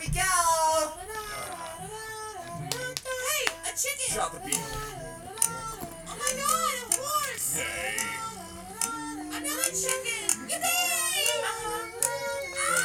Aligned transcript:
we 0.00 0.06
go. 0.08 0.20
Hey, 3.20 3.44
a 3.64 3.72
chicken. 3.76 4.14
Drop 4.14 4.32
the 4.32 4.40
beat. 4.46 4.56
Oh 4.56 6.16
my 6.18 6.32
god, 6.40 6.74
of 6.82 6.90
course. 6.98 7.60
Hey. 7.60 8.00
Another 9.28 9.70
chicken. 9.70 10.48
Yippee! 10.48 11.44
Ah! 12.56 12.80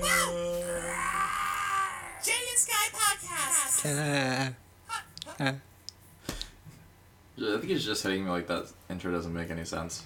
Wow. 0.00 0.30
Jay 2.22 2.42
and 2.50 2.58
Sky 2.58 2.86
podcast. 2.94 3.74
Uh, 3.84 4.52
uh, 4.90 5.44
uh. 5.44 5.52
Yeah, 7.36 7.54
I 7.54 7.58
think 7.58 7.70
he's 7.72 7.84
just 7.84 8.02
hitting 8.04 8.24
me 8.24 8.30
like 8.30 8.46
that 8.46 8.66
intro 8.88 9.10
doesn't 9.10 9.34
make 9.34 9.50
any 9.50 9.64
sense. 9.64 10.04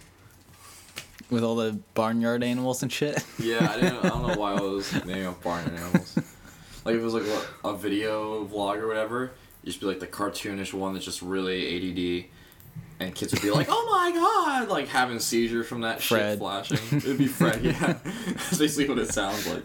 With 1.30 1.43
all 1.43 1.56
the 1.56 1.79
barnyard 1.95 2.42
animals 2.45 2.82
and 2.82 2.92
shit. 2.92 3.24
Yeah, 3.38 3.68
I 3.70 3.80
didn't. 3.80 4.04
I 4.04 4.09
don't 4.09 4.27
know 4.27 4.36
why 4.36 4.52
I 4.54 4.61
was 4.61 4.92
naming 5.04 5.27
off 5.27 5.42
barn 5.42 5.64
animals. 5.68 6.16
Like 6.84 6.95
if 6.95 7.00
it 7.00 7.04
was 7.04 7.14
like 7.14 7.24
what, 7.24 7.74
a 7.74 7.77
video 7.77 8.45
vlog 8.46 8.77
or 8.78 8.87
whatever, 8.87 9.24
it 9.24 9.32
used 9.65 9.80
be 9.80 9.87
like 9.87 9.98
the 10.01 10.06
cartoonish 10.06 10.73
one 10.73 10.92
that's 10.95 11.04
just 11.04 11.20
really 11.23 11.66
ADD, 12.20 12.27
and 13.01 13.15
kids 13.15 13.32
would 13.34 13.42
be 13.42 13.51
like, 13.51 13.66
"Oh 13.68 13.87
my 13.91 14.12
god!" 14.12 14.68
Like 14.68 14.87
having 14.88 15.18
seizures 15.18 15.66
from 15.66 15.80
that 15.80 16.01
Fred. 16.01 16.32
shit 16.32 16.38
flashing. 16.38 16.78
It'd 16.98 17.18
be 17.18 17.27
Fred. 17.27 17.62
Yeah, 17.65 17.98
that's 18.04 18.59
basically 18.59 18.88
what 18.88 18.98
it 18.98 19.12
sounds 19.12 19.46
like. 19.48 19.65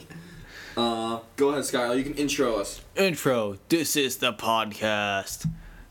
Uh, 0.75 1.19
go 1.35 1.49
ahead, 1.49 1.63
Skylar. 1.63 1.97
You 1.97 2.03
can 2.03 2.15
intro 2.15 2.55
us. 2.55 2.81
Intro. 2.95 3.57
This 3.69 3.95
is 3.95 4.17
the 4.17 4.33
podcast. 4.33 5.47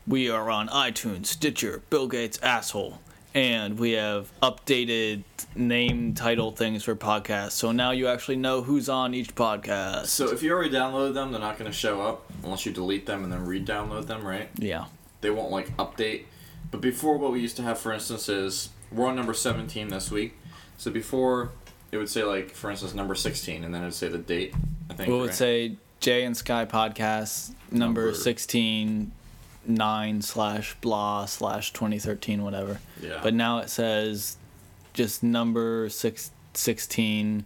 We 0.07 0.29
are 0.29 0.49
on 0.49 0.67
iTunes, 0.67 1.27
Stitcher, 1.27 1.81
Bill 1.89 2.07
Gates' 2.07 2.39
asshole, 2.41 2.99
and 3.33 3.79
we 3.79 3.91
have 3.91 4.31
updated 4.41 5.23
name 5.55 6.13
title 6.13 6.51
things 6.51 6.83
for 6.83 6.95
podcasts. 6.95 7.51
So 7.51 7.71
now 7.71 7.91
you 7.91 8.07
actually 8.07 8.37
know 8.37 8.61
who's 8.61 8.89
on 8.89 9.13
each 9.13 9.35
podcast. 9.35 10.07
So 10.07 10.31
if 10.31 10.43
you 10.43 10.51
already 10.51 10.69
downloaded 10.69 11.13
them, 11.13 11.31
they're 11.31 11.41
not 11.41 11.57
going 11.57 11.71
to 11.71 11.77
show 11.77 12.01
up 12.01 12.29
unless 12.43 12.65
you 12.65 12.71
delete 12.71 13.05
them 13.05 13.23
and 13.23 13.31
then 13.31 13.45
re-download 13.45 14.07
them, 14.07 14.25
right? 14.25 14.49
yeah. 14.57 14.85
they 15.21 15.29
won't 15.29 15.51
like 15.51 15.75
update. 15.77 16.25
But 16.71 16.81
before, 16.81 17.17
what 17.17 17.31
we 17.31 17.39
used 17.39 17.57
to 17.57 17.63
have, 17.63 17.79
for 17.79 17.91
instance, 17.91 18.29
is 18.29 18.69
we're 18.91 19.07
on 19.07 19.15
number 19.15 19.33
17 19.33 19.89
this 19.89 20.09
week. 20.11 20.37
So 20.77 20.89
before, 20.91 21.51
it 21.91 21.97
would 21.97 22.09
say 22.09 22.23
like, 22.23 22.51
for 22.51 22.71
instance, 22.71 22.93
number 22.93 23.15
16, 23.15 23.63
and 23.63 23.73
then 23.73 23.81
it 23.81 23.85
would 23.85 23.93
say 23.93 24.07
the 24.07 24.17
date. 24.17 24.53
I 24.89 24.93
think. 24.93 25.09
We 25.09 25.15
would 25.15 25.27
right? 25.27 25.35
say 25.35 25.75
Jay 25.99 26.23
and 26.23 26.35
Sky 26.35 26.65
podcast 26.65 27.53
number, 27.71 28.05
Number- 28.07 28.13
16 28.13 29.11
9 29.75 30.21
slash 30.21 30.75
blah 30.81 31.25
slash 31.25 31.73
2013 31.73 32.43
whatever. 32.43 32.79
Yeah. 33.01 33.19
But 33.23 33.33
now 33.33 33.59
it 33.59 33.69
says 33.69 34.37
just 34.93 35.23
number 35.23 35.89
six, 35.89 36.31
16 36.53 37.45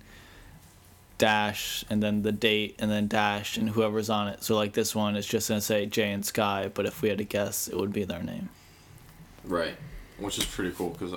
dash 1.18 1.86
and 1.90 2.04
then 2.04 2.24
the 2.24 2.32
date 2.32 2.76
and 2.80 2.92
then 2.92 3.08
dash 3.08 3.58
and 3.58 3.70
whoever's 3.70 4.10
on 4.10 4.28
it. 4.28 4.44
So 4.44 4.56
like 4.56 4.74
this 4.74 4.94
one 4.94 5.16
it's 5.16 5.28
just 5.28 5.48
gonna 5.48 5.62
say 5.62 5.86
Jay 5.86 6.12
and 6.12 6.26
Sky, 6.26 6.70
but 6.74 6.86
if 6.86 7.02
we 7.02 7.10
had 7.10 7.20
to 7.20 7.24
guess 7.24 7.68
it 7.68 7.78
would 7.78 7.94
be 7.94 8.04
their 8.04 8.22
name. 8.24 8.50
Right. 9.46 9.76
Which 10.20 10.38
is 10.38 10.46
pretty 10.46 10.72
cool 10.72 10.90
because 10.90 11.14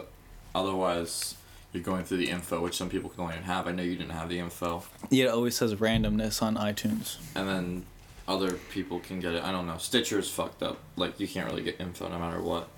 otherwise 0.55 1.35
you're 1.73 1.83
going 1.83 2.05
through 2.05 2.19
the 2.19 2.31
info, 2.31 2.61
which 2.63 2.77
some 2.77 2.89
people 2.89 3.11
can 3.11 3.23
only 3.25 3.37
have. 3.37 3.67
I 3.67 3.73
know 3.73 3.83
you 3.83 3.97
didn't 3.97 4.13
have 4.13 4.29
the 4.29 4.39
info, 4.39 4.85
Yeah, 5.11 5.27
it 5.27 5.31
always 5.31 5.55
says 5.57 5.75
randomness 5.75 6.41
on 6.43 6.57
iTunes. 6.57 7.19
and 7.35 7.49
then 7.49 7.85
other 8.29 8.53
people 8.71 9.01
can 9.01 9.19
get 9.19 9.35
it. 9.35 9.43
I 9.43 9.51
don't 9.51 9.67
know. 9.67 9.79
Stitcher's 9.79 10.31
fucked 10.31 10.63
up. 10.63 10.79
Like 10.97 11.19
you 11.19 11.27
can't 11.27 11.49
really 11.51 11.63
get 11.63 11.81
info 11.81 12.09
no 12.09 12.19
matter 12.19 12.41
what. 12.41 12.69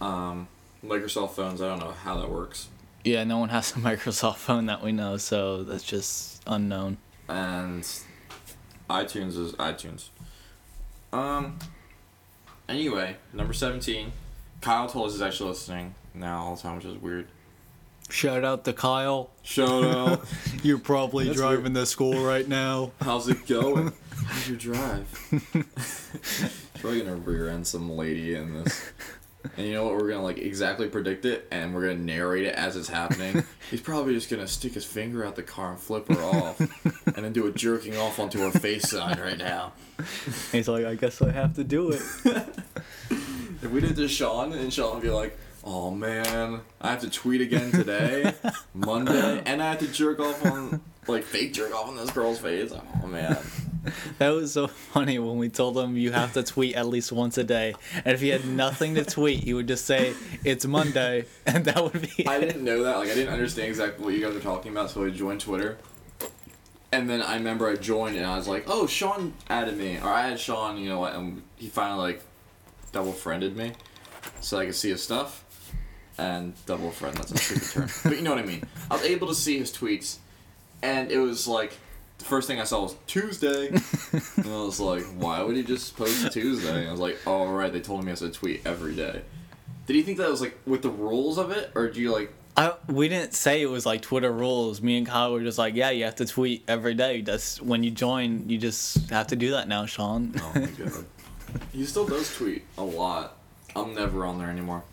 Um, 0.00 0.48
Microsoft 0.84 1.30
phones. 1.30 1.62
I 1.62 1.68
don't 1.68 1.78
know 1.78 1.92
how 1.92 2.18
that 2.20 2.28
works. 2.30 2.68
Yeah, 3.04 3.24
no 3.24 3.38
one 3.38 3.48
has 3.50 3.70
a 3.72 3.74
Microsoft 3.78 4.36
phone 4.36 4.66
that 4.66 4.82
we 4.82 4.92
know, 4.92 5.16
so 5.16 5.62
that's 5.62 5.84
just 5.84 6.42
unknown. 6.46 6.98
and 7.28 7.82
iTunes 8.90 9.38
is 9.38 9.52
iTunes. 9.54 10.08
Um. 11.12 11.58
Anyway, 12.68 13.16
number 13.32 13.52
seventeen. 13.52 14.12
Kyle 14.60 14.88
told 14.88 15.06
us 15.08 15.12
he's 15.12 15.22
actually 15.22 15.50
listening 15.50 15.94
now 16.14 16.42
all 16.42 16.56
the 16.56 16.62
time, 16.62 16.76
which 16.76 16.84
is 16.86 16.96
weird. 16.96 17.28
Shout 18.10 18.44
out 18.44 18.64
to 18.64 18.72
Kyle. 18.72 19.30
Shout 19.42 19.84
out. 19.84 20.24
You're 20.62 20.78
probably 20.78 21.26
That's 21.26 21.36
driving 21.38 21.74
to 21.74 21.86
school 21.86 22.22
right 22.24 22.46
now. 22.46 22.92
How's 23.00 23.28
it 23.28 23.46
going? 23.46 23.92
How's 24.26 24.48
your 24.48 24.58
drive? 24.58 25.08
Probably 26.80 27.00
gonna 27.00 27.16
rear 27.16 27.48
end 27.48 27.66
some 27.66 27.90
lady 27.90 28.34
in 28.34 28.62
this. 28.62 28.90
And 29.56 29.66
you 29.66 29.74
know 29.74 29.84
what? 29.84 29.94
We're 29.94 30.08
gonna 30.08 30.22
like 30.22 30.38
exactly 30.38 30.88
predict 30.88 31.24
it, 31.26 31.46
and 31.50 31.74
we're 31.74 31.82
gonna 31.88 31.98
narrate 32.00 32.44
it 32.46 32.54
as 32.54 32.76
it's 32.76 32.88
happening. 32.88 33.44
He's 33.70 33.80
probably 33.80 34.14
just 34.14 34.30
gonna 34.30 34.48
stick 34.48 34.72
his 34.74 34.84
finger 34.84 35.24
out 35.24 35.36
the 35.36 35.42
car 35.42 35.72
and 35.72 35.78
flip 35.80 36.08
her 36.08 36.22
off, 36.22 36.58
and 36.60 37.16
then 37.24 37.32
do 37.32 37.46
a 37.46 37.52
jerking 37.52 37.96
off 37.96 38.18
onto 38.18 38.38
her 38.40 38.50
face 38.50 38.88
sign 38.90 39.18
right 39.20 39.38
now. 39.38 39.72
He's 40.52 40.68
like, 40.68 40.86
I 40.86 40.94
guess 40.94 41.20
I 41.20 41.30
have 41.30 41.54
to 41.56 41.64
do 41.64 41.90
it. 41.90 42.02
If 43.62 43.70
we 43.70 43.80
did 43.80 43.96
to 43.96 44.08
Sean 44.08 44.52
and 44.52 44.70
Sean 44.70 44.94
would 44.96 45.02
be 45.02 45.08
like, 45.08 45.38
"Oh 45.64 45.90
man, 45.90 46.60
I 46.82 46.90
have 46.90 47.00
to 47.00 47.08
tweet 47.08 47.40
again 47.40 47.70
today, 47.72 48.34
Monday, 48.74 49.42
and 49.46 49.62
I 49.62 49.70
have 49.70 49.78
to 49.78 49.86
jerk 49.86 50.20
off 50.20 50.44
on 50.44 50.82
like 51.08 51.24
fake 51.24 51.54
jerk 51.54 51.72
off 51.74 51.88
on 51.88 51.96
this 51.96 52.10
girl's 52.10 52.38
face." 52.38 52.74
Oh 53.02 53.06
man, 53.06 53.38
That 54.18 54.30
was 54.30 54.52
so 54.52 54.66
funny 54.66 55.18
when 55.18 55.38
we 55.38 55.48
told 55.48 55.76
him 55.76 55.96
you 55.96 56.12
have 56.12 56.32
to 56.34 56.42
tweet 56.42 56.74
at 56.74 56.86
least 56.86 57.12
once 57.12 57.38
a 57.38 57.44
day. 57.44 57.74
And 58.04 58.14
if 58.14 58.20
he 58.20 58.28
had 58.28 58.46
nothing 58.46 58.94
to 58.94 59.04
tweet, 59.04 59.44
he 59.44 59.54
would 59.54 59.68
just 59.68 59.84
say, 59.84 60.14
It's 60.44 60.66
Monday. 60.66 61.26
And 61.46 61.64
that 61.66 61.82
would 61.82 62.00
be. 62.16 62.26
I 62.26 62.36
it. 62.36 62.40
didn't 62.40 62.64
know 62.64 62.82
that. 62.84 62.96
Like 62.98 63.10
I 63.10 63.14
didn't 63.14 63.32
understand 63.32 63.68
exactly 63.68 64.04
what 64.04 64.14
you 64.14 64.20
guys 64.24 64.34
were 64.34 64.40
talking 64.40 64.72
about, 64.72 64.90
so 64.90 65.04
I 65.04 65.10
joined 65.10 65.40
Twitter. 65.40 65.76
And 66.90 67.10
then 67.10 67.22
I 67.22 67.34
remember 67.34 67.68
I 67.68 67.74
joined 67.76 68.16
and 68.16 68.24
I 68.24 68.36
was 68.36 68.46
like, 68.48 68.64
"Oh, 68.66 68.86
Sean 68.86 69.34
added 69.50 69.76
me," 69.76 69.98
or 69.98 70.08
I 70.08 70.28
had 70.28 70.38
Sean, 70.40 70.78
you 70.78 70.88
know 70.88 71.00
what? 71.00 71.14
And 71.14 71.42
he 71.56 71.68
finally 71.68 72.00
like 72.12 72.22
double 72.92 73.12
friended 73.12 73.56
me, 73.56 73.72
so 74.40 74.58
I 74.58 74.66
could 74.66 74.74
see 74.74 74.90
his 74.90 75.02
stuff. 75.02 75.44
And 76.16 76.54
double 76.66 76.92
friend, 76.92 77.16
that's 77.16 77.32
a 77.32 77.36
stupid 77.36 77.68
term, 77.68 77.88
but 78.04 78.16
you 78.16 78.22
know 78.22 78.30
what 78.30 78.38
I 78.38 78.46
mean. 78.46 78.62
I 78.90 78.94
was 78.94 79.02
able 79.04 79.26
to 79.28 79.34
see 79.34 79.58
his 79.58 79.72
tweets, 79.72 80.18
and 80.82 81.10
it 81.10 81.18
was 81.18 81.48
like 81.48 81.76
the 82.18 82.24
first 82.24 82.46
thing 82.46 82.60
I 82.60 82.64
saw 82.64 82.82
was 82.82 82.96
Tuesday, 83.06 83.68
and 84.12 84.46
I 84.46 84.62
was 84.62 84.80
like, 84.80 85.04
"Why 85.16 85.42
would 85.42 85.56
he 85.56 85.62
just 85.62 85.96
post 85.96 86.32
Tuesday?" 86.32 86.80
And 86.80 86.88
I 86.88 86.92
was 86.92 87.00
like, 87.00 87.18
"Oh 87.26 87.46
right, 87.48 87.72
they 87.72 87.80
told 87.80 88.04
me 88.04 88.08
I 88.08 88.10
has 88.10 88.20
to 88.20 88.30
tweet 88.30 88.62
every 88.66 88.94
day." 88.94 89.22
Did 89.86 89.96
you 89.96 90.02
think 90.02 90.18
that 90.18 90.30
was 90.30 90.40
like 90.40 90.58
with 90.66 90.82
the 90.82 90.90
rules 90.90 91.38
of 91.38 91.50
it, 91.50 91.70
or 91.74 91.88
do 91.88 92.00
you 92.00 92.12
like 92.12 92.32
I, 92.56 92.74
we 92.86 93.08
didn't 93.08 93.34
say 93.34 93.62
it 93.62 93.66
was 93.66 93.84
like 93.84 94.02
Twitter 94.02 94.30
rules. 94.30 94.80
Me 94.80 94.96
and 94.96 95.06
Kyle 95.06 95.32
were 95.32 95.42
just 95.42 95.58
like, 95.58 95.74
Yeah, 95.74 95.90
you 95.90 96.04
have 96.04 96.14
to 96.16 96.26
tweet 96.26 96.62
every 96.68 96.94
day. 96.94 97.20
That's 97.20 97.60
when 97.60 97.82
you 97.82 97.90
join, 97.90 98.48
you 98.48 98.58
just 98.58 99.10
have 99.10 99.26
to 99.28 99.36
do 99.36 99.50
that 99.52 99.66
now, 99.66 99.86
Sean. 99.86 100.34
Oh 100.36 100.52
my 100.54 100.66
god. 100.66 101.04
he 101.72 101.84
still 101.84 102.06
does 102.06 102.34
tweet 102.36 102.64
a 102.78 102.84
lot. 102.84 103.36
I'm 103.74 103.94
never 103.94 104.24
on 104.24 104.38
there 104.38 104.50
anymore. 104.50 104.84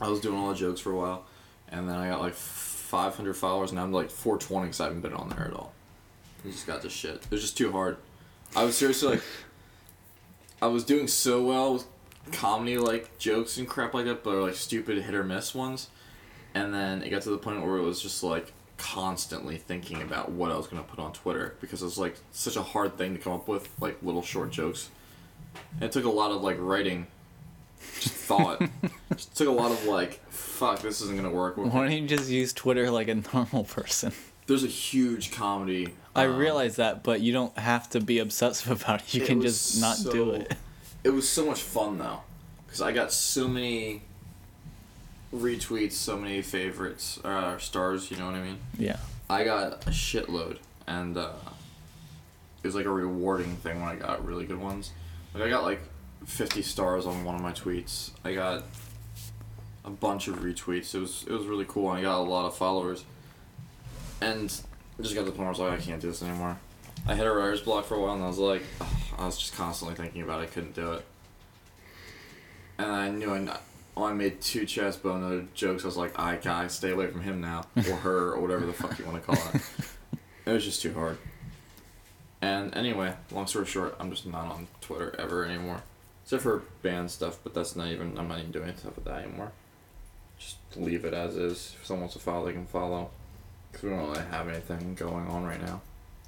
I 0.00 0.08
was 0.08 0.20
doing 0.20 0.38
all 0.38 0.50
the 0.50 0.54
jokes 0.54 0.80
for 0.80 0.92
a 0.92 0.96
while, 0.96 1.26
and 1.68 1.88
then 1.88 1.96
I 1.96 2.08
got 2.08 2.20
like 2.20 2.34
500 2.34 3.34
followers, 3.34 3.72
and 3.72 3.80
I'm 3.80 3.92
like 3.92 4.10
420 4.10 4.66
because 4.66 4.80
I 4.80 4.84
haven't 4.84 5.00
been 5.00 5.14
on 5.14 5.28
there 5.30 5.44
at 5.44 5.52
all. 5.52 5.72
I 6.44 6.48
just 6.48 6.66
got 6.66 6.82
this 6.82 6.92
shit. 6.92 7.16
It 7.16 7.30
was 7.30 7.40
just 7.40 7.56
too 7.56 7.72
hard. 7.72 7.96
I 8.56 8.64
was 8.64 8.76
seriously 8.76 9.08
like, 9.08 9.22
I 10.62 10.66
was 10.66 10.84
doing 10.84 11.08
so 11.08 11.42
well 11.42 11.74
with 11.74 11.86
comedy 12.32 12.78
like 12.78 13.18
jokes 13.18 13.56
and 13.56 13.68
crap 13.68 13.94
like 13.94 14.06
that, 14.06 14.24
but 14.24 14.34
like 14.34 14.54
stupid 14.54 15.02
hit 15.02 15.14
or 15.14 15.24
miss 15.24 15.54
ones, 15.54 15.88
and 16.54 16.72
then 16.72 17.02
it 17.02 17.10
got 17.10 17.22
to 17.22 17.30
the 17.30 17.38
point 17.38 17.64
where 17.64 17.76
it 17.76 17.82
was 17.82 18.00
just 18.00 18.22
like 18.22 18.52
constantly 18.76 19.56
thinking 19.56 20.00
about 20.02 20.30
what 20.30 20.50
I 20.50 20.56
was 20.56 20.66
gonna 20.66 20.82
put 20.82 20.98
on 20.98 21.12
Twitter 21.12 21.56
because 21.60 21.82
it 21.82 21.84
was 21.84 21.98
like 21.98 22.16
such 22.32 22.56
a 22.56 22.62
hard 22.62 22.96
thing 22.96 23.14
to 23.14 23.20
come 23.20 23.32
up 23.32 23.48
with 23.48 23.68
like 23.80 23.98
little 24.02 24.22
short 24.22 24.50
jokes. 24.50 24.90
And 25.74 25.84
it 25.84 25.92
took 25.92 26.04
a 26.04 26.10
lot 26.10 26.30
of 26.30 26.42
like 26.42 26.56
writing, 26.58 27.06
just 28.00 28.14
thought. 28.14 28.62
just 29.12 29.36
took 29.36 29.48
a 29.48 29.52
lot 29.52 29.72
of 29.72 29.84
like, 29.84 30.20
fuck, 30.30 30.80
this 30.80 31.00
isn't 31.02 31.16
gonna 31.16 31.30
work. 31.30 31.56
Why 31.56 31.68
don't 31.68 31.92
you 31.92 32.06
just 32.06 32.30
use 32.30 32.52
Twitter 32.52 32.90
like 32.90 33.08
a 33.08 33.16
normal 33.34 33.64
person? 33.64 34.12
There's 34.46 34.64
a 34.64 34.68
huge 34.68 35.30
comedy. 35.30 35.88
I 36.18 36.26
um, 36.26 36.36
realize 36.36 36.76
that, 36.76 37.02
but 37.02 37.20
you 37.20 37.32
don't 37.32 37.56
have 37.58 37.88
to 37.90 38.00
be 38.00 38.18
obsessive 38.18 38.82
about 38.82 39.00
it. 39.02 39.14
You 39.14 39.22
It 39.22 39.26
can 39.26 39.40
just 39.42 39.80
not 39.80 39.98
do 40.12 40.32
it. 40.32 40.54
It 41.04 41.10
was 41.10 41.28
so 41.28 41.46
much 41.46 41.62
fun 41.62 41.98
though, 41.98 42.20
because 42.66 42.80
I 42.82 42.92
got 42.92 43.12
so 43.12 43.48
many 43.48 44.02
retweets, 45.32 45.92
so 45.92 46.16
many 46.16 46.42
favorites, 46.42 47.18
uh, 47.24 47.58
stars. 47.58 48.10
You 48.10 48.16
know 48.16 48.26
what 48.26 48.34
I 48.34 48.42
mean? 48.42 48.58
Yeah. 48.78 48.96
I 49.30 49.44
got 49.44 49.86
a 49.86 49.90
shitload, 49.90 50.58
and 50.86 51.16
uh, 51.16 51.32
it 52.62 52.66
was 52.66 52.74
like 52.74 52.86
a 52.86 52.90
rewarding 52.90 53.56
thing 53.56 53.80
when 53.80 53.88
I 53.88 53.96
got 53.96 54.24
really 54.24 54.46
good 54.46 54.60
ones. 54.60 54.92
Like 55.34 55.44
I 55.44 55.50
got 55.50 55.64
like 55.64 55.80
50 56.24 56.62
stars 56.62 57.06
on 57.06 57.24
one 57.24 57.34
of 57.34 57.40
my 57.40 57.52
tweets. 57.52 58.10
I 58.24 58.34
got 58.34 58.64
a 59.84 59.90
bunch 59.90 60.28
of 60.28 60.36
retweets. 60.40 60.94
It 60.94 61.00
was 61.00 61.24
it 61.26 61.32
was 61.32 61.46
really 61.46 61.66
cool, 61.66 61.90
and 61.90 61.98
I 61.98 62.02
got 62.02 62.18
a 62.18 62.22
lot 62.22 62.46
of 62.46 62.56
followers. 62.56 63.04
And 64.20 64.52
I 64.98 65.02
just 65.02 65.14
got 65.14 65.20
to 65.20 65.26
the 65.26 65.30
point 65.30 65.40
where 65.40 65.46
I 65.48 65.50
was 65.50 65.58
like, 65.58 65.72
I 65.72 65.82
can't 65.82 66.00
do 66.00 66.08
this 66.08 66.22
anymore. 66.22 66.58
I 67.06 67.14
hit 67.14 67.26
a 67.26 67.32
writer's 67.32 67.60
block 67.60 67.84
for 67.84 67.94
a 67.94 68.00
while, 68.00 68.14
and 68.14 68.24
I 68.24 68.26
was 68.26 68.38
like, 68.38 68.62
ugh, 68.80 68.88
I 69.16 69.26
was 69.26 69.38
just 69.38 69.54
constantly 69.54 69.96
thinking 69.96 70.22
about 70.22 70.40
it. 70.40 70.44
I 70.44 70.46
couldn't 70.46 70.74
do 70.74 70.92
it. 70.92 71.04
And 72.78 72.90
I 72.90 73.08
knew 73.08 73.32
I, 73.32 73.38
not, 73.38 73.62
I 73.96 74.12
made 74.12 74.40
two 74.40 74.66
chest 74.66 75.02
boner 75.02 75.46
jokes. 75.54 75.84
I 75.84 75.86
was 75.86 75.96
like, 75.96 76.18
I 76.18 76.36
gotta 76.36 76.68
stay 76.68 76.90
away 76.90 77.06
from 77.08 77.22
him 77.22 77.40
now, 77.40 77.64
or 77.76 77.82
her, 77.82 78.32
or 78.32 78.40
whatever 78.40 78.66
the 78.66 78.72
fuck 78.72 78.98
you 78.98 79.04
want 79.04 79.24
to 79.24 79.32
call 79.32 79.54
it. 79.54 79.62
It 80.46 80.52
was 80.52 80.64
just 80.64 80.80
too 80.80 80.94
hard. 80.94 81.18
And 82.40 82.74
anyway, 82.74 83.12
long 83.30 83.46
story 83.46 83.66
short, 83.66 83.94
I'm 84.00 84.10
just 84.10 84.24
not 84.24 84.46
on 84.46 84.66
Twitter 84.80 85.14
ever 85.18 85.44
anymore, 85.44 85.82
except 86.24 86.42
for 86.42 86.62
band 86.80 87.10
stuff. 87.10 87.38
But 87.44 87.52
that's 87.52 87.76
not 87.76 87.88
even. 87.88 88.16
I'm 88.16 88.28
not 88.28 88.38
even 88.38 88.52
doing 88.52 88.74
stuff 88.74 88.96
with 88.96 89.04
that 89.04 89.24
anymore. 89.24 89.52
Just 90.38 90.56
leave 90.74 91.04
it 91.04 91.12
as 91.12 91.36
is. 91.36 91.76
If 91.78 91.86
someone 91.86 92.04
wants 92.04 92.14
to 92.14 92.20
follow, 92.20 92.46
they 92.46 92.52
can 92.52 92.64
follow. 92.64 93.10
Because 93.78 93.90
we 93.90 93.96
don't 93.96 94.10
really 94.10 94.28
have 94.30 94.48
anything 94.48 94.94
going 94.96 95.28
on 95.28 95.44
right 95.44 95.62
now, 95.62 95.80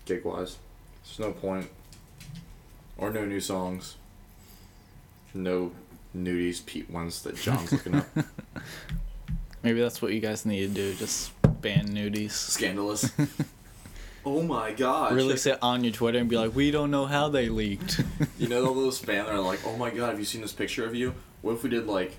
gig 0.05 0.25
wise. 0.25 0.57
There's 1.03 1.19
no 1.19 1.33
point. 1.33 1.69
Or 2.97 3.11
no 3.11 3.25
new 3.25 3.41
songs. 3.41 3.97
No 5.35 5.73
nudies, 6.17 6.65
Pete 6.65 6.89
ones 6.89 7.23
that 7.23 7.35
John's 7.35 7.73
looking 7.73 7.97
up. 7.97 8.07
Maybe 9.65 9.81
that's 9.81 10.01
what 10.01 10.13
you 10.13 10.21
guys 10.21 10.47
need 10.47 10.69
to 10.69 10.75
do. 10.75 10.95
Just 10.95 11.33
ban 11.61 11.89
nudies. 11.89 12.31
Scandalous. 12.31 13.11
oh 14.25 14.43
my 14.43 14.73
god. 14.73 15.13
Really 15.13 15.31
check- 15.31 15.39
sit 15.39 15.59
on 15.61 15.83
your 15.83 15.93
Twitter 15.93 16.19
and 16.19 16.29
be 16.31 16.37
like, 16.37 16.55
we 16.55 16.71
don't 16.71 16.93
know 16.93 17.07
how 17.07 17.31
they 17.31 17.49
leaked. 17.49 18.01
You 18.39 18.47
know 18.47 18.67
all 18.67 18.75
those 18.75 18.99
fans 19.01 19.27
that 19.27 19.35
are 19.35 19.41
like, 19.41 19.59
oh 19.67 19.77
my 19.77 19.91
god, 19.91 20.11
have 20.11 20.21
you 20.21 20.25
seen 20.25 20.43
this 20.43 20.53
picture 20.53 20.87
of 20.87 20.95
you? 20.95 21.15
What 21.43 21.55
if 21.55 21.65
we 21.65 21.71
did 21.71 21.89
like 21.89 22.17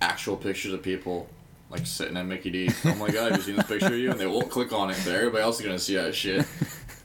actual 0.00 0.36
pictures 0.36 0.72
of 0.72 0.82
people 0.82 1.28
like 1.70 1.86
sitting 1.86 2.16
at 2.16 2.26
Mickey 2.26 2.50
D's? 2.50 2.78
Oh 2.84 2.94
my 2.96 3.08
god, 3.10 3.32
have 3.32 3.36
you 3.40 3.42
seen 3.42 3.56
this 3.56 3.66
picture 3.66 3.86
of 3.86 3.94
you? 3.94 4.10
And 4.10 4.20
they 4.20 4.26
won't 4.26 4.50
click 4.50 4.72
on 4.72 4.90
it, 4.90 4.98
but 5.04 5.14
everybody 5.14 5.42
else 5.42 5.58
is 5.60 5.66
gonna 5.66 5.78
see 5.78 5.96
that 5.96 6.14
shit. 6.14 6.46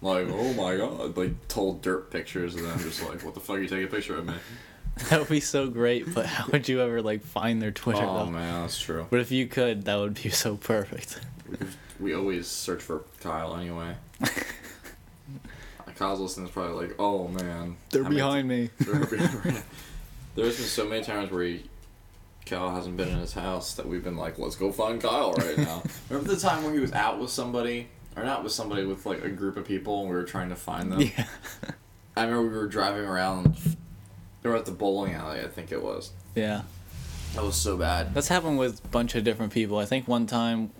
Like, 0.02 0.28
oh 0.30 0.54
my 0.54 0.78
god, 0.78 1.16
like 1.18 1.48
told 1.48 1.81
dirt 1.81 2.10
pictures, 2.12 2.56
and 2.56 2.66
then 2.66 2.72
I'm 2.72 2.80
just 2.80 3.08
like, 3.08 3.24
what 3.24 3.34
the 3.34 3.40
fuck 3.40 3.58
are 3.58 3.62
you 3.62 3.68
taking 3.68 3.86
a 3.86 3.88
picture 3.88 4.18
of 4.18 4.25
me? 4.25 4.34
that 5.10 5.19
would 5.19 5.30
be 5.30 5.40
so 5.40 5.68
great, 5.69 6.13
but 6.13 6.25
how 6.25 6.48
would 6.52 6.68
you 6.68 6.81
ever 6.81 7.02
like 7.02 7.22
find 7.22 7.62
their 7.62 7.72
Twitter? 7.72 8.04
Oh 8.04 8.25
though? 8.25 8.31
man, 8.31 8.62
that's 8.62 8.80
true. 8.80 9.06
But 9.10 9.19
if 9.19 9.31
you 9.31 9.48
could, 9.48 9.86
that 9.86 9.96
would 9.98 10.16
be 10.22 10.30
so 10.30 10.58
perfect. 10.58 11.19
We 12.00 12.13
always 12.16 12.48
search 12.48 12.81
for 12.81 13.04
Kyle 13.22 13.56
anyway. 13.56 13.96
Kyle's 15.96 16.19
listening 16.19 16.48
is 16.48 16.52
probably 16.54 16.88
like, 16.88 16.96
oh 17.00 17.28
man. 17.28 17.78
They're 17.92 18.04
how 18.04 18.10
many 18.10 18.16
behind 18.22 18.48
me. 18.48 18.69
There- 18.80 19.63
There's 20.34 20.58
been 20.58 20.66
so 20.66 20.88
many 20.88 21.04
times 21.04 21.30
where 21.30 21.44
he, 21.44 21.63
Kyle 22.46 22.72
hasn't 22.74 22.98
been 22.98 23.10
in 23.10 23.20
his 23.20 23.34
house 23.34 23.74
that 23.76 23.88
we've 23.88 24.04
been 24.04 24.18
like, 24.18 24.38
let's 24.38 24.56
go 24.56 24.72
find 24.72 25.02
Kyle 25.02 25.34
right 25.34 25.58
now. 25.58 25.84
Remember 26.10 26.34
the 26.34 26.40
time 26.40 26.64
where 26.64 26.74
he 26.74 26.80
was 26.80 26.92
out 26.92 27.20
with 27.20 27.30
somebody, 27.30 27.88
or 28.16 28.24
not 28.24 28.44
with 28.44 28.52
somebody, 28.52 28.86
with 28.86 29.06
like 29.06 29.24
a 29.24 29.30
group 29.30 29.58
of 29.58 29.66
people, 29.66 30.02
and 30.02 30.10
we 30.10 30.16
were 30.16 30.24
trying 30.24 30.50
to 30.50 30.56
find 30.56 30.92
them? 30.92 31.02
Yeah. 31.02 31.26
I 32.16 32.24
remember 32.24 32.50
we 32.50 32.58
were 32.58 32.68
driving 32.68 33.06
around. 33.06 33.56
They 34.42 34.50
were 34.50 34.58
at 34.58 34.66
the 34.66 34.72
bowling 34.72 35.14
alley, 35.14 35.40
I 35.40 35.48
think 35.48 35.72
it 35.72 35.82
was. 35.82 36.12
Yeah. 36.36 36.64
That 37.36 37.44
was 37.44 37.56
so 37.56 37.78
bad. 37.78 38.14
That's 38.14 38.28
happened 38.28 38.60
with 38.60 38.84
a 38.84 38.88
bunch 38.90 39.16
of 39.16 39.24
different 39.24 39.54
people. 39.54 39.78
I 39.78 39.86
think 39.86 40.08
one 40.08 40.26
time, 40.28 40.72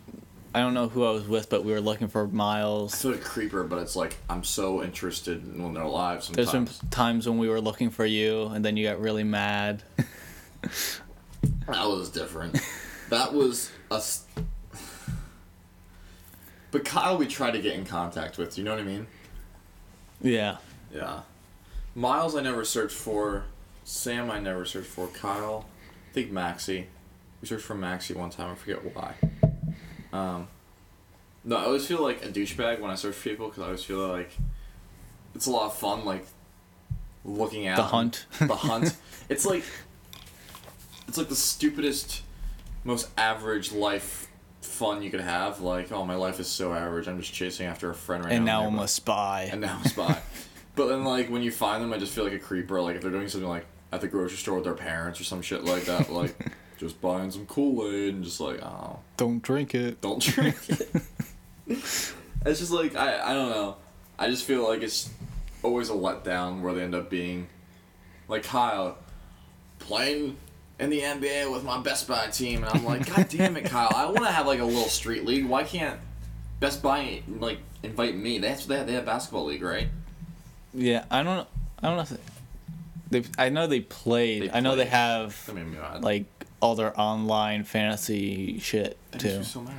I 0.54 0.60
don't 0.60 0.74
know 0.74 0.90
who 0.90 1.06
I 1.06 1.12
was 1.12 1.26
with, 1.28 1.50
but 1.50 1.64
we 1.64 1.72
were 1.72 1.80
looking 1.80 2.10
for 2.10 2.24
I 2.24 2.28
Miles. 2.28 3.02
feel 3.02 3.12
like 3.12 3.22
a 3.22 3.24
creeper, 3.24 3.64
but 3.64 3.80
it's 3.80 3.96
like 3.96 4.18
I'm 4.30 4.44
so 4.44 4.84
interested 4.84 5.42
in 5.56 5.74
their 5.74 5.86
lives 5.86 6.28
There's 6.28 6.50
sometimes. 6.50 6.80
been 6.80 6.90
times 6.90 7.30
when 7.30 7.38
we 7.38 7.48
were 7.48 7.62
looking 7.62 7.90
for 7.90 8.06
you, 8.06 8.48
and 8.48 8.66
then 8.66 8.76
you 8.76 8.86
got 8.86 9.00
really 9.00 9.24
mad. 9.24 9.84
That 11.68 11.88
was 11.88 12.10
different. 12.10 12.60
that 13.10 13.34
was 13.34 13.72
a. 13.92 13.96
s- 13.96 14.26
But 16.72 16.86
Kyle, 16.86 17.18
we 17.18 17.28
tried 17.28 17.52
to 17.52 17.60
get 17.62 17.74
in 17.76 17.86
contact 17.86 18.38
with. 18.38 18.58
You 18.58 18.64
know 18.64 18.72
what 18.72 18.80
I 18.80 18.84
mean? 18.84 19.08
Yeah. 20.22 20.58
Yeah. 20.94 21.22
Miles, 21.96 22.36
I 22.36 22.42
never 22.42 22.64
searched 22.64 22.96
for. 22.96 23.44
Sam, 23.84 24.32
I 24.32 24.40
never 24.40 24.66
searched 24.66 24.88
for. 24.90 25.08
Kyle, 25.08 25.66
I 26.10 26.14
think 26.14 26.32
Maxie. 26.32 26.88
We 27.42 27.48
searched 27.48 27.64
for 27.66 27.76
Maxie 27.76 28.14
one 28.14 28.30
time. 28.30 28.52
I 28.52 28.56
forget 28.56 28.96
why. 28.96 29.16
Um. 30.14 30.48
No, 31.44 31.58
I 31.58 31.64
always 31.66 31.88
feel 31.88 32.02
like 32.04 32.24
a 32.24 32.28
douchebag 32.28 32.80
when 32.80 32.92
I 32.92 32.96
search 32.96 33.16
for 33.16 33.30
people 33.30 33.48
because 33.48 33.64
I 33.64 33.66
always 33.66 33.84
feel 33.84 34.08
like 34.08 34.30
it's 35.34 35.48
a 35.48 35.52
lot 35.52 35.66
of 35.66 35.76
fun, 35.76 36.06
like 36.06 36.26
looking 37.26 37.66
at 37.68 37.78
The 37.78 37.84
hunt. 37.84 38.26
the 38.40 38.56
hunt. 38.56 38.96
It's 39.30 39.46
like 39.46 39.64
it's 41.12 41.18
like 41.18 41.28
the 41.28 41.36
stupidest, 41.36 42.22
most 42.86 43.10
average 43.18 43.74
life 43.74 44.30
fun 44.62 45.04
you 45.04 45.12
could 45.12 45.20
have. 45.20 45.60
Like, 45.60 45.92
oh, 45.92 46.06
my 46.06 46.16
life 46.16 46.40
is 46.40 46.48
so 46.48 46.74
average. 46.74 47.10
I'm 47.10 47.20
just 47.20 47.34
chasing 47.34 47.66
after 47.68 47.90
a 47.90 47.94
friend 47.94 48.24
right 48.24 48.30
now. 48.30 48.36
and 48.38 48.46
now. 48.46 48.62
now 48.62 48.68
I'm 48.70 48.80
a 48.80 48.88
spy. 48.88 49.50
and 49.52 49.60
now 49.60 49.76
I'm 49.76 49.86
a 49.86 49.90
spy. 49.90 50.22
but 50.78 50.88
then 50.88 51.04
like 51.04 51.30
when 51.30 51.42
you 51.42 51.52
find 51.52 51.84
them, 51.84 51.92
I 51.92 51.98
just 51.98 52.14
feel 52.14 52.24
like 52.24 52.32
a 52.32 52.40
creeper. 52.40 52.82
Like 52.82 52.96
if 52.96 53.02
they're 53.02 53.12
doing 53.12 53.28
something 53.28 53.50
like 53.50 53.66
at 53.92 54.00
the 54.00 54.08
grocery 54.08 54.38
store 54.38 54.56
with 54.56 54.64
their 54.64 54.74
parents 54.74 55.20
or 55.20 55.26
some 55.26 55.42
shit 55.42 55.66
like 55.66 55.84
that, 55.84 56.10
like 56.10 56.34
just 56.78 57.02
buying 57.02 57.30
some 57.30 57.46
Kool 57.46 57.94
Aid 57.94 58.14
and 58.14 58.24
just 58.24 58.40
like 58.40 58.64
oh, 58.64 59.00
Don't 59.18 59.44
drink 59.44 59.76
it. 59.76 60.00
don't 60.00 60.22
drink 60.22 60.56
it. 60.70 60.96
it's 61.68 62.14
just 62.46 62.72
like 62.72 62.96
I 62.96 63.32
I 63.32 63.34
don't 63.34 63.50
know. 63.50 63.76
I 64.18 64.30
just 64.30 64.46
feel 64.46 64.66
like 64.66 64.82
it's 64.82 65.10
always 65.62 65.90
a 65.90 65.94
letdown 65.94 66.62
where 66.62 66.74
they 66.74 66.84
end 66.84 66.96
up 66.96 67.10
being 67.10 67.50
like 68.30 68.44
Kyle 68.44 68.98
playing 69.80 70.38
in 70.82 70.90
the 70.90 71.00
NBA 71.00 71.52
with 71.52 71.64
my 71.64 71.80
Best 71.80 72.08
Buy 72.08 72.28
team, 72.28 72.64
and 72.64 72.74
I'm 72.74 72.84
like, 72.84 73.06
God 73.16 73.28
damn 73.30 73.56
it, 73.56 73.66
Kyle! 73.66 73.92
I 73.96 74.06
want 74.06 74.26
to 74.26 74.32
have 74.32 74.48
like 74.48 74.60
a 74.60 74.66
little 74.66 74.90
street 74.90 75.26
league. 75.26 75.46
Why 75.46 75.64
can't 75.64 76.00
Best 76.60 76.82
Buy 76.82 77.22
like 77.28 77.60
invite 77.84 78.16
me? 78.16 78.40
That's 78.40 78.66
they 78.66 78.78
have, 78.78 78.88
they 78.88 78.94
have 78.94 79.06
basketball 79.06 79.46
league, 79.46 79.62
right? 79.62 79.88
Yeah, 80.74 81.06
I 81.12 81.22
don't. 81.22 81.48
I 81.82 81.88
don't 81.88 81.98
know. 81.98 82.02
If 82.04 82.18
they, 83.10 83.20
they 83.20 83.30
I 83.38 83.50
know 83.50 83.68
they 83.68 83.82
played. 83.82 84.44
They 84.44 84.52
I 84.52 84.60
know 84.60 84.76
they 84.76 84.86
have 84.86 85.50
like 86.02 86.26
all 86.60 86.76
their 86.76 87.00
online 87.00 87.64
fantasy 87.64 88.60
shit 88.60 88.98
that 89.12 89.22
too. 89.22 89.44
so 89.44 89.62
mad. 89.62 89.76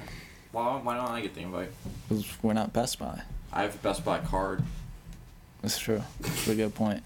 Why 0.53 0.77
why 0.77 0.97
don't 0.97 1.11
I 1.11 1.21
get 1.21 1.35
the 1.35 1.41
invite? 1.41 1.71
Because 2.09 2.27
we're 2.43 2.53
not 2.53 2.73
Best 2.73 3.01
Buy. 3.01 3.23
I 3.53 3.63
have 3.63 3.75
a 3.75 3.79
Best 3.79 4.05
Buy 4.05 4.21
card. 4.21 4.63
That's 5.63 5.79
true. 5.79 6.03
That's 6.21 6.49
a 6.49 6.55
good 6.55 6.75
point. 6.75 7.03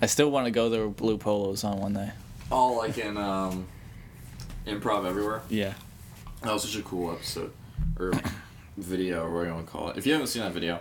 I 0.00 0.06
still 0.06 0.30
want 0.30 0.46
to 0.46 0.52
go 0.52 0.70
to 0.70 0.90
Blue 0.90 1.18
Polos 1.18 1.64
on 1.64 1.80
one 1.80 1.94
day. 1.94 2.12
Oh, 2.50 2.74
like 2.74 2.98
in 2.98 3.16
um, 3.16 3.66
Improv 4.66 5.06
Everywhere. 5.06 5.42
Yeah. 5.48 5.74
That 6.42 6.52
was 6.52 6.62
such 6.62 6.78
a 6.80 6.82
cool 6.82 7.12
episode 7.12 7.52
or 7.98 8.12
video, 8.76 9.24
or 9.24 9.34
what 9.34 9.46
you 9.46 9.52
want 9.52 9.66
to 9.66 9.72
call 9.72 9.88
it. 9.90 9.96
If 9.98 10.06
you 10.06 10.12
haven't 10.12 10.28
seen 10.28 10.42
that 10.42 10.52
video, 10.52 10.80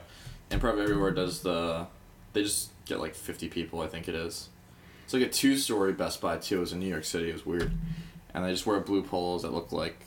Improv 0.52 0.82
Everywhere 0.82 1.12
does 1.12 1.42
the. 1.42 1.88
They 2.34 2.44
just 2.44 2.70
get 2.86 3.00
like 3.00 3.16
fifty 3.16 3.48
people, 3.50 3.82
I 3.82 3.88
think 3.88 4.08
it 4.08 4.16
is. 4.16 4.50
It's 5.04 5.14
like 5.14 5.24
a 5.24 5.30
two-story 5.30 5.94
Best 5.94 6.22
Buy 6.22 6.38
too. 6.38 6.58
It 6.58 6.60
was 6.60 6.74
in 6.74 6.80
New 6.80 6.88
York 6.88 7.06
City. 7.06 7.30
It 7.30 7.34
was 7.34 7.46
weird, 7.46 7.72
and 8.34 8.46
they 8.46 8.52
just 8.52 8.66
wear 8.66 8.80
blue 8.80 9.02
polos 9.02 9.42
that 9.42 9.54
look 9.54 9.72
like 9.72 9.98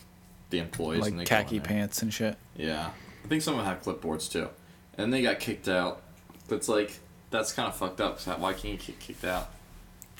the 0.50 0.58
employees. 0.58 1.06
and 1.06 1.16
they 1.16 1.22
Like 1.22 1.28
khaki 1.28 1.58
pants 1.58 2.02
and 2.02 2.12
shit. 2.12 2.36
Yeah, 2.56 2.90
I 3.24 3.28
think 3.28 3.42
some 3.42 3.54
of 3.58 3.64
them 3.64 3.66
have 3.66 3.82
clipboards 3.82 4.30
too, 4.30 4.48
and 4.96 5.12
they 5.12 5.22
got 5.22 5.40
kicked 5.40 5.68
out. 5.68 6.02
It's 6.48 6.68
like 6.68 7.00
that's 7.30 7.52
kind 7.52 7.68
of 7.68 7.76
fucked 7.76 8.00
up. 8.00 8.20
why 8.38 8.52
can't 8.52 8.64
you 8.74 8.76
get 8.78 9.00
kicked 9.00 9.24
out? 9.24 9.50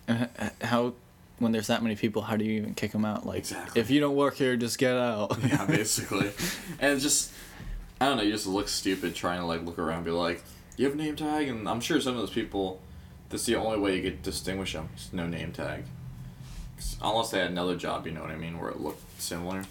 And 0.09 0.29
how, 0.63 0.95
when 1.41 1.51
there's 1.53 1.67
that 1.67 1.83
many 1.83 1.97
people, 1.97 2.23
how 2.23 2.37
do 2.37 2.45
you 2.45 2.53
even 2.61 2.75
kick 2.75 2.93
them 2.93 3.05
out? 3.05 3.27
Like, 3.27 3.39
Exactly. 3.39 3.81
if 3.81 3.91
you 3.91 3.99
don't 3.99 4.15
work 4.15 4.37
here, 4.37 4.57
just 4.57 4.79
get 4.79 4.95
out. 4.95 5.37
yeah, 5.45 5.65
basically. 5.67 6.31
and 6.79 7.01
just, 7.01 7.33
I 8.01 8.07
don't 8.07 8.17
know, 8.19 8.23
you 8.23 8.31
just 8.33 8.47
look 8.47 8.69
stupid 8.69 9.15
trying 9.17 9.41
to 9.41 9.47
like 9.47 9.65
look 9.65 9.79
around 9.79 9.97
and 9.97 10.05
be 10.05 10.11
like, 10.13 10.43
you 10.77 10.85
have 10.87 10.95
a 10.95 10.97
name 10.99 11.17
tag? 11.17 11.49
And 11.49 11.69
I'm 11.69 11.81
sure 11.81 12.01
some 12.01 12.15
of 12.15 12.21
those 12.21 12.31
people, 12.31 12.81
that's 13.29 13.45
the 13.47 13.57
only 13.57 13.79
way 13.79 13.97
you 13.97 14.03
could 14.03 14.23
distinguish 14.23 14.73
them, 14.75 14.89
is 14.97 15.13
no 15.13 15.27
name 15.27 15.51
tag. 15.53 15.83
Unless 17.03 17.31
they 17.33 17.41
had 17.41 17.51
another 17.51 17.77
job, 17.77 18.07
you 18.07 18.13
know 18.13 18.23
what 18.23 18.31
I 18.31 18.37
mean, 18.37 18.59
where 18.59 18.71
it 18.71 18.81
looked 18.81 19.21
similar. 19.21 19.65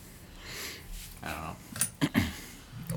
I 1.24 1.32
don't 1.32 2.14
know. 2.16 2.22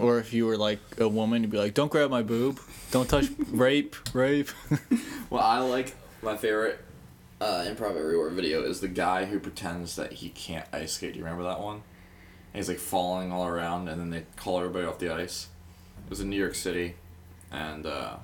Or 0.01 0.19
if 0.19 0.33
you 0.33 0.47
were 0.47 0.57
like 0.57 0.79
a 0.99 1.07
woman, 1.07 1.43
you'd 1.43 1.51
be 1.51 1.59
like, 1.59 1.75
"Don't 1.75 1.93
grab 1.93 2.09
my 2.11 2.23
boob. 2.23 2.59
Don't 2.93 3.07
touch 3.11 3.27
rape, 3.51 3.95
rape." 4.15 4.49
Well, 5.29 5.43
I 5.43 5.59
like 5.59 5.95
my 6.23 6.35
favorite 6.35 6.83
uh, 7.43 7.65
improv 7.65 7.97
everywhere 7.99 8.31
video 8.31 8.63
is 8.63 8.81
the 8.81 8.87
guy 8.89 9.25
who 9.25 9.41
pretends 9.41 9.97
that 9.97 10.13
he 10.13 10.29
can't 10.29 10.67
ice 10.73 10.93
skate. 10.93 11.15
Do 11.15 11.19
you 11.19 11.25
remember 11.25 11.43
that 11.45 11.61
one? 11.61 11.77
And 11.77 11.83
he's 12.61 12.69
like 12.69 12.79
falling 12.79 13.33
all 13.33 13.47
around, 13.47 13.89
and 13.89 14.01
then 14.01 14.11
they 14.11 14.25
call 14.37 14.61
everybody 14.61 14.87
off 14.87 15.01
the 15.01 15.13
ice. 15.13 15.49
It 16.07 16.11
was 16.11 16.21
in 16.21 16.31
New 16.31 16.37
York 16.37 16.55
City, 16.55 16.95
and 17.51 17.85
uh, 17.85 18.17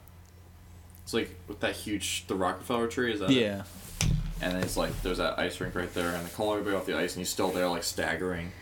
it's 1.03 1.13
like 1.13 1.35
with 1.49 1.59
that 1.61 1.75
huge 1.75 2.29
the 2.29 2.37
Rockefeller 2.37 2.87
tree. 2.87 3.13
Is 3.13 3.19
that 3.19 3.31
it? 3.31 3.41
yeah. 3.41 3.65
And 4.41 4.55
then 4.55 4.63
it's 4.63 4.77
like 4.77 5.03
there's 5.03 5.19
that 5.19 5.37
ice 5.37 5.61
rink 5.61 5.75
right 5.75 5.93
there, 5.95 6.15
and 6.15 6.25
they 6.25 6.31
call 6.31 6.53
everybody 6.53 6.77
off 6.77 6.87
the 6.87 6.97
ice, 6.97 7.15
and 7.15 7.21
he's 7.21 7.29
still 7.31 7.51
there 7.51 7.69
like 7.69 7.83
staggering, 7.83 8.53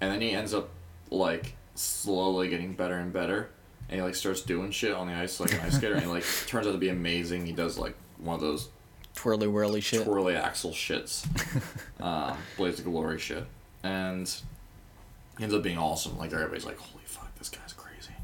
and 0.00 0.10
then 0.10 0.20
he 0.20 0.32
ends 0.32 0.52
up 0.52 0.70
like 1.12 1.54
slowly 1.76 2.48
getting 2.48 2.72
better 2.72 2.96
and 2.96 3.12
better, 3.12 3.50
and 3.88 4.00
he 4.00 4.02
like 4.02 4.16
starts 4.16 4.40
doing 4.40 4.72
shit 4.72 4.94
on 4.94 5.06
the 5.06 5.14
ice 5.14 5.38
like 5.38 5.52
an 5.52 5.60
ice 5.60 5.76
skater, 5.76 5.94
and 5.94 6.10
like 6.10 6.24
turns 6.48 6.66
out 6.66 6.72
to 6.72 6.78
be 6.78 6.88
amazing. 6.88 7.46
He 7.46 7.52
does 7.52 7.78
like 7.78 7.94
one 8.18 8.34
of 8.34 8.40
those 8.40 8.68
Twirly 9.14 9.46
whirly 9.46 9.80
shit. 9.80 10.04
twirly 10.04 10.34
axel 10.36 10.70
shits, 10.70 11.26
um, 12.02 12.36
Blaze 12.56 12.78
of 12.78 12.86
Glory 12.86 13.18
shit, 13.18 13.44
and 13.82 14.28
he 15.36 15.44
ends 15.44 15.54
up 15.54 15.62
being 15.62 15.78
awesome. 15.78 16.16
Like 16.18 16.32
everybody's 16.32 16.64
like, 16.64 16.78
"Holy 16.78 17.04
fuck, 17.04 17.34
this 17.38 17.48
guy's 17.48 17.72
crazy," 17.72 18.14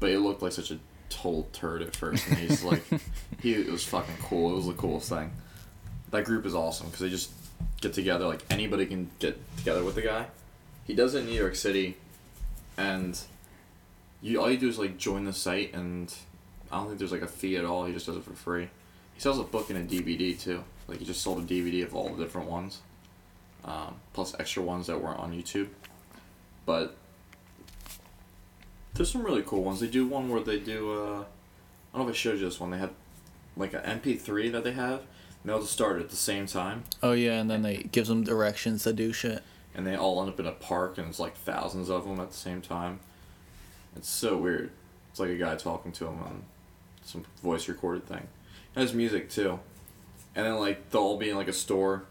but 0.00 0.10
it 0.10 0.18
looked 0.18 0.42
like 0.42 0.52
such 0.52 0.70
a 0.70 0.78
total 1.08 1.48
turd 1.52 1.80
at 1.82 1.94
first, 1.94 2.26
and 2.28 2.36
he's 2.38 2.64
like, 2.64 2.82
he 3.40 3.54
it 3.54 3.70
was 3.70 3.84
fucking 3.84 4.16
cool. 4.22 4.52
It 4.52 4.56
was 4.56 4.66
the 4.66 4.72
coolest 4.74 5.08
thing. 5.08 5.30
That 6.10 6.24
group 6.24 6.44
is 6.44 6.54
awesome 6.54 6.86
because 6.86 7.00
they 7.00 7.08
just 7.08 7.30
get 7.80 7.92
together. 7.92 8.26
Like 8.26 8.44
anybody 8.50 8.86
can 8.86 9.10
get 9.18 9.38
together 9.58 9.84
with 9.84 9.94
the 9.94 10.02
guy. 10.02 10.26
He 10.86 10.94
does 10.94 11.14
it 11.14 11.20
in 11.20 11.26
New 11.26 11.32
York 11.40 11.54
City, 11.54 11.96
and 12.76 13.18
you 14.22 14.40
all 14.40 14.50
you 14.50 14.58
do 14.58 14.68
is 14.68 14.78
like 14.78 14.98
join 14.98 15.24
the 15.24 15.32
site 15.32 15.72
and 15.72 16.12
I 16.70 16.78
don't 16.78 16.86
think 16.88 16.98
there's 16.98 17.12
like 17.12 17.22
a 17.22 17.28
fee 17.28 17.56
at 17.56 17.64
all. 17.64 17.84
He 17.84 17.92
just 17.92 18.06
does 18.06 18.16
it 18.16 18.24
for 18.24 18.32
free. 18.32 18.68
He 19.16 19.20
sells 19.20 19.38
a 19.40 19.42
book 19.42 19.70
and 19.70 19.78
a 19.78 19.82
DVD 19.94 20.38
too. 20.38 20.62
Like 20.86 20.98
he 21.00 21.04
just 21.04 21.20
sold 21.22 21.38
a 21.38 21.42
DVD 21.42 21.82
of 21.84 21.94
all 21.96 22.10
the 22.10 22.22
different 22.22 22.48
ones, 22.48 22.80
um, 23.64 23.96
plus 24.12 24.36
extra 24.38 24.62
ones 24.62 24.86
that 24.86 25.00
weren't 25.02 25.18
on 25.18 25.32
YouTube. 25.32 25.68
But 26.64 26.96
there's 28.94 29.10
some 29.10 29.22
really 29.22 29.42
cool 29.42 29.62
ones. 29.64 29.80
They 29.80 29.88
do 29.88 30.06
one 30.06 30.28
where 30.28 30.40
they 30.40 30.58
do. 30.60 30.92
Uh, 30.92 31.18
I 31.20 31.98
don't 31.98 32.04
know 32.06 32.08
if 32.08 32.14
I 32.14 32.18
showed 32.18 32.38
you 32.38 32.44
this 32.44 32.60
one. 32.60 32.70
They 32.70 32.78
had 32.78 32.90
like 33.56 33.72
an 33.74 34.00
MP3 34.00 34.52
that 34.52 34.64
they 34.64 34.72
have. 34.72 35.00
And 35.42 35.52
they'll 35.52 35.60
just 35.60 35.72
start 35.72 36.00
at 36.00 36.10
the 36.10 36.16
same 36.16 36.46
time, 36.46 36.82
Oh 37.04 37.12
yeah, 37.12 37.40
and 37.40 37.48
then 37.48 37.62
they 37.62 37.76
gives 37.76 38.08
them 38.08 38.24
directions 38.24 38.82
to 38.82 38.92
do 38.92 39.12
shit. 39.12 39.44
and 39.76 39.86
they 39.86 39.94
all 39.94 40.20
end 40.20 40.28
up 40.30 40.40
in 40.40 40.46
a 40.46 40.50
park, 40.52 40.98
and 40.98 41.06
it's 41.08 41.20
like 41.20 41.36
thousands 41.36 41.88
of 41.88 42.04
them 42.04 42.18
at 42.18 42.30
the 42.32 42.36
same 42.36 42.60
time. 42.60 42.98
It's 43.94 44.08
so 44.08 44.36
weird. 44.36 44.70
It's 45.10 45.20
like 45.20 45.30
a 45.30 45.36
guy 45.36 45.54
talking 45.54 45.92
to 45.92 46.06
him 46.06 46.20
on 46.20 46.42
some 47.04 47.24
voice 47.44 47.68
recorded 47.68 48.06
thing. 48.06 48.26
Has 48.76 48.92
music 48.92 49.30
too, 49.30 49.58
and 50.34 50.44
then 50.44 50.56
like 50.56 50.90
they'll 50.90 51.00
all 51.00 51.16
be 51.16 51.30
in 51.30 51.36
like 51.36 51.48
a 51.48 51.52
store, 51.52 52.04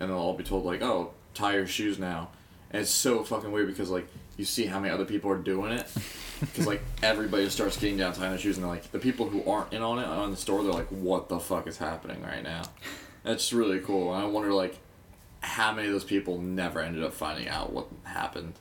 and 0.00 0.10
they'll 0.10 0.18
all 0.18 0.34
be 0.34 0.42
told 0.42 0.64
like, 0.64 0.82
"Oh, 0.82 1.12
tie 1.34 1.54
your 1.54 1.68
shoes 1.68 2.00
now," 2.00 2.30
and 2.72 2.82
it's 2.82 2.90
so 2.90 3.22
fucking 3.22 3.52
weird 3.52 3.68
because 3.68 3.90
like 3.90 4.08
you 4.36 4.44
see 4.44 4.66
how 4.66 4.80
many 4.80 4.92
other 4.92 5.04
people 5.04 5.30
are 5.30 5.38
doing 5.38 5.70
it, 5.70 5.86
because 6.40 6.66
like 6.66 6.82
everybody 7.00 7.48
starts 7.48 7.78
getting 7.78 7.96
down 7.96 8.12
tying 8.12 8.30
their 8.30 8.38
shoes, 8.40 8.56
and 8.56 8.64
they're 8.64 8.72
like 8.72 8.90
the 8.90 8.98
people 8.98 9.28
who 9.28 9.48
aren't 9.48 9.72
in 9.72 9.82
on 9.82 10.00
it 10.00 10.06
on 10.06 10.32
the 10.32 10.36
store, 10.36 10.64
they're 10.64 10.72
like, 10.72 10.88
"What 10.88 11.28
the 11.28 11.38
fuck 11.38 11.68
is 11.68 11.78
happening 11.78 12.22
right 12.22 12.42
now?" 12.42 12.62
That's 13.22 13.52
really 13.52 13.78
cool, 13.78 14.12
and 14.12 14.24
I 14.24 14.26
wonder 14.26 14.52
like 14.52 14.76
how 15.42 15.72
many 15.72 15.86
of 15.86 15.92
those 15.92 16.02
people 16.02 16.40
never 16.40 16.80
ended 16.80 17.04
up 17.04 17.12
finding 17.12 17.48
out 17.48 17.72
what 17.72 17.86
happened. 18.02 18.54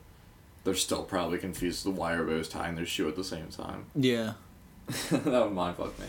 They're 0.65 0.75
still 0.75 1.01
probably 1.01 1.39
confused 1.39 1.87
why 1.87 2.13
everybody 2.13 2.37
was 2.37 2.47
tying 2.47 2.75
their 2.75 2.85
shoe 2.85 3.07
at 3.09 3.15
the 3.15 3.23
same 3.23 3.47
time. 3.47 3.85
Yeah, 3.95 4.33
that 5.09 5.25
would 5.25 5.51
mind 5.51 5.77
fuck 5.77 5.97
me. 5.97 6.05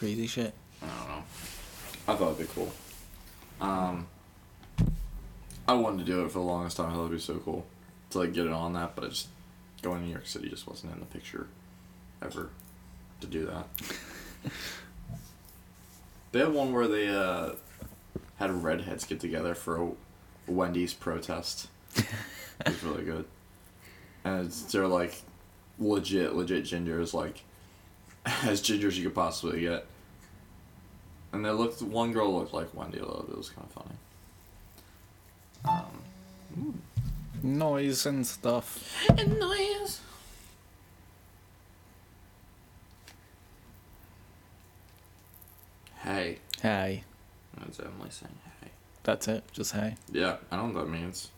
Crazy 0.00 0.26
shit. 0.26 0.54
I 0.82 0.86
don't 0.86 1.08
know. 1.08 1.22
I 2.08 2.16
thought 2.16 2.32
it'd 2.32 2.38
be 2.38 2.54
cool. 2.54 2.72
Um, 3.60 4.06
I 5.68 5.74
wanted 5.74 6.06
to 6.06 6.10
do 6.10 6.24
it 6.24 6.28
for 6.28 6.38
the 6.38 6.44
longest 6.44 6.78
time. 6.78 6.88
I 6.90 6.94
thought 6.94 7.00
it'd 7.00 7.12
be 7.12 7.18
so 7.18 7.36
cool 7.36 7.66
to 8.08 8.18
like 8.18 8.32
get 8.32 8.46
it 8.46 8.52
on 8.52 8.72
that, 8.72 8.96
but 8.96 9.04
I 9.04 9.08
just 9.08 9.28
going 9.82 10.00
to 10.00 10.06
New 10.06 10.10
York 10.10 10.26
City 10.26 10.48
just 10.48 10.66
wasn't 10.66 10.94
in 10.94 11.00
the 11.00 11.04
picture 11.04 11.48
ever 12.22 12.48
to 13.20 13.26
do 13.26 13.44
that. 13.44 13.66
they 16.32 16.38
had 16.38 16.54
one 16.54 16.72
where 16.72 16.88
they 16.88 17.08
uh, 17.08 17.50
had 18.36 18.50
redheads 18.50 19.04
get 19.04 19.20
together 19.20 19.54
for 19.54 19.76
a 19.76 19.90
Wendy's 20.50 20.94
protest. 20.94 21.68
it 21.94 22.06
was 22.64 22.82
really 22.82 23.04
good, 23.04 23.26
and 24.24 24.50
they're 24.50 24.88
like 24.88 25.20
legit, 25.78 26.34
legit 26.34 26.64
gingers, 26.64 27.12
like 27.12 27.42
as 28.44 28.60
ginger 28.60 28.88
as 28.88 28.98
you 28.98 29.04
could 29.04 29.14
possibly 29.14 29.60
get. 29.60 29.86
And 31.32 31.44
they 31.44 31.50
looked. 31.50 31.80
One 31.82 32.12
girl 32.12 32.36
looked 32.36 32.52
like 32.52 32.74
Wendy 32.74 32.98
a 32.98 33.04
little 33.04 33.22
bit. 33.22 33.32
It 33.32 33.38
was 33.38 33.50
kind 33.50 33.66
of 33.66 33.72
funny. 35.64 35.84
Um, 36.66 36.82
Noise 37.42 38.06
and 38.06 38.26
stuff. 38.26 38.94
and 39.16 39.38
noise. 39.38 40.00
Hey, 46.02 46.38
Hey, 46.62 47.04
that's 47.58 47.78
Emily 47.80 48.10
saying 48.10 48.34
hey. 48.62 48.68
that's 49.02 49.28
it. 49.28 49.44
Just 49.52 49.72
hey. 49.72 49.96
Yeah, 50.12 50.36
I 50.50 50.56
don't 50.56 50.72
know 50.72 50.80
what 50.80 50.86
that 50.86 50.92
means. 50.92 51.30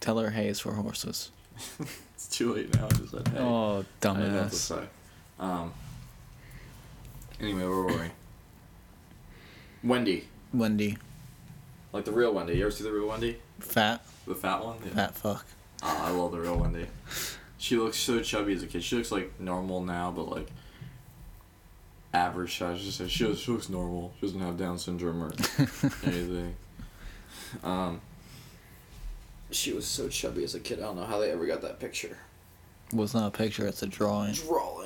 Tell 0.00 0.18
her 0.18 0.30
hey 0.30 0.48
is 0.48 0.60
for 0.60 0.72
horses. 0.74 1.30
It's 2.14 2.28
too 2.38 2.54
late 2.54 2.72
now. 2.74 2.86
I 2.86 2.88
just 2.90 3.10
said 3.10 3.28
hey. 3.28 3.38
Oh, 3.40 3.80
I 3.80 3.84
didn't 4.00 4.32
know 4.32 4.42
what 4.42 4.50
dumbass. 4.52 4.86
Um. 5.38 5.72
Anyway, 7.40 7.60
where 7.60 7.68
were 7.70 7.86
we? 7.86 8.10
Wendy, 9.82 10.24
Wendy, 10.52 10.96
like 11.92 12.04
the 12.04 12.12
real 12.12 12.32
Wendy. 12.32 12.54
You 12.54 12.62
ever 12.62 12.70
see 12.70 12.84
the 12.84 12.92
real 12.92 13.08
Wendy? 13.08 13.36
fat, 13.60 14.04
The 14.26 14.34
fat 14.34 14.64
one. 14.64 14.76
Yeah. 14.84 14.92
fat 14.94 15.14
fuck. 15.14 15.46
Ah, 15.82 16.06
I 16.06 16.10
love 16.10 16.32
the 16.32 16.40
real 16.40 16.56
Wendy. 16.56 16.86
She 17.58 17.76
looks 17.76 17.98
so 17.98 18.20
chubby 18.20 18.54
as 18.54 18.62
a 18.62 18.66
kid. 18.66 18.82
She 18.82 18.96
looks 18.96 19.12
like 19.12 19.38
normal 19.40 19.82
now, 19.82 20.10
but 20.10 20.28
like 20.30 20.48
average 22.14 22.56
size. 22.56 22.80
She 22.80 22.90
she 23.08 23.24
looks, 23.26 23.40
she 23.40 23.52
looks 23.52 23.68
normal. 23.68 24.12
She 24.20 24.26
doesn't 24.26 24.40
have 24.40 24.56
Down 24.56 24.78
syndrome 24.78 25.22
or 25.22 25.32
anything. 26.04 26.54
Um, 27.62 28.00
she 29.50 29.72
was 29.72 29.86
so 29.86 30.08
chubby 30.08 30.44
as 30.44 30.54
a 30.54 30.60
kid. 30.60 30.78
I 30.78 30.82
don't 30.82 30.96
know 30.96 31.04
how 31.04 31.18
they 31.18 31.30
ever 31.30 31.46
got 31.46 31.60
that 31.62 31.78
picture. 31.80 32.16
Was 32.92 33.12
not 33.12 33.26
a 33.28 33.30
picture. 33.36 33.66
It's 33.66 33.82
a 33.82 33.86
drawing. 33.86 34.32
Drawing. 34.34 34.83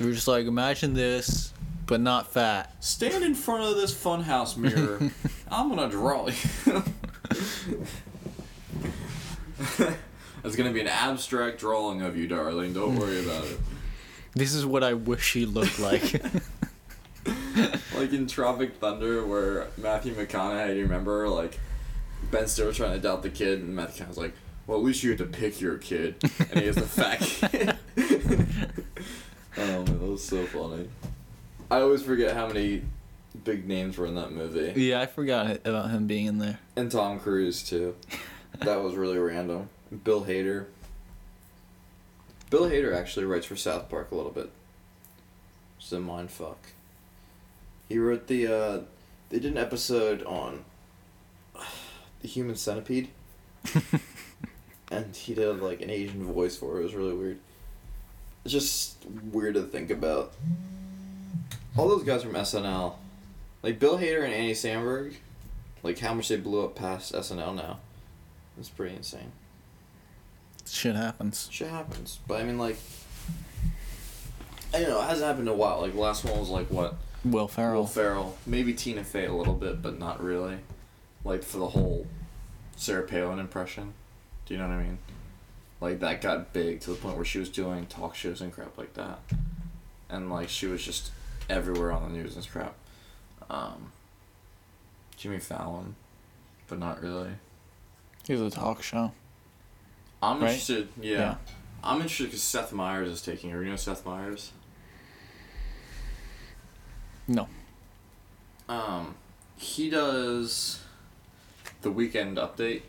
Were 0.00 0.12
just 0.12 0.28
like, 0.28 0.46
imagine 0.46 0.94
this, 0.94 1.52
but 1.86 2.00
not 2.00 2.32
fat. 2.32 2.74
Stand 2.84 3.24
in 3.24 3.34
front 3.34 3.62
of 3.64 3.76
this 3.76 3.94
funhouse 3.94 4.56
mirror. 4.56 5.10
I'm 5.50 5.68
gonna 5.68 5.88
draw 5.90 6.28
you. 6.28 6.82
It's 10.46 10.54
gonna 10.54 10.70
be 10.70 10.80
an 10.80 10.86
abstract 10.86 11.58
drawing 11.58 12.02
of 12.02 12.16
you, 12.16 12.28
darling. 12.28 12.72
Don't 12.72 12.96
worry 12.96 13.20
hmm. 13.20 13.28
about 13.28 13.44
it. 13.46 13.58
This 14.34 14.54
is 14.54 14.64
what 14.64 14.84
I 14.84 14.94
wish 14.94 15.32
he 15.32 15.44
looked 15.44 15.80
like. 15.80 16.22
like 17.96 18.12
in 18.12 18.28
Tropic 18.28 18.74
Thunder, 18.76 19.26
where 19.26 19.68
Matthew 19.76 20.14
McConaughey, 20.14 20.76
you 20.76 20.82
remember, 20.82 21.28
like 21.28 21.58
Ben 22.30 22.46
Stiller 22.46 22.72
trying 22.72 22.90
to 22.90 22.96
adopt 22.96 23.24
the 23.24 23.30
kid, 23.30 23.60
and 23.60 23.74
Matthew 23.74 24.04
McConaughey's 24.04 24.18
like, 24.18 24.34
"Well, 24.66 24.78
at 24.78 24.84
least 24.84 25.02
you 25.02 25.10
had 25.10 25.18
to 25.18 25.24
pick 25.24 25.60
your 25.60 25.78
kid," 25.78 26.16
and 26.38 26.60
he 26.60 26.66
has 26.66 26.76
the 26.76 26.82
fat 26.82 27.20
kid. 27.20 27.76
oh 29.58 29.66
man, 29.84 29.84
that 29.84 30.00
was 30.00 30.24
so 30.24 30.44
funny. 30.46 30.88
I 31.70 31.80
always 31.80 32.02
forget 32.02 32.34
how 32.34 32.46
many 32.48 32.82
big 33.44 33.66
names 33.66 33.98
were 33.98 34.06
in 34.06 34.14
that 34.14 34.32
movie, 34.32 34.72
yeah, 34.80 35.00
I 35.00 35.06
forgot 35.06 35.50
about 35.66 35.90
him 35.90 36.06
being 36.06 36.26
in 36.26 36.38
there. 36.38 36.58
and 36.76 36.90
Tom 36.90 37.18
Cruise 37.20 37.62
too. 37.62 37.94
That 38.60 38.82
was 38.82 38.94
really 38.94 39.18
random. 39.18 39.68
Bill 40.02 40.24
Hader. 40.24 40.64
Bill 42.48 42.62
Hader 42.70 42.96
actually 42.96 43.26
writes 43.26 43.44
for 43.44 43.54
South 43.54 43.90
Park 43.90 44.10
a 44.12 44.14
little 44.14 44.30
bit. 44.32 44.50
It's 45.78 45.92
a 45.92 46.00
mind 46.00 46.30
fuck. 46.30 46.58
He 47.90 47.98
wrote 47.98 48.28
the 48.28 48.46
uh 48.46 48.80
they 49.28 49.40
did 49.40 49.52
an 49.52 49.58
episode 49.58 50.22
on 50.22 50.64
the 52.22 52.28
human 52.28 52.56
centipede. 52.56 53.08
and 54.90 55.14
he 55.14 55.34
did 55.34 55.60
like 55.60 55.82
an 55.82 55.90
Asian 55.90 56.24
voice 56.24 56.56
for 56.56 56.78
it. 56.78 56.80
It 56.80 56.84
was 56.84 56.94
really 56.94 57.14
weird. 57.14 57.38
It's 58.46 58.52
just 58.52 59.04
weird 59.32 59.54
to 59.54 59.62
think 59.62 59.90
about. 59.90 60.32
All 61.76 61.88
those 61.88 62.04
guys 62.04 62.22
from 62.22 62.34
SNL, 62.34 62.94
like 63.64 63.80
Bill 63.80 63.98
Hader 63.98 64.22
and 64.22 64.32
Andy 64.32 64.52
Samberg, 64.52 65.16
like 65.82 65.98
how 65.98 66.14
much 66.14 66.28
they 66.28 66.36
blew 66.36 66.64
up 66.64 66.76
past 66.76 67.12
SNL 67.12 67.56
now. 67.56 67.80
It's 68.56 68.68
pretty 68.68 68.94
insane. 68.94 69.32
Shit 70.64 70.94
happens. 70.94 71.48
Shit 71.50 71.66
happens. 71.70 72.20
But 72.28 72.40
I 72.40 72.44
mean, 72.44 72.56
like, 72.56 72.76
I 74.72 74.78
don't 74.78 74.90
know. 74.90 75.00
It 75.00 75.08
hasn't 75.08 75.26
happened 75.26 75.48
in 75.48 75.54
a 75.54 75.56
while. 75.56 75.80
Like, 75.80 75.94
the 75.94 76.00
last 76.00 76.24
one 76.24 76.38
was 76.38 76.48
like 76.48 76.68
what? 76.68 76.94
Will 77.24 77.48
Ferrell. 77.48 77.80
Will 77.80 77.88
Ferrell. 77.88 78.38
Maybe 78.46 78.72
Tina 78.74 79.02
Fey 79.02 79.26
a 79.26 79.32
little 79.32 79.54
bit, 79.54 79.82
but 79.82 79.98
not 79.98 80.22
really. 80.22 80.58
Like, 81.24 81.42
for 81.42 81.58
the 81.58 81.70
whole 81.70 82.06
Sarah 82.76 83.02
Palin 83.02 83.40
impression. 83.40 83.94
Do 84.46 84.54
you 84.54 84.60
know 84.60 84.68
what 84.68 84.74
I 84.74 84.82
mean? 84.84 84.98
Like, 85.86 86.00
that 86.00 86.20
got 86.20 86.52
big 86.52 86.80
to 86.80 86.90
the 86.90 86.96
point 86.96 87.14
where 87.14 87.24
she 87.24 87.38
was 87.38 87.48
doing 87.48 87.86
talk 87.86 88.16
shows 88.16 88.40
and 88.40 88.52
crap 88.52 88.76
like 88.76 88.94
that. 88.94 89.20
And, 90.08 90.28
like, 90.32 90.48
she 90.48 90.66
was 90.66 90.82
just 90.84 91.12
everywhere 91.48 91.92
on 91.92 92.02
the 92.12 92.18
news 92.18 92.34
and 92.34 92.48
crap. 92.50 92.74
Um, 93.48 93.92
Jimmy 95.16 95.38
Fallon, 95.38 95.94
but 96.66 96.80
not 96.80 97.00
really. 97.00 97.30
He's 98.26 98.40
a 98.40 98.50
talk 98.50 98.82
show. 98.82 99.12
I'm 100.20 100.40
Right? 100.40 100.48
interested. 100.48 100.88
Yeah. 101.00 101.18
Yeah. 101.18 101.34
I'm 101.84 101.98
interested 101.98 102.24
because 102.24 102.42
Seth 102.42 102.72
Meyers 102.72 103.08
is 103.08 103.22
taking 103.22 103.50
her. 103.50 103.62
You 103.62 103.70
know 103.70 103.76
Seth 103.76 104.04
Meyers? 104.04 104.50
No. 107.28 107.46
Um, 108.68 109.14
he 109.56 109.88
does 109.88 110.80
the 111.82 111.92
weekend 111.92 112.38
update. 112.38 112.82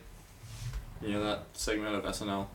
You 1.00 1.10
know 1.14 1.24
that 1.24 1.44
segment 1.54 1.94
of 1.94 2.04
SNL 2.06 2.48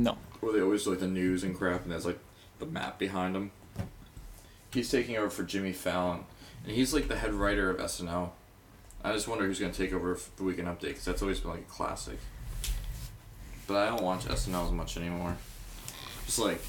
No. 0.00 0.16
where 0.40 0.52
they 0.54 0.62
always 0.62 0.84
do 0.84 0.90
like 0.90 1.00
the 1.00 1.06
news 1.06 1.44
and 1.44 1.54
crap, 1.56 1.82
and 1.82 1.92
there's 1.92 2.06
like 2.06 2.18
the 2.58 2.64
map 2.66 2.98
behind 2.98 3.34
them. 3.34 3.50
He's 4.72 4.90
taking 4.90 5.16
over 5.16 5.28
for 5.28 5.42
Jimmy 5.42 5.72
Fallon, 5.72 6.20
and 6.64 6.74
he's 6.74 6.94
like 6.94 7.08
the 7.08 7.16
head 7.16 7.34
writer 7.34 7.70
of 7.70 7.78
SNL. 7.78 8.30
I 9.04 9.12
just 9.12 9.28
wonder 9.28 9.44
who's 9.46 9.60
gonna 9.60 9.72
take 9.74 9.92
over 9.92 10.14
f- 10.14 10.30
the 10.36 10.42
weekend 10.44 10.68
update 10.68 10.80
because 10.88 11.04
that's 11.04 11.20
always 11.22 11.40
been 11.40 11.50
like 11.50 11.60
a 11.60 11.64
classic. 11.72 12.18
But 13.66 13.76
I 13.76 13.86
don't 13.90 14.02
watch 14.02 14.24
SNL 14.24 14.66
as 14.66 14.72
much 14.72 14.96
anymore. 14.96 15.36
Just 16.24 16.38
like 16.38 16.60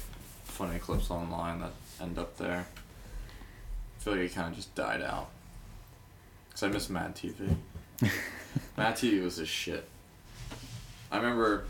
funny 0.44 0.78
clips 0.78 1.10
online 1.10 1.60
that 1.60 1.72
end 2.00 2.18
up 2.18 2.36
there. 2.36 2.66
I 3.98 4.02
feel 4.02 4.12
like 4.14 4.22
it 4.22 4.34
kind 4.34 4.48
of 4.50 4.56
just 4.56 4.74
died 4.74 5.00
out. 5.00 5.30
Cause 6.50 6.64
I 6.64 6.68
miss 6.68 6.90
Mad 6.90 7.14
TV. 7.16 7.56
Mad 8.76 8.94
TV 8.96 9.22
was 9.22 9.38
a 9.38 9.46
shit. 9.46 9.88
I 11.10 11.16
remember 11.16 11.64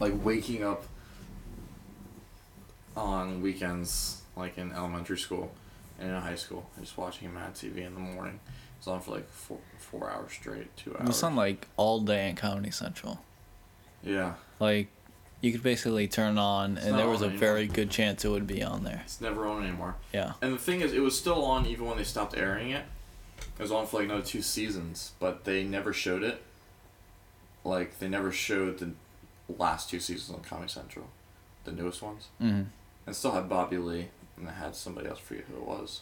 like 0.00 0.12
waking 0.24 0.62
up 0.64 0.84
on 2.96 3.40
weekends, 3.42 4.22
like 4.36 4.58
in 4.58 4.72
elementary 4.72 5.18
school 5.18 5.52
and 5.98 6.10
in 6.10 6.16
high 6.16 6.34
school. 6.34 6.68
Just 6.80 6.96
watching 6.96 7.32
Mad 7.32 7.54
TV 7.54 7.78
in 7.86 7.94
the 7.94 8.00
morning. 8.00 8.40
It's 8.78 8.86
on 8.86 9.00
for 9.00 9.12
like 9.12 9.28
four 9.28 9.58
four 9.78 10.10
hours 10.10 10.32
straight, 10.32 10.74
two 10.76 10.96
hours. 10.98 11.20
You 11.20 11.26
on 11.28 11.36
like 11.36 11.66
all 11.76 12.00
day 12.00 12.30
at 12.30 12.36
Comedy 12.36 12.70
Central. 12.70 13.20
yeah, 14.04 14.34
Like, 14.60 14.88
you 15.40 15.50
could 15.52 15.62
basically 15.62 16.06
turn 16.08 16.36
on, 16.38 16.78
and 16.78 16.96
there 16.98 17.08
was 17.08 17.22
a 17.22 17.26
anymore. 17.26 17.38
very 17.40 17.66
good 17.66 17.90
chance 17.90 18.24
it 18.24 18.28
would 18.28 18.46
be 18.46 18.62
on 18.62 18.84
there. 18.84 19.02
it's 19.04 19.20
never 19.20 19.46
on 19.46 19.64
anymore. 19.64 19.96
Yeah. 20.12 20.34
And 20.42 20.52
the 20.52 20.58
thing 20.58 20.80
is, 20.80 20.92
it 20.92 21.00
was 21.00 21.16
still 21.18 21.44
on 21.44 21.66
even 21.66 21.86
when 21.86 21.96
they 21.96 22.04
stopped 22.04 22.36
airing 22.36 22.70
it. 22.70 22.84
It 23.58 23.62
was 23.62 23.72
on 23.72 23.86
for 23.86 23.96
like 23.98 24.06
another 24.06 24.22
two 24.24 24.42
seasons, 24.42 25.12
but 25.18 25.44
they 25.44 25.64
never 25.64 25.92
showed 25.92 26.22
it. 26.22 26.42
Like 27.64 27.98
they 27.98 28.08
never 28.08 28.30
showed 28.30 28.78
the 28.78 28.90
last 29.56 29.88
two 29.90 30.00
seasons 30.00 30.36
on 30.36 30.42
Comedy 30.42 30.68
Central, 30.70 31.06
the 31.64 31.72
newest 31.72 32.02
ones. 32.02 32.28
Mm-hmm. 32.42 32.62
and 33.06 33.16
still 33.16 33.32
had 33.32 33.48
Bobby 33.48 33.78
Lee, 33.78 34.08
and 34.36 34.48
I 34.48 34.52
had 34.52 34.74
somebody 34.76 35.08
else, 35.08 35.18
forget 35.18 35.44
who 35.50 35.56
it 35.56 35.66
was. 35.66 36.00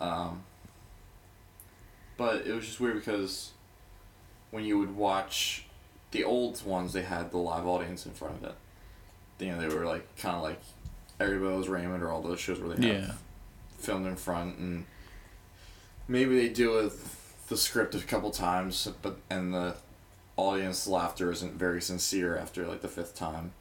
Um, 0.00 0.42
but 2.16 2.46
it 2.46 2.52
was 2.54 2.66
just 2.66 2.80
weird 2.80 2.96
because 2.96 3.52
when 4.50 4.64
you 4.64 4.78
would 4.78 4.94
watch 4.96 5.64
the 6.10 6.24
old 6.24 6.64
ones, 6.64 6.92
they 6.92 7.02
had 7.02 7.30
the 7.30 7.38
live 7.38 7.66
audience 7.66 8.04
in 8.06 8.12
front 8.12 8.36
of 8.36 8.44
it. 8.44 8.54
You 9.44 9.52
know, 9.52 9.60
they 9.60 9.74
were 9.74 9.84
like 9.84 10.14
kind 10.16 10.36
of 10.36 10.42
like 10.42 10.60
Everybody 11.18 11.56
Was 11.56 11.68
Raymond 11.68 12.02
or 12.02 12.10
all 12.10 12.22
those 12.22 12.38
shows 12.40 12.60
where 12.60 12.74
they 12.76 12.86
have 12.88 13.08
Yeah. 13.08 13.14
filmed 13.78 14.06
in 14.06 14.16
front, 14.16 14.58
and 14.58 14.84
maybe 16.08 16.36
they 16.36 16.48
do 16.48 16.78
it 16.78 16.84
with 16.84 17.46
the 17.48 17.56
script 17.56 17.94
a 17.94 18.00
couple 18.00 18.30
times, 18.30 18.88
but 19.02 19.18
and 19.30 19.52
the 19.52 19.74
audience 20.36 20.86
laughter 20.86 21.30
isn't 21.30 21.54
very 21.54 21.80
sincere 21.80 22.36
after 22.36 22.66
like 22.66 22.82
the 22.82 22.88
fifth 22.88 23.14
time, 23.14 23.52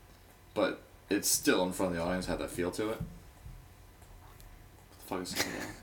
but 0.53 0.81
it's 1.09 1.27
still 1.27 1.63
in 1.63 1.71
front 1.71 1.91
of 1.91 1.97
the 1.97 2.03
audience 2.03 2.25
had 2.25 2.39
that 2.39 2.49
feel 2.49 2.71
to 2.71 2.89
it. 2.89 2.97
What 2.97 4.99
the 4.99 5.05
fuck 5.05 5.21
is 5.21 5.33
going 5.33 5.55
on? 5.55 5.73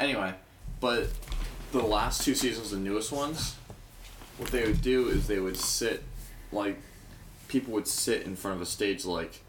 Anyway, 0.00 0.34
but 0.80 1.08
the 1.70 1.82
last 1.82 2.24
two 2.24 2.34
seasons, 2.34 2.70
the 2.70 2.78
newest 2.78 3.12
ones, 3.12 3.56
what 4.38 4.50
they 4.50 4.64
would 4.64 4.82
do 4.82 5.08
is 5.08 5.26
they 5.26 5.40
would 5.40 5.56
sit, 5.56 6.02
like, 6.50 6.78
people 7.48 7.72
would 7.74 7.86
sit 7.86 8.22
in 8.22 8.34
front 8.34 8.56
of 8.56 8.62
a 8.62 8.66
stage 8.66 9.04
like 9.04 9.40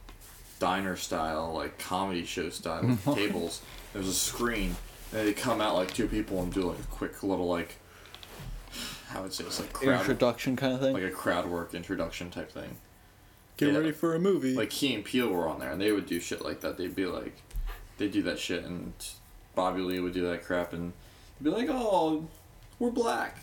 diner 0.60 0.96
style, 0.96 1.54
like 1.54 1.80
comedy 1.80 2.26
show 2.26 2.50
style, 2.50 2.86
with 2.86 3.04
tables. 3.16 3.62
There's 3.94 4.08
a 4.08 4.14
screen, 4.14 4.76
and 5.12 5.28
they 5.28 5.34
come 5.34 5.62
out 5.62 5.76
like 5.76 5.94
two 5.94 6.08
people 6.08 6.42
and 6.42 6.54
do 6.54 6.62
like 6.62 6.80
a 6.80 6.84
quick 6.84 7.24
little 7.24 7.48
like, 7.48 7.76
how 9.14 9.22
would 9.22 9.32
I 9.32 9.34
say 9.34 9.44
it's 9.44 9.60
like 9.60 9.74
crowd, 9.74 10.00
Introduction 10.00 10.56
kind 10.56 10.74
of 10.74 10.80
thing. 10.80 10.94
like 10.94 11.04
a 11.04 11.12
crowd 11.12 11.48
work 11.48 11.76
introduction 11.76 12.32
type 12.32 12.52
thing. 12.52 12.78
Get 13.58 13.72
yeah. 13.72 13.78
ready 13.78 13.92
for 13.92 14.16
a 14.16 14.20
movie. 14.20 14.56
Like 14.56 14.72
Key 14.72 14.96
and 14.96 15.06
Peele 15.06 15.30
were 15.30 15.48
on 15.48 15.60
there, 15.60 15.72
and 15.72 15.80
they 15.80 15.92
would 15.92 16.08
do 16.08 16.20
shit 16.20 16.44
like 16.44 16.62
that. 16.62 16.78
They'd 16.78 16.96
be 16.96 17.06
like, 17.06 17.36
they 17.98 18.08
do 18.08 18.24
that 18.24 18.40
shit, 18.40 18.64
and 18.64 18.94
Bobby 19.54 19.82
Lee 19.82 20.00
would 20.00 20.14
do 20.14 20.28
that 20.30 20.44
crap, 20.44 20.74
and 20.74 20.94
be 21.42 21.52
like, 21.52 21.68
"Oh, 21.70 22.28
we're 22.80 22.90
black." 22.90 23.38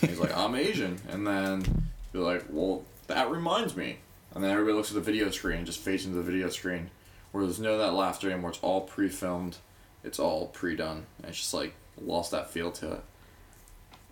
And 0.00 0.10
he's 0.10 0.20
like, 0.20 0.36
"I'm 0.36 0.54
Asian," 0.54 1.00
and 1.08 1.26
then 1.26 1.88
be 2.12 2.20
like, 2.20 2.44
"Well, 2.48 2.84
that 3.08 3.30
reminds 3.30 3.76
me," 3.76 3.98
and 4.32 4.44
then 4.44 4.52
everybody 4.52 4.74
looks 4.74 4.90
at 4.90 4.94
the 4.94 5.00
video 5.00 5.30
screen, 5.30 5.64
just 5.64 5.80
fades 5.80 6.04
into 6.04 6.18
the 6.18 6.22
video 6.22 6.48
screen, 6.50 6.90
where 7.32 7.44
there's 7.44 7.58
no 7.58 7.78
that 7.78 7.94
laughter 7.94 8.30
anymore. 8.30 8.50
It's 8.50 8.60
all 8.60 8.82
pre-filmed, 8.82 9.56
it's 10.04 10.20
all 10.20 10.46
pre-done, 10.48 11.06
and 11.18 11.30
it's 11.30 11.38
just 11.38 11.54
like 11.54 11.74
lost 12.00 12.30
that 12.30 12.50
feel 12.50 12.70
to 12.70 12.92
it. 12.92 13.04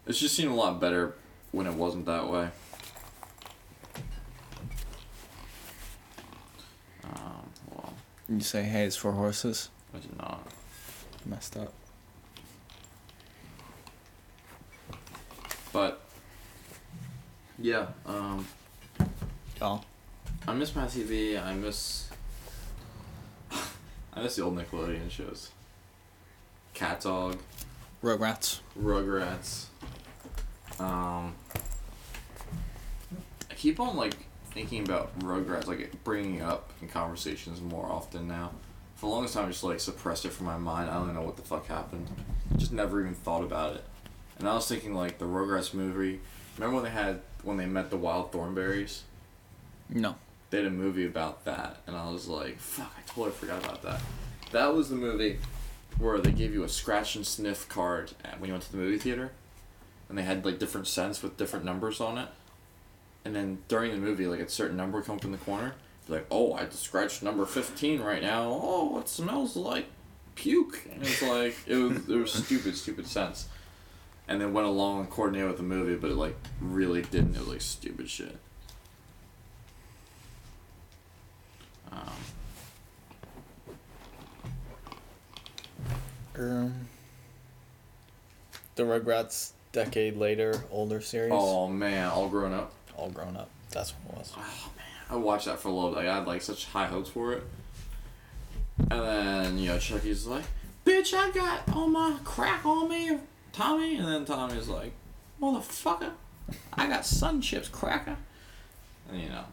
It's 0.08 0.18
just 0.18 0.34
seemed 0.34 0.50
a 0.50 0.54
lot 0.54 0.80
better 0.80 1.14
when 1.52 1.66
it 1.66 1.74
wasn't 1.74 2.06
that 2.06 2.28
way. 2.28 2.48
Um, 7.04 7.50
well, 7.70 7.92
you 8.28 8.40
say, 8.40 8.62
hey, 8.62 8.84
it's 8.86 8.96
for 8.96 9.12
horses. 9.12 9.68
I 9.94 9.98
did 9.98 10.16
not. 10.18 10.50
Messed 11.26 11.58
up. 11.58 11.74
But 15.72 16.00
yeah, 17.58 17.88
um, 18.06 18.46
Oh. 19.60 19.82
I 20.46 20.54
miss 20.54 20.74
my 20.74 20.86
TV. 20.86 21.42
I 21.42 21.52
miss. 21.52 22.08
I 23.52 24.22
miss 24.22 24.36
the 24.36 24.42
old 24.42 24.56
Nickelodeon 24.56 25.10
shows. 25.10 25.50
Cat 26.72 27.00
Dog, 27.02 27.36
Rugrats. 28.02 28.60
Rugrats. 28.80 29.67
Um, 30.80 31.34
I 33.50 33.54
keep 33.54 33.80
on 33.80 33.96
like 33.96 34.14
thinking 34.50 34.84
about 34.84 35.18
Rugrats, 35.20 35.66
like 35.66 35.92
bringing 36.04 36.42
up 36.42 36.70
in 36.80 36.88
conversations 36.88 37.60
more 37.60 37.86
often 37.86 38.28
now. 38.28 38.52
For 38.96 39.06
the 39.06 39.12
longest 39.12 39.34
time, 39.34 39.44
I 39.46 39.48
just 39.48 39.64
like 39.64 39.80
suppressed 39.80 40.24
it 40.24 40.32
from 40.32 40.46
my 40.46 40.56
mind. 40.58 40.90
I 40.90 40.94
don't 40.94 41.14
know 41.14 41.22
what 41.22 41.36
the 41.36 41.42
fuck 41.42 41.66
happened. 41.66 42.08
Just 42.56 42.72
never 42.72 43.00
even 43.00 43.14
thought 43.14 43.42
about 43.44 43.76
it. 43.76 43.84
And 44.38 44.48
I 44.48 44.54
was 44.54 44.68
thinking 44.68 44.94
like 44.94 45.18
the 45.18 45.24
Rugrats 45.24 45.72
movie. 45.74 46.20
Remember 46.56 46.76
when 46.76 46.84
they 46.84 46.90
had 46.90 47.20
when 47.42 47.56
they 47.56 47.66
met 47.66 47.90
the 47.90 47.96
Wild 47.96 48.32
Thornberrys? 48.32 49.00
No. 49.88 50.16
they 50.50 50.58
had 50.58 50.66
a 50.66 50.70
movie 50.70 51.06
about 51.06 51.44
that, 51.44 51.78
and 51.86 51.96
I 51.96 52.10
was 52.10 52.26
like, 52.28 52.58
fuck, 52.58 52.92
I 52.96 53.00
totally 53.08 53.30
forgot 53.30 53.64
about 53.64 53.82
that. 53.82 54.00
That 54.52 54.74
was 54.74 54.88
the 54.90 54.96
movie 54.96 55.38
where 55.98 56.18
they 56.18 56.30
gave 56.32 56.52
you 56.52 56.62
a 56.64 56.68
scratch 56.68 57.16
and 57.16 57.26
sniff 57.26 57.68
card 57.68 58.12
when 58.38 58.48
you 58.48 58.54
went 58.54 58.64
to 58.64 58.72
the 58.72 58.78
movie 58.78 58.98
theater, 58.98 59.32
and 60.08 60.16
they 60.16 60.22
had 60.22 60.44
like 60.44 60.58
different 60.58 60.86
scents 60.86 61.22
with 61.22 61.36
different 61.36 61.64
numbers 61.64 62.00
on 62.00 62.18
it. 62.18 62.28
And 63.24 63.34
then 63.34 63.58
during 63.68 63.90
the 63.90 63.98
movie, 63.98 64.26
like 64.26 64.40
a 64.40 64.48
certain 64.48 64.76
number 64.76 65.02
come 65.02 65.18
in 65.22 65.32
the 65.32 65.38
corner. 65.38 65.74
Like, 66.08 66.26
oh, 66.30 66.54
I 66.54 66.68
scratched 66.70 67.22
number 67.22 67.44
fifteen 67.44 68.00
right 68.00 68.22
now. 68.22 68.58
Oh, 68.62 68.98
it 68.98 69.08
smells 69.08 69.56
like 69.56 69.86
puke. 70.34 70.86
And 70.90 71.02
it's 71.02 71.20
like 71.22 71.56
it 71.66 71.76
was 71.76 72.08
it 72.08 72.16
was 72.16 72.32
stupid, 72.32 72.76
stupid 72.76 73.06
scents. 73.06 73.48
And 74.26 74.40
then 74.40 74.52
went 74.52 74.66
along 74.66 75.00
and 75.00 75.10
coordinated 75.10 75.48
with 75.48 75.58
the 75.58 75.62
movie, 75.62 75.96
but 75.96 76.10
it 76.10 76.16
like 76.16 76.36
really 76.60 77.02
didn't. 77.02 77.34
It 77.34 77.40
was 77.40 77.48
like 77.48 77.60
stupid 77.60 78.08
shit. 78.08 78.36
Um, 81.92 82.00
Um, 86.38 86.88
the 88.76 88.84
Rugrats 88.84 89.52
decade 89.72 90.16
later, 90.16 90.54
older 90.70 91.00
series. 91.00 91.32
oh 91.34 91.68
man, 91.68 92.08
all 92.08 92.28
grown 92.28 92.52
up. 92.52 92.72
All 92.96 93.10
grown 93.10 93.36
up. 93.36 93.50
That's 93.70 93.92
what 93.92 94.14
it 94.14 94.18
was. 94.18 94.32
Oh 94.36 94.70
man, 94.76 94.86
I 95.10 95.16
watched 95.16 95.46
that 95.46 95.58
for 95.60 95.68
a 95.68 95.72
little 95.72 95.92
bit. 95.94 96.06
I 96.06 96.14
had 96.16 96.26
like 96.26 96.42
such 96.42 96.66
high 96.66 96.86
hopes 96.86 97.10
for 97.10 97.32
it. 97.32 97.42
And 98.90 99.00
then 99.00 99.58
you 99.58 99.68
know 99.68 99.78
Chucky's 99.78 100.26
like, 100.26 100.44
"Bitch, 100.84 101.12
I 101.14 101.30
got 101.30 101.62
all 101.74 101.88
my 101.88 102.16
crack 102.24 102.64
on 102.64 102.88
me, 102.88 103.18
Tommy." 103.52 103.96
And 103.96 104.06
then 104.06 104.24
Tommy's 104.24 104.68
like, 104.68 104.92
"Motherfucker, 105.40 106.12
I 106.72 106.86
got 106.88 107.04
sun 107.04 107.40
chips 107.40 107.68
cracker." 107.68 108.16
And 109.10 109.20
you 109.20 109.28
know, 109.28 109.44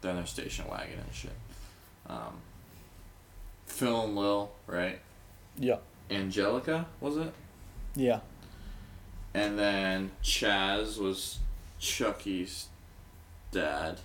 then 0.00 0.16
they're 0.16 0.26
station 0.26 0.66
wagon 0.70 0.98
and 0.98 1.14
shit. 1.14 1.32
Um, 2.08 2.40
Phil 3.66 4.04
and 4.04 4.16
Lil, 4.16 4.50
right? 4.66 4.98
Yeah. 5.58 5.76
Angelica 6.10 6.86
was 7.00 7.16
it? 7.16 7.32
Yeah. 7.94 8.20
And 9.34 9.58
then 9.58 10.10
Chaz 10.22 10.98
was 10.98 11.38
Chucky's 11.78 12.68
dad. 13.50 14.00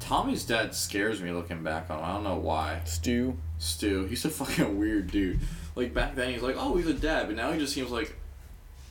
Tommy's 0.00 0.44
dad 0.44 0.74
scares 0.74 1.20
me 1.20 1.30
looking 1.30 1.62
back 1.62 1.90
on 1.90 1.98
him. 1.98 2.04
I 2.04 2.12
don't 2.12 2.24
know 2.24 2.36
why. 2.36 2.80
Stu. 2.84 3.36
Stu, 3.58 4.06
he's 4.06 4.24
a 4.24 4.30
fucking 4.30 4.78
weird 4.78 5.10
dude. 5.10 5.40
Like 5.74 5.94
back 5.94 6.14
then 6.14 6.32
he's 6.32 6.42
like, 6.42 6.56
oh, 6.58 6.76
he's 6.76 6.86
a 6.86 6.94
dad, 6.94 7.26
but 7.26 7.36
now 7.36 7.52
he 7.52 7.58
just 7.58 7.72
seems 7.72 7.90
like 7.90 8.16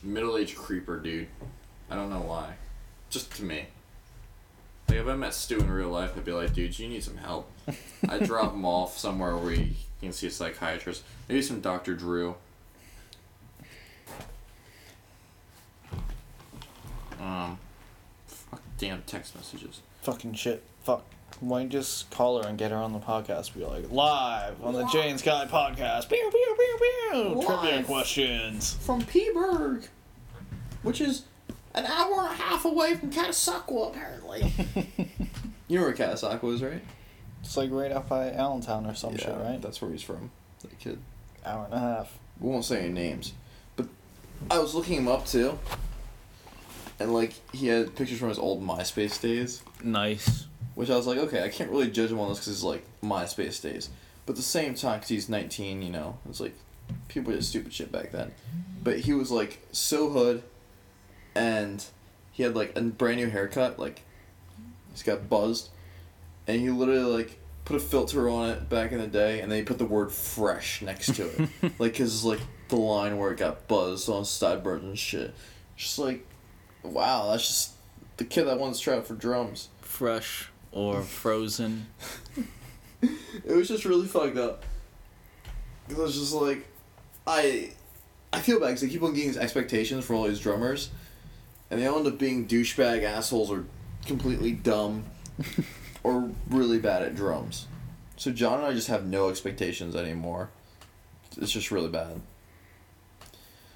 middle 0.02 0.36
aged 0.36 0.56
creeper 0.56 0.98
dude. 0.98 1.28
I 1.90 1.94
don't 1.94 2.10
know 2.10 2.20
why. 2.20 2.54
Just 3.10 3.34
to 3.36 3.44
me. 3.44 3.66
Like 4.88 4.98
if 4.98 5.06
I 5.06 5.16
met 5.16 5.34
Stu 5.34 5.58
in 5.58 5.70
real 5.70 5.88
life, 5.88 6.12
I'd 6.16 6.24
be 6.24 6.32
like, 6.32 6.52
dude, 6.52 6.78
you 6.78 6.88
need 6.88 7.02
some 7.02 7.16
help. 7.16 7.50
I'd 8.08 8.24
drop 8.24 8.52
him 8.52 8.64
off 8.64 8.98
somewhere 8.98 9.36
where 9.36 9.52
he 9.52 9.76
can 10.00 10.12
see 10.12 10.26
a 10.26 10.30
psychiatrist. 10.30 11.02
Maybe 11.28 11.42
some 11.42 11.60
Dr. 11.60 11.94
Drew. 11.94 12.36
Um, 17.26 17.58
fuck, 18.26 18.62
damn 18.78 19.02
text 19.02 19.34
messages. 19.34 19.80
Fucking 20.02 20.34
shit. 20.34 20.62
Fuck. 20.84 21.04
Why 21.40 21.58
don't 21.58 21.72
you 21.72 21.78
just 21.80 22.08
call 22.10 22.40
her 22.40 22.48
and 22.48 22.56
get 22.56 22.70
her 22.70 22.76
on 22.76 22.92
the 22.92 23.00
podcast? 23.00 23.52
Be 23.54 23.64
like, 23.64 23.90
live 23.90 24.62
on 24.62 24.72
the 24.74 24.82
Live. 24.82 24.92
Jane 24.92 25.18
Sky 25.18 25.46
podcast. 25.50 26.08
Pew, 26.08 26.30
pew, 26.30 26.56
pew, 26.56 26.78
pew. 27.12 27.42
Trivia 27.44 27.76
Live. 27.76 27.86
questions. 27.86 28.74
From 28.80 29.02
Peaburg, 29.02 29.88
which 30.82 31.00
is 31.00 31.24
an 31.74 31.84
hour 31.84 32.20
and 32.20 32.30
a 32.30 32.34
half 32.34 32.64
away 32.64 32.94
from 32.94 33.10
Catasauqua, 33.10 33.90
apparently. 33.90 34.52
you 35.68 35.78
know 35.78 35.84
where 35.84 35.92
Catasauqua 35.92 36.54
is, 36.54 36.62
right? 36.62 36.82
It's 37.42 37.56
like 37.56 37.70
right 37.70 37.92
up 37.92 38.08
by 38.08 38.32
Allentown 38.32 38.86
or 38.86 38.94
some 38.94 39.16
shit, 39.16 39.36
right? 39.36 39.60
That's 39.60 39.82
where 39.82 39.90
he's 39.90 40.02
from. 40.02 40.30
That 40.62 40.78
kid. 40.78 40.98
Hour 41.44 41.64
and 41.66 41.74
a 41.74 41.78
half. 41.78 42.18
We 42.40 42.50
won't 42.50 42.64
say 42.64 42.80
any 42.84 42.92
names, 42.92 43.34
but 43.76 43.86
I 44.50 44.58
was 44.58 44.74
looking 44.74 44.98
him 44.98 45.08
up 45.08 45.26
too. 45.26 45.58
And 46.98 47.12
like 47.12 47.34
he 47.54 47.66
had 47.68 47.94
pictures 47.94 48.18
from 48.18 48.28
his 48.30 48.38
old 48.38 48.62
MySpace 48.62 49.20
days, 49.20 49.62
Nice. 49.82 50.46
which 50.74 50.88
I 50.90 50.96
was 50.96 51.06
like, 51.06 51.18
okay, 51.18 51.42
I 51.42 51.48
can't 51.50 51.70
really 51.70 51.90
judge 51.90 52.10
him 52.10 52.18
on 52.20 52.28
this 52.30 52.38
because 52.38 52.52
it's 52.54 52.62
like 52.62 52.84
MySpace 53.02 53.60
days. 53.62 53.90
But 54.24 54.32
at 54.32 54.36
the 54.36 54.42
same 54.42 54.74
time, 54.74 54.98
because 54.98 55.08
he's 55.10 55.28
19, 55.28 55.82
you 55.82 55.90
know, 55.90 56.18
it's 56.28 56.40
like 56.40 56.54
people 57.08 57.32
did 57.32 57.44
stupid 57.44 57.72
shit 57.72 57.92
back 57.92 58.12
then. 58.12 58.32
But 58.82 59.00
he 59.00 59.12
was 59.12 59.30
like 59.30 59.58
so 59.72 60.08
hood, 60.10 60.42
and 61.34 61.84
he 62.32 62.42
had 62.42 62.54
like 62.56 62.76
a 62.76 62.80
brand 62.80 63.18
new 63.18 63.28
haircut, 63.28 63.78
like 63.78 64.02
he's 64.92 65.02
got 65.02 65.28
buzzed, 65.28 65.68
and 66.46 66.60
he 66.60 66.70
literally 66.70 67.00
like 67.02 67.38
put 67.64 67.76
a 67.76 67.80
filter 67.80 68.28
on 68.28 68.50
it 68.50 68.68
back 68.68 68.92
in 68.92 68.98
the 68.98 69.06
day, 69.06 69.40
and 69.40 69.50
then 69.50 69.58
he 69.58 69.64
put 69.64 69.78
the 69.78 69.84
word 69.84 70.10
fresh 70.12 70.82
next 70.82 71.14
to 71.16 71.28
it, 71.62 71.72
like 71.78 71.96
cause 71.96 72.24
like 72.24 72.40
the 72.68 72.76
line 72.76 73.18
where 73.18 73.30
it 73.32 73.38
got 73.38 73.68
buzzed 73.68 74.08
on 74.08 74.24
sideburns 74.24 74.82
and 74.84 74.98
shit. 74.98 75.34
Just 75.76 75.98
like, 75.98 76.26
wow, 76.92 77.30
that's 77.30 77.46
just 77.46 77.72
the 78.16 78.24
kid 78.24 78.44
that 78.44 78.58
wants 78.58 78.78
to 78.78 78.84
try 78.84 78.94
out 78.96 79.06
for 79.06 79.14
drums. 79.14 79.68
Fresh 79.80 80.50
or 80.72 81.02
frozen. 81.02 81.86
It 83.02 83.54
was 83.54 83.68
just 83.68 83.84
really 83.84 84.06
fucked 84.06 84.38
up. 84.38 84.64
It 85.88 85.96
was 85.96 86.18
just 86.18 86.32
like, 86.32 86.66
I, 87.26 87.70
I 88.32 88.40
feel 88.40 88.58
bad 88.58 88.66
because 88.66 88.84
I 88.84 88.88
keep 88.88 89.02
on 89.02 89.12
getting 89.12 89.28
these 89.28 89.38
expectations 89.38 90.04
for 90.04 90.14
all 90.14 90.24
these 90.24 90.40
drummers, 90.40 90.90
and 91.70 91.80
they 91.80 91.86
all 91.86 91.98
end 91.98 92.06
up 92.06 92.18
being 92.18 92.48
douchebag 92.48 93.04
assholes 93.04 93.50
or 93.50 93.66
completely 94.06 94.52
dumb, 94.52 95.04
or 96.02 96.30
really 96.48 96.78
bad 96.78 97.02
at 97.02 97.14
drums. 97.14 97.66
So 98.16 98.32
John 98.32 98.58
and 98.58 98.66
I 98.66 98.72
just 98.72 98.88
have 98.88 99.06
no 99.06 99.28
expectations 99.28 99.94
anymore. 99.94 100.50
It's 101.40 101.52
just 101.52 101.70
really 101.70 101.90
bad. 101.90 102.20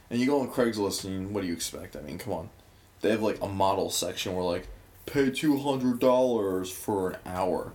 And 0.09 0.19
you 0.19 0.27
go 0.27 0.41
on 0.41 0.49
Craigslist 0.49 1.05
and 1.05 1.33
what 1.33 1.43
do 1.43 1.47
you 1.47 1.53
expect? 1.53 1.95
I 1.95 2.01
mean, 2.01 2.19
come 2.19 2.33
on. 2.33 2.51
They 3.01 3.11
have 3.11 3.23
like 3.23 3.41
a 3.41 3.49
model 3.49 3.91
section 3.91 4.35
where 4.35 4.45
like, 4.45 4.69
pay 5.07 5.31
two 5.31 5.59
hundred 5.59 5.99
dollars 5.99 6.71
for 6.71 7.11
an 7.11 7.19
hour. 7.27 7.73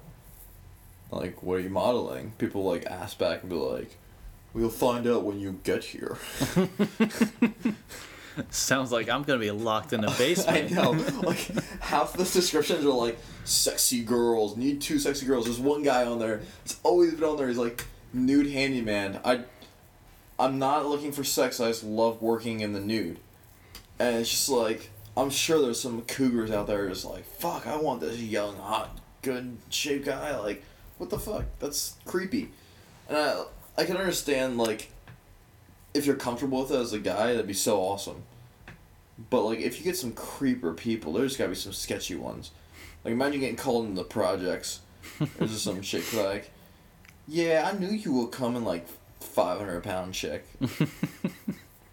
Like 1.11 1.41
what 1.43 1.55
are 1.55 1.61
you 1.61 1.69
modeling? 1.69 2.33
People 2.37 2.63
like 2.63 2.85
ask 2.85 3.17
back 3.17 3.41
and 3.41 3.49
be 3.49 3.55
like 3.55 3.97
we'll 4.53 4.69
find 4.69 5.07
out 5.07 5.23
when 5.23 5.39
you 5.39 5.59
get 5.63 5.83
here. 5.83 6.17
Sounds 8.49 8.91
like 8.91 9.09
I'm 9.09 9.23
gonna 9.23 9.39
be 9.39 9.51
locked 9.51 9.93
in 9.93 10.03
a 10.03 10.11
basement. 10.11 10.71
I 10.71 10.75
know. 10.75 10.91
like 11.23 11.47
half 11.81 12.13
the 12.13 12.23
descriptions 12.23 12.85
are 12.85 12.89
like 12.89 13.17
sexy 13.43 14.03
girls 14.03 14.57
need 14.57 14.81
two 14.81 14.99
sexy 14.99 15.25
girls. 15.25 15.45
There's 15.45 15.59
one 15.59 15.83
guy 15.83 16.05
on 16.05 16.19
there 16.19 16.41
it's 16.63 16.79
always 16.83 17.13
been 17.13 17.23
on 17.23 17.37
there 17.37 17.47
he's 17.47 17.57
like 17.57 17.85
nude 18.13 18.51
handyman. 18.51 19.19
I 19.23 19.41
i'm 20.37 20.59
not 20.59 20.85
looking 20.85 21.13
for 21.13 21.23
sex 21.23 21.61
i 21.61 21.69
just 21.69 21.81
love 21.83 22.21
working 22.21 22.59
in 22.59 22.73
the 22.73 22.79
nude. 22.79 23.19
And 23.99 24.17
it's 24.17 24.29
just 24.29 24.49
like 24.49 24.89
i'm 25.17 25.29
sure 25.29 25.61
there's 25.61 25.79
some 25.79 26.01
cougars 26.03 26.51
out 26.51 26.67
there 26.67 26.87
just 26.89 27.05
like 27.05 27.25
fuck 27.25 27.65
i 27.67 27.75
want 27.75 28.01
this 28.01 28.19
young 28.19 28.57
hot 28.57 28.99
good 29.25 29.57
shaped 29.69 30.05
guy. 30.05 30.37
Like 30.37 30.63
what 30.97 31.09
the 31.09 31.19
fuck? 31.19 31.45
That's 31.59 31.95
creepy. 32.05 32.51
And 33.09 33.17
i 33.17 33.43
i 33.77 33.83
can 33.83 33.97
understand 33.97 34.57
like 34.57 34.89
if 35.93 36.05
you're 36.05 36.15
comfortable 36.15 36.61
with 36.61 36.71
it 36.71 36.79
as 36.79 36.93
a 36.93 36.99
guy 36.99 37.33
that'd 37.33 37.47
be 37.47 37.53
so 37.53 37.79
awesome. 37.79 38.23
But 39.29 39.41
like 39.41 39.59
if 39.59 39.79
you 39.79 39.83
get 39.83 39.97
some 39.97 40.13
creeper 40.13 40.73
people 40.73 41.13
there's 41.13 41.35
gotta 41.35 41.49
be 41.49 41.55
some 41.55 41.73
sketchy 41.73 42.15
ones. 42.15 42.51
Like 43.03 43.13
imagine 43.13 43.41
getting 43.41 43.57
called 43.57 43.85
into 43.85 44.01
the 44.01 44.07
projects. 44.07 44.79
There's 45.37 45.51
just 45.51 45.63
some 45.63 45.81
chick 45.81 46.13
like 46.13 46.51
yeah 47.27 47.69
i 47.71 47.77
knew 47.77 47.89
you 47.89 48.11
would 48.13 48.31
come 48.31 48.55
in 48.55 48.63
like 48.63 48.87
500 49.19 49.83
pound 49.83 50.13
chick. 50.13 50.45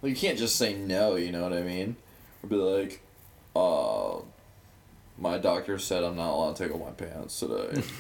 Like 0.03 0.11
you 0.11 0.17
can't 0.17 0.37
just 0.37 0.57
say 0.57 0.75
no 0.75 1.15
you 1.15 1.31
know 1.31 1.45
what 1.45 1.53
i 1.53 1.63
mean? 1.63 1.95
Or 2.43 2.49
be 2.49 2.57
like 2.57 3.01
uh 3.55 4.17
my 5.19 5.39
doctor 5.39 5.79
said 5.79 6.03
i'm 6.03 6.17
not 6.17 6.33
allowed 6.33 6.57
to 6.57 6.65
take 6.65 6.75
off 6.75 6.81
my 6.81 6.91
pants 6.91 7.39
today. 7.41 7.83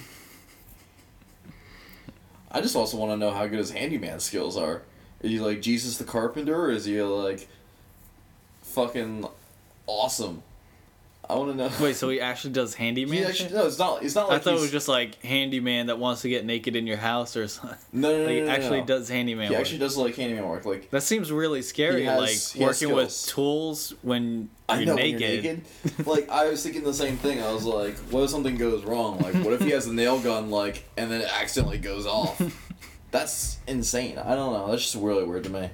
I 2.55 2.61
just 2.61 2.77
also 2.77 2.99
want 2.99 3.12
to 3.12 3.17
know 3.17 3.31
how 3.31 3.47
good 3.47 3.59
his 3.59 3.71
handyman 3.71 4.21
skills 4.21 4.59
are. 4.59 4.83
Is 5.23 5.31
he 5.31 5.41
like 5.41 5.62
jesus 5.62 5.97
the 5.99 6.05
carpenter 6.05 6.67
or 6.67 6.71
is 6.71 6.85
he 6.85 7.01
like 7.01 7.49
fucking 8.62 9.27
awesome 9.87 10.43
i 11.30 11.35
want 11.35 11.50
to 11.50 11.56
know 11.56 11.70
Wait, 11.80 11.94
so 11.96 12.08
he 12.11 12.20
actually 12.20 12.52
does 12.52 12.74
handyman? 12.82 13.18
he 13.18 13.24
actually 13.24 13.52
no 13.54 13.66
it's 13.66 13.78
not 13.78 14.02
it's 14.02 14.14
not 14.14 14.28
like 14.28 14.40
I 14.40 14.44
thought 14.44 14.54
it 14.54 14.61
was 14.61 14.72
just 14.72 14.88
like 14.88 15.22
handyman 15.22 15.87
that 15.87 15.98
wants 15.98 16.22
to 16.22 16.28
get 16.28 16.44
naked 16.44 16.74
in 16.74 16.87
your 16.87 16.96
house 16.96 17.37
or 17.37 17.46
something. 17.48 17.78
no 17.92 18.11
no 18.11 18.18
no, 18.18 18.24
Like, 18.26 18.28
no, 18.28 18.35
he 18.35 18.40
no, 18.42 18.50
actually 18.50 18.80
no. 18.80 18.87
does 18.87 19.08
handyman 19.08 19.46
he 19.48 19.52
work. 19.52 19.61
actually 19.61 19.78
does 19.78 19.96
like 19.96 20.16
handyman 20.16 20.48
work 20.48 20.64
like 20.66 20.90
That 20.90 21.02
seems 21.02 21.30
really 21.30 21.62
scary. 21.62 22.04
Has- 22.04 22.54
like 22.56 22.66
working 22.66 22.92
with 22.92 23.24
tools 23.28 23.94
when 24.02 24.48
you're, 24.68 24.78
I 24.80 24.85
know 24.85 24.94
naked. 24.96 25.20
when 25.20 25.30
you're 25.32 25.42
naked. 25.42 26.06
like 26.06 26.28
I 26.28 26.48
was 26.48 26.62
thinking 26.62 26.82
the 26.82 26.92
same 26.94 27.16
thing. 27.16 27.40
I 27.40 27.52
was 27.52 27.64
like, 27.64 27.96
what 28.11 28.24
if 28.24 28.30
something 28.30 28.56
goes 28.56 28.85
wrong? 28.85 29.18
Like, 29.20 29.35
what 29.44 29.52
if 29.52 29.61
he 29.61 29.70
has 29.70 29.87
a 29.87 29.92
nail 29.92 30.18
gun, 30.20 30.50
like, 30.50 30.85
and 30.96 31.11
then 31.11 31.20
it 31.20 31.28
accidentally 31.40 31.78
goes 31.78 32.06
off? 32.06 32.40
That's 33.11 33.58
insane. 33.68 34.16
I 34.18 34.35
don't 34.35 34.52
know. 34.54 34.68
That's 34.70 34.82
just 34.82 34.94
really 34.96 35.24
weird 35.24 35.44
to 35.44 35.50
me. 35.50 35.68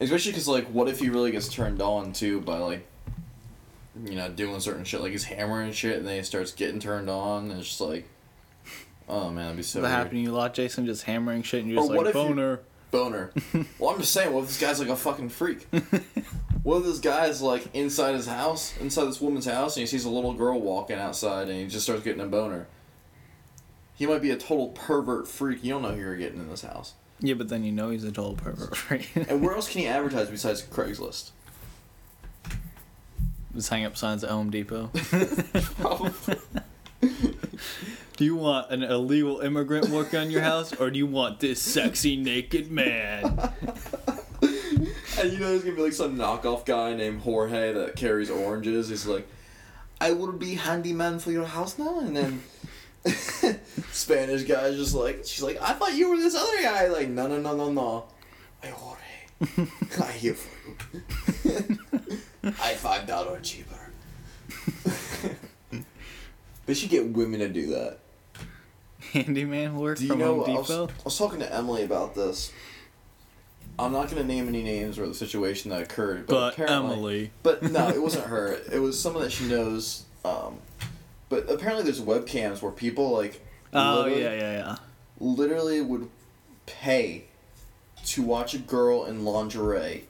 Especially 0.00 0.32
because, 0.32 0.46
like, 0.46 0.66
what 0.66 0.88
if 0.88 0.98
he 1.00 1.08
really 1.08 1.30
gets 1.30 1.48
turned 1.48 1.80
on 1.80 2.12
too 2.12 2.40
by 2.42 2.58
like, 2.58 2.86
you 4.04 4.14
know, 4.14 4.28
doing 4.28 4.60
certain 4.60 4.84
shit, 4.84 5.00
like 5.00 5.12
he's 5.12 5.24
hammering 5.24 5.72
shit, 5.72 5.98
and 5.98 6.06
then 6.06 6.16
he 6.16 6.22
starts 6.22 6.52
getting 6.52 6.80
turned 6.80 7.08
on, 7.08 7.50
and 7.50 7.60
it's 7.60 7.68
just 7.68 7.80
like, 7.80 8.08
oh 9.08 9.30
man, 9.30 9.44
that'd 9.44 9.56
be 9.56 9.62
so 9.62 9.80
that 9.80 9.88
weird. 9.88 9.98
happen 9.98 10.14
to 10.14 10.20
you 10.20 10.32
a 10.32 10.36
lot, 10.36 10.54
Jason? 10.54 10.86
Just 10.86 11.04
hammering 11.04 11.42
shit 11.42 11.62
and 11.62 11.70
you're 11.70 11.80
just 11.80 11.92
what 11.92 12.06
like 12.06 12.14
boner. 12.14 12.60
boner. 12.90 13.32
well, 13.78 13.90
I'm 13.90 14.00
just 14.00 14.12
saying, 14.12 14.32
what 14.32 14.42
if 14.42 14.48
this 14.48 14.60
guy's 14.60 14.80
like 14.80 14.88
a 14.88 14.96
fucking 14.96 15.28
freak? 15.30 15.66
what 16.62 16.78
if 16.78 16.84
this 16.84 16.98
guy's 16.98 17.40
like 17.40 17.74
inside 17.74 18.14
his 18.14 18.26
house, 18.26 18.76
inside 18.78 19.04
this 19.04 19.20
woman's 19.20 19.46
house, 19.46 19.76
and 19.76 19.82
he 19.82 19.86
sees 19.86 20.04
a 20.04 20.10
little 20.10 20.34
girl 20.34 20.60
walking 20.60 20.98
outside 20.98 21.48
and 21.48 21.58
he 21.58 21.66
just 21.66 21.84
starts 21.84 22.02
getting 22.02 22.20
a 22.20 22.26
boner? 22.26 22.66
He 23.94 24.06
might 24.06 24.20
be 24.20 24.30
a 24.30 24.36
total 24.36 24.68
pervert 24.68 25.26
freak. 25.26 25.64
You 25.64 25.72
don't 25.72 25.82
know 25.82 25.92
who 25.92 26.00
you're 26.00 26.16
getting 26.16 26.38
in 26.38 26.50
this 26.50 26.62
house. 26.62 26.94
Yeah, 27.18 27.32
but 27.32 27.48
then 27.48 27.64
you 27.64 27.72
know 27.72 27.88
he's 27.88 28.04
a 28.04 28.12
total 28.12 28.34
pervert, 28.34 28.90
right? 28.90 29.08
And 29.14 29.40
where 29.40 29.54
else 29.56 29.70
can 29.70 29.80
he 29.80 29.86
advertise 29.86 30.28
besides 30.28 30.62
Craigslist? 30.62 31.30
Just 33.56 33.70
hang 33.70 33.86
up 33.86 33.96
signs 33.96 34.22
at 34.22 34.28
Home 34.28 34.50
Depot. 34.50 34.90
Do 38.16 38.24
you 38.24 38.36
want 38.36 38.70
an 38.70 38.82
illegal 38.82 39.40
immigrant 39.40 39.88
working 39.88 40.20
on 40.20 40.30
your 40.30 40.42
house, 40.42 40.74
or 40.74 40.90
do 40.90 40.98
you 40.98 41.06
want 41.06 41.40
this 41.40 41.60
sexy 41.60 42.16
naked 42.16 42.70
man? 42.70 43.24
And 45.18 45.32
you 45.32 45.38
know 45.38 45.48
there's 45.48 45.62
gonna 45.64 45.76
be 45.76 45.82
like 45.82 45.94
some 45.94 46.16
knockoff 46.16 46.66
guy 46.66 46.94
named 46.94 47.22
Jorge 47.22 47.72
that 47.72 47.96
carries 47.96 48.28
oranges. 48.28 48.90
He's 48.90 49.06
like, 49.06 49.26
I 50.02 50.12
will 50.12 50.32
be 50.32 50.54
handyman 50.54 51.18
for 51.18 51.32
your 51.32 51.46
house 51.46 51.78
now, 51.78 52.00
and 52.00 52.14
then 52.14 52.42
Spanish 53.90 54.42
guy's 54.42 54.76
just 54.76 54.94
like, 54.94 55.22
she's 55.24 55.42
like, 55.42 55.58
I 55.62 55.72
thought 55.72 55.94
you 55.94 56.10
were 56.10 56.18
this 56.18 56.34
other 56.34 56.62
guy. 56.62 56.88
Like, 56.88 57.08
no, 57.08 57.26
no, 57.26 57.40
no, 57.40 57.56
no, 57.56 57.72
no. 57.72 58.04
I 58.62 58.66
Jorge, 58.68 59.70
I 60.00 60.12
here 60.12 60.34
for 60.34 60.98
you. 61.48 62.18
I 62.46 62.74
five 62.74 63.06
dollar 63.06 63.40
cheaper. 63.40 63.90
they 66.66 66.74
should 66.74 66.90
get 66.90 67.08
women 67.08 67.40
to 67.40 67.48
do 67.48 67.66
that. 67.68 67.98
Handyman 69.12 69.76
work 69.76 69.98
Do 69.98 70.08
from 70.08 70.18
know? 70.18 70.44
Home 70.44 70.56
I 70.56 70.58
was, 70.58 70.68
Depot? 70.68 70.88
I 70.88 71.02
was 71.04 71.18
talking 71.18 71.38
to 71.40 71.52
Emily 71.52 71.82
about 71.82 72.14
this. 72.14 72.52
I'm 73.78 73.92
not 73.92 74.08
gonna 74.08 74.24
name 74.24 74.48
any 74.48 74.62
names 74.62 74.98
or 74.98 75.06
the 75.06 75.14
situation 75.14 75.70
that 75.70 75.82
occurred, 75.82 76.26
but, 76.26 76.32
But 76.34 76.52
apparently, 76.54 76.92
Emily. 76.92 77.30
But 77.42 77.62
no, 77.62 77.88
it 77.88 78.00
wasn't 78.02 78.26
her. 78.26 78.58
It 78.72 78.78
was 78.78 78.98
someone 78.98 79.22
that 79.22 79.32
she 79.32 79.46
knows. 79.46 80.04
Um, 80.24 80.58
but 81.28 81.50
apparently, 81.50 81.84
there's 81.84 82.00
webcams 82.00 82.62
where 82.62 82.72
people 82.72 83.10
like. 83.10 83.44
Oh 83.72 84.06
yeah, 84.06 84.32
yeah, 84.32 84.52
yeah. 84.52 84.76
Literally 85.18 85.80
would 85.80 86.08
pay 86.66 87.24
to 88.06 88.22
watch 88.22 88.54
a 88.54 88.58
girl 88.58 89.04
in 89.04 89.24
lingerie 89.24 90.06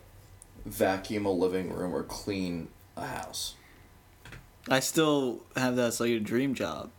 vacuum 0.67 1.25
a 1.25 1.31
living 1.31 1.73
room 1.73 1.95
or 1.95 2.03
clean 2.03 2.69
a 2.97 3.07
house. 3.07 3.55
I 4.69 4.81
still 4.81 5.41
have 5.57 5.77
that 5.77 5.87
as 5.87 6.01
like 6.01 6.11
a 6.11 6.21
dream 6.21 6.55
job. 6.55 6.91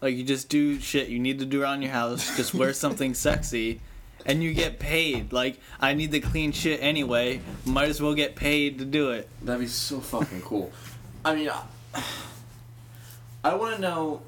Like 0.00 0.14
you 0.14 0.22
just 0.22 0.48
do 0.48 0.78
shit 0.78 1.08
you 1.08 1.18
need 1.18 1.38
to 1.40 1.46
do 1.46 1.62
around 1.62 1.82
your 1.82 1.90
house. 1.90 2.36
Just 2.36 2.54
wear 2.54 2.72
something 2.74 3.14
sexy, 3.14 3.80
and 4.26 4.42
you 4.42 4.54
get 4.54 4.78
paid. 4.78 5.32
Like 5.32 5.58
I 5.80 5.94
need 5.94 6.12
to 6.12 6.20
clean 6.20 6.52
shit 6.52 6.80
anyway. 6.82 7.40
Might 7.64 7.88
as 7.88 8.00
well 8.00 8.14
get 8.14 8.36
paid 8.36 8.78
to 8.78 8.84
do 8.84 9.10
it. 9.10 9.28
That'd 9.42 9.60
be 9.60 9.66
so 9.66 10.00
fucking 10.00 10.42
cool. 10.42 10.70
I 11.24 11.34
mean, 11.34 11.50
I, 11.50 12.02
I 13.42 13.54
want 13.54 13.76
to 13.76 13.80
know. 13.80 14.22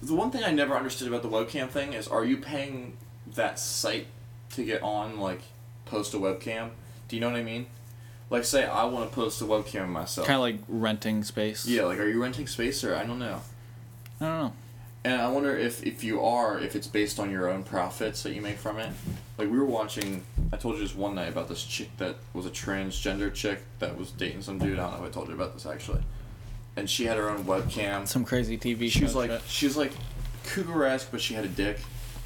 The 0.00 0.14
one 0.14 0.30
thing 0.30 0.44
I 0.44 0.52
never 0.52 0.76
understood 0.76 1.08
about 1.08 1.22
the 1.22 1.28
webcam 1.28 1.70
thing 1.70 1.92
is: 1.92 2.06
Are 2.06 2.24
you 2.24 2.36
paying 2.36 2.96
that 3.34 3.58
site 3.58 4.06
to 4.50 4.64
get 4.64 4.82
on, 4.82 5.18
like, 5.18 5.40
post 5.86 6.14
a 6.14 6.18
webcam? 6.18 6.70
Do 7.08 7.16
you 7.16 7.20
know 7.20 7.30
what 7.30 7.38
I 7.38 7.42
mean? 7.42 7.66
Like, 8.30 8.44
say 8.44 8.66
I 8.66 8.84
want 8.84 9.08
to 9.08 9.14
post 9.14 9.40
a 9.40 9.44
webcam 9.44 9.88
myself. 9.88 10.26
Kind 10.26 10.36
of 10.36 10.42
like 10.42 10.58
renting 10.68 11.22
space. 11.24 11.66
yeah, 11.66 11.82
like, 11.84 11.98
are 11.98 12.08
you 12.08 12.22
renting 12.22 12.46
space 12.46 12.84
or 12.84 12.94
I 12.94 13.04
don't 13.04 13.18
know. 13.18 13.40
I 14.20 14.24
don't 14.24 14.38
know. 14.42 14.52
And 15.04 15.22
I 15.22 15.28
wonder 15.30 15.56
if 15.56 15.86
if 15.86 16.02
you 16.04 16.22
are, 16.22 16.58
if 16.58 16.74
it's 16.76 16.86
based 16.88 17.18
on 17.20 17.30
your 17.30 17.48
own 17.48 17.62
profits 17.62 18.22
that 18.24 18.34
you 18.34 18.42
make 18.42 18.58
from 18.58 18.78
it. 18.78 18.90
Like 19.38 19.48
we 19.50 19.56
were 19.58 19.64
watching, 19.64 20.24
I 20.52 20.56
told 20.56 20.76
you 20.76 20.82
just 20.82 20.96
one 20.96 21.14
night 21.14 21.28
about 21.28 21.48
this 21.48 21.62
chick 21.64 21.88
that 21.98 22.16
was 22.34 22.44
a 22.44 22.50
transgender 22.50 23.32
chick 23.32 23.62
that 23.78 23.96
was 23.96 24.10
dating 24.10 24.42
some 24.42 24.58
dude. 24.58 24.78
I 24.78 24.82
don't 24.90 24.98
know 25.00 25.06
if 25.06 25.10
I 25.10 25.14
told 25.14 25.28
you 25.28 25.34
about 25.34 25.54
this 25.54 25.64
actually. 25.66 26.02
and 26.76 26.90
she 26.90 27.06
had 27.06 27.16
her 27.16 27.30
own 27.30 27.44
webcam. 27.44 28.06
Some 28.08 28.24
crazy 28.24 28.58
TV 28.58 28.80
She 28.90 28.98
show. 28.98 29.04
was 29.04 29.14
like 29.14 29.30
shit. 29.30 29.42
she 29.46 29.66
was 29.66 29.76
like 29.76 29.92
cougar-esque, 30.44 31.10
but 31.12 31.20
she 31.20 31.34
had 31.34 31.44
a 31.44 31.48
dick, 31.48 31.78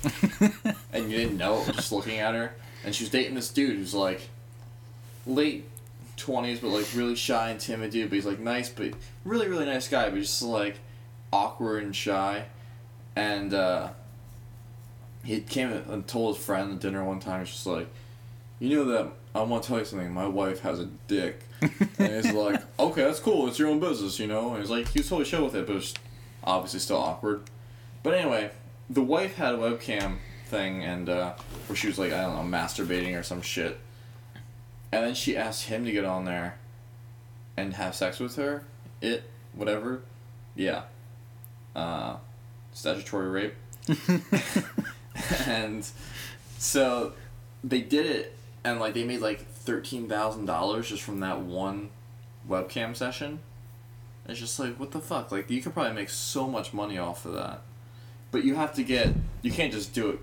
and 0.92 1.10
you 1.10 1.16
didn't 1.18 1.36
know 1.36 1.62
it 1.68 1.74
just 1.74 1.92
looking 1.92 2.18
at 2.18 2.34
her. 2.34 2.54
And 2.84 2.94
she 2.94 3.04
was 3.04 3.10
dating 3.10 3.34
this 3.34 3.50
dude 3.50 3.76
who's 3.76 3.94
like 3.94 4.22
late 5.26 5.66
twenties, 6.22 6.60
but 6.60 6.68
like 6.68 6.86
really 6.94 7.16
shy 7.16 7.50
and 7.50 7.60
timid 7.60 7.90
dude. 7.90 8.10
But 8.10 8.16
he's 8.16 8.26
like 8.26 8.38
nice, 8.38 8.68
but 8.68 8.92
really 9.24 9.48
really 9.48 9.66
nice 9.66 9.88
guy, 9.88 10.08
but 10.10 10.18
just 10.18 10.42
like 10.42 10.78
awkward 11.32 11.82
and 11.82 11.94
shy. 11.94 12.46
And 13.14 13.52
uh, 13.52 13.90
he 15.24 15.40
came 15.40 15.70
and 15.70 16.06
told 16.06 16.36
his 16.36 16.44
friend 16.44 16.72
at 16.72 16.80
dinner 16.80 17.04
one 17.04 17.20
time. 17.20 17.40
He's 17.40 17.50
just 17.50 17.66
like, 17.66 17.88
you 18.58 18.76
know 18.76 18.84
that 18.86 19.12
I 19.34 19.42
want 19.42 19.62
to 19.62 19.68
tell 19.68 19.78
you 19.78 19.84
something. 19.84 20.12
My 20.12 20.26
wife 20.26 20.60
has 20.60 20.80
a 20.80 20.86
dick. 21.08 21.40
and 21.98 22.24
he's 22.24 22.32
like, 22.34 22.60
okay, 22.78 23.02
that's 23.04 23.20
cool. 23.20 23.48
It's 23.48 23.58
your 23.58 23.68
own 23.68 23.80
business, 23.80 24.18
you 24.18 24.26
know. 24.26 24.50
And 24.50 24.60
he's 24.60 24.70
like, 24.70 24.88
he 24.88 25.00
was 25.00 25.08
totally 25.08 25.28
chill 25.28 25.44
with 25.44 25.54
it, 25.54 25.66
but 25.66 25.76
it's 25.76 25.94
obviously 26.44 26.80
still 26.80 26.98
awkward. 26.98 27.42
But 28.02 28.14
anyway, 28.14 28.50
the 28.90 29.02
wife 29.02 29.36
had 29.36 29.54
a 29.54 29.58
webcam 29.58 30.16
thing, 30.46 30.82
and 30.84 31.08
uh, 31.08 31.34
where 31.66 31.76
she 31.76 31.86
was 31.86 31.98
like, 31.98 32.12
I 32.12 32.22
don't 32.22 32.50
know, 32.50 32.58
masturbating 32.58 33.18
or 33.18 33.22
some 33.22 33.42
shit. 33.42 33.78
And 34.92 35.04
then 35.04 35.14
she 35.14 35.36
asked 35.36 35.64
him 35.64 35.84
to 35.86 35.92
get 35.92 36.04
on 36.04 36.26
there 36.26 36.58
and 37.56 37.74
have 37.74 37.94
sex 37.94 38.20
with 38.20 38.36
her. 38.36 38.64
It, 39.00 39.24
whatever. 39.54 40.02
Yeah. 40.54 40.82
Uh, 41.74 42.16
statutory 42.72 43.30
rape. 43.30 43.54
and 45.46 45.88
so 46.58 47.12
they 47.64 47.80
did 47.80 48.06
it, 48.06 48.36
and 48.64 48.78
like 48.78 48.94
they 48.94 49.04
made 49.04 49.20
like 49.20 49.46
thirteen 49.46 50.08
thousand 50.08 50.46
dollars 50.46 50.88
just 50.88 51.02
from 51.02 51.20
that 51.20 51.40
one 51.40 51.90
webcam 52.48 52.94
session. 52.94 53.40
It's 54.28 54.38
just 54.38 54.58
like 54.58 54.78
what 54.78 54.92
the 54.92 55.00
fuck? 55.00 55.32
Like 55.32 55.50
you 55.50 55.60
could 55.60 55.74
probably 55.74 55.94
make 55.94 56.10
so 56.10 56.46
much 56.46 56.72
money 56.72 56.98
off 56.98 57.24
of 57.24 57.32
that, 57.32 57.62
but 58.30 58.44
you 58.44 58.54
have 58.54 58.74
to 58.74 58.84
get. 58.84 59.14
You 59.42 59.50
can't 59.50 59.72
just 59.72 59.92
do 59.92 60.10
it 60.10 60.18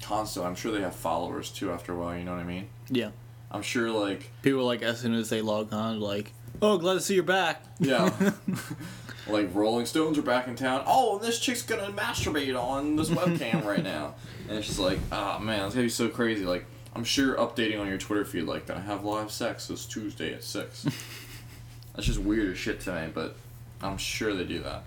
constant. 0.00 0.46
I'm 0.46 0.54
sure 0.54 0.72
they 0.72 0.80
have 0.80 0.94
followers 0.94 1.50
too 1.50 1.70
after 1.70 1.92
a 1.92 1.96
while. 1.96 2.16
You 2.16 2.24
know 2.24 2.32
what 2.32 2.40
I 2.40 2.44
mean? 2.44 2.68
yeah. 2.88 3.10
I'm 3.50 3.62
sure 3.62 3.90
like 3.90 4.30
People 4.42 4.64
like 4.64 4.82
as 4.82 5.00
soon 5.00 5.14
as 5.14 5.28
they 5.30 5.40
log 5.40 5.72
on, 5.72 6.00
like, 6.00 6.32
oh, 6.60 6.78
glad 6.78 6.94
to 6.94 7.00
see 7.00 7.14
you're 7.14 7.22
back. 7.22 7.62
yeah. 7.78 8.10
like 9.28 9.54
Rolling 9.54 9.86
Stones 9.86 10.18
are 10.18 10.22
back 10.22 10.46
in 10.48 10.56
town. 10.56 10.84
Oh, 10.86 11.16
and 11.16 11.24
this 11.24 11.40
chick's 11.40 11.62
gonna 11.62 11.92
masturbate 11.92 12.60
on 12.60 12.96
this 12.96 13.08
webcam 13.10 13.64
right 13.64 13.82
now, 13.82 14.14
and 14.48 14.58
it's 14.58 14.66
just 14.66 14.78
like, 14.78 14.98
ah 15.12 15.38
man, 15.38 15.66
it's 15.66 15.74
gonna 15.74 15.86
be 15.86 15.90
so 15.90 16.08
crazy. 16.08 16.44
Like, 16.44 16.64
I'm 16.94 17.04
sure 17.04 17.36
updating 17.36 17.80
on 17.80 17.88
your 17.88 17.98
Twitter 17.98 18.24
feed 18.24 18.44
like 18.44 18.66
that. 18.66 18.76
I 18.78 18.80
have 18.80 19.04
live 19.04 19.30
sex 19.30 19.68
this 19.68 19.86
Tuesday 19.86 20.32
at 20.34 20.42
six. 20.44 20.84
That's 21.94 22.06
just 22.06 22.20
weird 22.20 22.52
as 22.52 22.58
shit 22.58 22.80
to 22.80 22.92
me, 22.94 23.10
but 23.12 23.36
I'm 23.82 23.96
sure 23.96 24.34
they 24.34 24.44
do 24.44 24.60
that. 24.62 24.84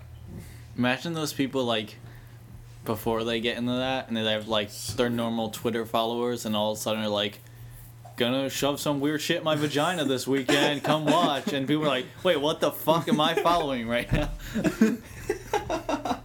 Imagine 0.76 1.12
those 1.12 1.32
people 1.32 1.64
like 1.64 1.96
before 2.84 3.24
they 3.24 3.40
get 3.40 3.58
into 3.58 3.72
that, 3.72 4.08
and 4.08 4.16
they 4.16 4.24
have 4.24 4.48
like 4.48 4.72
their 4.96 5.10
normal 5.10 5.50
Twitter 5.50 5.84
followers, 5.84 6.46
and 6.46 6.54
all 6.56 6.72
of 6.72 6.78
a 6.78 6.80
sudden 6.80 7.02
are 7.02 7.08
like, 7.08 7.40
gonna 8.20 8.50
shove 8.50 8.78
some 8.78 9.00
weird 9.00 9.22
shit 9.22 9.38
in 9.38 9.44
my 9.44 9.56
vagina 9.56 10.04
this 10.04 10.26
weekend. 10.26 10.84
Come 10.84 11.06
watch, 11.06 11.54
and 11.54 11.66
people 11.66 11.84
are 11.84 11.88
like, 11.88 12.04
wait, 12.22 12.36
what 12.36 12.60
the 12.60 12.70
fuck 12.70 13.08
am 13.08 13.18
I 13.18 13.34
following 13.34 13.88
right 13.88 14.12
now? 14.12 14.30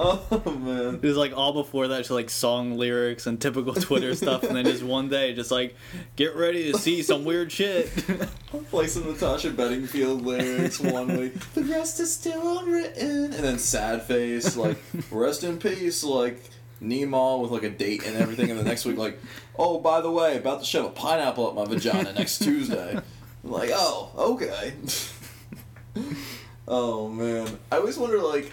Oh 0.00 0.58
man. 0.60 0.94
It 0.96 1.02
was 1.02 1.16
like 1.16 1.36
all 1.36 1.52
before 1.52 1.88
that, 1.88 1.98
just 1.98 2.10
like 2.10 2.30
song 2.30 2.78
lyrics 2.78 3.26
and 3.26 3.40
typical 3.40 3.74
Twitter 3.74 4.14
stuff, 4.14 4.44
and 4.44 4.56
then 4.56 4.64
just 4.64 4.82
one 4.82 5.08
day, 5.08 5.34
just 5.34 5.50
like, 5.50 5.76
get 6.16 6.36
ready 6.36 6.72
to 6.72 6.78
see 6.78 7.02
some 7.02 7.24
weird 7.24 7.50
shit. 7.50 7.90
like 8.72 8.88
some 8.88 9.06
Natasha 9.06 9.50
Bedingfield 9.50 10.24
lyrics 10.24 10.78
one 10.80 11.16
week. 11.16 11.38
The 11.54 11.64
rest 11.64 11.98
is 12.00 12.12
still 12.12 12.60
unwritten. 12.60 13.24
And 13.24 13.44
then 13.44 13.58
sad 13.58 14.02
face, 14.02 14.56
like, 14.56 14.78
rest 15.10 15.42
in 15.44 15.58
peace, 15.58 16.02
like 16.04 16.42
Nemo 16.80 17.38
with 17.38 17.50
like 17.50 17.62
a 17.64 17.70
date 17.70 18.06
and 18.06 18.16
everything. 18.16 18.50
And 18.50 18.58
the 18.58 18.64
next 18.64 18.84
week, 18.84 18.96
like, 18.96 19.18
oh, 19.58 19.80
by 19.80 20.00
the 20.00 20.10
way, 20.10 20.36
about 20.36 20.60
to 20.60 20.66
shove 20.66 20.86
a 20.86 20.90
pineapple 20.90 21.48
up 21.48 21.54
my 21.54 21.64
vagina 21.64 22.12
next 22.12 22.38
Tuesday. 22.38 23.00
I'm 23.44 23.50
like, 23.50 23.70
oh, 23.72 24.10
okay. 24.34 24.74
oh 26.68 27.08
man. 27.08 27.58
I 27.72 27.76
always 27.76 27.98
wonder 27.98 28.20
like 28.20 28.52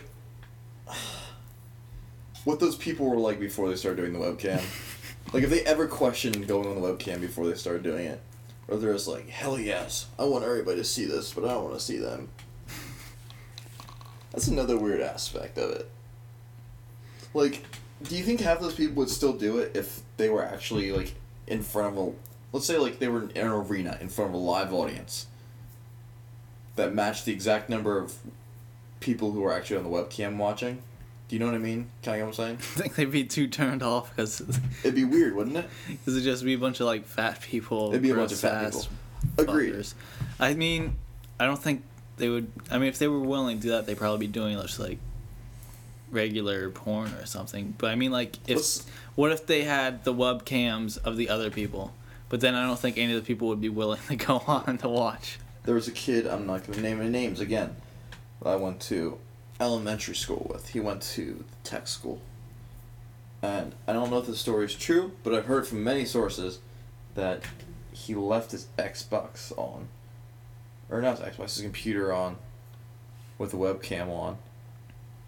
what 2.44 2.60
those 2.60 2.76
people 2.76 3.10
were 3.10 3.18
like 3.18 3.40
before 3.40 3.70
they 3.70 3.76
started 3.76 3.98
doing 3.98 4.14
the 4.14 4.20
webcam. 4.20 4.64
like 5.34 5.44
if 5.44 5.50
they 5.50 5.62
ever 5.62 5.88
questioned 5.88 6.48
going 6.48 6.68
on 6.68 6.82
the 6.82 6.88
webcam 6.88 7.20
before 7.20 7.48
they 7.48 7.56
started 7.56 7.84
doing 7.84 8.06
it. 8.06 8.22
Or 8.68 8.78
they're 8.78 8.94
just 8.94 9.08
like, 9.08 9.30
hell 9.30 9.60
yes, 9.60 10.08
I 10.18 10.24
want 10.24 10.44
everybody 10.44 10.78
to 10.78 10.84
see 10.84 11.06
this, 11.06 11.34
but 11.34 11.46
I 11.46 11.50
don't 11.50 11.66
want 11.66 11.76
to 11.76 11.80
see 11.80 11.98
them. 11.98 12.30
That's 14.32 14.48
another 14.48 14.76
weird 14.76 15.02
aspect 15.02 15.58
of 15.60 15.72
it. 15.72 15.90
Like, 17.36 17.64
do 18.04 18.16
you 18.16 18.24
think 18.24 18.42
half 18.42 18.60
those 18.60 18.76
people 18.76 18.96
would 18.96 19.10
still 19.10 19.34
do 19.34 19.60
it 19.60 19.76
if 19.76 20.02
they 20.18 20.30
were 20.30 20.44
actually 20.44 20.92
like 20.92 21.16
in 21.48 21.62
front 21.62 21.98
of 21.98 22.08
a, 22.08 22.12
let's 22.52 22.66
say 22.66 22.78
like 22.78 23.00
they 23.00 23.08
were 23.08 23.24
in 23.24 23.32
an 23.38 23.48
arena 23.48 23.98
in 24.02 24.10
front 24.10 24.30
of 24.30 24.36
a 24.36 24.38
live 24.38 24.74
audience 24.74 25.28
that 26.76 26.94
matched 26.94 27.26
the 27.26 27.32
exact 27.32 27.70
number 27.70 27.98
of 27.98 28.16
people 29.00 29.32
who 29.32 29.42
were 29.42 29.54
actually 29.54 29.78
on 29.78 29.84
the 29.84 29.90
webcam 29.90 30.38
watching? 30.38 30.82
Do 31.28 31.36
you 31.36 31.40
know 31.40 31.48
what 31.48 31.56
I 31.56 31.60
mean? 31.60 31.90
Can 32.04 32.14
I 32.14 32.18
get 32.18 32.24
what 32.24 32.28
I'm 32.30 32.34
saying? 32.34 32.56
I 32.76 32.80
think 32.80 32.96
they'd 32.96 33.12
be 33.12 33.24
too 33.24 33.48
turned 33.48 33.82
off 33.82 34.16
because 34.16 34.42
It'd 34.84 34.96
be 34.96 35.06
weird, 35.06 35.36
wouldn't 35.36 35.58
it? 35.58 35.68
Because 35.88 36.16
it'd 36.16 36.24
just 36.24 36.44
be 36.44 36.54
a 36.54 36.58
bunch 36.58 36.80
of 36.80 36.86
like 36.86 37.06
fat 37.06 37.42
people. 37.42 37.90
It'd 37.90 38.02
be 38.02 38.12
a 38.12 38.16
bunch 38.16 38.32
of 38.32 38.40
fat 38.40 38.74
people. 38.74 38.88
Agreed. 39.38 39.74
fuckers. 39.74 39.94
I 40.40 40.54
mean, 40.54 40.96
I 41.40 41.46
don't 41.46 41.62
think 41.62 41.84
they 42.18 42.30
would. 42.30 42.52
I 42.70 42.78
mean, 42.78 42.90
if 42.90 43.00
they 43.00 43.08
were 43.08 43.20
willing 43.20 43.58
to 43.58 43.64
do 43.64 43.70
that, 43.72 43.88
they'd 43.88 43.98
probably 43.98 44.28
be 44.28 44.32
doing 44.32 44.58
just 44.62 44.80
like 44.80 45.00
regular 46.12 46.70
porn 46.70 47.14
or 47.14 47.26
something. 47.26 47.76
But 47.78 47.92
I 47.92 47.96
mean, 47.96 48.12
like, 48.12 48.38
if 48.48 48.80
what 49.16 49.32
if 49.32 49.46
they 49.48 49.64
had 49.64 50.04
the 50.04 50.14
webcams 50.14 50.98
of 50.98 51.18
the 51.18 51.30
other 51.30 51.50
people? 51.50 51.94
But 52.30 52.42
then 52.42 52.56
I 52.56 52.66
don't 52.66 52.80
think 52.80 52.98
any 52.98 53.14
of 53.14 53.22
the 53.22 53.26
people 53.26 53.48
would 53.50 53.62
be 53.62 53.70
willing 53.70 54.00
to 54.08 54.16
go 54.16 54.44
on 54.48 54.78
to 54.80 54.90
watch. 54.90 55.40
There 55.64 55.76
was 55.76 55.88
a 55.88 55.92
kid, 55.92 56.28
I'm 56.28 56.46
not 56.46 56.66
going 56.66 56.74
to 56.78 56.82
name 56.82 57.02
any 57.02 57.10
names 57.10 57.40
again, 57.40 57.76
that 58.42 58.50
I 58.50 58.56
went 58.56 58.80
to 58.82 59.18
elementary 59.60 60.16
school 60.16 60.46
with. 60.52 60.70
He 60.70 60.80
went 60.80 61.02
to 61.14 61.44
tech 61.64 61.88
school. 61.88 62.22
And 63.42 63.74
I 63.88 63.94
don't 63.94 64.10
know 64.10 64.18
if 64.20 64.28
the 64.28 64.36
story 64.36 64.66
is 64.66 64.76
true, 64.76 65.12
but 65.24 65.34
I've 65.34 65.46
heard 65.46 65.68
from 65.68 65.84
many 65.84 66.06
sources 66.06 66.60
that 67.14 67.44
he 67.92 68.16
left 68.16 68.52
his 68.52 68.68
Xbox 68.78 69.58
on. 69.58 69.88
Or 70.90 71.02
not 71.02 71.20
his 71.20 71.28
Xbox, 71.28 71.56
his 71.56 71.62
computer 71.62 72.14
on 72.14 72.38
with 73.38 73.52
the 73.52 73.58
webcam 73.58 74.10
on. 74.10 74.38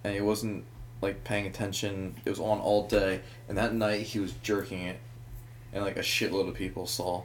And 0.08 0.16
he 0.16 0.22
wasn't 0.22 0.64
like 1.02 1.26
paying 1.26 1.46
attention. 1.46 2.16
It 2.24 2.30
was 2.30 2.40
on 2.40 2.60
all 2.60 2.88
day. 2.88 3.22
And 3.50 3.58
that 3.58 3.74
night 3.74 4.02
he 4.04 4.20
was 4.20 4.32
jerking 4.42 4.82
it. 4.82 5.00
And 5.74 5.84
like 5.84 5.98
a 5.98 6.02
shitload 6.02 6.48
of 6.48 6.56
people 6.56 6.88
saw. 6.88 7.24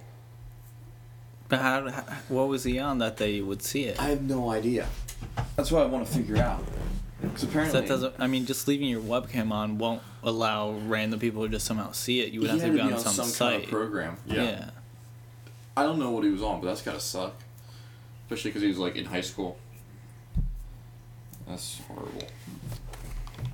But 1.48 1.60
how, 1.60 1.88
how 1.88 2.02
what 2.28 2.48
was 2.48 2.64
he 2.64 2.78
on 2.80 2.98
that 2.98 3.18
they 3.18 3.40
would 3.40 3.62
see 3.62 3.84
it? 3.84 4.00
I 4.00 4.08
have 4.08 4.22
no 4.22 4.50
idea. 4.50 4.88
That's 5.54 5.70
what 5.70 5.82
I 5.82 5.86
want 5.86 6.06
to 6.06 6.12
figure 6.12 6.38
out. 6.38 6.64
Because 7.20 7.44
apparently 7.44 7.80
that 7.80 7.88
doesn't. 7.88 8.14
I 8.18 8.26
mean, 8.26 8.46
just 8.46 8.66
leaving 8.66 8.88
your 8.88 9.00
webcam 9.00 9.52
on 9.52 9.78
won't 9.78 10.02
allow 10.24 10.72
random 10.72 11.20
people 11.20 11.44
to 11.44 11.48
just 11.48 11.66
somehow 11.66 11.92
see 11.92 12.20
it. 12.20 12.32
You 12.32 12.40
would 12.40 12.50
have 12.50 12.62
to 12.62 12.72
be 12.72 12.80
on, 12.80 12.98
some, 12.98 13.14
kind 13.14 13.28
site. 13.28 13.64
of 13.64 13.70
program. 13.70 14.16
yeah. 14.26 14.70
I 15.76 15.84
don't 15.84 16.00
know 16.00 16.10
what 16.10 16.24
he 16.24 16.30
was 16.30 16.42
on, 16.42 16.60
but 16.60 16.66
that's 16.66 16.82
gotta 16.82 17.00
suck. 17.00 17.34
Especially 18.26 18.50
because 18.50 18.62
he 18.62 18.68
was 18.68 18.78
like 18.78 18.96
in 18.96 19.04
high 19.04 19.20
school. 19.20 19.56
That's 21.46 21.80
horrible. 21.86 22.24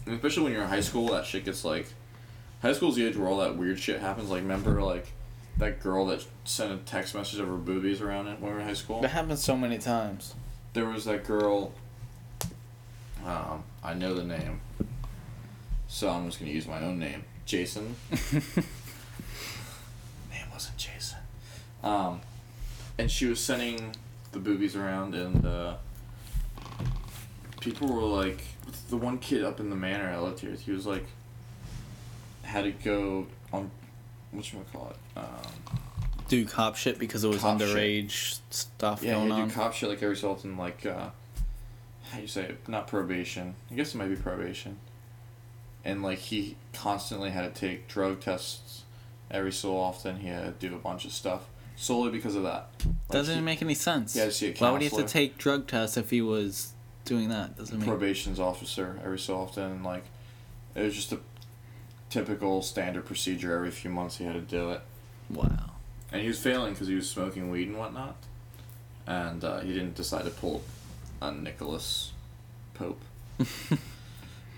Especially 0.08 0.44
when 0.44 0.52
you're 0.52 0.62
in 0.62 0.68
high 0.68 0.80
school, 0.80 1.08
that 1.08 1.26
shit 1.26 1.44
gets 1.44 1.64
like. 1.64 1.86
High 2.62 2.72
school's 2.72 2.96
the 2.96 3.06
age 3.06 3.16
where 3.16 3.28
all 3.28 3.38
that 3.38 3.56
weird 3.56 3.78
shit 3.78 4.00
happens. 4.00 4.30
Like, 4.30 4.42
remember, 4.42 4.82
like, 4.82 5.12
that 5.58 5.80
girl 5.80 6.06
that 6.06 6.24
sent 6.44 6.72
a 6.72 6.76
text 6.78 7.14
message 7.14 7.38
of 7.40 7.46
her 7.48 7.56
boobies 7.56 8.00
around 8.00 8.26
it 8.28 8.40
when 8.40 8.50
we 8.50 8.54
were 8.54 8.60
in 8.60 8.66
high 8.66 8.74
school? 8.74 9.00
That 9.00 9.08
happens 9.10 9.42
so 9.42 9.56
many 9.56 9.78
times. 9.78 10.34
there 10.72 10.86
was 10.86 11.04
that 11.04 11.24
girl. 11.24 11.72
Um, 13.24 13.64
I 13.82 13.94
know 13.94 14.14
the 14.14 14.24
name, 14.24 14.60
so 15.88 16.08
I'm 16.08 16.26
just 16.26 16.38
gonna 16.38 16.52
use 16.52 16.66
my 16.66 16.80
own 16.80 16.98
name, 16.98 17.24
Jason. 17.46 17.96
name 18.32 18.42
wasn't 20.52 20.76
Jason. 20.76 21.18
Um, 21.82 22.20
and 22.96 23.10
she 23.10 23.26
was 23.26 23.40
sending 23.40 23.94
the 24.32 24.38
boobies 24.38 24.76
around, 24.76 25.14
and 25.14 25.44
uh, 25.44 25.74
people 27.60 27.88
were 27.88 28.02
like, 28.02 28.42
the 28.90 28.96
one 28.96 29.18
kid 29.18 29.44
up 29.44 29.60
in 29.60 29.70
the 29.70 29.76
manor 29.76 30.08
I 30.10 30.18
lived 30.18 30.40
here, 30.40 30.52
he 30.52 30.70
was 30.72 30.86
like, 30.86 31.04
had 32.42 32.62
to 32.64 32.72
go 32.72 33.26
on, 33.52 33.70
what 34.32 34.52
you 34.52 34.64
call 34.72 34.90
it? 34.90 35.18
Um, 35.18 35.78
Do 36.28 36.44
cop 36.46 36.76
shit 36.76 36.98
because 36.98 37.24
it 37.24 37.28
was 37.28 37.40
Cop 37.40 37.58
underage 37.58 38.40
stuff 38.50 39.02
Yeah, 39.02 39.14
going 39.14 39.28
you 39.28 39.32
on. 39.34 39.48
do 39.48 39.54
cop 39.54 39.74
shit 39.74 39.88
like 39.88 40.02
every 40.02 40.16
so 40.16 40.30
often, 40.32 40.56
like 40.56 40.84
uh, 40.86 41.10
how 42.10 42.16
do 42.16 42.22
you 42.22 42.28
say 42.28 42.42
it? 42.44 42.68
Not 42.68 42.86
probation. 42.88 43.54
I 43.70 43.74
guess 43.74 43.94
it 43.94 43.98
might 43.98 44.08
be 44.08 44.16
probation. 44.16 44.78
And 45.84 46.02
like 46.02 46.18
he 46.18 46.56
constantly 46.72 47.30
had 47.30 47.54
to 47.54 47.60
take 47.60 47.88
drug 47.88 48.20
tests 48.20 48.82
every 49.30 49.52
so 49.52 49.76
often. 49.76 50.20
He 50.20 50.28
had 50.28 50.58
to 50.60 50.68
do 50.68 50.74
a 50.74 50.78
bunch 50.78 51.04
of 51.04 51.12
stuff. 51.12 51.42
solely 51.76 52.10
because 52.10 52.34
of 52.34 52.42
that. 52.42 52.70
Like, 52.84 52.94
Doesn't 53.10 53.36
he- 53.36 53.40
make 53.40 53.62
any 53.62 53.74
sense. 53.74 54.14
To 54.14 54.30
see 54.32 54.48
a 54.48 54.50
counselor. 54.50 54.68
Why 54.68 54.72
would 54.72 54.82
he 54.82 54.88
have 54.88 55.06
to 55.06 55.10
take 55.12 55.38
drug 55.38 55.66
tests 55.66 55.96
if 55.96 56.10
he 56.10 56.20
was 56.20 56.72
doing 57.08 57.28
that? 57.30 57.56
Doesn't 57.56 57.78
make 57.78 57.88
probation's 57.88 58.38
officer 58.38 59.00
every 59.04 59.18
so 59.18 59.36
often. 59.36 59.82
Like, 59.82 60.04
it 60.74 60.82
was 60.82 60.94
just 60.94 61.12
a 61.12 61.18
typical 62.10 62.62
standard 62.62 63.06
procedure. 63.06 63.54
Every 63.56 63.70
few 63.70 63.90
months, 63.90 64.18
he 64.18 64.24
had 64.24 64.34
to 64.34 64.40
do 64.40 64.70
it, 64.70 64.80
Wow. 65.30 65.70
and 66.12 66.22
he 66.22 66.28
was 66.28 66.38
failing 66.38 66.72
because 66.74 66.88
he 66.88 66.94
was 66.94 67.08
smoking 67.10 67.50
weed 67.50 67.68
and 67.68 67.78
whatnot. 67.78 68.16
And 69.06 69.42
uh, 69.42 69.60
he 69.60 69.72
didn't 69.72 69.94
decide 69.94 70.24
to 70.24 70.30
pull 70.30 70.62
a 71.22 71.32
Nicholas 71.32 72.12
Pope. 72.74 73.00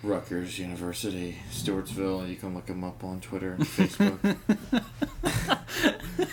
Rutgers 0.02 0.58
University, 0.58 1.36
Stewartsville. 1.50 2.28
You 2.28 2.36
can 2.36 2.54
look 2.54 2.68
him 2.68 2.84
up 2.84 3.04
on 3.04 3.20
Twitter 3.20 3.52
and 3.52 3.64
Facebook. 3.64 4.36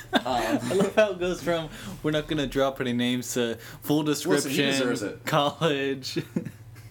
I 0.14 0.46
um, 0.48 0.78
love 0.78 0.96
how 0.96 1.12
it 1.12 1.20
goes 1.20 1.42
from 1.42 1.70
we're 2.04 2.12
not 2.12 2.28
gonna 2.28 2.48
drop 2.48 2.82
any 2.82 2.94
names 2.94 3.34
to 3.34 3.58
full 3.82 4.04
description, 4.04 4.52
deserves 4.52 5.04
it. 5.04 5.26
college. 5.26 6.24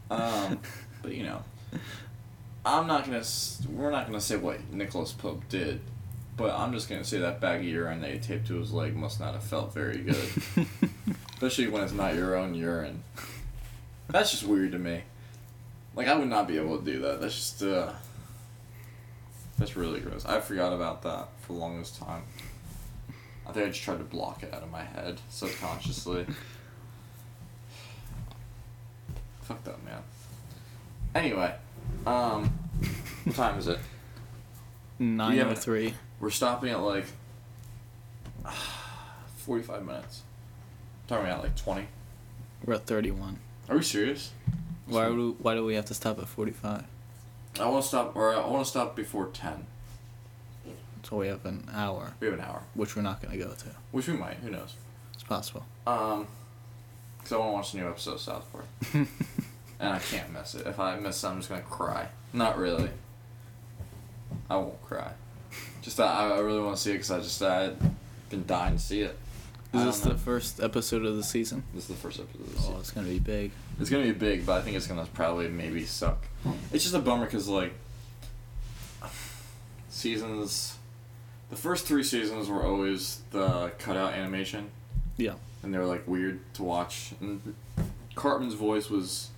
Um, 0.09 0.61
but 1.03 1.17
you 1.17 1.25
know, 1.25 1.43
I'm 2.65 2.87
not 2.87 3.07
gonna. 3.07 3.25
We're 3.69 3.91
not 3.91 4.07
gonna 4.07 4.21
say 4.21 4.37
what 4.37 4.73
Nicholas 4.73 5.11
Pope 5.11 5.43
did, 5.49 5.81
but 6.37 6.55
I'm 6.55 6.73
just 6.73 6.89
gonna 6.89 7.03
say 7.03 7.19
that 7.19 7.41
bag 7.41 7.63
of 7.63 7.67
urine 7.67 8.01
that 8.03 8.13
he 8.13 8.21
taped 8.21 8.47
to 8.47 8.61
his 8.61 8.73
leg 8.73 8.95
must 8.95 9.19
not 9.19 9.35
have 9.35 9.43
felt 9.43 9.75
very 9.75 9.99
good, 9.99 10.31
especially 11.35 11.67
when 11.67 11.83
it's 11.83 11.93
not 11.93 12.15
your 12.15 12.37
own 12.37 12.55
urine. 12.55 13.03
That's 14.07 14.31
just 14.31 14.45
weird 14.45 14.71
to 14.71 14.79
me. 14.79 15.03
Like 15.97 16.07
I 16.09 16.15
would 16.15 16.29
not 16.29 16.47
be 16.47 16.59
able 16.59 16.79
to 16.79 16.85
do 16.85 17.01
that. 17.01 17.21
That's 17.21 17.35
just 17.35 17.63
uh. 17.63 17.93
That's 19.59 19.75
really 19.75 20.01
gross. 20.01 20.27
I 20.27 20.41
forgot 20.41 20.75
about 20.75 21.01
that 21.03 21.29
for 21.41 21.55
the 21.55 21.59
longest 21.59 21.99
time. 21.99 22.23
I 23.49 23.53
think 23.53 23.65
I 23.65 23.69
just 23.71 23.83
tried 23.83 23.99
to 23.99 24.05
block 24.05 24.43
it 24.43 24.53
out 24.53 24.63
of 24.63 24.71
my 24.71 24.83
head 24.83 25.19
subconsciously. 25.31 26.27
Fucked 29.41 29.69
up, 29.69 29.83
man. 29.83 30.03
Anyway, 31.15 31.55
um, 32.07 32.53
what 33.25 33.35
time 33.37 33.59
is 33.59 33.69
it? 33.69 33.79
Nine 34.99 35.39
oh 35.41 35.55
three. 35.55 35.95
We're 36.21 36.29
stopping 36.31 36.69
at 36.71 36.81
like 36.81 37.07
forty-five 39.37 39.87
minutes. 39.87 40.23
Talking 41.07 41.27
about 41.27 41.45
like 41.45 41.57
twenty. 41.57 41.87
We're 42.65 42.75
at 42.75 42.87
thirty 42.87 43.11
one. 43.11 43.39
Are 43.71 43.77
we 43.77 43.83
serious? 43.83 44.33
Why 44.87 45.07
do 45.07 45.37
why 45.41 45.55
do 45.55 45.65
we 45.65 45.75
have 45.75 45.87
to 45.87 45.95
stop 45.95 46.19
at 46.19 46.29
forty 46.29 46.53
five? 46.53 46.85
I 47.61 47.67
want 47.69 47.83
to 47.83 47.89
stop, 47.89 48.15
or 48.17 48.35
I 48.35 48.47
want 48.47 48.65
to 48.65 48.71
stop 48.71 48.95
before 48.97 49.27
ten. 49.29 49.67
So 51.03 51.17
we 51.19 51.29
have 51.29 51.45
an 51.47 51.69
hour, 51.73 52.15
We 52.21 52.27
have 52.27 52.35
an 52.39 52.45
hour, 52.45 52.63
which 52.75 52.97
we're 52.97 53.03
not 53.03 53.23
gonna 53.23 53.37
go 53.37 53.51
to. 53.53 53.67
which 53.93 54.09
we 54.09 54.15
might. 54.15 54.39
Who 54.39 54.51
knows? 54.51 54.75
It's 55.15 55.23
possible. 55.23 55.65
Um, 55.87 56.27
because 57.19 57.33
I 57.33 57.37
want 57.39 57.51
to 57.51 57.53
watch 57.55 57.73
the 57.73 57.79
new 57.79 57.89
episode 57.89 58.15
of 58.15 58.21
South 58.21 58.53
Park, 58.53 58.65
and 58.95 59.09
I 59.81 59.99
can't 60.01 60.33
miss 60.33 60.55
it. 60.57 60.67
If 60.67 60.79
I 60.81 60.97
miss 60.99 61.23
it, 61.23 61.27
I'm 61.29 61.37
just 61.39 61.49
gonna 61.49 61.63
cry. 61.63 62.09
Not 62.33 62.59
really. 62.59 62.91
I 64.51 64.57
won't 64.57 64.83
cry. 64.85 65.13
Just 65.83 65.97
that 65.99 66.09
I 66.09 66.29
I 66.35 66.39
really 66.41 66.61
want 66.61 66.77
to 66.77 66.83
see 66.83 66.91
it 66.91 66.95
because 66.95 67.11
I 67.13 67.19
just 67.21 67.41
I've 67.43 67.79
been 68.29 68.45
dying 68.47 68.75
to 68.77 68.83
see 68.83 69.01
it. 69.03 69.17
I 69.73 69.79
Is 69.81 69.85
this 69.85 70.05
know. 70.05 70.13
the 70.13 70.19
first 70.19 70.61
episode 70.61 71.05
of 71.05 71.17
the 71.17 71.23
season? 71.23 71.65
This 71.75 71.85
is 71.85 71.89
the 71.89 71.95
first 71.95 72.21
episode 72.21 72.41
of 72.47 72.55
the 72.67 72.73
Oh, 72.73 72.79
it's 72.79 72.91
gonna 72.91 73.09
be 73.09 73.19
big. 73.19 73.51
It's 73.81 73.91
gonna 73.91 74.05
be 74.05 74.13
big, 74.13 74.47
but 74.47 74.59
I 74.59 74.63
think 74.63 74.77
it's 74.77 74.87
gonna 74.87 75.07
probably 75.13 75.49
maybe 75.49 75.85
suck. 75.85 76.25
Hmm. 76.45 76.53
It's 76.73 76.85
just 76.85 76.95
a 76.95 76.99
bummer 77.01 77.25
because 77.27 77.49
like 77.49 77.73
seasons, 79.89 80.77
the 81.51 81.57
first 81.57 81.87
three 81.87 82.03
seasons 82.03 82.49
were 82.49 82.65
always 82.65 83.21
the 83.31 83.71
cutout 83.79 84.15
animation, 84.15 84.71
Yeah. 85.17 85.35
and 85.63 85.73
they 85.75 85.79
were 85.79 85.87
like 85.87 86.07
weird 86.07 86.41
to 86.55 86.63
watch. 86.63 87.13
And 87.21 87.55
Cartman's 88.15 88.55
voice 88.55 88.89
was, 88.91 89.31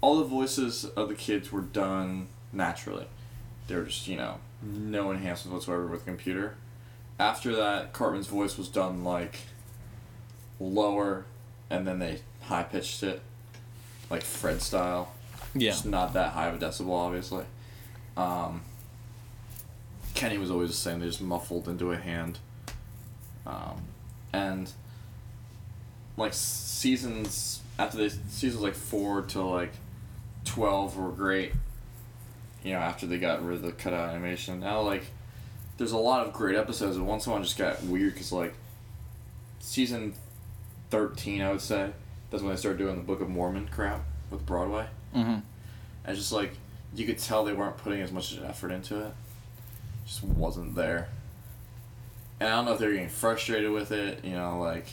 all 0.00 0.18
the 0.18 0.24
voices 0.24 0.84
of 0.84 1.08
the 1.08 1.14
kids 1.14 1.50
were 1.52 1.60
done 1.60 2.28
naturally. 2.52 3.06
They 3.68 3.76
were 3.76 3.84
just 3.84 4.06
you 4.06 4.16
know 4.16 4.36
no 4.62 5.10
enhancements 5.10 5.66
whatsoever 5.66 5.86
with 5.86 6.04
computer. 6.04 6.54
After 7.18 7.54
that, 7.56 7.92
Cartman's 7.92 8.26
voice 8.26 8.56
was 8.58 8.68
done 8.68 9.04
like 9.04 9.40
lower, 10.62 11.24
and 11.70 11.86
then 11.86 11.98
they 11.98 12.20
high 12.42 12.62
pitched 12.62 13.02
it, 13.02 13.20
like 14.10 14.22
Fred 14.22 14.62
style. 14.62 15.12
Yeah. 15.54 15.70
Just 15.70 15.86
not 15.86 16.14
that 16.14 16.32
high 16.32 16.48
of 16.48 16.62
a 16.62 16.66
decibel, 16.66 16.92
obviously. 16.92 17.44
Um, 18.16 18.62
Kenny 20.14 20.38
was 20.38 20.50
always 20.50 20.70
the 20.70 20.76
same. 20.76 21.00
They 21.00 21.06
just 21.06 21.20
muffled 21.20 21.68
into 21.68 21.92
a 21.92 21.96
hand. 21.96 22.38
Um, 23.46 23.82
and 24.32 24.70
like 26.16 26.34
seasons 26.34 27.60
after 27.78 27.96
the 27.96 28.10
seasons 28.10 28.62
like 28.62 28.74
four 28.74 29.22
to 29.22 29.42
like 29.42 29.72
twelve 30.44 30.96
were 30.96 31.10
great. 31.10 31.52
You 32.62 32.72
know, 32.74 32.78
after 32.78 33.06
they 33.06 33.18
got 33.18 33.44
rid 33.44 33.56
of 33.56 33.62
the 33.62 33.72
cutout 33.72 34.10
animation, 34.10 34.60
now 34.60 34.82
like 34.82 35.04
there's 35.78 35.92
a 35.92 35.98
lot 35.98 36.26
of 36.26 36.32
great 36.32 36.56
episodes, 36.56 36.96
and 36.96 37.06
once 37.06 37.26
one 37.26 37.42
just 37.42 37.58
got 37.58 37.82
weird 37.82 38.14
because 38.14 38.32
like 38.32 38.54
season 39.58 40.14
thirteen, 40.92 41.40
I 41.40 41.50
would 41.50 41.62
say, 41.62 41.90
that's 42.30 42.42
when 42.42 42.52
they 42.52 42.58
started 42.58 42.76
doing 42.76 42.96
the 42.96 43.02
Book 43.02 43.22
of 43.22 43.30
Mormon 43.30 43.66
crap 43.66 44.02
with 44.30 44.44
Broadway. 44.44 44.86
Mm-hmm. 45.16 45.38
And 46.04 46.16
just 46.16 46.32
like 46.32 46.52
you 46.94 47.06
could 47.06 47.18
tell 47.18 47.44
they 47.44 47.54
weren't 47.54 47.78
putting 47.78 48.02
as 48.02 48.12
much 48.12 48.38
effort 48.38 48.70
into 48.70 49.06
it. 49.06 49.14
Just 50.04 50.22
wasn't 50.22 50.74
there. 50.74 51.08
And 52.38 52.48
I 52.50 52.56
don't 52.56 52.66
know 52.66 52.72
if 52.74 52.78
they 52.78 52.86
were 52.86 52.92
getting 52.92 53.08
frustrated 53.08 53.70
with 53.70 53.90
it, 53.90 54.22
you 54.24 54.32
know, 54.32 54.60
like 54.60 54.86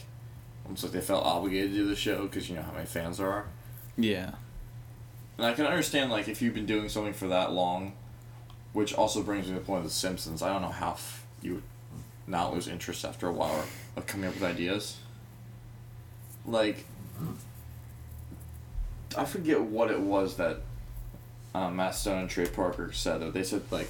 almost 0.63 0.83
like 0.83 0.93
they 0.93 1.01
felt 1.01 1.25
obligated 1.25 1.71
to 1.71 1.77
do 1.77 1.88
the 1.88 1.95
show 1.95 2.23
because 2.23 2.49
you 2.49 2.55
know 2.55 2.62
how 2.62 2.71
many 2.71 2.85
fans 2.85 3.17
there 3.17 3.29
are. 3.29 3.47
Yeah. 3.97 4.31
And 5.38 5.47
I 5.47 5.53
can 5.53 5.65
understand 5.65 6.12
like 6.12 6.29
if 6.29 6.41
you've 6.41 6.53
been 6.53 6.65
doing 6.65 6.88
something 6.88 7.13
for 7.13 7.27
that 7.27 7.51
long, 7.51 7.93
which 8.71 8.93
also 8.93 9.21
brings 9.21 9.47
me 9.47 9.53
to 9.53 9.59
the 9.59 9.65
point 9.65 9.79
of 9.79 9.85
The 9.85 9.89
Simpsons. 9.89 10.41
I 10.41 10.53
don't 10.53 10.62
know 10.62 10.69
how 10.69 10.91
f- 10.91 11.25
you 11.41 11.55
would 11.55 11.63
not 12.27 12.53
lose 12.53 12.67
interest 12.67 13.03
after 13.03 13.27
a 13.27 13.33
while 13.33 13.65
of 13.97 14.05
coming 14.05 14.29
up 14.29 14.35
with 14.35 14.43
ideas. 14.43 14.97
Like, 16.49 16.85
I 19.15 19.25
forget 19.25 19.62
what 19.62 19.91
it 19.91 19.99
was 19.99 20.38
that 20.38 20.57
um, 21.53 21.75
Matt 21.75 21.95
Stone 21.95 22.21
and 22.21 22.29
Trey 22.29 22.47
Parker 22.47 22.91
said. 22.91 23.21
Though 23.21 23.31
they 23.31 23.43
said 23.43 23.63
like, 23.71 23.89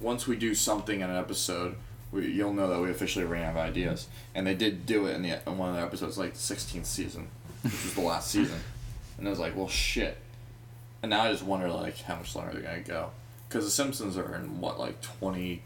once 0.00 0.26
we 0.26 0.36
do 0.36 0.54
something 0.54 1.00
in 1.00 1.08
an 1.08 1.16
episode, 1.16 1.76
we, 2.12 2.30
you'll 2.30 2.52
know 2.52 2.68
that 2.68 2.80
we 2.80 2.90
officially 2.90 3.24
ran 3.24 3.44
out 3.44 3.50
of 3.50 3.56
ideas. 3.56 4.08
And 4.34 4.46
they 4.46 4.54
did 4.54 4.86
do 4.86 5.06
it 5.06 5.14
in 5.14 5.22
the 5.22 5.38
in 5.48 5.58
one 5.58 5.70
of 5.70 5.76
the 5.76 5.82
episodes, 5.82 6.18
like 6.18 6.34
the 6.34 6.38
sixteenth 6.38 6.86
season, 6.86 7.28
which 7.62 7.72
was 7.72 7.94
the 7.94 8.00
last 8.00 8.30
season. 8.30 8.60
And 9.16 9.28
I 9.28 9.30
was 9.30 9.38
like, 9.38 9.56
well, 9.56 9.68
shit. 9.68 10.16
And 11.00 11.10
now 11.10 11.22
I 11.22 11.30
just 11.30 11.44
wonder 11.44 11.68
like 11.68 11.98
how 12.00 12.16
much 12.16 12.34
longer 12.34 12.52
they're 12.52 12.62
gonna 12.62 12.80
go, 12.80 13.10
because 13.48 13.64
the 13.64 13.70
Simpsons 13.70 14.16
are 14.16 14.34
in 14.34 14.60
what 14.60 14.76
like 14.80 15.00
twenty 15.02 15.62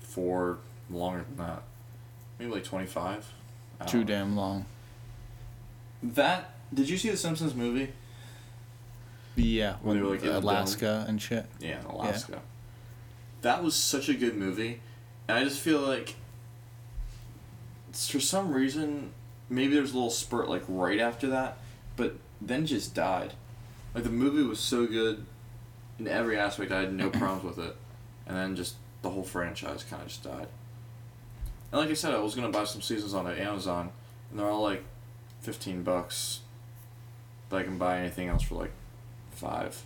four 0.00 0.58
longer 0.90 1.24
than 1.28 1.36
that, 1.46 1.62
maybe 2.40 2.50
like 2.50 2.64
twenty 2.64 2.86
five. 2.86 3.32
Too 3.86 4.02
damn 4.02 4.34
long. 4.36 4.66
That 6.02 6.54
did 6.72 6.88
you 6.88 6.96
see 6.96 7.10
the 7.10 7.16
Simpsons 7.16 7.54
movie? 7.54 7.92
Yeah. 9.36 9.76
When 9.82 9.96
they 9.96 10.02
were, 10.02 10.10
like, 10.10 10.24
in 10.24 10.30
Alaska 10.30 11.04
and 11.08 11.20
shit. 11.20 11.46
Yeah, 11.58 11.80
in 11.80 11.86
Alaska. 11.86 12.40
That 13.42 13.62
was 13.62 13.74
such 13.74 14.08
a 14.08 14.14
good 14.14 14.36
movie, 14.36 14.80
and 15.26 15.38
I 15.38 15.44
just 15.44 15.60
feel 15.60 15.80
like 15.80 16.14
for 17.92 18.20
some 18.20 18.52
reason 18.52 19.12
maybe 19.50 19.74
there's 19.74 19.92
a 19.92 19.94
little 19.94 20.10
spurt 20.10 20.48
like 20.48 20.62
right 20.68 21.00
after 21.00 21.28
that, 21.28 21.58
but 21.96 22.16
then 22.40 22.66
just 22.66 22.94
died. 22.94 23.34
Like 23.94 24.04
the 24.04 24.10
movie 24.10 24.42
was 24.42 24.60
so 24.60 24.86
good 24.86 25.26
in 25.98 26.08
every 26.08 26.38
aspect, 26.38 26.72
I 26.72 26.80
had 26.80 26.94
no 26.94 27.10
problems 27.10 27.44
with 27.44 27.66
it, 27.66 27.76
and 28.26 28.36
then 28.36 28.56
just 28.56 28.76
the 29.02 29.10
whole 29.10 29.24
franchise 29.24 29.84
kind 29.84 30.02
of 30.02 30.08
just 30.08 30.22
died. 30.22 30.48
And 31.70 31.80
like 31.80 31.90
I 31.90 31.94
said, 31.94 32.14
I 32.14 32.18
was 32.18 32.34
gonna 32.34 32.50
buy 32.50 32.64
some 32.64 32.80
seasons 32.80 33.14
on 33.14 33.26
Amazon, 33.26 33.90
and 34.30 34.38
they're 34.38 34.48
all 34.48 34.62
like 34.62 34.84
fifteen 35.42 35.82
bucks. 35.82 36.40
But 37.48 37.58
I 37.58 37.62
can 37.64 37.76
buy 37.76 37.98
anything 37.98 38.28
else 38.28 38.42
for 38.42 38.54
like 38.54 38.72
five. 39.32 39.82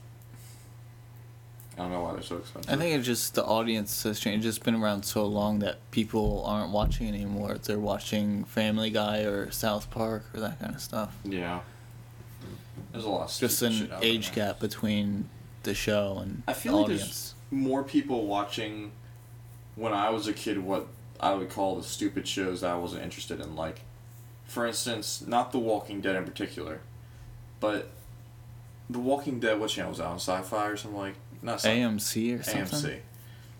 I 1.74 1.82
don't 1.82 1.90
know 1.92 2.00
why 2.02 2.12
they're 2.14 2.22
so 2.22 2.36
expensive. 2.36 2.72
I 2.72 2.76
think 2.76 2.94
it's 2.96 3.04
just 3.04 3.34
the 3.34 3.44
audience 3.44 4.02
has 4.04 4.18
changed. 4.18 4.46
It's 4.46 4.58
been 4.58 4.76
around 4.76 5.04
so 5.04 5.26
long 5.26 5.58
that 5.58 5.78
people 5.90 6.42
aren't 6.46 6.70
watching 6.72 7.06
anymore. 7.08 7.58
They're 7.62 7.78
watching 7.78 8.44
Family 8.44 8.88
Guy 8.88 9.24
or 9.24 9.50
South 9.50 9.90
Park 9.90 10.24
or 10.32 10.40
that 10.40 10.58
kind 10.58 10.74
of 10.74 10.80
stuff. 10.80 11.14
Yeah. 11.24 11.60
There's 12.92 13.04
a 13.04 13.08
lot 13.10 13.28
of 13.30 13.36
Just 13.38 13.60
an 13.60 13.72
shit 13.72 13.92
out 13.92 14.00
there 14.00 14.08
age 14.10 14.28
now. 14.28 14.34
gap 14.46 14.60
between 14.60 15.28
the 15.64 15.74
show 15.74 16.18
and 16.22 16.42
I 16.48 16.54
the 16.54 16.60
feel 16.60 16.76
like 16.78 16.86
there's 16.86 17.00
audience. 17.02 17.34
more 17.50 17.82
people 17.82 18.26
watching 18.26 18.92
when 19.74 19.92
I 19.92 20.08
was 20.08 20.26
a 20.28 20.32
kid 20.32 20.58
what 20.58 20.86
I 21.20 21.34
would 21.34 21.50
call 21.50 21.76
the 21.76 21.82
stupid 21.82 22.26
shows 22.26 22.62
that 22.62 22.70
I 22.70 22.76
wasn't 22.78 23.02
interested 23.02 23.38
in. 23.40 23.54
Like, 23.54 23.80
for 24.46 24.66
instance, 24.66 25.24
not 25.26 25.52
The 25.52 25.58
Walking 25.58 26.00
Dead 26.00 26.16
in 26.16 26.24
particular, 26.24 26.80
but 27.60 27.90
The 28.88 28.98
Walking 28.98 29.40
Dead, 29.40 29.58
what 29.60 29.70
channel 29.70 29.90
was 29.90 29.98
that 29.98 30.06
on? 30.06 30.16
Sci 30.16 30.40
fi 30.42 30.66
or 30.68 30.76
something 30.76 30.98
like 30.98 31.14
Not 31.42 31.60
sci- 31.60 31.68
AMC 31.76 32.40
or 32.40 32.42
something. 32.42 32.90
AMC. 32.90 32.98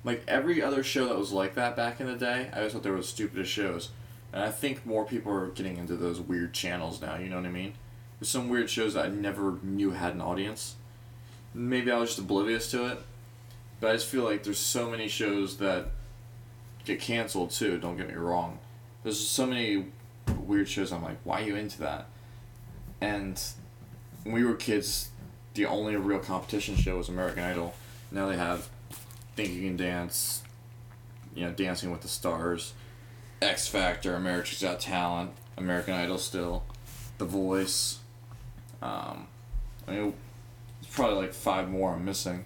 Like 0.05 0.23
every 0.29 0.63
other 0.63 0.83
show 0.85 1.09
that 1.09 1.19
was 1.19 1.33
like 1.33 1.55
that 1.57 1.75
back 1.77 2.01
in 2.01 2.07
the 2.07 2.17
day, 2.17 2.49
I 2.53 2.61
just 2.61 2.75
thought 2.75 2.83
they 2.85 2.91
were 2.91 2.99
the 2.99 3.03
stupidest 3.03 3.51
shows. 3.51 3.91
And 4.33 4.43
I 4.43 4.51
think 4.51 4.87
more 4.87 5.05
people 5.05 5.33
are 5.33 5.49
getting 5.49 5.77
into 5.79 5.97
those 5.97 6.21
weird 6.21 6.53
channels 6.53 7.01
now, 7.01 7.17
you 7.17 7.29
know 7.29 7.37
what 7.37 7.47
I 7.47 7.51
mean? 7.51 7.75
There's 8.21 8.29
some 8.29 8.49
weird 8.49 8.71
shows 8.71 8.95
that 8.95 9.07
I 9.07 9.09
never 9.09 9.59
knew 9.63 9.91
had 9.91 10.15
an 10.15 10.21
audience. 10.21 10.77
Maybe 11.53 11.91
I 11.91 11.99
was 11.99 12.11
just 12.11 12.21
oblivious 12.21 12.71
to 12.71 12.87
it. 12.87 12.99
But 13.81 13.91
I 13.91 13.93
just 13.95 14.07
feel 14.07 14.25
like 14.25 14.43
there's 14.43 14.59
so 14.59 14.91
many 14.91 15.09
shows 15.09 15.59
that 15.59 15.89
get 16.85 17.01
canceled 17.01 17.51
too, 17.51 17.79
don't 17.79 17.97
get 17.97 18.09
me 18.09 18.15
wrong. 18.15 18.59
There's 19.03 19.19
so 19.21 19.47
many 19.47 19.87
weird 20.47 20.69
shows 20.69 20.93
I'm 20.93 21.03
like, 21.03 21.19
why 21.25 21.41
are 21.41 21.45
you 21.45 21.57
into 21.57 21.79
that? 21.81 22.07
And 23.01 23.41
when 24.23 24.35
we 24.35 24.45
were 24.45 24.55
kids, 24.55 25.11
the 25.55 25.67
only 25.67 25.97
real 25.97 26.19
competition 26.19 26.77
show 26.77 26.97
was 26.97 27.09
American 27.09 27.43
Idol. 27.43 27.75
Now 28.11 28.29
they 28.29 28.37
have 28.37 28.69
Think 29.35 29.51
You 29.51 29.63
Can 29.63 29.77
Dance, 29.77 30.43
you 31.35 31.45
know, 31.45 31.53
Dancing 31.53 31.91
with 31.91 32.03
the 32.03 32.09
Stars, 32.09 32.73
X 33.43 33.69
Factor, 33.69 34.15
America's 34.15 34.63
Got 34.63 34.81
Talent, 34.81 35.31
American 35.57 35.95
Idol 35.95 36.19
still, 36.19 36.65
The 37.19 37.25
Voice. 37.25 37.99
Um, 38.83 39.27
I 39.89 39.93
mean, 39.93 40.15
it's 40.81 40.95
probably 40.95 41.17
like 41.17 41.33
five 41.33 41.69
more 41.69 41.93
I'm 41.93 42.05
missing. 42.05 42.45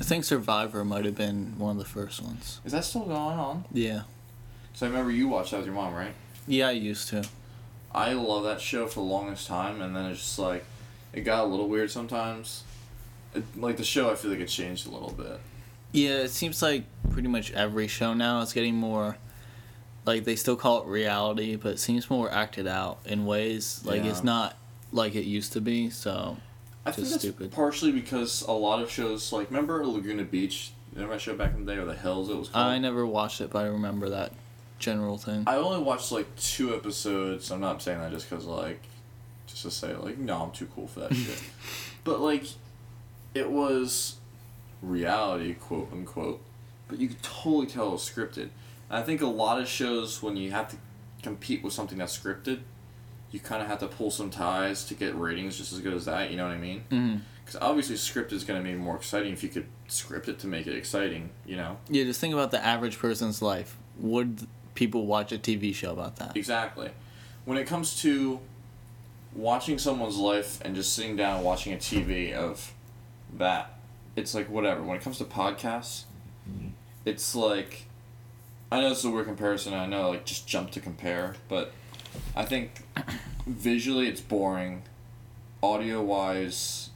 I 0.00 0.04
think 0.04 0.24
Survivor 0.24 0.84
might 0.84 1.04
have 1.06 1.14
been 1.14 1.58
one 1.58 1.72
of 1.72 1.78
the 1.78 1.88
first 1.88 2.22
ones. 2.22 2.60
Is 2.64 2.72
that 2.72 2.84
still 2.84 3.04
going 3.04 3.38
on? 3.38 3.64
Yeah. 3.72 4.02
So 4.74 4.86
I 4.86 4.90
remember 4.90 5.10
you 5.10 5.28
watched 5.28 5.52
that 5.52 5.58
with 5.58 5.66
your 5.66 5.74
mom, 5.74 5.94
right? 5.94 6.14
Yeah, 6.46 6.68
I 6.68 6.72
used 6.72 7.08
to. 7.08 7.24
I 7.94 8.12
love 8.12 8.44
that 8.44 8.60
show 8.60 8.86
for 8.86 8.94
the 9.00 9.06
longest 9.06 9.46
time, 9.46 9.80
and 9.80 9.96
then 9.96 10.06
it's 10.06 10.20
just 10.20 10.38
like, 10.38 10.64
it 11.12 11.22
got 11.22 11.44
a 11.44 11.46
little 11.46 11.68
weird 11.68 11.90
sometimes. 11.90 12.62
It, 13.34 13.44
like 13.56 13.76
the 13.78 13.84
show, 13.84 14.10
I 14.10 14.14
feel 14.14 14.30
like 14.30 14.40
it 14.40 14.48
changed 14.48 14.86
a 14.86 14.90
little 14.90 15.12
bit. 15.12 15.40
Yeah, 15.92 16.18
it 16.18 16.30
seems 16.30 16.60
like 16.62 16.84
pretty 17.10 17.28
much 17.28 17.52
every 17.52 17.88
show 17.88 18.12
now 18.12 18.40
is 18.40 18.52
getting 18.52 18.74
more 18.74 19.16
like 20.04 20.24
they 20.24 20.36
still 20.36 20.56
call 20.56 20.82
it 20.82 20.86
reality, 20.88 21.56
but 21.56 21.72
it 21.72 21.78
seems 21.78 22.08
more 22.10 22.30
acted 22.30 22.66
out 22.66 22.98
in 23.06 23.24
ways. 23.26 23.80
Like 23.84 24.04
Yeah. 24.04 24.10
it's 24.10 24.22
not 24.22 24.56
like 24.92 25.14
it 25.14 25.24
used 25.24 25.52
to 25.54 25.60
be, 25.60 25.90
so 25.90 26.36
I 26.84 26.92
think 26.92 27.08
that's 27.08 27.20
stupid. 27.20 27.50
partially 27.50 27.92
because 27.92 28.42
a 28.42 28.52
lot 28.52 28.82
of 28.82 28.90
shows, 28.90 29.32
like 29.32 29.50
remember 29.50 29.84
Laguna 29.86 30.24
Beach? 30.24 30.70
Remember 30.92 31.14
that 31.14 31.20
show 31.20 31.34
back 31.34 31.54
in 31.54 31.64
the 31.64 31.74
day, 31.74 31.78
or 31.80 31.84
The 31.86 31.94
Hills? 31.94 32.28
It 32.30 32.36
was 32.36 32.48
called. 32.50 32.66
I 32.66 32.78
never 32.78 33.04
watched 33.06 33.40
it, 33.40 33.50
but 33.50 33.64
I 33.64 33.68
remember 33.68 34.08
that 34.10 34.32
general 34.78 35.18
thing. 35.18 35.44
I 35.46 35.56
only 35.56 35.80
watched 35.80 36.12
like 36.12 36.34
two 36.36 36.74
episodes. 36.74 37.50
I'm 37.50 37.60
not 37.60 37.82
saying 37.82 38.00
that 38.00 38.12
just 38.12 38.28
because 38.28 38.44
like, 38.44 38.82
just 39.46 39.62
to 39.62 39.70
say 39.70 39.94
like, 39.94 40.18
no, 40.18 40.42
I'm 40.42 40.50
too 40.50 40.68
cool 40.74 40.86
for 40.86 41.00
that 41.00 41.14
shit. 41.14 41.42
But 42.04 42.20
like, 42.20 42.44
it 43.34 43.50
was 43.50 44.18
reality, 44.80 45.54
quote 45.54 45.92
unquote. 45.92 46.40
But 46.86 47.00
you 47.00 47.08
could 47.08 47.22
totally 47.22 47.66
tell 47.66 47.88
it 47.88 47.92
was 47.92 48.08
scripted. 48.08 48.50
And 48.88 48.98
I 48.98 49.02
think 49.02 49.20
a 49.22 49.26
lot 49.26 49.60
of 49.60 49.66
shows 49.66 50.22
when 50.22 50.36
you 50.36 50.52
have 50.52 50.68
to 50.70 50.76
compete 51.22 51.64
with 51.64 51.72
something 51.72 51.98
that's 51.98 52.16
scripted, 52.16 52.60
you 53.32 53.40
kind 53.40 53.60
of 53.60 53.68
have 53.68 53.80
to 53.80 53.88
pull 53.88 54.10
some 54.10 54.30
ties 54.30 54.84
to 54.84 54.94
get 54.94 55.16
ratings 55.16 55.58
just 55.58 55.72
as 55.72 55.80
good 55.80 55.94
as 55.94 56.04
that. 56.04 56.30
You 56.30 56.36
know 56.36 56.44
what 56.44 56.54
I 56.54 56.58
mean? 56.58 56.84
Mm-hmm. 56.90 57.16
Because 57.44 57.60
obviously, 57.60 57.96
script 57.96 58.32
is 58.32 58.44
going 58.44 58.62
to 58.62 58.68
be 58.68 58.76
more 58.76 58.96
exciting 58.96 59.32
if 59.32 59.42
you 59.42 59.48
could 59.48 59.66
script 59.88 60.28
it 60.28 60.38
to 60.40 60.46
make 60.46 60.66
it 60.66 60.76
exciting. 60.76 61.30
You 61.44 61.56
know? 61.56 61.78
Yeah, 61.88 62.04
just 62.04 62.20
think 62.20 62.34
about 62.34 62.50
the 62.50 62.64
average 62.64 62.98
person's 62.98 63.42
life. 63.42 63.76
Would 63.98 64.46
people 64.76 65.06
watch 65.06 65.32
a 65.32 65.38
TV 65.38 65.74
show 65.74 65.92
about 65.92 66.16
that? 66.16 66.36
Exactly. 66.36 66.90
When 67.44 67.58
it 67.58 67.66
comes 67.66 68.00
to 68.02 68.40
watching 69.34 69.78
someone's 69.78 70.16
life 70.16 70.60
and 70.64 70.74
just 70.74 70.92
sitting 70.94 71.16
down 71.16 71.36
and 71.36 71.44
watching 71.44 71.72
a 71.72 71.76
TV 71.76 72.32
of 72.32 72.72
that, 73.36 73.74
it's 74.14 74.34
like 74.34 74.48
whatever. 74.48 74.82
When 74.82 74.96
it 74.96 75.02
comes 75.02 75.18
to 75.18 75.24
podcasts, 75.24 76.04
mm-hmm. 76.48 76.68
it's 77.04 77.34
like 77.34 77.86
I 78.70 78.80
know 78.80 78.90
it's 78.92 79.04
a 79.04 79.10
weird 79.10 79.26
comparison. 79.26 79.74
I 79.74 79.86
know 79.86 80.10
like 80.10 80.24
just 80.24 80.46
jump 80.46 80.70
to 80.72 80.80
compare, 80.80 81.36
but 81.48 81.72
I 82.34 82.44
think 82.44 82.82
visually 83.46 84.08
it's 84.08 84.20
boring. 84.20 84.82
Audio 85.62 86.02
wise, 86.02 86.90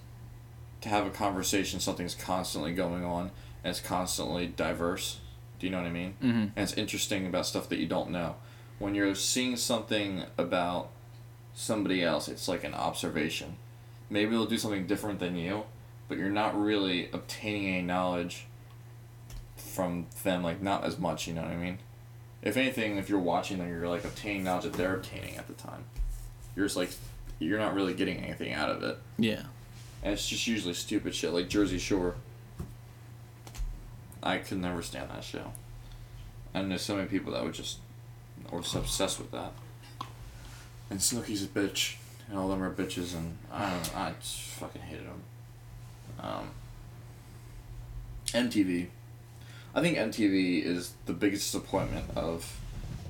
to 0.83 0.89
have 0.89 1.07
a 1.07 1.11
conversation, 1.11 1.81
something's 1.81 2.15
constantly 2.15 2.73
going 2.73 3.05
on 3.05 3.31
and 3.65 3.71
it's 3.71 3.81
constantly 3.81 4.47
diverse. 4.47 5.20
Do 5.61 5.67
you 5.67 5.71
know 5.71 5.79
what 5.79 5.87
I 5.87 5.91
mean? 5.91 6.15
Mm-hmm. 6.23 6.39
and 6.39 6.53
it's 6.57 6.73
interesting 6.73 7.27
about 7.27 7.47
stuff 7.47 7.69
that 7.69 7.79
you 7.79 7.87
don't 7.87 8.11
know. 8.11 8.37
When 8.79 8.95
you're 8.95 9.15
seeing 9.15 9.57
something 9.57 10.25
about 10.39 10.89
somebody 11.55 12.03
else, 12.03 12.29
it's 12.29 12.49
like 12.49 12.65
an 12.65 12.75
observation. 12.75 13.57
Maybe 14.09 14.31
they'll 14.31 14.47
do 14.47 14.59
something 14.59 14.87
different 14.87 15.21
than 15.21 15.37
you, 15.37 15.65
but 16.09 16.17
you're 16.19 16.31
not 16.31 16.61
really 16.61 17.11
obtaining 17.13 17.69
any 17.69 17.83
knowledge 17.83 18.47
from 19.57 20.07
them, 20.25 20.43
like 20.43 20.63
not 20.63 20.85
as 20.85 20.99
much, 20.99 21.29
you 21.29 21.35
know 21.35 21.43
what 21.43 21.51
I 21.51 21.57
mean? 21.57 21.79
If 22.43 22.57
anything, 22.57 22.97
if 22.97 23.11
you're 23.11 23.19
watching 23.21 23.59
them, 23.59 23.69
you're 23.69 23.87
like 23.87 24.05
obtaining 24.05 24.45
knowledge 24.45 24.65
that 24.65 24.73
they're 24.73 24.95
obtaining 24.95 25.37
at 25.37 25.47
the 25.47 25.53
time. 25.53 25.85
You're 26.57 26.65
just 26.65 26.77
like, 26.77 26.91
you're 27.39 27.59
not 27.59 27.75
really 27.75 27.93
getting 27.93 28.17
anything 28.19 28.53
out 28.55 28.71
of 28.71 28.83
it. 28.83 28.99
Yeah. 29.19 29.43
And 30.03 30.15
it's 30.15 30.27
just 30.27 30.47
usually 30.47 30.73
stupid 30.75 31.15
shit, 31.15 31.33
like 31.33 31.51
Jersey 31.51 31.79
Shore. 31.79 32.15
I 34.23 34.39
could 34.39 34.59
never 34.59 34.83
stand 34.83 35.11
that 35.11 35.25
show. 35.25 35.53
And 36.53 36.71
there's 36.71 36.83
so 36.83 36.97
many 36.97 37.09
people 37.09 37.33
that 37.33 37.45
would 37.45 37.55
just, 37.55 37.79
or 38.51 38.61
just 38.61 38.75
obsessed 38.75 39.19
with 39.19 39.31
that. 39.31 39.53
And 40.91 40.99
Snooki's 40.99 41.45
a 41.45 41.47
bitch, 41.47 41.97
and 42.29 42.39
all 42.39 42.51
of 42.51 42.59
them 42.59 42.63
are 42.63 42.73
bitches, 42.75 43.15
and 43.15 43.39
I 43.53 43.71
don't 43.71 43.95
know, 43.95 44.01
I 44.01 44.13
just 44.21 44.39
fucking 44.39 44.83
hated 44.83 45.07
them. 45.07 45.23
Um, 46.19 46.51
MTV. 48.27 48.89
I 49.75 49.81
think 49.81 49.97
MTV 49.97 50.65
is 50.65 50.93
the 51.07 51.13
biggest 51.13 51.53
disappointment 51.53 52.07
of 52.17 52.59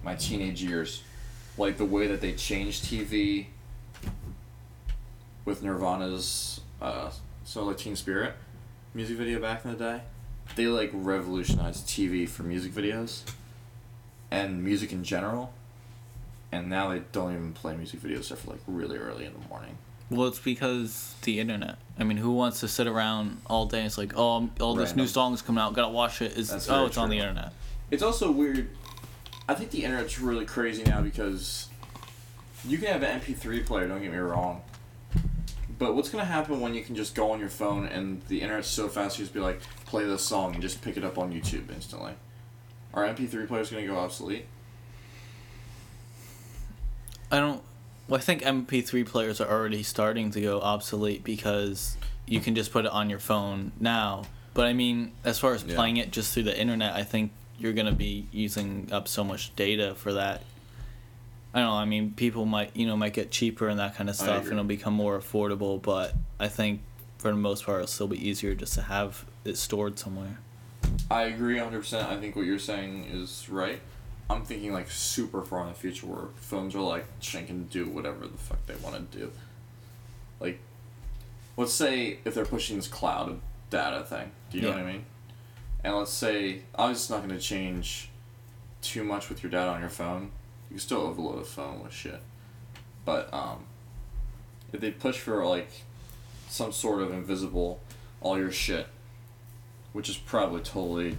my 0.04 0.14
teenage 0.14 0.62
years. 0.62 1.02
Like 1.56 1.78
the 1.78 1.84
way 1.84 2.06
that 2.06 2.20
they 2.20 2.32
changed 2.32 2.84
TV 2.84 3.46
with 5.44 5.62
Nirvana's 5.62 6.60
uh, 6.80 7.10
Solar 7.44 7.74
Teen 7.74 7.96
Spirit 7.96 8.34
music 8.94 9.16
video 9.16 9.40
back 9.40 9.64
in 9.64 9.70
the 9.72 9.76
day. 9.76 10.00
They 10.56 10.66
like 10.66 10.90
revolutionized 10.92 11.86
TV 11.86 12.28
for 12.28 12.42
music 12.42 12.72
videos 12.72 13.22
and 14.30 14.62
music 14.62 14.92
in 14.92 15.04
general. 15.04 15.52
And 16.52 16.68
now 16.68 16.88
they 16.88 17.02
don't 17.12 17.32
even 17.32 17.52
play 17.52 17.76
music 17.76 18.00
videos 18.00 18.18
except 18.20 18.42
for 18.42 18.50
like 18.50 18.60
really 18.66 18.98
early 18.98 19.24
in 19.24 19.32
the 19.32 19.48
morning. 19.48 19.78
Well, 20.10 20.26
it's 20.26 20.40
because 20.40 21.14
the 21.22 21.38
internet. 21.38 21.76
I 21.96 22.02
mean, 22.02 22.16
who 22.16 22.32
wants 22.32 22.60
to 22.60 22.68
sit 22.68 22.88
around 22.88 23.40
all 23.46 23.66
day? 23.66 23.84
It's 23.84 23.96
like, 23.96 24.12
oh, 24.16 24.50
all 24.60 24.74
this 24.74 24.96
new 24.96 25.02
Random. 25.02 25.06
songs 25.06 25.42
coming 25.42 25.62
out, 25.62 25.74
gotta 25.74 25.92
watch 25.92 26.20
it. 26.20 26.36
It's 26.36 26.50
That's 26.50 26.68
oh, 26.68 26.74
very 26.74 26.86
it's 26.86 26.96
on 26.96 27.10
the 27.10 27.18
true. 27.18 27.28
internet. 27.28 27.52
It's 27.92 28.02
also 28.02 28.32
weird. 28.32 28.70
I 29.48 29.54
think 29.54 29.70
the 29.70 29.84
internet's 29.84 30.18
really 30.20 30.44
crazy 30.44 30.82
now 30.82 31.00
because 31.00 31.68
you 32.66 32.78
can 32.78 32.88
have 32.88 33.02
an 33.04 33.20
MP3 33.20 33.64
player. 33.64 33.86
Don't 33.86 34.02
get 34.02 34.10
me 34.10 34.18
wrong. 34.18 34.62
But 35.80 35.94
what's 35.96 36.10
gonna 36.10 36.26
happen 36.26 36.60
when 36.60 36.74
you 36.74 36.82
can 36.82 36.94
just 36.94 37.14
go 37.14 37.32
on 37.32 37.40
your 37.40 37.48
phone 37.48 37.86
and 37.86 38.20
the 38.28 38.42
internet's 38.42 38.68
so 38.68 38.86
fast 38.86 39.18
you 39.18 39.24
just 39.24 39.32
be 39.32 39.40
like, 39.40 39.62
play 39.86 40.04
this 40.04 40.22
song 40.22 40.52
and 40.52 40.60
just 40.60 40.82
pick 40.82 40.98
it 40.98 41.04
up 41.04 41.16
on 41.16 41.32
YouTube 41.32 41.72
instantly? 41.74 42.12
Are 42.92 43.06
MP3 43.06 43.48
players 43.48 43.70
gonna 43.70 43.86
go 43.86 43.96
obsolete? 43.96 44.44
I 47.32 47.38
don't. 47.38 47.62
Well, 48.08 48.18
I 48.18 48.22
think 48.22 48.42
MP3 48.42 49.06
players 49.06 49.40
are 49.40 49.48
already 49.50 49.82
starting 49.82 50.30
to 50.32 50.40
go 50.42 50.60
obsolete 50.60 51.24
because 51.24 51.96
you 52.26 52.40
can 52.40 52.54
just 52.54 52.72
put 52.72 52.84
it 52.84 52.90
on 52.92 53.08
your 53.08 53.18
phone 53.18 53.72
now. 53.80 54.24
But 54.52 54.66
I 54.66 54.74
mean, 54.74 55.12
as 55.24 55.38
far 55.38 55.54
as 55.54 55.62
Yeah. 55.62 55.76
playing 55.76 55.96
it 55.96 56.10
just 56.10 56.34
through 56.34 56.42
the 56.42 56.60
internet, 56.60 56.92
I 56.94 57.04
think 57.04 57.32
you're 57.58 57.72
gonna 57.72 57.92
be 57.92 58.26
using 58.32 58.90
up 58.92 59.08
so 59.08 59.24
much 59.24 59.56
data 59.56 59.94
for 59.94 60.12
that. 60.12 60.42
I 61.52 61.60
don't 61.60 61.68
know. 61.68 61.74
I 61.74 61.84
mean, 61.84 62.12
people 62.12 62.46
might 62.46 62.76
you 62.76 62.86
know 62.86 62.96
might 62.96 63.12
get 63.12 63.30
cheaper 63.30 63.68
and 63.68 63.78
that 63.80 63.96
kind 63.96 64.08
of 64.08 64.16
stuff, 64.16 64.44
and 64.44 64.52
it'll 64.52 64.64
become 64.64 64.94
more 64.94 65.18
affordable. 65.18 65.80
But 65.80 66.14
I 66.38 66.48
think 66.48 66.80
for 67.18 67.30
the 67.30 67.36
most 67.36 67.66
part, 67.66 67.76
it'll 67.76 67.88
still 67.88 68.08
be 68.08 68.28
easier 68.28 68.54
just 68.54 68.74
to 68.74 68.82
have 68.82 69.24
it 69.44 69.56
stored 69.56 69.98
somewhere. 69.98 70.38
I 71.10 71.24
agree 71.24 71.56
100%. 71.56 72.08
I 72.08 72.18
think 72.18 72.36
what 72.36 72.46
you're 72.46 72.58
saying 72.58 73.06
is 73.12 73.48
right. 73.48 73.80
I'm 74.28 74.44
thinking 74.44 74.72
like 74.72 74.90
super 74.90 75.42
far 75.42 75.62
in 75.62 75.68
the 75.68 75.74
future 75.74 76.06
where 76.06 76.28
phones 76.36 76.74
are 76.76 76.80
like 76.80 77.04
they 77.32 77.42
can 77.42 77.64
do 77.64 77.88
whatever 77.88 78.26
the 78.26 78.38
fuck 78.38 78.64
they 78.66 78.76
want 78.76 79.10
to 79.10 79.18
do. 79.18 79.32
Like, 80.38 80.60
let's 81.56 81.72
say 81.72 82.18
if 82.24 82.34
they're 82.34 82.44
pushing 82.44 82.76
this 82.76 82.86
cloud 82.86 83.28
of 83.28 83.40
data 83.70 84.04
thing. 84.04 84.30
Do 84.50 84.58
you 84.58 84.62
know 84.64 84.70
what 84.70 84.78
I 84.78 84.84
mean? 84.84 85.04
And 85.82 85.96
let's 85.96 86.12
say 86.12 86.62
I'm 86.76 86.92
just 86.92 87.10
not 87.10 87.26
going 87.26 87.36
to 87.36 87.44
change 87.44 88.08
too 88.82 89.02
much 89.02 89.28
with 89.28 89.42
your 89.42 89.50
data 89.50 89.70
on 89.70 89.80
your 89.80 89.90
phone. 89.90 90.30
You 90.70 90.74
can 90.74 90.78
still 90.78 91.02
overload 91.02 91.40
a 91.40 91.44
phone 91.44 91.82
with 91.82 91.92
shit. 91.92 92.20
But 93.04 93.32
um, 93.34 93.64
if 94.72 94.80
they 94.80 94.90
push 94.90 95.18
for 95.18 95.44
like 95.44 95.70
some 96.48 96.72
sort 96.72 97.02
of 97.02 97.12
invisible 97.12 97.80
all 98.20 98.38
your 98.38 98.52
shit, 98.52 98.86
which 99.92 100.08
is 100.08 100.16
probably 100.16 100.62
totally 100.62 101.16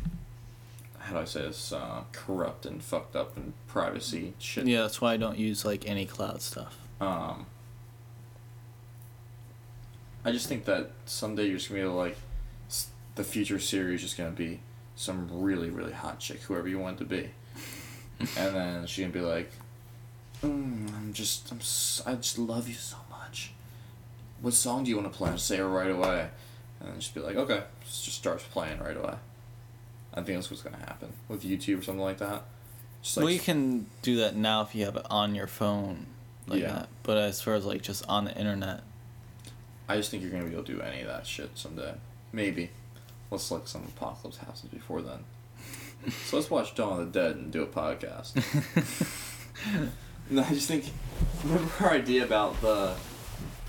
how 1.00 1.14
do 1.14 1.20
I 1.20 1.26
say 1.26 1.42
this 1.42 1.74
uh, 1.74 2.04
corrupt 2.12 2.66
and 2.66 2.82
fucked 2.82 3.16
up 3.16 3.36
and 3.36 3.54
privacy 3.68 4.34
shit. 4.38 4.68
Yeah, 4.68 4.84
that's 4.84 5.02
why 5.02 5.14
I 5.14 5.18
don't 5.18 5.38
use 5.38 5.66
like 5.66 5.88
any 5.88 6.06
cloud 6.06 6.42
stuff. 6.42 6.78
Um, 7.00 7.48
I 10.24 10.32
just 10.32 10.48
think 10.48 10.66
that 10.66 10.92
someday 11.06 11.46
you're 11.46 11.58
just 11.58 11.70
gonna 11.70 11.82
be 11.82 11.86
able 11.86 11.94
to, 11.94 11.98
like 11.98 12.18
the 13.16 13.24
future 13.24 13.60
series 13.60 14.02
is 14.02 14.10
just 14.10 14.18
gonna 14.18 14.32
be 14.32 14.60
some 14.96 15.28
really 15.42 15.70
really 15.70 15.94
hot 15.94 16.20
chick, 16.20 16.42
whoever 16.44 16.68
you 16.68 16.78
want 16.78 16.98
it 16.98 17.04
to 17.04 17.10
be, 17.10 17.32
and 18.38 18.56
then 18.56 18.88
gonna 18.98 19.10
be 19.10 19.20
like, 19.22 19.52
mm, 20.44 20.94
I'm 20.96 21.14
just, 21.14 21.52
I'm, 21.52 21.60
I 22.12 22.16
just 22.16 22.38
love 22.38 22.68
you 22.68 22.76
so 22.76 22.98
much. 23.10 23.52
What 24.42 24.54
song 24.54 24.84
do 24.84 24.90
you 24.90 24.98
want 24.98 25.12
to 25.12 25.18
play? 25.18 25.30
And 25.30 25.40
say 25.40 25.58
it 25.58 25.64
right 25.64 25.92
away, 25.92 26.30
and 26.80 26.94
then 26.94 27.00
she'd 27.00 27.14
be 27.14 27.20
like, 27.22 27.36
okay, 27.36 27.64
just 27.84 28.06
just 28.06 28.18
starts 28.18 28.44
playing 28.44 28.80
right 28.80 28.98
away. 28.98 29.16
I 30.14 30.22
think 30.22 30.38
that's 30.38 30.50
what's 30.50 30.64
gonna 30.64 30.78
happen 30.78 31.14
with 31.28 31.44
YouTube 31.44 31.80
or 31.80 31.84
something 31.84 32.04
like 32.04 32.18
that. 32.18 32.44
Just 33.02 33.18
like 33.18 33.24
well, 33.24 33.34
you 33.34 33.40
can 33.40 33.86
do 34.02 34.18
that 34.18 34.36
now 34.36 34.62
if 34.62 34.76
you 34.76 34.86
have 34.86 34.96
it 34.96 35.06
on 35.10 35.36
your 35.36 35.48
phone, 35.48 36.06
like 36.48 36.62
Yeah. 36.62 36.74
that. 36.74 36.90
But 37.04 37.18
as 37.18 37.42
far 37.42 37.54
as 37.56 37.66
like 37.66 37.82
just 37.82 38.06
on 38.10 38.26
the 38.26 38.38
internet, 38.38 38.82
I 39.88 39.98
just 39.98 40.12
think 40.12 40.24
you're 40.24 40.32
gonna 40.32 40.46
be 40.46 40.54
able 40.54 40.64
to 40.64 40.74
do 40.76 40.82
any 40.82 41.02
of 41.02 41.08
that 41.08 41.26
shit 41.26 41.52
someday. 41.56 41.94
Maybe. 42.34 42.72
Let's 43.30 43.50
look 43.52 43.68
some 43.68 43.84
apocalypse 43.84 44.38
happens 44.38 44.62
before 44.62 45.02
then. 45.02 45.20
So 46.10 46.38
let's 46.38 46.50
watch 46.50 46.76
Dawn 46.76 47.00
of 47.00 47.12
the 47.14 47.20
Dead 47.20 47.36
and 47.36 47.52
do 47.52 47.64
a 47.64 47.68
podcast. 47.68 48.36
no, 50.30 50.44
I 50.44 50.50
just 50.50 50.68
think 50.68 50.86
remember 51.44 51.72
our 51.82 51.92
idea 51.92 52.24
about 52.24 52.60
the 52.62 52.96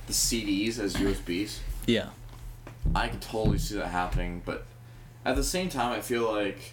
the 0.06 0.12
CDs 0.12 0.78
as 0.78 0.94
USBs? 0.94 1.58
yeah, 1.86 2.08
I 2.94 3.08
could 3.08 3.20
totally 3.20 3.58
see 3.58 3.76
that 3.76 3.88
happening, 3.88 4.42
but 4.44 4.66
at 5.24 5.36
the 5.36 5.44
same 5.44 5.68
time 5.68 5.92
I 5.92 6.00
feel 6.00 6.30
like 6.32 6.72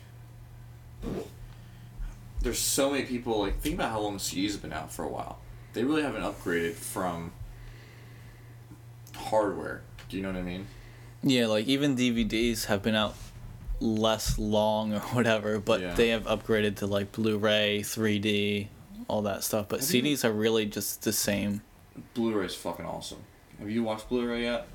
there's 2.41 2.59
so 2.59 2.91
many 2.91 3.05
people 3.05 3.39
like 3.39 3.59
think 3.59 3.75
about 3.75 3.91
how 3.91 3.99
long 3.99 4.17
CDs 4.17 4.53
have 4.53 4.61
been 4.61 4.73
out 4.73 4.91
for 4.91 5.03
a 5.03 5.09
while. 5.09 5.39
They 5.73 5.83
really 5.83 6.01
haven't 6.01 6.23
upgraded 6.23 6.73
from 6.73 7.31
hardware. 9.15 9.81
Do 10.07 10.17
you 10.17 10.23
know 10.23 10.29
what 10.29 10.39
I 10.39 10.43
mean? 10.43 10.67
yeah, 11.21 11.47
like 11.47 11.67
even 11.67 11.95
DVDs 11.95 12.65
have 12.65 12.81
been 12.81 12.95
out 12.95 13.15
less 13.79 14.37
long 14.37 14.93
or 14.97 14.99
whatever, 14.99 15.59
but 15.59 15.81
Yeah. 15.81 15.93
they 15.93 16.09
have 16.09 16.23
upgraded 16.25 16.77
to 16.77 16.87
like 16.87 17.11
Blu-ray, 17.11 17.81
3D, 17.81 18.67
all 19.07 19.21
that 19.23 19.43
stuff. 19.43 19.67
But 19.69 19.79
Have 19.81 19.91
you- 19.93 20.03
CDs 20.03 20.23
are 20.25 20.31
really 20.31 20.65
just 20.65 21.03
the 21.03 21.13
same. 21.13 21.61
Blu-ray 22.13 22.45
is 22.45 22.55
fucking 22.55 22.85
awesome. 22.85 23.19
Have 23.59 23.69
you 23.69 23.83
watched 23.83 24.07
Blu-ray 24.09 24.43
yet? 24.43 24.67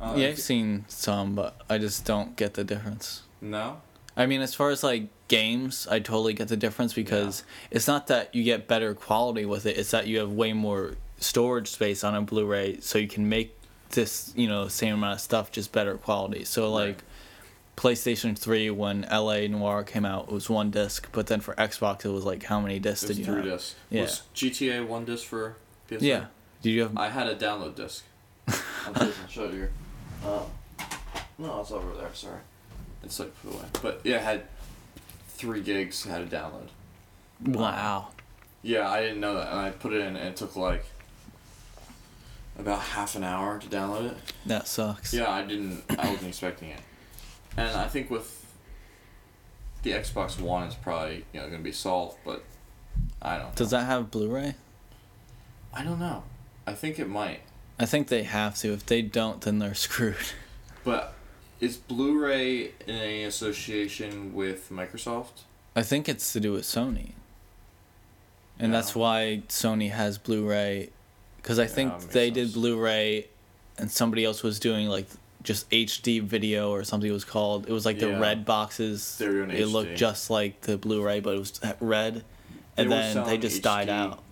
Uh, 0.00 0.14
yeah, 0.16 0.28
I've 0.28 0.38
seen 0.40 0.84
some, 0.88 1.34
but 1.34 1.56
I 1.70 1.78
just 1.78 2.04
don't 2.04 2.36
get 2.36 2.54
the 2.54 2.64
difference. 2.64 3.22
No. 3.40 3.80
I 4.16 4.26
mean, 4.26 4.40
as 4.42 4.54
far 4.54 4.70
as 4.70 4.82
like 4.82 5.06
games, 5.28 5.86
I 5.90 5.98
totally 6.00 6.34
get 6.34 6.48
the 6.48 6.56
difference 6.56 6.92
because 6.92 7.44
it's 7.70 7.86
not 7.86 8.08
that 8.08 8.34
you 8.34 8.42
get 8.44 8.68
better 8.68 8.94
quality 8.94 9.46
with 9.46 9.64
it; 9.64 9.78
it's 9.78 9.92
that 9.92 10.06
you 10.06 10.18
have 10.18 10.30
way 10.32 10.52
more 10.52 10.96
storage 11.18 11.68
space 11.68 12.04
on 12.04 12.14
a 12.14 12.20
Blu-ray, 12.20 12.80
so 12.80 12.98
you 12.98 13.08
can 13.08 13.28
make 13.28 13.56
this, 13.90 14.32
you 14.36 14.48
know, 14.48 14.68
same 14.68 14.94
amount 14.94 15.14
of 15.14 15.20
stuff 15.20 15.50
just 15.50 15.72
better 15.72 15.96
quality. 15.96 16.44
So 16.44 16.70
like, 16.70 16.98
PlayStation 17.82 18.38
Three, 18.38 18.70
when 18.70 19.04
L.A. 19.06 19.48
Noire 19.48 19.82
came 19.82 20.04
out, 20.04 20.28
it 20.28 20.32
was 20.32 20.48
one 20.48 20.70
disc, 20.70 21.08
but 21.10 21.26
then 21.26 21.40
for 21.40 21.52
Xbox, 21.56 22.04
it 22.04 22.10
was 22.10 22.24
like 22.24 22.44
how 22.44 22.60
many 22.60 22.78
discs 22.78 23.02
It 23.02 23.08
was 23.08 23.16
did 23.16 23.26
you 23.26 23.32
three 23.32 23.42
have? 23.42 23.52
discs. 23.58 23.74
Yeah. 23.90 24.02
Was 24.02 24.22
GTA 24.36 24.86
one 24.86 25.04
disc 25.04 25.26
for 25.26 25.56
PS? 25.88 26.00
Yeah. 26.02 26.26
Did 26.62 26.70
you 26.70 26.82
have? 26.82 26.96
I 26.96 27.08
had 27.08 27.26
a 27.26 27.34
download 27.34 27.74
disc. 27.74 28.04
I'm 28.46 28.94
just 28.94 29.18
gonna 29.18 29.28
show 29.28 29.44
it 29.46 29.52
here. 29.54 29.72
Uh, 30.24 30.42
no, 31.38 31.60
it's 31.60 31.72
over 31.72 31.92
there. 31.94 32.10
Sorry, 32.14 32.38
it's 33.02 33.18
like 33.18 33.32
put 33.42 33.52
away. 33.54 33.64
But 33.82 34.00
yeah, 34.04 34.16
I 34.18 34.20
had 34.20 34.42
three 35.30 35.60
gigs. 35.60 36.04
Had 36.04 36.20
a 36.22 36.26
download. 36.26 36.68
Wow. 37.44 38.08
Yeah, 38.62 38.88
I 38.88 39.00
didn't 39.00 39.18
know 39.18 39.34
that, 39.34 39.48
and 39.50 39.58
I 39.58 39.70
put 39.70 39.92
it 39.92 40.02
in, 40.02 40.14
and 40.14 40.28
it 40.28 40.36
took 40.36 40.54
like 40.54 40.84
about 42.56 42.80
half 42.80 43.16
an 43.16 43.24
hour 43.24 43.58
to 43.58 43.66
download 43.66 44.12
it. 44.12 44.16
That 44.46 44.68
sucks. 44.68 45.12
Yeah, 45.12 45.28
I 45.28 45.42
didn't. 45.42 45.82
I 45.90 46.10
wasn't 46.10 46.28
expecting 46.28 46.68
it, 46.68 46.80
and 47.56 47.76
I 47.76 47.88
think 47.88 48.10
with 48.10 48.38
the 49.82 49.92
Xbox 49.92 50.40
One, 50.40 50.64
it's 50.66 50.74
probably 50.74 51.24
you 51.32 51.40
know 51.40 51.46
gonna 51.48 51.58
be 51.62 51.72
solved, 51.72 52.18
but 52.24 52.44
I 53.20 53.38
don't. 53.38 53.54
Does 53.54 53.70
that 53.70 53.84
have 53.86 54.10
Blu-ray? 54.10 54.54
I 55.74 55.82
don't 55.84 55.98
know. 55.98 56.24
I 56.66 56.74
think 56.74 56.98
it 56.98 57.08
might, 57.08 57.40
I 57.78 57.86
think 57.86 58.08
they 58.08 58.22
have 58.24 58.56
to. 58.58 58.72
If 58.72 58.86
they 58.86 59.02
don't, 59.02 59.40
then 59.40 59.58
they're 59.58 59.74
screwed. 59.86 60.16
but 60.84 61.14
is 61.60 61.76
Blu-ray 61.76 62.72
in 62.86 62.94
any 62.94 63.24
association 63.24 64.34
with 64.34 64.70
Microsoft? 64.70 65.42
I 65.74 65.82
think 65.82 66.08
it's 66.08 66.32
to 66.34 66.40
do 66.40 66.52
with 66.52 66.64
Sony. 66.64 67.12
And 68.58 68.72
that's 68.74 68.94
why 68.94 69.42
Sony 69.48 69.90
has 69.90 70.18
Blu-ray 70.18 70.90
cuz 71.42 71.58
I 71.58 71.62
Yeah, 71.62 71.68
think 71.68 72.00
they 72.10 72.26
sense. 72.28 72.34
did 72.34 72.52
Blu-ray 72.52 73.26
and 73.78 73.90
somebody 73.90 74.24
else 74.24 74.42
was 74.42 74.60
doing 74.60 74.88
like 74.88 75.06
just 75.42 75.68
HD 75.70 76.20
video 76.22 76.70
or 76.70 76.84
something 76.84 77.08
it 77.10 77.12
was 77.12 77.24
called. 77.24 77.66
It 77.68 77.72
was 77.72 77.84
like 77.84 77.98
the 77.98 78.10
Yeah. 78.10 78.18
red 78.20 78.44
boxes. 78.44 79.16
Were 79.20 79.46
doing 79.46 79.50
it 79.50 79.66
looked 79.66 79.96
just 79.96 80.30
like 80.30 80.60
the 80.62 80.76
Blu-ray 80.78 81.20
but 81.20 81.34
it 81.34 81.38
was 81.38 81.60
red. 81.80 82.24
And 82.76 82.88
were 82.88 82.94
then 82.96 83.06
they 83.16 83.22
selling 83.24 83.40
just 83.40 83.62
died 83.62 83.88
HD 83.88 83.92
out. 83.92 84.22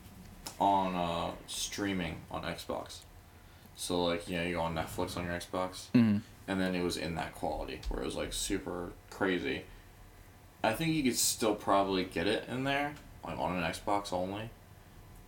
on 0.61 0.95
uh, 0.95 1.33
streaming 1.47 2.17
on 2.31 2.43
Xbox. 2.43 2.99
So 3.77 4.05
like 4.05 4.29
you 4.29 4.37
know 4.37 4.45
you 4.45 4.55
go 4.57 4.61
on 4.63 4.75
Netflix 4.75 5.17
on 5.17 5.25
your 5.25 5.35
Xbox, 5.35 5.87
Mhm. 5.95 6.21
and 6.49 6.61
then 6.61 6.75
it 6.75 6.83
was 6.83 6.97
in 6.97 7.15
that 7.17 7.35
quality 7.35 7.81
where 7.89 8.03
it 8.03 8.07
was 8.07 8.15
like 8.17 8.33
super 8.33 8.93
crazy. 9.11 9.63
I 10.63 10.75
think 10.75 10.95
you 10.95 11.03
could 11.03 11.17
still 11.17 11.55
probably 11.55 12.05
get 12.05 12.27
it 12.27 12.47
in 12.49 12.65
there, 12.65 12.95
like 13.25 13.39
on 13.39 13.57
an 13.57 13.63
Xbox 13.63 14.13
only, 14.13 14.51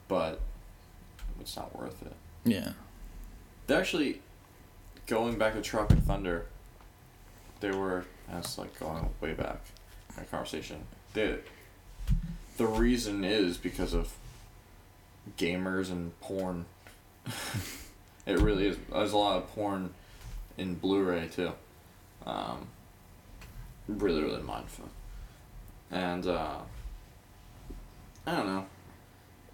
but 0.09 0.41
it's 1.41 1.57
not 1.57 1.75
worth 1.75 2.03
it. 2.03 2.13
Yeah. 2.45 2.73
They 3.67 3.75
actually, 3.77 4.21
going 5.07 5.39
back 5.39 5.55
to 5.55 5.63
Tropic 5.63 5.99
Thunder, 5.99 6.47
they 7.61 7.71
were 7.71 8.05
that's 8.29 8.59
like 8.59 8.79
going 8.79 9.09
way 9.21 9.35
back 9.35 9.61
in 10.17 10.25
conversation. 10.27 10.85
They, 11.15 11.39
the 12.57 12.67
reason 12.67 13.25
is 13.25 13.57
because 13.59 13.95
of 13.95 14.13
gamers 15.39 15.91
and 15.91 16.19
porn. 16.21 16.65
it 18.27 18.39
really 18.39 18.69
is. 18.69 18.77
There's 18.91 19.13
a 19.13 19.19
lot 19.19 19.37
of 19.37 19.49
porn 19.55 19.93
in 20.57 20.75
Blu-ray 20.75 21.29
too. 21.29 21.53
Um, 22.27 22.69
really, 23.87 24.23
really 24.23 24.41
mindfuck. 24.41 24.89
And 25.91 26.27
uh, 26.27 26.59
I 28.27 28.37
don't 28.37 28.47
know. 28.47 28.67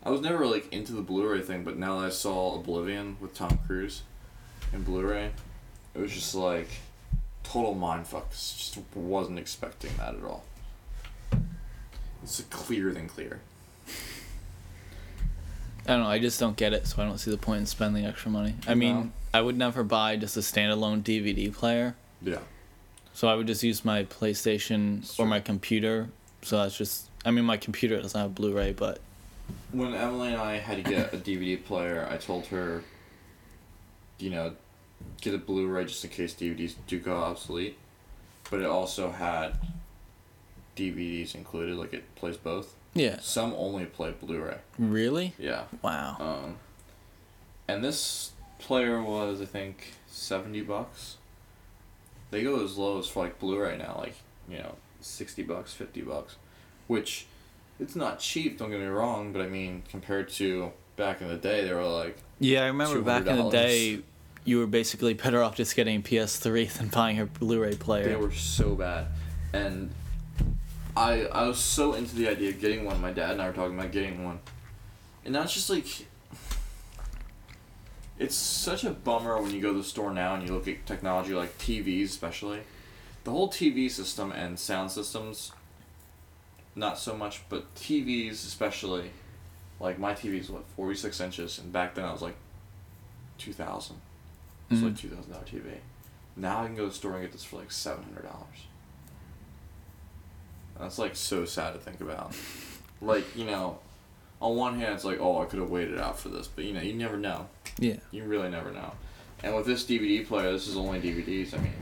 I 0.05 0.11
was 0.11 0.21
never 0.21 0.47
like 0.47 0.73
into 0.73 0.93
the 0.93 1.03
Blu-ray 1.03 1.43
thing, 1.43 1.65
but 1.65 1.77
now 1.77 2.01
that 2.01 2.07
I 2.07 2.11
saw 2.11 2.55
Oblivion 2.55 3.17
with 3.21 3.35
Tom 3.35 3.59
Cruise 3.67 4.03
in 4.73 4.83
Blu-ray, 4.83 5.31
it 5.95 5.99
was 5.99 6.13
just 6.13 6.35
like 6.35 6.69
total 7.43 7.75
mindfuck. 7.75 8.31
Just 8.31 8.79
wasn't 8.95 9.39
expecting 9.39 9.91
that 9.99 10.15
at 10.15 10.23
all. 10.23 10.45
It's 12.23 12.41
clearer 12.51 12.93
than 12.93 13.09
clear. 13.09 13.41
I 15.87 15.93
don't 15.93 16.03
know. 16.03 16.09
I 16.09 16.19
just 16.19 16.39
don't 16.39 16.57
get 16.57 16.75
it, 16.75 16.87
so 16.87 17.03
I 17.03 17.07
don't 17.07 17.17
see 17.17 17.31
the 17.31 17.39
point 17.39 17.61
in 17.61 17.67
spending 17.67 18.05
extra 18.05 18.31
money. 18.31 18.55
I 18.67 18.75
mean, 18.75 18.95
No. 18.95 19.11
I 19.33 19.41
would 19.41 19.57
never 19.57 19.83
buy 19.83 20.17
just 20.17 20.37
a 20.37 20.41
standalone 20.41 21.03
DVD 21.03 21.53
player. 21.53 21.95
Yeah. 22.21 22.41
So 23.15 23.29
I 23.29 23.35
would 23.35 23.47
just 23.47 23.63
use 23.63 23.85
my 23.85 24.05
PlayStation 24.05 25.19
or 25.19 25.27
my 25.27 25.41
computer. 25.41 26.09
So 26.43 26.59
that's 26.59 26.77
just. 26.77 27.07
I 27.25 27.31
mean, 27.31 27.45
my 27.45 27.57
computer 27.57 28.01
doesn't 28.01 28.21
have 28.21 28.35
Blu-ray, 28.35 28.73
but 28.73 29.01
When 29.73 29.95
Emily 29.95 30.29
and 30.29 30.41
I 30.41 30.59
had 30.59 30.83
to 30.83 30.89
get 30.89 31.13
a 31.15 31.17
DVD 31.17 31.63
player, 31.63 32.07
I 32.11 32.17
told 32.17 32.47
her, 32.47 32.83
you 34.19 34.31
know, 34.31 34.55
get 35.21 35.35
a 35.35 35.39
Blu-ray 35.39 35.85
just 35.85 36.05
in 36.05 36.11
case 36.11 36.35
DVDs 36.35 36.75
do 36.87 36.99
go 36.99 37.17
obsolete. 37.17 37.77
But 38.51 38.61
it 38.61 38.67
also 38.67 39.11
had 39.11 39.59
DVDs 40.77 41.35
included, 41.35 41.77
like 41.77 41.93
it 41.93 42.15
plays 42.15 42.37
both. 42.37 42.75
yeah. 42.95 43.19
Some 43.21 43.53
only 43.57 43.85
play 43.87 44.13
Blu-ray. 44.13 44.59
Really? 44.79 45.35
Yeah. 45.39 45.65
Wow. 45.83 46.17
Um, 46.19 46.57
and 47.67 47.85
this 47.85 48.33
player 48.59 49.03
was, 49.03 49.41
I 49.41 49.45
think, 49.45 49.93
seventy 50.07 50.63
bucks. 50.63 51.17
They 52.31 52.43
go 52.43 52.63
as 52.65 52.77
low 52.77 52.99
as 52.99 53.07
for 53.07 53.25
like 53.25 53.39
Blu-ray 53.39 53.77
now, 53.79 53.97
like 53.99 54.15
you 54.49 54.59
know, 54.59 54.77
sixty 55.01 55.43
bucks, 55.43 55.73
fifty 55.75 56.01
bucks, 56.01 56.37
which 56.87 57.27
it's 57.79 57.95
not 57.97 58.19
cheap. 58.21 58.59
Don't 58.59 58.71
get 58.71 58.81
me 58.81 58.87
wrong, 58.87 59.33
but 59.33 59.43
I 59.43 59.47
mean, 59.49 59.83
compared 59.91 60.29
to 60.31 60.73
back 60.97 61.21
in 61.21 61.29
the 61.29 61.37
day, 61.37 61.65
they 61.65 61.73
were 61.75 61.85
like, 61.87 62.19
Yeah, 62.41 62.63
I 62.63 62.67
remember 62.67 63.01
back 63.01 63.27
in 63.27 63.37
the 63.37 63.51
day, 63.51 64.01
you 64.45 64.59
were 64.59 64.67
basically 64.67 65.15
better 65.15 65.43
off 65.43 65.57
just 65.57 65.75
getting 65.75 66.01
a 66.01 66.03
PS3 66.03 66.73
than 66.73 66.89
buying 66.89 67.19
a 67.19 67.27
Blu-ray 67.27 67.77
player. 67.77 68.09
they 68.09 68.17
were 68.17 68.33
so 68.33 68.75
bad, 68.75 69.07
and 69.53 69.91
I 70.97 71.25
I 71.27 71.47
was 71.49 71.59
so 71.59 71.95
into 71.95 72.15
the 72.15 72.29
idea 72.29 72.51
of 72.51 72.61
getting 72.61 72.85
one. 72.85 73.01
My 73.01 73.13
dad 73.13 73.33
and 73.33 73.43
I 73.43 73.49
were 73.49 73.55
talking 73.55 73.79
about 73.79 73.93
getting 73.93 74.25
one, 74.25 74.39
and 75.25 75.35
now 75.35 75.43
it's 75.43 75.55
just 75.55 75.71
like. 75.71 75.87
It's 78.21 78.35
such 78.35 78.83
a 78.83 78.91
bummer 78.91 79.41
when 79.41 79.53
you 79.53 79.61
go 79.61 79.73
to 79.73 79.79
the 79.79 79.85
store 79.85 80.13
now 80.13 80.35
and 80.35 80.45
you 80.45 80.53
look 80.53 80.67
at 80.67 80.85
technology 80.87 81.35
like 81.35 81.57
TVs, 81.57 82.07
especially. 82.07 82.61
The 83.23 83.31
whole 83.31 83.49
TV 83.49 83.89
system 83.89 84.33
and 84.33 84.59
sound 84.59 84.91
systems, 84.91 85.53
not 86.75 86.99
so 86.99 87.17
much, 87.17 87.43
but 87.49 87.73
TVs 87.77 88.33
especially. 88.33 89.13
Like 89.81 89.99
my 89.99 90.13
TV's 90.13 90.51
what 90.51 90.65
forty 90.77 90.97
six 90.97 91.21
inches, 91.21 91.59
and 91.59 91.73
back 91.73 91.95
then 91.95 92.05
I 92.05 92.13
was 92.13 92.23
like, 92.23 92.37
two 93.39 93.53
thousand. 93.53 93.97
It's 94.71 94.83
like 94.83 94.95
Mhm. 94.95 94.99
two 94.99 95.09
thousand 95.09 95.33
dollar 95.33 95.45
TV. 95.45 95.79
Now 96.37 96.63
I 96.63 96.67
can 96.67 96.75
go 96.77 96.83
to 96.85 96.89
the 96.89 96.95
store 96.95 97.13
and 97.15 97.23
get 97.23 97.33
this 97.33 97.45
for 97.45 97.57
like 97.57 97.71
seven 97.73 98.05
hundred 98.05 98.25
dollars. 98.25 98.67
That's 100.79 100.99
like 100.99 101.17
so 101.17 101.45
sad 101.45 101.73
to 101.75 101.79
think 101.79 102.01
about. 102.01 102.35
Like 103.01 103.37
you 103.37 103.45
know, 103.45 103.79
on 104.43 104.57
one 104.57 104.81
hand, 104.81 104.93
it's 104.95 105.05
like, 105.05 105.21
oh, 105.21 105.41
I 105.41 105.45
could 105.45 105.61
have 105.61 105.71
waited 105.71 106.01
out 106.01 106.19
for 106.19 106.31
this, 106.31 106.49
but 106.49 106.65
you 106.65 106.73
know, 106.75 106.81
you 106.81 106.95
never 106.95 107.17
know. 107.17 107.47
Yeah. 107.79 107.99
You 108.11 108.25
really 108.25 108.49
never 108.49 108.73
know. 108.73 108.93
And 109.45 109.55
with 109.55 109.67
this 109.67 109.85
DVD 109.85 110.27
player, 110.27 110.51
this 110.51 110.67
is 110.67 110.77
only 110.77 111.01
DVDs. 111.01 111.55
I 111.55 111.59
mean, 111.59 111.75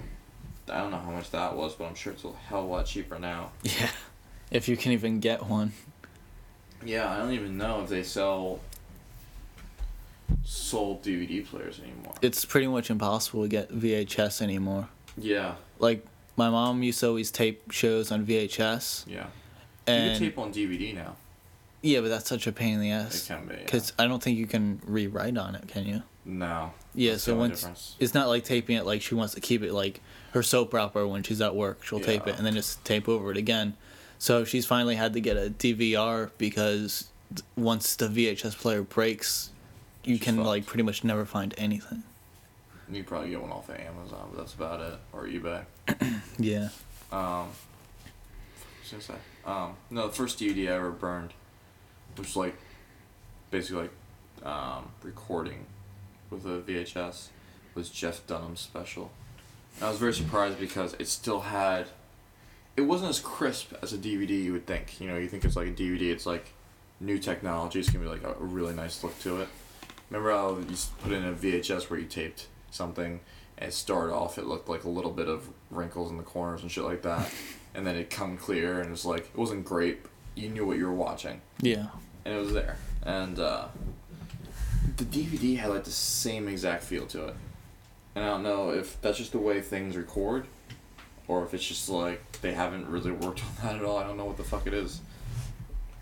I 0.71 0.77
don't 0.77 0.91
know 0.91 0.99
how 0.99 1.11
much 1.13 1.31
that 1.31 1.57
was, 1.57 1.73
but 1.75 1.87
I'm 1.87 1.95
sure 1.95 2.13
it's 2.13 2.23
a 2.25 2.33
hell 2.33 2.59
of 2.59 2.65
a 2.67 2.69
lot 2.69 2.85
cheaper 2.85 3.19
now. 3.19 3.53
Yeah. 3.63 3.89
If 4.51 4.69
you 4.69 4.77
can 4.77 4.93
even 4.93 5.21
get 5.21 5.47
one. 5.47 5.73
Yeah, 6.85 7.11
I 7.11 7.19
don't 7.19 7.33
even 7.33 7.57
know 7.57 7.83
if 7.83 7.89
they 7.89 8.03
sell 8.03 8.61
sold 10.45 11.03
DVD 11.03 11.45
players 11.45 11.81
anymore. 11.81 12.15
It's 12.23 12.45
pretty 12.45 12.67
much 12.67 12.91
impossible 12.91 13.43
to 13.43 13.49
get 13.49 13.71
VHS 13.71 14.43
anymore. 14.43 14.89
Yeah, 15.19 15.55
Like 15.79 16.05
my 16.37 16.51
mom 16.51 16.83
used 16.83 17.01
to 17.01 17.09
always 17.09 17.31
tape 17.31 17.71
shows 17.71 18.13
on 18.13 18.27
VHS, 18.27 19.05
yeah. 19.07 19.15
you 19.17 19.27
and 19.87 20.11
can 20.13 20.21
tape 20.21 20.39
on 20.39 20.53
DVD 20.53 20.95
now. 20.95 21.17
yeah, 21.81 22.01
but 22.01 22.09
that's 22.09 22.29
such 22.29 22.47
a 22.47 22.53
pain 22.53 22.75
in 22.75 22.81
the 22.81 22.91
ass. 22.91 23.25
It 23.25 23.33
can 23.35 23.47
be. 23.47 23.55
yeah. 23.55 23.61
Because 23.65 23.93
I 23.99 24.07
don't 24.07 24.23
think 24.23 24.39
you 24.39 24.47
can 24.47 24.81
rewrite 24.87 25.39
on 25.39 25.55
it, 25.55 25.69
can 25.69 25.87
you? 25.87 26.03
no. 26.25 26.73
Yeah, 26.95 27.19
so 27.19 27.37
once 27.37 27.61
difference. 27.61 27.95
it's 28.01 28.15
not 28.15 28.29
like 28.29 28.45
taping 28.45 28.77
it 28.77 28.87
like 28.87 29.03
she 29.03 29.15
wants 29.15 29.35
to 29.35 29.41
keep 29.41 29.63
it 29.63 29.75
like 29.75 30.01
her 30.33 30.43
soap 30.43 30.75
opera 30.75 31.07
when 31.07 31.23
she's 31.23 31.43
at 31.43 31.55
work, 31.55 31.85
she'll 31.85 32.01
tape 32.01 32.27
it 32.27 32.37
and 32.39 32.47
then 32.47 32.55
just 32.55 32.83
tape 32.87 33.07
over 33.07 33.31
it 33.31 33.37
again. 33.37 33.77
So 34.19 34.45
she's 34.45 34.67
finally 34.67 34.97
had 34.97 35.13
to 35.15 35.21
get 35.21 35.37
a 35.37 35.51
DVR 35.51 36.31
because 36.39 37.09
once 37.57 37.97
the 37.97 38.09
VHS 38.09 38.57
player 38.57 38.83
breaks, 38.83 39.51
you 40.05 40.17
She's 40.17 40.25
can 40.25 40.37
fucked. 40.37 40.47
like 40.47 40.67
pretty 40.67 40.83
much 40.83 41.05
never 41.05 41.25
find 41.25 41.55
anything. 41.59 42.03
You 42.91 43.03
probably 43.05 43.31
get 43.31 43.43
one 43.43 43.51
off 43.51 43.69
of 43.69 43.77
Amazon, 43.77 44.29
but 44.33 44.39
that's 44.39 44.55
about 44.55 44.81
it, 44.81 44.95
or 45.13 45.27
eBay. 45.27 45.65
Yeah. 46.39 46.69
Um, 47.11 47.49
what 47.49 48.83
was 48.83 48.89
I 48.89 48.91
gonna 48.93 49.03
say? 49.03 49.15
Um, 49.47 49.77
no, 49.91 50.07
the 50.09 50.13
first 50.13 50.39
DVD 50.39 50.69
I 50.71 50.77
ever 50.77 50.91
burned 50.91 51.33
which 52.17 52.29
was 52.29 52.37
like 52.37 52.57
basically 53.51 53.89
like 54.43 54.47
um, 54.47 54.91
recording 55.03 55.67
with 56.31 56.45
a 56.47 56.61
VHS 56.61 57.29
was 57.75 57.91
Jeff 57.91 58.27
Dunham's 58.27 58.61
special. 58.61 59.11
And 59.77 59.85
I 59.85 59.91
was 59.91 59.99
very 59.99 60.15
surprised 60.15 60.59
because 60.59 60.95
it 60.99 61.09
still 61.09 61.41
had. 61.41 61.87
It 62.77 62.83
wasn't 62.83 63.11
as 63.11 63.21
crisp 63.21 63.73
as 63.83 63.93
a 63.93 63.99
DVD 63.99 64.31
you 64.31 64.53
would 64.53 64.67
think. 64.67 65.01
You 65.01 65.09
know, 65.09 65.17
you 65.17 65.29
think 65.29 65.45
it's 65.45 65.57
like 65.57 65.69
a 65.69 65.73
DVD, 65.73 66.11
it's 66.13 66.27
like 66.27 66.53
new 67.01 67.19
technology. 67.19 67.81
It's 67.81 67.89
gonna 67.91 68.05
be 68.05 68.11
like 68.11 68.23
a, 68.25 68.35
really 68.39 68.75
nice 68.75 69.03
look 69.03 69.19
to 69.21 69.41
it. 69.41 69.49
Remember 70.11 70.31
how 70.31 70.51
you 70.59 70.77
put 71.03 71.13
in 71.13 71.25
a 71.25 71.33
VHS 71.33 71.89
where 71.91 71.99
you 71.99 72.07
taped 72.07 72.47
something 72.71 73.21
and 73.59 73.69
it 73.69 73.73
started 73.73 74.13
off, 74.15 74.37
it 74.39 74.45
looked 74.47 74.69
like 74.69 74.85
a 74.85 74.89
little 74.89 75.11
bit 75.11 75.29
of 75.29 75.49
wrinkles 75.71 76.11
in 76.11 76.19
the 76.19 76.23
corners 76.23 76.61
and 76.63 76.71
shit 76.71 76.85
like 76.85 77.01
that, 77.03 77.33
and 77.75 77.87
then 77.87 77.97
it 77.97 78.11
come 78.11 78.37
clear 78.37 78.81
and 78.81 78.93
it's 78.93 79.05
like 79.07 79.21
it 79.33 79.37
wasn't 79.37 79.65
great. 79.65 80.01
You 80.35 80.51
knew 80.51 80.67
what 80.67 80.77
you 80.77 80.87
were 80.87 80.93
watching, 80.95 81.41
Yeah. 81.63 81.87
and 82.27 82.35
it 82.35 82.39
was 82.39 82.53
there. 82.53 82.77
And 83.03 83.39
uh, 83.39 83.69
the 84.99 85.05
DVD 85.05 85.57
had 85.57 85.71
like 85.71 85.85
the 85.85 85.91
same 85.91 86.47
exact 86.49 86.83
feel 86.85 87.07
to 87.07 87.29
it, 87.29 87.35
and 88.15 88.25
I 88.25 88.29
don't 88.29 88.43
know 88.43 88.71
if 88.71 89.01
that's 89.01 89.17
just 89.17 89.33
the 89.33 89.39
way 89.39 89.63
things 89.63 89.97
record, 89.97 90.47
or 91.29 91.45
if 91.45 91.55
it's 91.55 91.67
just 91.67 91.89
like 91.89 92.41
they 92.41 92.53
haven't 92.53 92.87
really 92.89 93.11
worked 93.11 93.43
on 93.43 93.51
that 93.63 93.77
at 93.77 93.85
all. 93.85 93.99
I 93.99 94.05
don't 94.05 94.17
know 94.17 94.25
what 94.25 94.37
the 94.37 94.45
fuck 94.45 94.67
it 94.67 94.75
is. 94.75 95.01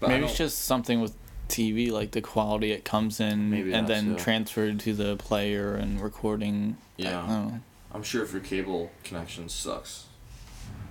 But 0.00 0.10
Maybe 0.10 0.24
it's 0.24 0.36
just 0.36 0.62
something 0.62 1.00
with 1.00 1.16
TV, 1.48 1.90
like 1.90 2.10
the 2.12 2.20
quality 2.20 2.72
it 2.72 2.84
comes 2.84 3.20
in 3.20 3.50
Maybe 3.50 3.72
and 3.72 3.86
then 3.86 4.16
transferred 4.16 4.80
to 4.80 4.92
the 4.92 5.16
player 5.16 5.74
and 5.74 6.00
recording. 6.00 6.76
Yeah. 6.96 7.50
I'm 7.92 8.02
sure 8.02 8.24
if 8.24 8.32
your 8.32 8.40
cable 8.40 8.90
connection 9.04 9.48
sucks. 9.48 10.06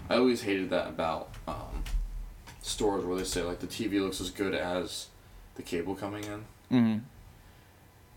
I 0.10 0.16
always 0.16 0.42
hated 0.44 0.70
that 0.70 0.88
about 0.88 1.30
um, 1.48 1.84
stores 2.62 3.06
where 3.06 3.18
they 3.18 3.24
say 3.24 3.42
like 3.42 3.60
the 3.60 3.68
TV 3.68 4.00
looks 4.02 4.22
as 4.22 4.30
good 4.30 4.54
as 4.54 5.08
the 5.56 5.64
cable 5.64 5.96
coming 5.96 6.24
in. 6.24 6.46
Mhm. 6.72 7.02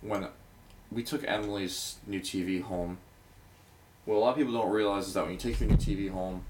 When 0.03 0.29
we 0.91 1.03
took 1.03 1.25
Emily's 1.27 1.97
new 2.07 2.21
TV 2.21 2.63
home, 2.63 2.99
what 4.07 4.15
a 4.15 4.19
lot 4.19 4.31
of 4.31 4.37
people 4.37 4.53
don't 4.53 4.71
realize 4.71 5.09
is 5.09 5.15
that 5.15 5.25
when 5.25 5.33
you 5.33 5.39
take 5.39 5.61
your 5.61 5.69
new 5.69 5.77
TV 5.77 6.11
home, 6.11 6.45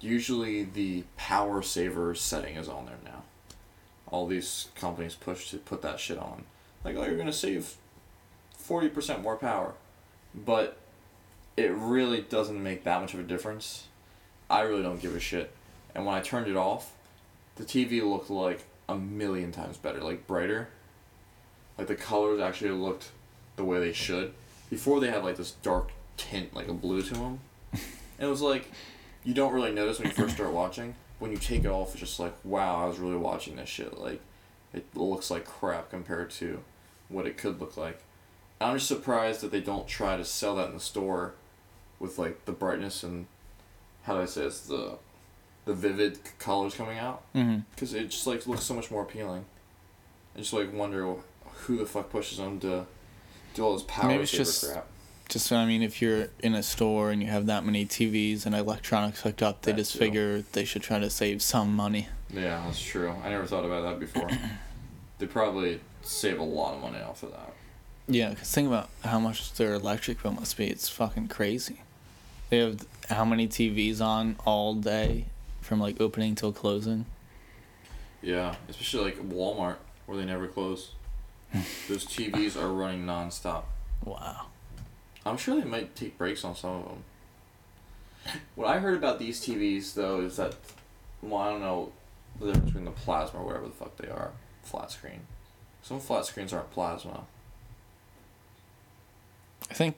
usually 0.00 0.64
the 0.64 1.04
power 1.16 1.62
saver 1.62 2.14
setting 2.14 2.56
is 2.56 2.68
on 2.68 2.86
there 2.86 2.98
now. 3.04 3.22
All 4.10 4.26
these 4.26 4.68
companies 4.74 5.14
push 5.14 5.50
to 5.50 5.58
put 5.58 5.80
that 5.82 5.98
shit 5.98 6.18
on. 6.18 6.44
Like, 6.84 6.96
oh, 6.96 7.04
you're 7.04 7.16
gonna 7.16 7.32
save 7.32 7.76
forty 8.58 8.88
percent 8.88 9.22
more 9.22 9.36
power, 9.36 9.74
but 10.34 10.76
it 11.56 11.70
really 11.70 12.20
doesn't 12.20 12.60
make 12.60 12.84
that 12.84 13.00
much 13.00 13.14
of 13.14 13.20
a 13.20 13.24
difference. 13.24 13.86
I 14.50 14.62
really 14.62 14.82
don't 14.82 15.00
give 15.00 15.14
a 15.14 15.20
shit. 15.20 15.52
And 15.94 16.04
when 16.04 16.14
I 16.14 16.20
turned 16.20 16.48
it 16.48 16.56
off, 16.56 16.92
the 17.56 17.64
TV 17.64 18.02
looked 18.02 18.28
like 18.28 18.64
a 18.88 18.96
million 18.96 19.52
times 19.52 19.76
better, 19.76 20.00
like 20.00 20.26
brighter. 20.26 20.68
Like 21.78 21.86
the 21.86 21.94
colors 21.94 22.40
actually 22.40 22.72
looked 22.72 23.10
the 23.56 23.64
way 23.64 23.78
they 23.78 23.92
should. 23.92 24.34
Before 24.68 25.00
they 25.00 25.10
had 25.10 25.22
like 25.22 25.36
this 25.36 25.52
dark 25.52 25.92
tint, 26.16 26.54
like 26.54 26.68
a 26.68 26.74
blue 26.74 27.02
to 27.02 27.14
them. 27.14 27.40
And 27.72 28.28
it 28.28 28.30
was 28.30 28.42
like, 28.42 28.70
you 29.24 29.34
don't 29.34 29.52
really 29.52 29.72
notice 29.72 29.98
when 29.98 30.08
you 30.08 30.14
first 30.14 30.34
start 30.34 30.52
watching. 30.52 30.94
When 31.18 31.30
you 31.30 31.38
take 31.38 31.64
it 31.64 31.68
off, 31.68 31.92
it's 31.92 32.00
just 32.00 32.20
like, 32.20 32.34
wow, 32.44 32.82
I 32.82 32.86
was 32.86 32.98
really 32.98 33.16
watching 33.16 33.56
this 33.56 33.68
shit. 33.68 33.98
Like, 33.98 34.20
it 34.72 34.86
looks 34.94 35.30
like 35.30 35.44
crap 35.44 35.90
compared 35.90 36.30
to 36.32 36.62
what 37.08 37.26
it 37.26 37.36
could 37.36 37.60
look 37.60 37.76
like. 37.76 38.02
I'm 38.60 38.76
just 38.76 38.88
surprised 38.88 39.40
that 39.40 39.50
they 39.50 39.60
don't 39.60 39.86
try 39.88 40.16
to 40.16 40.24
sell 40.24 40.56
that 40.56 40.68
in 40.68 40.74
the 40.74 40.80
store 40.80 41.34
with 41.98 42.18
like 42.18 42.44
the 42.44 42.52
brightness 42.52 43.02
and 43.02 43.26
how 44.02 44.14
do 44.14 44.22
I 44.22 44.24
say 44.26 44.42
it's 44.42 44.60
the 44.60 44.98
the 45.64 45.74
vivid 45.74 46.18
colors 46.40 46.74
coming 46.74 46.98
out 46.98 47.22
mm-hmm. 47.34 47.60
because 47.70 47.94
it 47.94 48.10
just 48.10 48.26
like 48.26 48.46
looks 48.46 48.64
so 48.64 48.74
much 48.74 48.90
more 48.90 49.02
appealing. 49.02 49.44
I 50.34 50.38
just 50.38 50.52
like 50.52 50.72
wonder 50.72 51.14
who 51.44 51.76
the 51.76 51.86
fuck 51.86 52.10
pushes 52.10 52.38
them 52.38 52.58
to 52.60 52.86
do 53.54 53.62
all 53.64 53.74
this 53.74 53.84
power 53.86 54.08
Maybe 54.08 54.22
it's 54.22 54.32
just- 54.32 54.72
crap. 54.72 54.86
Just 55.28 55.50
I 55.50 55.64
mean, 55.64 55.82
if 55.82 56.02
you're 56.02 56.28
in 56.40 56.54
a 56.54 56.62
store 56.62 57.10
and 57.10 57.22
you 57.22 57.28
have 57.28 57.46
that 57.46 57.64
many 57.64 57.86
TVs 57.86 58.44
and 58.44 58.54
electronics 58.54 59.22
hooked 59.22 59.42
up, 59.42 59.62
they 59.62 59.72
That 59.72 59.78
just 59.78 59.92
too. 59.92 59.98
figure 59.98 60.42
they 60.52 60.64
should 60.64 60.82
try 60.82 60.98
to 60.98 61.08
save 61.08 61.40
some 61.42 61.74
money. 61.74 62.08
Yeah, 62.30 62.62
that's 62.66 62.82
true. 62.82 63.14
I 63.24 63.30
never 63.30 63.46
thought 63.46 63.64
about 63.64 63.82
that 63.82 63.98
before. 64.00 64.28
they 65.18 65.26
probably 65.26 65.80
save 66.02 66.38
a 66.38 66.42
lot 66.44 66.74
of 66.74 66.80
money 66.82 67.00
off 67.00 67.22
of 67.22 67.30
that. 67.30 67.52
Yeah, 68.08 68.30
because 68.30 68.50
think 68.50 68.68
about 68.68 68.88
how 69.04 69.18
much 69.20 69.52
their 69.54 69.74
electric 69.74 70.22
bill 70.22 70.32
must 70.32 70.56
be. 70.56 70.66
It's 70.66 70.88
fucking 70.88 71.28
crazy. 71.28 71.82
They 72.50 72.58
have 72.58 72.86
how 73.08 73.24
many 73.24 73.48
TVs 73.48 74.00
on 74.00 74.36
all 74.44 74.74
day 74.74 75.26
from 75.60 75.80
like 75.80 76.00
opening 76.00 76.34
till 76.34 76.52
closing? 76.52 77.06
Yeah, 78.20 78.56
especially 78.68 79.04
like 79.04 79.18
Walmart 79.28 79.76
where 80.06 80.18
they 80.18 80.24
never 80.24 80.46
close. 80.46 80.90
Those 81.88 82.04
TVs 82.06 82.60
are 82.60 82.68
running 82.72 83.04
nonstop. 83.06 83.64
Wow. 84.04 84.46
I'm 85.24 85.36
sure 85.36 85.60
they 85.60 85.66
might 85.68 85.94
take 85.94 86.18
breaks 86.18 86.44
on 86.44 86.56
some 86.56 86.70
of 86.70 86.84
them. 86.86 87.04
What 88.54 88.68
I 88.68 88.78
heard 88.78 88.94
about 88.96 89.18
these 89.18 89.40
TVs 89.40 89.94
though 89.94 90.20
is 90.20 90.36
that, 90.36 90.54
well, 91.22 91.40
I 91.40 91.50
don't 91.50 91.60
know 91.60 91.92
the 92.40 92.46
difference 92.46 92.66
between 92.70 92.84
the 92.84 92.90
plasma 92.92 93.40
or 93.40 93.46
whatever 93.46 93.66
the 93.66 93.72
fuck 93.72 93.96
they 93.96 94.08
are, 94.08 94.30
flat 94.62 94.90
screen. 94.90 95.20
Some 95.82 96.00
flat 96.00 96.24
screens 96.26 96.52
aren't 96.52 96.70
plasma. 96.70 97.24
I 99.70 99.74
think 99.74 99.96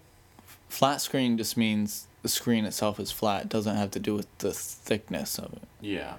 flat 0.68 1.00
screen 1.00 1.36
just 1.36 1.56
means 1.56 2.06
the 2.22 2.28
screen 2.28 2.64
itself 2.64 2.98
is 3.00 3.10
flat. 3.10 3.42
It 3.44 3.48
doesn't 3.48 3.76
have 3.76 3.90
to 3.92 4.00
do 4.00 4.14
with 4.14 4.26
the 4.38 4.52
thickness 4.52 5.38
of 5.38 5.52
it. 5.54 5.62
Yeah, 5.80 6.14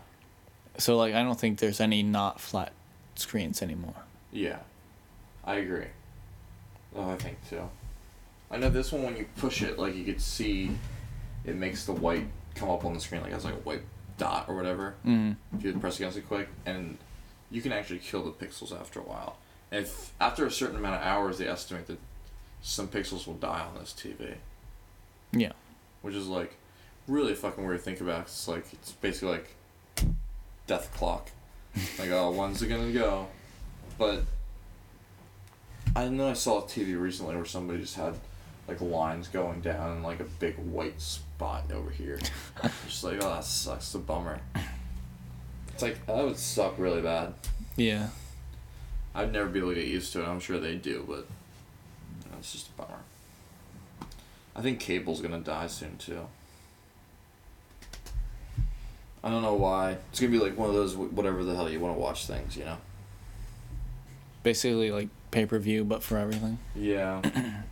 So 0.77 0.97
like 0.97 1.13
I 1.15 1.23
don't 1.23 1.39
think 1.39 1.59
there's 1.59 1.79
any 1.79 2.03
not 2.03 2.39
flat 2.39 2.71
screens 3.15 3.61
anymore. 3.61 3.95
yeah, 4.31 4.57
I 5.43 5.55
agree. 5.55 5.87
Oh, 6.95 7.09
I 7.11 7.15
think 7.15 7.37
too. 7.49 7.69
I 8.51 8.57
know 8.57 8.69
this 8.69 8.91
one 8.91 9.03
when 9.03 9.17
you 9.17 9.25
push 9.37 9.61
it, 9.61 9.77
like 9.79 9.95
you 9.95 10.03
could 10.03 10.21
see, 10.21 10.71
it 11.45 11.55
makes 11.55 11.85
the 11.85 11.91
white 11.93 12.27
come 12.55 12.69
up 12.69 12.85
on 12.85 12.93
the 12.93 12.99
screen 12.99 13.21
like 13.21 13.31
it 13.31 13.33
has 13.33 13.43
like 13.45 13.53
a 13.55 13.57
white 13.57 13.81
dot 14.17 14.45
or 14.47 14.55
whatever. 14.55 14.95
Mm. 15.05 15.35
if 15.57 15.63
you 15.63 15.73
press 15.79 15.97
against 15.97 16.17
it 16.17 16.27
quick, 16.27 16.47
and 16.65 16.97
you 17.51 17.61
can 17.61 17.71
actually 17.71 17.99
kill 17.99 18.23
the 18.23 18.31
pixels 18.31 18.77
after 18.77 18.99
a 18.99 19.03
while. 19.03 19.37
And 19.71 19.83
if 19.85 20.11
after 20.21 20.45
a 20.45 20.51
certain 20.51 20.75
amount 20.77 20.95
of 20.95 21.01
hours, 21.01 21.37
they 21.37 21.47
estimate 21.47 21.87
that 21.87 21.99
some 22.61 22.87
pixels 22.87 23.27
will 23.27 23.33
die 23.35 23.61
on 23.61 23.79
this 23.79 23.93
TV, 23.93 24.35
Yeah. 25.31 25.51
which 26.01 26.15
is 26.15 26.27
like 26.27 26.55
really 27.07 27.35
fucking 27.35 27.65
weird 27.65 27.79
to 27.79 27.83
think 27.83 27.99
about. 28.01 28.25
'cause 28.25 28.33
It's 28.33 28.47
like 28.47 28.73
it's 28.73 28.91
basically 28.93 29.29
like 29.29 29.55
death 30.67 30.91
clock. 30.95 31.29
like 31.99 32.09
oh, 32.11 32.31
when's 32.31 32.61
it 32.61 32.67
gonna 32.67 32.91
go? 32.91 33.27
But 33.97 34.23
I 35.95 36.07
know 36.09 36.29
I 36.29 36.33
saw 36.33 36.59
a 36.59 36.67
TV 36.67 36.99
recently 36.99 37.35
where 37.35 37.45
somebody 37.45 37.79
just 37.81 37.95
had 37.95 38.15
like 38.67 38.81
lines 38.81 39.27
going 39.27 39.61
down 39.61 39.91
and 39.91 40.03
like 40.03 40.19
a 40.19 40.25
big 40.25 40.57
white 40.57 40.99
spot 40.99 41.71
over 41.73 41.89
here. 41.89 42.19
just 42.87 43.03
like 43.03 43.23
oh 43.23 43.29
that 43.29 43.43
sucks. 43.43 43.85
It's 43.85 43.95
a 43.95 43.99
bummer. 43.99 44.39
It's 45.73 45.83
like 45.83 46.05
that 46.05 46.23
would 46.23 46.37
suck 46.37 46.75
really 46.77 47.01
bad. 47.01 47.33
Yeah. 47.75 48.09
I'd 49.13 49.31
never 49.31 49.47
be 49.47 49.59
able 49.59 49.69
to 49.69 49.75
get 49.75 49.87
used 49.87 50.11
to 50.13 50.21
it. 50.21 50.27
I'm 50.27 50.39
sure 50.39 50.59
they 50.59 50.75
do, 50.75 51.05
but 51.07 51.27
you 52.23 52.31
know, 52.31 52.37
it's 52.39 52.51
just 52.51 52.69
a 52.69 52.71
bummer. 52.71 52.99
I 54.55 54.61
think 54.61 54.79
cable's 54.79 55.21
gonna 55.21 55.39
die 55.39 55.67
soon 55.67 55.97
too. 55.97 56.27
I 59.23 59.29
don't 59.29 59.41
know 59.41 59.55
why. 59.55 59.97
It's 60.11 60.19
gonna 60.19 60.31
be 60.31 60.39
like 60.39 60.57
one 60.57 60.69
of 60.69 60.75
those 60.75 60.95
whatever 60.95 61.43
the 61.43 61.55
hell 61.55 61.69
you 61.69 61.79
want 61.79 61.95
to 61.95 61.99
watch 61.99 62.25
things, 62.25 62.55
you 62.57 62.65
know. 62.65 62.77
Basically, 64.43 64.91
like 64.91 65.09
pay 65.31 65.45
per 65.45 65.59
view, 65.59 65.83
but 65.83 66.03
for 66.03 66.17
everything. 66.17 66.57
Yeah. 66.75 67.21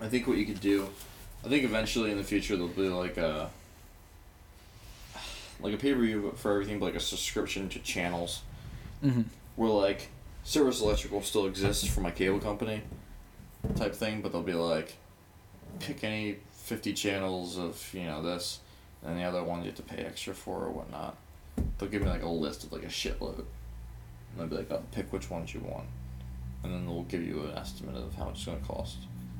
I 0.00 0.06
think 0.08 0.26
what 0.26 0.36
you 0.38 0.46
could 0.46 0.60
do, 0.60 0.88
I 1.44 1.48
think 1.48 1.64
eventually 1.64 2.10
in 2.10 2.18
the 2.18 2.24
future 2.24 2.54
there'll 2.56 2.68
be 2.68 2.88
like 2.88 3.16
a 3.16 3.50
like 5.60 5.74
a 5.74 5.76
pay 5.76 5.92
per 5.92 6.00
view 6.00 6.32
for 6.36 6.52
everything, 6.52 6.78
but 6.78 6.86
like 6.86 6.94
a 6.94 7.00
subscription 7.00 7.68
to 7.70 7.78
channels 7.80 8.42
Mm-hmm. 9.04 9.22
where 9.54 9.70
like 9.70 10.08
Service 10.42 10.80
Electrical 10.80 11.22
still 11.22 11.46
exists 11.46 11.86
for 11.86 12.00
my 12.00 12.10
cable 12.10 12.40
company 12.40 12.82
type 13.76 13.94
thing, 13.94 14.22
but 14.22 14.32
they'll 14.32 14.42
be 14.42 14.54
like 14.54 14.96
pick 15.78 16.02
any 16.02 16.36
fifty 16.52 16.92
channels 16.92 17.56
of 17.58 17.88
you 17.94 18.04
know 18.04 18.22
this, 18.22 18.58
and 19.04 19.16
the 19.16 19.22
other 19.22 19.44
one 19.44 19.60
you 19.60 19.66
have 19.66 19.76
to 19.76 19.82
pay 19.82 20.02
extra 20.02 20.34
for 20.34 20.64
or 20.64 20.70
whatnot. 20.70 21.16
They'll 21.78 21.88
give 21.88 22.02
me 22.02 22.08
like 22.08 22.22
a 22.22 22.28
list 22.28 22.64
of 22.64 22.72
like 22.72 22.82
a 22.82 22.86
shitload. 22.88 23.38
And 23.38 23.46
they'll 24.36 24.46
be 24.48 24.56
like, 24.56 24.70
oh, 24.70 24.82
pick 24.92 25.12
which 25.12 25.30
ones 25.30 25.54
you 25.54 25.60
want, 25.60 25.86
and 26.62 26.72
then 26.74 26.84
they'll 26.86 27.02
give 27.04 27.22
you 27.22 27.44
an 27.44 27.56
estimate 27.56 27.96
of 27.96 28.14
how 28.14 28.24
much 28.26 28.36
it's 28.36 28.44
gonna 28.46 28.58
cost. 28.66 28.96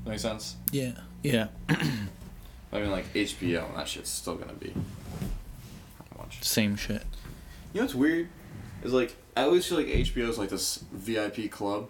That 0.08 0.12
make 0.12 0.20
sense? 0.20 0.56
Yeah. 0.72 0.92
Yeah. 1.22 1.48
I 1.68 2.80
mean, 2.80 2.90
like 2.90 3.12
HBO 3.12 3.68
and 3.68 3.76
that 3.76 3.88
shit's 3.88 4.08
still 4.08 4.36
gonna 4.36 4.54
be 4.54 4.72
how 5.98 6.22
much? 6.22 6.42
Same 6.42 6.76
shit. 6.76 7.02
You 7.74 7.80
know 7.80 7.82
what's 7.82 7.94
weird? 7.94 8.30
Is 8.82 8.94
like 8.94 9.14
I 9.36 9.42
always 9.42 9.66
feel 9.66 9.76
like 9.76 9.88
HBO 9.88 10.30
is 10.30 10.38
like 10.38 10.48
this 10.48 10.82
VIP 10.92 11.50
club. 11.50 11.88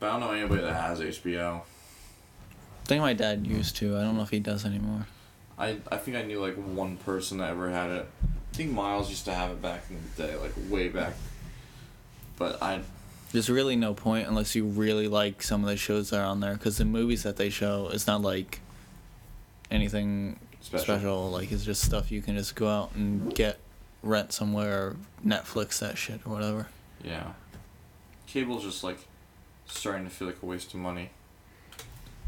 But 0.00 0.06
I 0.08 0.12
don't 0.12 0.20
know 0.20 0.30
anybody 0.30 0.62
that 0.62 0.72
has 0.72 1.00
HBO. 1.00 1.60
I 1.60 2.86
think 2.86 3.02
my 3.02 3.12
dad 3.12 3.46
used 3.46 3.76
to. 3.76 3.98
I 3.98 4.00
don't 4.00 4.16
know 4.16 4.22
if 4.22 4.30
he 4.30 4.40
does 4.40 4.64
anymore. 4.64 5.06
I 5.58 5.76
I 5.92 5.98
think 5.98 6.16
I 6.16 6.22
knew 6.22 6.40
like 6.40 6.54
one 6.54 6.96
person 6.96 7.36
that 7.38 7.50
ever 7.50 7.68
had 7.68 7.90
it. 7.90 8.08
I 8.24 8.56
think 8.56 8.72
Miles 8.72 9.10
used 9.10 9.26
to 9.26 9.34
have 9.34 9.50
it 9.50 9.60
back 9.60 9.82
in 9.90 9.98
the 10.16 10.22
day, 10.28 10.36
like 10.36 10.54
way 10.70 10.88
back. 10.88 11.12
But 12.38 12.62
I 12.62 12.80
There's 13.32 13.50
really 13.50 13.76
no 13.76 13.92
point 13.92 14.28
unless 14.28 14.54
you 14.54 14.64
really 14.64 15.08
like 15.08 15.42
some 15.42 15.62
of 15.62 15.68
the 15.68 15.76
shows 15.76 16.10
that 16.10 16.20
are 16.20 16.26
on 16.26 16.40
there, 16.40 16.54
because 16.54 16.78
the 16.78 16.84
movies 16.84 17.22
that 17.24 17.36
they 17.36 17.50
show, 17.50 17.90
it's 17.92 18.06
not 18.06 18.22
like 18.22 18.60
anything 19.70 20.38
Special. 20.60 20.84
special. 20.84 21.30
Like 21.30 21.52
it's 21.52 21.64
just 21.64 21.82
stuff 21.84 22.10
you 22.10 22.22
can 22.22 22.36
just 22.36 22.54
go 22.54 22.68
out 22.68 22.94
and 22.94 23.34
get, 23.34 23.58
rent 24.02 24.32
somewhere, 24.32 24.78
or 24.78 24.96
Netflix 25.24 25.78
that 25.80 25.98
shit 25.98 26.20
or 26.26 26.32
whatever. 26.32 26.68
yeah. 27.04 27.32
Cable's 28.26 28.64
just 28.64 28.82
like 28.84 28.98
starting 29.66 30.04
to 30.04 30.10
feel 30.10 30.26
like 30.28 30.42
a 30.42 30.46
waste 30.46 30.74
of 30.74 30.80
money 30.80 31.10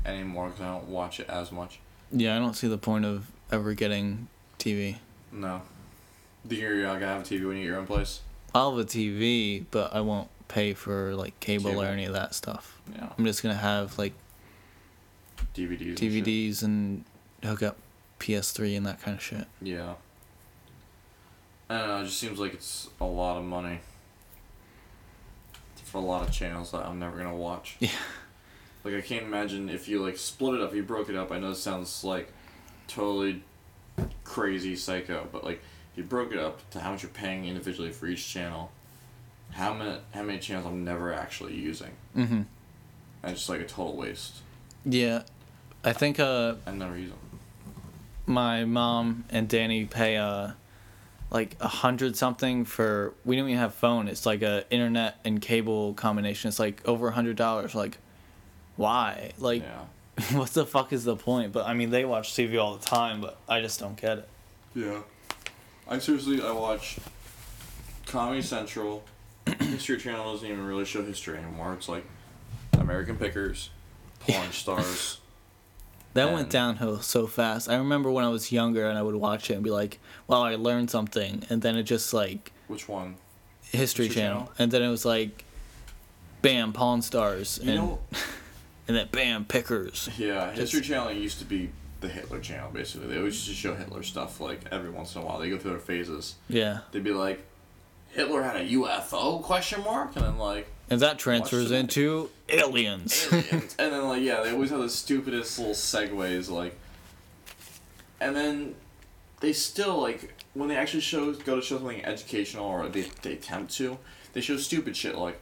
anymore 0.06 0.46
because 0.48 0.60
I 0.62 0.66
don't 0.72 0.88
watch 0.88 1.18
it 1.20 1.28
as 1.28 1.50
much. 1.52 1.80
Yeah, 2.12 2.36
I 2.36 2.38
don't 2.38 2.54
see 2.54 2.68
the 2.68 2.78
point 2.78 3.04
of 3.04 3.26
ever 3.50 3.74
getting 3.74 4.28
TV. 4.58 4.96
No. 5.32 5.62
Do 6.46 6.54
you 6.54 6.68
you're 6.68 6.86
not 6.86 6.94
gonna 7.00 7.06
have 7.12 7.22
a 7.22 7.24
TV 7.24 7.46
when 7.46 7.56
you 7.56 7.62
get 7.64 7.68
your 7.68 7.78
own 7.78 7.86
place? 7.86 8.20
I'll 8.54 8.76
have 8.76 8.86
a 8.86 8.88
TV, 8.88 9.64
but 9.70 9.92
I 9.92 10.00
won't 10.00 10.28
pay 10.48 10.74
for 10.74 11.14
like 11.14 11.38
cable, 11.40 11.70
Cable. 11.70 11.82
or 11.82 11.86
any 11.86 12.04
of 12.06 12.14
that 12.14 12.34
stuff. 12.34 12.80
Yeah. 12.94 13.08
I'm 13.16 13.24
just 13.24 13.42
gonna 13.42 13.54
have 13.54 13.98
like 13.98 14.14
DVDs. 15.54 15.88
and. 15.88 15.98
DVDs 15.98 16.62
and 16.62 17.04
hook 17.44 17.62
up 17.62 17.76
PS3 18.20 18.76
and 18.76 18.86
that 18.86 19.00
kind 19.00 19.16
of 19.16 19.22
shit. 19.22 19.46
Yeah. 19.62 19.94
I 21.70 21.78
don't 21.78 21.88
know, 21.88 22.00
it 22.00 22.04
just 22.04 22.18
seems 22.18 22.38
like 22.38 22.54
it's 22.54 22.88
a 23.00 23.04
lot 23.04 23.36
of 23.36 23.44
money. 23.44 23.80
For 25.84 25.98
a 25.98 26.00
lot 26.02 26.26
of 26.28 26.32
channels 26.34 26.72
that 26.72 26.84
I'm 26.84 26.98
never 26.98 27.16
gonna 27.16 27.34
watch. 27.34 27.76
Yeah. 27.80 27.90
Like 28.84 28.94
I 28.94 29.00
can't 29.00 29.24
imagine 29.24 29.68
if 29.68 29.88
you 29.88 30.02
like 30.02 30.16
split 30.16 30.54
it 30.54 30.60
up, 30.60 30.74
you 30.74 30.82
broke 30.82 31.08
it 31.08 31.16
up, 31.16 31.32
I 31.32 31.38
know 31.38 31.50
it 31.50 31.56
sounds 31.56 32.04
like 32.04 32.32
totally 32.86 33.42
crazy 34.24 34.76
psycho, 34.76 35.26
but 35.32 35.44
like 35.44 35.60
if 35.92 35.98
you 35.98 36.04
broke 36.04 36.32
it 36.32 36.38
up 36.38 36.68
to 36.70 36.80
how 36.80 36.92
much 36.92 37.02
you're 37.02 37.10
paying 37.10 37.46
individually 37.46 37.90
for 37.90 38.06
each 38.06 38.26
channel, 38.28 38.70
how 39.58 39.74
many 39.74 39.98
how 40.14 40.22
many 40.22 40.38
channels 40.38 40.66
I'm 40.66 40.84
never 40.84 41.12
actually 41.12 41.54
using. 41.54 41.90
Mm-hmm. 42.16 42.42
And 43.22 43.32
it's 43.32 43.40
just 43.40 43.48
like 43.48 43.60
a 43.60 43.64
total 43.64 43.96
waste. 43.96 44.36
Yeah, 44.84 45.22
I 45.84 45.92
think 45.92 46.20
uh 46.20 46.54
I 46.66 46.70
never 46.70 46.96
use 46.96 47.10
them. 47.10 47.18
my 48.26 48.64
mom 48.64 49.24
and 49.30 49.48
Danny 49.48 49.84
pay 49.84 50.16
uh 50.16 50.52
like 51.30 51.56
a 51.60 51.68
hundred 51.68 52.16
something 52.16 52.64
for 52.64 53.12
we 53.24 53.36
don't 53.36 53.48
even 53.48 53.58
have 53.58 53.74
phone. 53.74 54.06
It's 54.08 54.24
like 54.24 54.42
a 54.42 54.64
internet 54.70 55.18
and 55.24 55.40
cable 55.42 55.92
combination. 55.94 56.48
It's 56.48 56.58
like 56.60 56.80
over 56.86 57.08
a 57.08 57.12
hundred 57.12 57.36
dollars. 57.36 57.74
Like, 57.74 57.98
why? 58.76 59.32
Like, 59.38 59.62
Yeah. 59.62 59.84
what 60.38 60.50
the 60.50 60.64
fuck 60.66 60.92
is 60.92 61.04
the 61.04 61.16
point? 61.16 61.52
But 61.52 61.66
I 61.66 61.74
mean, 61.74 61.90
they 61.90 62.04
watch 62.04 62.32
TV 62.32 62.60
all 62.60 62.76
the 62.76 62.84
time, 62.86 63.20
but 63.20 63.36
I 63.48 63.60
just 63.60 63.78
don't 63.78 63.96
get 64.00 64.18
it. 64.18 64.28
Yeah. 64.74 65.00
I 65.88 65.98
seriously 65.98 66.40
I 66.42 66.52
watch 66.52 66.98
Comedy 68.06 68.42
Central. 68.42 69.04
History 69.60 69.98
Channel 69.98 70.32
doesn't 70.32 70.48
even 70.48 70.66
really 70.66 70.84
show 70.84 71.02
history 71.04 71.38
anymore. 71.38 71.74
It's 71.74 71.88
like 71.88 72.04
American 72.72 73.16
Pickers, 73.16 73.70
Porn 74.20 74.50
Stars. 74.52 75.18
That 76.14 76.32
went 76.32 76.50
downhill 76.50 77.00
so 77.00 77.26
fast. 77.26 77.68
I 77.68 77.76
remember 77.76 78.10
when 78.10 78.24
I 78.24 78.28
was 78.28 78.50
younger 78.50 78.88
and 78.88 78.98
I 78.98 79.02
would 79.02 79.14
watch 79.14 79.50
it 79.50 79.54
and 79.54 79.62
be 79.62 79.70
like, 79.70 80.00
"Wow, 80.26 80.42
I 80.42 80.56
learned 80.56 80.90
something," 80.90 81.44
and 81.50 81.62
then 81.62 81.76
it 81.76 81.84
just 81.84 82.12
like 82.14 82.50
Which 82.66 82.88
one? 82.88 83.16
History, 83.62 84.06
History 84.06 84.08
Channel. 84.08 84.38
Channel? 84.40 84.52
and 84.58 84.72
then 84.72 84.82
it 84.82 84.88
was 84.88 85.04
like, 85.04 85.44
"Bam, 86.42 86.72
Pawn 86.72 87.02
Stars," 87.02 87.60
You 87.62 87.68
and 87.72 87.78
know, 87.78 87.98
and 88.88 88.96
then 88.96 89.08
"Bam, 89.12 89.44
Pickers." 89.44 90.08
yeah, 90.18 90.46
Just- 90.54 90.72
History 90.72 90.80
Channel 90.80 91.12
used 91.12 91.38
to 91.40 91.44
be 91.44 91.70
the 92.00 92.08
Hitler 92.08 92.38
channel 92.38 92.70
basically. 92.72 93.08
They 93.08 93.18
always 93.18 93.34
used 93.34 93.48
to 93.48 93.54
show 93.54 93.74
Hitler 93.74 94.04
stuff 94.04 94.40
like 94.40 94.60
every 94.70 94.88
once 94.90 95.14
in 95.16 95.22
a 95.22 95.24
while. 95.24 95.38
They 95.40 95.50
go 95.50 95.58
through 95.58 95.72
their 95.72 95.80
phases. 95.80 96.36
Yeah, 96.48 96.78
They'd 96.92 97.02
be 97.02 97.10
like, 97.12 97.44
Hitler 98.18 98.42
had 98.42 98.56
a 98.56 98.64
UFO 98.70 99.40
question 99.42 99.84
mark, 99.84 100.16
and 100.16 100.24
then 100.24 100.38
like 100.38 100.66
and 100.90 101.00
that 101.00 101.20
transfers 101.20 101.70
into 101.70 102.30
aliens. 102.48 103.28
aliens. 103.32 103.76
and 103.78 103.92
then 103.92 104.08
like 104.08 104.22
yeah, 104.22 104.42
they 104.42 104.50
always 104.50 104.70
have 104.70 104.80
the 104.80 104.88
stupidest 104.88 105.56
little 105.58 105.74
segues 105.74 106.50
like 106.50 106.76
and 108.20 108.34
then 108.34 108.74
they 109.38 109.52
still 109.52 110.00
like 110.00 110.34
when 110.54 110.68
they 110.68 110.76
actually 110.76 111.00
show 111.00 111.32
go 111.32 111.56
to 111.56 111.62
show 111.62 111.78
something 111.78 112.04
educational 112.04 112.66
or 112.66 112.88
they, 112.88 113.02
they 113.22 113.34
attempt 113.34 113.72
to, 113.76 113.98
they 114.32 114.40
show 114.40 114.56
stupid 114.56 114.96
shit 114.96 115.16
like 115.16 115.40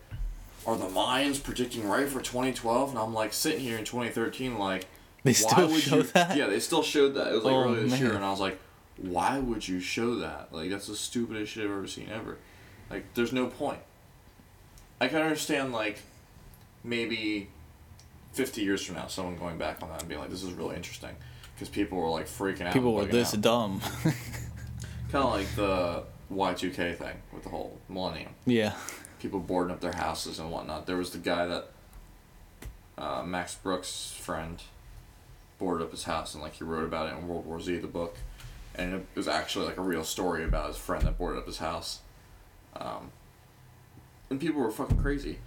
are 0.66 0.76
the 0.76 0.86
Mayans 0.88 1.42
predicting 1.42 1.88
right 1.88 2.08
for 2.08 2.20
2012? 2.20 2.90
And 2.90 2.98
I'm 2.98 3.14
like 3.14 3.32
sitting 3.32 3.60
here 3.60 3.78
in 3.78 3.84
2013 3.84 4.58
like 4.58 4.86
They 5.22 5.30
why 5.30 5.32
still 5.32 5.68
would 5.68 5.80
show 5.80 5.96
you, 5.98 6.02
that? 6.02 6.36
Yeah, 6.36 6.48
they 6.48 6.60
still 6.60 6.82
showed 6.82 7.14
that. 7.14 7.28
It 7.28 7.34
was 7.36 7.44
like 7.44 7.54
Oh, 7.54 7.62
earlier 7.62 7.84
this 7.84 8.00
year 8.00 8.12
and 8.12 8.24
I 8.24 8.30
was 8.30 8.40
like 8.40 8.58
why 8.98 9.38
would 9.38 9.66
you 9.66 9.80
show 9.80 10.16
that? 10.16 10.48
Like 10.52 10.68
that's 10.68 10.88
the 10.88 10.96
stupidest 10.96 11.52
shit 11.52 11.64
I've 11.64 11.70
ever 11.70 11.86
seen 11.86 12.10
ever. 12.12 12.36
Like 12.90 13.14
there's 13.14 13.32
no 13.32 13.46
point. 13.46 13.80
I 15.00 15.08
can 15.08 15.20
understand 15.20 15.72
like 15.72 15.98
maybe 16.84 17.48
50 18.32 18.62
years 18.62 18.84
from 18.84 18.96
now 18.96 19.06
someone 19.08 19.36
going 19.36 19.58
back 19.58 19.82
on 19.82 19.88
that 19.88 20.00
and 20.00 20.08
being 20.08 20.20
like 20.20 20.30
this 20.30 20.42
is 20.42 20.52
really 20.52 20.76
interesting 20.76 21.14
because 21.54 21.68
people 21.68 21.98
were 21.98 22.08
like 22.08 22.26
freaking 22.26 22.66
out. 22.66 22.72
People 22.72 22.94
were 22.94 23.04
this 23.04 23.34
out. 23.34 23.40
dumb. 23.40 23.80
kind 25.10 25.24
of 25.24 25.30
like 25.32 25.54
the 25.56 26.02
Y2K 26.32 26.96
thing 26.96 27.16
with 27.32 27.42
the 27.44 27.48
whole 27.48 27.78
millennium. 27.88 28.32
yeah. 28.44 28.74
People 29.18 29.40
boarding 29.40 29.72
up 29.72 29.80
their 29.80 29.94
houses 29.94 30.38
and 30.38 30.50
whatnot. 30.50 30.86
There 30.86 30.98
was 30.98 31.10
the 31.10 31.18
guy 31.18 31.46
that 31.46 31.70
uh, 32.98 33.22
Max 33.24 33.54
Brooks' 33.54 34.14
friend 34.20 34.62
boarded 35.58 35.86
up 35.86 35.90
his 35.90 36.04
house 36.04 36.34
and 36.34 36.42
like 36.42 36.54
he 36.54 36.64
wrote 36.64 36.84
about 36.84 37.08
it 37.10 37.18
in 37.18 37.26
World 37.26 37.46
War 37.46 37.60
Z, 37.60 37.78
the 37.78 37.86
book, 37.86 38.16
and 38.74 38.94
it 38.94 39.06
was 39.14 39.26
actually 39.26 39.66
like 39.66 39.78
a 39.78 39.82
real 39.82 40.04
story 40.04 40.44
about 40.44 40.68
his 40.68 40.76
friend 40.76 41.02
that 41.06 41.16
boarded 41.16 41.40
up 41.40 41.46
his 41.46 41.58
house. 41.58 42.00
Um, 42.80 43.10
and 44.30 44.40
people 44.40 44.60
were 44.60 44.70
fucking 44.70 44.98
crazy, 44.98 45.38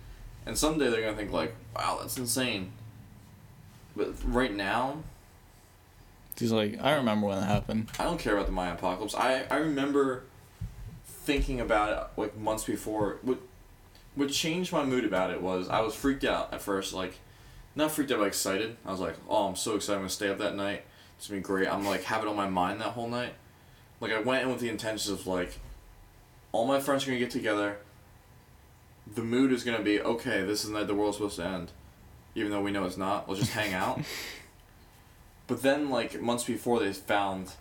and 0.46 0.58
someday 0.58 0.90
they're 0.90 1.02
gonna 1.02 1.18
think 1.18 1.32
like, 1.32 1.56
"Wow, 1.76 2.00
that's 2.02 2.18
insane." 2.18 2.72
But 3.96 4.14
right 4.24 4.54
now, 4.54 5.04
He's 6.40 6.54
like, 6.54 6.80
I 6.82 6.94
remember 6.94 7.28
when 7.28 7.40
that 7.42 7.48
happened. 7.48 7.90
I 8.00 8.06
don't 8.06 8.18
care 8.18 8.34
about 8.34 8.46
the 8.46 8.54
Mayan 8.54 8.76
apocalypse. 8.76 9.14
I, 9.14 9.44
I 9.52 9.58
remember 9.58 10.24
thinking 11.06 11.60
about 11.60 11.90
it 11.92 12.20
like 12.20 12.38
months 12.38 12.64
before. 12.64 13.18
What 13.22 13.40
what 14.16 14.30
changed 14.30 14.72
my 14.72 14.84
mood 14.86 15.04
about 15.06 15.32
it 15.32 15.42
was 15.42 15.68
I 15.70 15.82
was 15.82 15.94
freaked 15.94 16.24
out 16.24 16.54
at 16.54 16.62
first, 16.62 16.94
like 16.94 17.20
not 17.76 17.92
freaked 17.92 18.12
out 18.12 18.20
but 18.20 18.28
excited. 18.28 18.78
I 18.86 18.92
was 18.92 19.02
like, 19.02 19.16
Oh, 19.28 19.48
I'm 19.48 19.56
so 19.58 19.76
excited 19.76 19.98
I'm 19.98 20.02
gonna 20.04 20.10
stay 20.10 20.30
up 20.30 20.38
that 20.38 20.56
night. 20.56 20.84
It's 21.18 21.28
gonna 21.28 21.42
be 21.42 21.44
great. 21.44 21.68
I'm 21.68 21.86
like 21.86 22.04
have 22.04 22.24
it 22.24 22.30
on 22.30 22.38
my 22.38 22.48
mind 22.48 22.80
that 22.80 22.90
whole 22.92 23.10
night. 23.10 23.34
Like 24.00 24.14
I 24.14 24.20
went 24.22 24.44
in 24.44 24.50
with 24.50 24.62
the 24.62 24.70
intentions 24.70 25.10
of 25.10 25.28
like 25.28 25.60
all 26.52 26.66
my 26.66 26.80
friends 26.80 27.04
are 27.04 27.08
gonna 27.08 27.20
get 27.20 27.32
together. 27.32 27.78
The 29.16 29.24
mood 29.24 29.52
is 29.52 29.64
gonna 29.64 29.82
be, 29.82 30.02
okay, 30.02 30.44
this 30.44 30.64
is 30.64 30.72
the 30.72 30.78
night 30.78 30.88
the 30.88 30.96
world's 30.96 31.18
supposed 31.18 31.38
to 31.38 31.46
end. 31.46 31.72
Even 32.36 32.52
though 32.52 32.62
we 32.62 32.72
know 32.72 32.86
it's 32.86 32.98
not. 32.98 33.28
We'll 33.28 33.38
just 33.38 33.54
hang 33.54 33.74
out. 33.74 34.02
But 35.50 35.64
then, 35.64 35.90
like 35.90 36.22
months 36.22 36.44
before, 36.44 36.80
they 36.80 36.94
found 36.94 37.54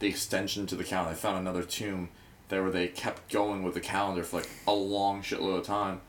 the 0.00 0.08
extension 0.08 0.66
to 0.66 0.74
the 0.74 0.82
calendar. 0.82 1.14
They 1.14 1.20
found 1.20 1.38
another 1.38 1.62
tomb 1.62 2.08
there 2.48 2.60
where 2.62 2.72
they 2.72 2.88
kept 2.88 3.30
going 3.30 3.62
with 3.62 3.74
the 3.74 3.80
calendar 3.80 4.24
for 4.24 4.38
like 4.38 4.50
a 4.66 4.72
long 4.72 5.22
shitload 5.22 5.58
of 5.58 5.64
time. 5.64 6.00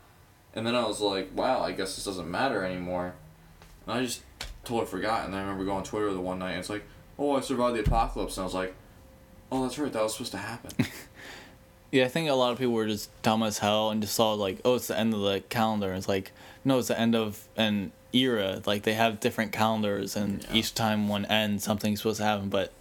And 0.56 0.66
then 0.66 0.74
I 0.74 0.88
was 0.88 1.00
like, 1.00 1.30
wow, 1.36 1.62
I 1.62 1.74
guess 1.74 1.96
this 1.96 2.06
doesn't 2.06 2.30
matter 2.30 2.64
anymore. 2.66 3.14
And 3.86 4.00
I 4.00 4.04
just 4.04 4.24
totally 4.64 4.88
forgot. 4.88 5.26
And 5.26 5.36
I 5.36 5.42
remember 5.42 5.64
going 5.64 5.78
on 5.78 5.84
Twitter 5.84 6.12
the 6.12 6.20
one 6.20 6.40
night 6.40 6.52
and 6.52 6.60
it's 6.60 6.72
like, 6.72 6.86
oh, 7.20 7.36
I 7.36 7.42
survived 7.42 7.76
the 7.76 7.82
apocalypse. 7.82 8.38
And 8.38 8.42
I 8.42 8.46
was 8.46 8.56
like, 8.56 8.74
oh, 9.52 9.62
that's 9.62 9.78
right, 9.78 9.94
that 9.94 10.02
was 10.02 10.14
supposed 10.14 10.32
to 10.32 10.40
happen. 10.40 10.72
Yeah, 11.92 12.06
I 12.06 12.08
think 12.10 12.30
a 12.30 12.34
lot 12.34 12.52
of 12.52 12.58
people 12.58 12.74
were 12.74 12.88
just 12.88 13.10
dumb 13.22 13.44
as 13.44 13.60
hell 13.60 13.90
and 13.90 14.02
just 14.02 14.14
saw 14.16 14.34
like, 14.34 14.60
oh, 14.66 14.76
it's 14.76 14.88
the 14.88 14.98
end 15.00 15.14
of 15.14 15.22
the 15.22 15.42
calendar. 15.50 15.94
It's 15.94 16.08
like, 16.08 16.32
no, 16.66 16.80
it's 16.80 16.90
the 16.90 17.00
end 17.00 17.16
of 17.16 17.48
an 17.56 17.92
era. 18.14 18.62
Like 18.66 18.84
they 18.84 18.94
have 18.94 19.20
different 19.20 19.52
calendars, 19.54 20.16
and 20.16 20.44
Yeah. 20.44 20.54
each 20.56 20.74
time 20.74 21.08
one 21.08 21.26
ends, 21.26 21.64
something's 21.64 22.00
supposed 22.02 22.18
to 22.18 22.26
happen. 22.26 22.50
But 22.50 22.74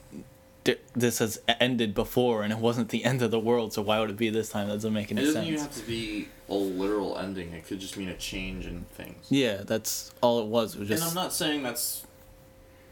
this 0.94 1.20
has 1.20 1.38
ended 1.60 1.94
before, 1.94 2.42
and 2.42 2.52
it 2.52 2.58
wasn't 2.58 2.88
the 2.88 3.04
end 3.04 3.22
of 3.22 3.30
the 3.30 3.38
world. 3.38 3.72
So 3.72 3.82
why 3.82 4.00
would 4.00 4.10
it 4.10 4.16
be 4.16 4.30
this 4.30 4.48
time? 4.48 4.66
That 4.66 4.74
doesn't 4.74 4.92
make 4.92 5.12
any 5.12 5.20
sense. 5.24 5.30
It 5.30 5.34
doesn't 5.34 5.58
sense. 5.58 5.60
even 5.60 5.60
have 5.60 5.76
to 5.76 5.86
be 5.86 6.28
a 6.48 6.54
literal 6.54 7.16
ending. 7.18 7.52
It 7.52 7.66
could 7.66 7.78
just 7.78 7.96
mean 7.96 8.08
a 8.08 8.16
change 8.16 8.66
in 8.66 8.86
things. 8.94 9.26
Yeah, 9.28 9.58
that's 9.64 10.12
all 10.20 10.40
it 10.40 10.46
was. 10.46 10.74
It 10.74 10.80
was 10.80 10.90
And 10.90 11.02
I'm 11.04 11.14
not 11.14 11.32
saying 11.32 11.62
that's 11.62 12.04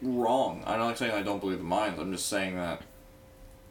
wrong. 0.00 0.62
I'm 0.66 0.78
not 0.78 0.98
saying 0.98 1.12
I 1.12 1.22
don't 1.22 1.40
believe 1.40 1.58
the 1.58 1.64
Mayans. 1.64 1.98
I'm 1.98 2.12
just 2.12 2.28
saying 2.28 2.54
that, 2.56 2.82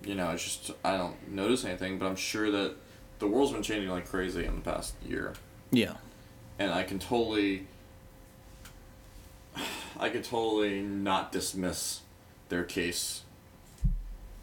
you 0.03 0.15
know, 0.15 0.31
it's 0.31 0.43
just 0.43 0.71
I 0.83 0.97
don't 0.97 1.31
notice 1.31 1.65
anything. 1.65 1.97
But 1.97 2.07
I'm 2.07 2.15
sure 2.15 2.51
that 2.51 2.75
the 3.19 3.27
world's 3.27 3.51
been 3.51 3.63
changing 3.63 3.89
like 3.89 4.07
crazy 4.07 4.45
in 4.45 4.55
the 4.55 4.61
past 4.61 4.93
year, 5.07 5.33
yeah, 5.71 5.93
and 6.59 6.71
I 6.71 6.83
can 6.83 6.99
totally, 6.99 7.67
I 9.99 10.09
could 10.09 10.23
totally 10.23 10.81
not 10.81 11.31
dismiss 11.31 12.01
their 12.49 12.63
case 12.63 13.21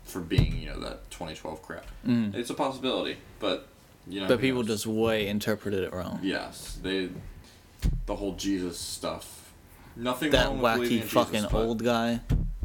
for 0.04 0.20
being, 0.20 0.60
you 0.60 0.68
know, 0.68 0.80
that 0.80 1.10
2012 1.10 1.62
crap. 1.62 1.86
mm. 2.06 2.34
It's 2.34 2.50
a 2.50 2.54
possibility, 2.54 3.16
but 3.38 3.68
you 4.08 4.20
know. 4.20 4.28
but 4.28 4.40
people 4.40 4.62
knows? 4.62 4.82
just 4.82 4.86
way 4.86 5.28
interpreted 5.28 5.84
it 5.84 5.92
wrong. 5.92 6.18
Yes, 6.22 6.78
they, 6.82 7.10
the 8.06 8.16
whole 8.16 8.34
Jesus 8.34 8.78
stuff. 8.78 9.52
Nothing 9.96 10.30
That 10.30 10.46
wrong 10.46 10.60
with 10.60 10.90
wacky 10.90 11.02
fucking 11.02 11.42
Jesus, 11.42 11.52
old 11.52 11.84
guy. 11.84 12.20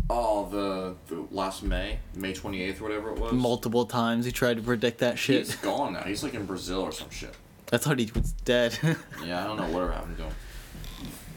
Oh, 0.10 0.48
the, 0.50 0.96
the 1.14 1.22
last 1.32 1.64
May, 1.64 1.98
May 2.16 2.34
twenty 2.34 2.62
eighth, 2.62 2.80
or 2.80 2.84
whatever 2.84 3.10
it 3.12 3.20
was. 3.20 3.34
Multiple 3.34 3.86
times 3.86 4.26
he 4.26 4.32
tried 4.32 4.58
to 4.58 4.64
predict 4.64 5.00
that 5.00 5.18
shit. 5.18 5.46
He's 5.46 5.56
gone 5.56 5.94
now. 5.94 6.02
He's 6.02 6.24
like 6.24 6.36
in 6.36 6.46
Brazil 6.46 6.82
or 6.82 6.92
some 6.92 7.10
shit. 7.10 7.34
I 7.74 7.78
thought 7.78 7.98
he 7.98 8.12
was 8.14 8.32
dead. 8.32 8.78
Yeah, 9.26 9.44
I 9.44 9.48
don't 9.48 9.58
know 9.58 9.68
whatever 9.70 9.94
happened 9.94 10.18
to 10.18 10.24
him. 10.24 10.34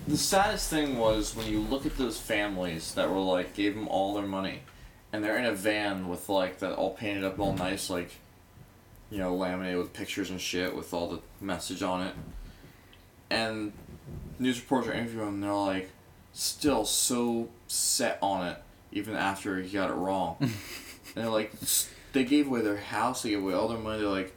The 0.07 0.19
saddest 0.19 0.69
thing 0.69 0.99
was 0.99 1.35
when 1.35 1.47
you 1.47 1.61
look 1.61 1.87
at 1.87 1.97
those 1.97 2.21
families 2.21 2.93
that 2.95 3.11
were 3.11 3.19
like 3.21 3.55
gave 3.55 3.75
him 3.75 3.89
all 3.89 4.15
their 4.15 4.27
money, 4.27 4.61
and 5.13 5.25
they're 5.25 5.39
in 5.39 5.47
a 5.47 5.55
van 5.55 6.09
with 6.09 6.29
like 6.29 6.59
that 6.59 6.75
all 6.75 6.91
painted 6.91 7.25
up 7.25 7.39
all 7.39 7.55
nice, 7.55 7.89
like, 7.89 8.17
you 9.11 9.19
know, 9.19 9.35
laminated 9.35 9.79
with 9.79 9.95
pictures 9.95 10.29
and 10.31 10.41
shit 10.41 10.77
with 10.77 10.93
all 10.93 11.09
the 11.09 11.21
message 11.41 11.83
on 11.83 12.07
it. 12.07 12.15
And 13.31 13.73
news 14.39 14.61
reporters 14.61 14.91
are 14.91 14.93
interviewing 14.95 15.29
him, 15.29 15.35
and 15.35 15.43
they're 15.43 15.53
like, 15.53 15.91
still 16.35 16.85
so 16.85 17.49
set 17.69 18.19
on 18.21 18.49
it, 18.49 18.57
even 18.91 19.15
after 19.15 19.61
he 19.61 19.71
got 19.71 19.91
it 19.91 19.95
wrong. 19.95 20.37
and 20.41 20.51
they're 21.15 21.29
like, 21.29 21.53
they 22.13 22.25
gave 22.25 22.49
away 22.49 22.63
their 22.63 22.77
house, 22.77 23.23
they 23.23 23.31
gave 23.31 23.43
away 23.43 23.55
all 23.55 23.69
their 23.69 23.79
money. 23.79 24.01
They're 24.01 24.09
like, 24.09 24.35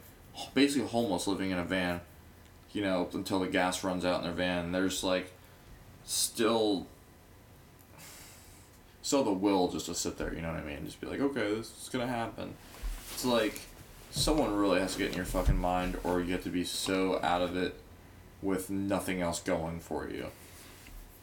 basically 0.54 0.86
homeless, 0.88 1.26
living 1.26 1.50
in 1.50 1.58
a 1.58 1.64
van 1.64 2.00
you 2.72 2.82
know, 2.82 3.08
until 3.12 3.40
the 3.40 3.46
gas 3.46 3.84
runs 3.84 4.04
out 4.04 4.20
in 4.20 4.24
their 4.24 4.32
van. 4.32 4.72
There's 4.72 5.04
like 5.04 5.32
still 6.04 6.86
still 9.02 9.24
the 9.24 9.32
will 9.32 9.68
just 9.68 9.86
to 9.86 9.94
sit 9.94 10.16
there, 10.16 10.34
you 10.34 10.40
know 10.40 10.52
what 10.52 10.62
I 10.62 10.64
mean? 10.64 10.84
Just 10.84 11.00
be 11.00 11.06
like, 11.06 11.20
okay, 11.20 11.54
this 11.54 11.72
is 11.82 11.88
gonna 11.92 12.06
happen. 12.06 12.54
It's 13.12 13.24
like 13.24 13.60
someone 14.10 14.54
really 14.56 14.80
has 14.80 14.94
to 14.94 14.98
get 14.98 15.10
in 15.10 15.16
your 15.16 15.24
fucking 15.24 15.58
mind 15.58 15.98
or 16.04 16.20
you 16.20 16.32
have 16.32 16.44
to 16.44 16.50
be 16.50 16.64
so 16.64 17.20
out 17.22 17.42
of 17.42 17.56
it 17.56 17.78
with 18.40 18.70
nothing 18.70 19.20
else 19.20 19.40
going 19.40 19.80
for 19.80 20.08
you. 20.08 20.26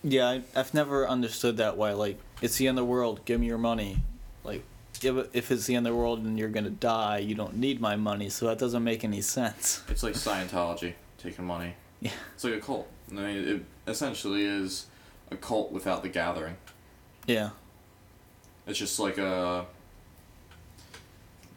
Yeah, 0.04 0.30
I, 0.30 0.42
I've 0.56 0.74
never 0.74 1.08
understood 1.08 1.58
that 1.58 1.78
why. 1.78 1.94
Like, 1.94 2.20
it's 2.42 2.58
the 2.58 2.68
end 2.68 2.78
of 2.80 2.86
the 2.86 2.92
world. 2.92 3.26
Give 3.26 3.40
me 3.40 3.48
your 3.48 3.58
money. 3.58 3.98
Like, 4.44 4.64
if, 5.04 5.36
if 5.36 5.52
it's 5.52 5.66
the 5.66 5.76
end 5.76 5.88
of 5.88 5.94
the 5.94 5.98
world 5.98 6.20
and 6.20 6.38
you're 6.40 6.50
gonna 6.50 6.70
die, 6.70 7.18
you 7.20 7.36
don't 7.36 7.58
need 7.58 7.82
my 7.82 7.96
money. 7.96 8.30
So 8.30 8.48
that 8.48 8.60
doesn't 8.60 8.84
make 8.84 9.04
any 9.04 9.22
sense. 9.22 9.84
It's 9.90 10.04
like 10.04 10.14
Scientology 10.14 10.94
taking 11.18 11.46
money. 11.46 11.74
Yeah. 12.00 12.12
It's 12.34 12.44
like 12.44 12.54
a 12.54 12.60
cult. 12.62 12.88
I 13.12 13.16
mean, 13.16 13.48
it 13.48 13.66
essentially 13.88 14.46
is 14.46 14.86
a 15.32 15.36
cult 15.36 15.72
without 15.72 16.02
the 16.02 16.10
gathering. 16.10 16.56
Yeah. 17.28 17.50
It's 18.68 18.80
just 18.80 19.00
like 19.00 19.18
a 19.18 19.66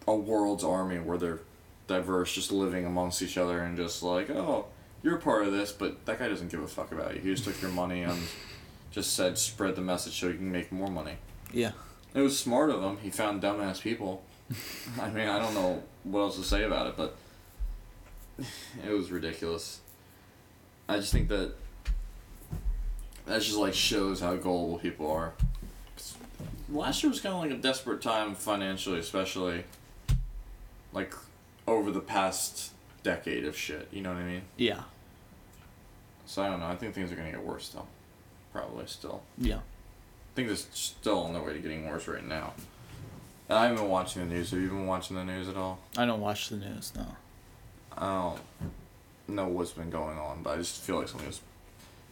a 0.07 0.15
world's 0.15 0.65
army 0.65 0.99
where 0.99 1.17
they're 1.17 1.41
diverse, 1.87 2.33
just 2.33 2.51
living 2.51 2.85
amongst 2.85 3.23
each 3.23 3.39
other 3.39 3.61
and 3.61 3.77
just 3.77 4.03
like, 4.03 4.31
oh, 4.31 4.67
you're 5.03 5.17
a 5.17 5.21
part 5.21 5.47
of 5.47 5.53
this, 5.53 5.73
but 5.73 6.05
that 6.07 6.19
guy 6.19 6.29
doesn't 6.29 6.51
give 6.51 6.63
a 6.63 6.69
fuck 6.69 6.93
about 6.93 7.15
you. 7.15 7.21
He 7.21 7.31
just 7.31 7.45
took 7.45 7.61
your 7.61 7.71
money 7.71 8.03
and 8.03 8.21
just 8.91 9.15
said 9.15 9.39
spread 9.39 9.75
the 9.75 9.83
message 9.83 10.19
so 10.19 10.29
you 10.29 10.35
can 10.35 10.53
make 10.53 10.71
more 10.71 10.89
money. 10.89 11.17
Yeah. 11.53 11.73
It 12.15 12.21
was 12.21 12.39
smart 12.39 12.71
of 12.71 12.83
him. 12.83 12.99
He 12.99 13.11
found 13.11 13.43
dumbass 13.43 13.81
people. 13.81 14.23
I 15.01 15.09
mean, 15.11 15.29
I 15.29 15.39
don't 15.39 15.55
know 15.55 15.83
what 16.05 16.21
else 16.21 16.37
to 16.37 16.45
say 16.45 16.65
about 16.65 16.87
it, 16.89 16.97
but 16.97 17.17
it 18.87 18.91
was 18.91 19.11
ridiculous. 19.11 19.81
I 20.89 20.97
just 20.97 21.13
think 21.13 21.29
that 21.29 21.55
that 23.27 23.41
just 23.41 23.57
like 23.57 23.75
shows 23.75 24.21
how 24.21 24.35
gullible 24.37 24.79
people 24.79 25.11
are. 25.11 25.33
Last 26.69 27.03
year 27.03 27.11
was 27.11 27.21
kind 27.21 27.35
of 27.35 27.41
like 27.41 27.51
a 27.51 27.57
desperate 27.57 28.03
time 28.03 28.35
financially, 28.35 28.99
especially 28.99 29.65
like 30.93 31.15
over 31.67 31.91
the 31.91 32.01
past 32.01 32.73
decade 33.03 33.45
of 33.45 33.57
shit. 33.57 33.89
You 33.93 34.03
know 34.03 34.11
what 34.11 34.19
I 34.19 34.25
mean? 34.25 34.43
Yeah. 34.57 34.83
So 36.33 36.43
I 36.43 36.49
don't 36.49 36.61
know. 36.61 36.67
I 36.67 36.77
think 36.77 36.95
things 36.95 37.13
are 37.13 37.15
gonna 37.15 37.31
get 37.31 37.45
worse 37.45 37.69
though. 37.69 37.87
Probably 38.55 38.87
still. 38.87 39.23
Yeah. 39.37 39.57
I 39.57 40.35
think 40.35 40.49
it's 40.49 40.67
still 40.73 41.19
on 41.25 41.35
their 41.35 41.43
way 41.43 41.53
to 41.53 41.59
getting 41.59 41.87
worse 41.87 42.09
right 42.09 42.27
now. 42.27 42.55
And 43.51 43.59
I 43.59 43.65
haven't 43.65 43.83
been 43.83 43.91
watching 43.91 44.27
the 44.27 44.35
news. 44.35 44.51
Have 44.51 44.61
you 44.61 44.69
been 44.69 44.87
watching 44.87 45.15
the 45.15 45.25
news 45.25 45.47
at 45.47 45.59
all? 45.59 45.79
I 45.95 46.07
don't 46.07 46.23
watch 46.23 46.49
the 46.49 46.57
news. 46.57 46.91
No. 46.97 47.07
I 47.99 48.35
don't 49.29 49.37
know 49.37 49.47
what's 49.49 49.73
been 49.73 49.91
going 49.91 50.17
on, 50.17 50.43
but 50.43 50.55
I 50.55 50.57
just 50.57 50.81
feel 50.81 51.01
like 51.01 51.09
something's 51.09 51.43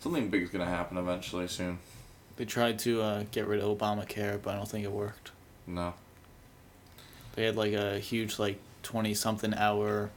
something 0.00 0.28
big 0.28 0.42
is 0.42 0.50
gonna 0.50 0.66
happen 0.66 0.98
eventually 0.98 1.48
soon. 1.48 1.78
They 2.36 2.44
tried 2.44 2.78
to 2.80 3.00
uh, 3.00 3.24
get 3.30 3.46
rid 3.46 3.60
of 3.60 3.78
Obamacare, 3.78 4.38
but 4.42 4.52
I 4.52 4.56
don't 4.56 4.68
think 4.68 4.84
it 4.84 4.92
worked. 4.92 5.30
No. 5.66 5.94
They 7.36 7.44
had 7.44 7.56
like 7.56 7.72
a 7.72 7.98
huge 7.98 8.38
like 8.38 8.58
twenty 8.82 9.14
something 9.14 9.54
hour, 9.54 10.10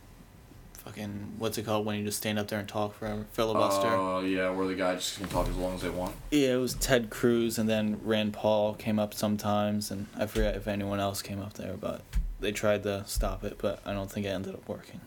fucking 0.86 1.36
what's 1.38 1.58
it 1.58 1.66
called 1.66 1.86
when 1.86 1.98
you 1.98 2.06
just 2.06 2.18
stand 2.18 2.38
up 2.38 2.48
there 2.48 2.60
and 2.60 2.68
talk 2.68 2.96
forever 2.96 3.26
filibuster. 3.32 3.88
Oh 3.88 4.22
yeah, 4.22 4.50
where 4.50 4.68
the 4.68 4.76
guy 4.76 4.96
just 4.96 5.18
can 5.18 5.28
talk 5.28 5.48
as 5.48 5.56
long 5.56 5.76
as 5.76 5.82
they 5.82 5.90
want. 5.90 6.16
Yeah, 6.32 6.54
it 6.54 6.58
was 6.58 6.74
Ted 6.76 7.10
Cruz 7.10 7.58
and 7.58 7.70
then 7.70 8.00
Rand 8.04 8.34
Paul 8.34 8.74
came 8.74 9.00
up 9.00 9.14
sometimes, 9.14 9.92
and 9.92 10.08
I 10.18 10.26
forget 10.26 10.56
if 10.56 10.68
anyone 10.68 11.00
else 11.00 11.22
came 11.22 11.42
up 11.42 11.54
there, 11.54 11.74
but 11.74 12.02
they 12.40 12.52
tried 12.52 12.84
to 12.84 13.04
stop 13.06 13.44
it, 13.44 13.58
but 13.58 13.80
I 13.86 13.94
don't 13.94 14.12
think 14.12 14.26
it 14.26 14.30
ended 14.30 14.54
up 14.54 14.68
working. 14.68 15.02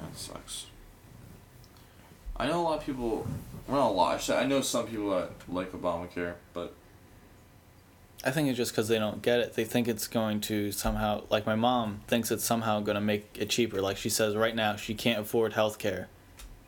That 0.00 0.16
sucks. 0.16 0.66
I 2.36 2.48
know 2.48 2.60
a 2.60 2.62
lot 2.62 2.78
of 2.78 2.86
people. 2.86 3.26
Well, 3.68 3.78
not 3.78 3.90
a 3.90 3.92
lot. 3.92 4.30
I 4.30 4.40
I 4.40 4.46
know 4.46 4.60
some 4.62 4.86
people 4.86 5.10
that 5.10 5.30
like 5.48 5.72
Obamacare, 5.72 6.34
but 6.54 6.74
I 8.24 8.30
think 8.30 8.48
it's 8.48 8.56
just 8.56 8.70
because 8.70 8.86
they 8.86 8.98
don't 8.98 9.20
get 9.20 9.40
it. 9.40 9.54
They 9.54 9.64
think 9.64 9.88
it's 9.88 10.06
going 10.06 10.40
to 10.42 10.70
somehow, 10.70 11.24
like 11.28 11.44
my 11.44 11.56
mom 11.56 12.02
thinks 12.06 12.30
it's 12.30 12.44
somehow 12.44 12.80
going 12.80 12.94
to 12.94 13.00
make 13.00 13.36
it 13.38 13.50
cheaper. 13.50 13.80
Like 13.80 13.96
she 13.96 14.10
says 14.10 14.36
right 14.36 14.54
now, 14.54 14.76
she 14.76 14.94
can't 14.94 15.20
afford 15.20 15.54
health 15.54 15.78
care, 15.78 16.08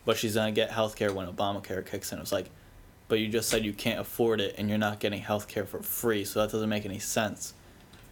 but 0.05 0.17
she's 0.17 0.35
going 0.35 0.53
to 0.53 0.61
get 0.61 0.73
health 0.73 0.97
care 0.97 1.13
when 1.13 1.29
Obamacare 1.29 1.87
kicks 1.87 2.13
in. 2.13 2.19
It's 2.19 2.33
like, 2.33 2.51
but 3.07 3.21
you 3.21 3.29
just 3.29 3.49
said 3.49 3.65
you 3.65 3.73
can't 3.73 4.01
afford 4.01 4.41
it 4.41 4.57
and 4.59 4.69
you're 4.69 4.79
not 4.79 4.99
getting 4.99 5.21
health 5.21 5.47
care 5.47 5.65
for 5.65 5.81
free, 5.81 6.25
so 6.25 6.41
that 6.41 6.51
doesn't 6.51 6.69
make 6.69 6.85
any 6.85 6.99
sense. 6.99 7.55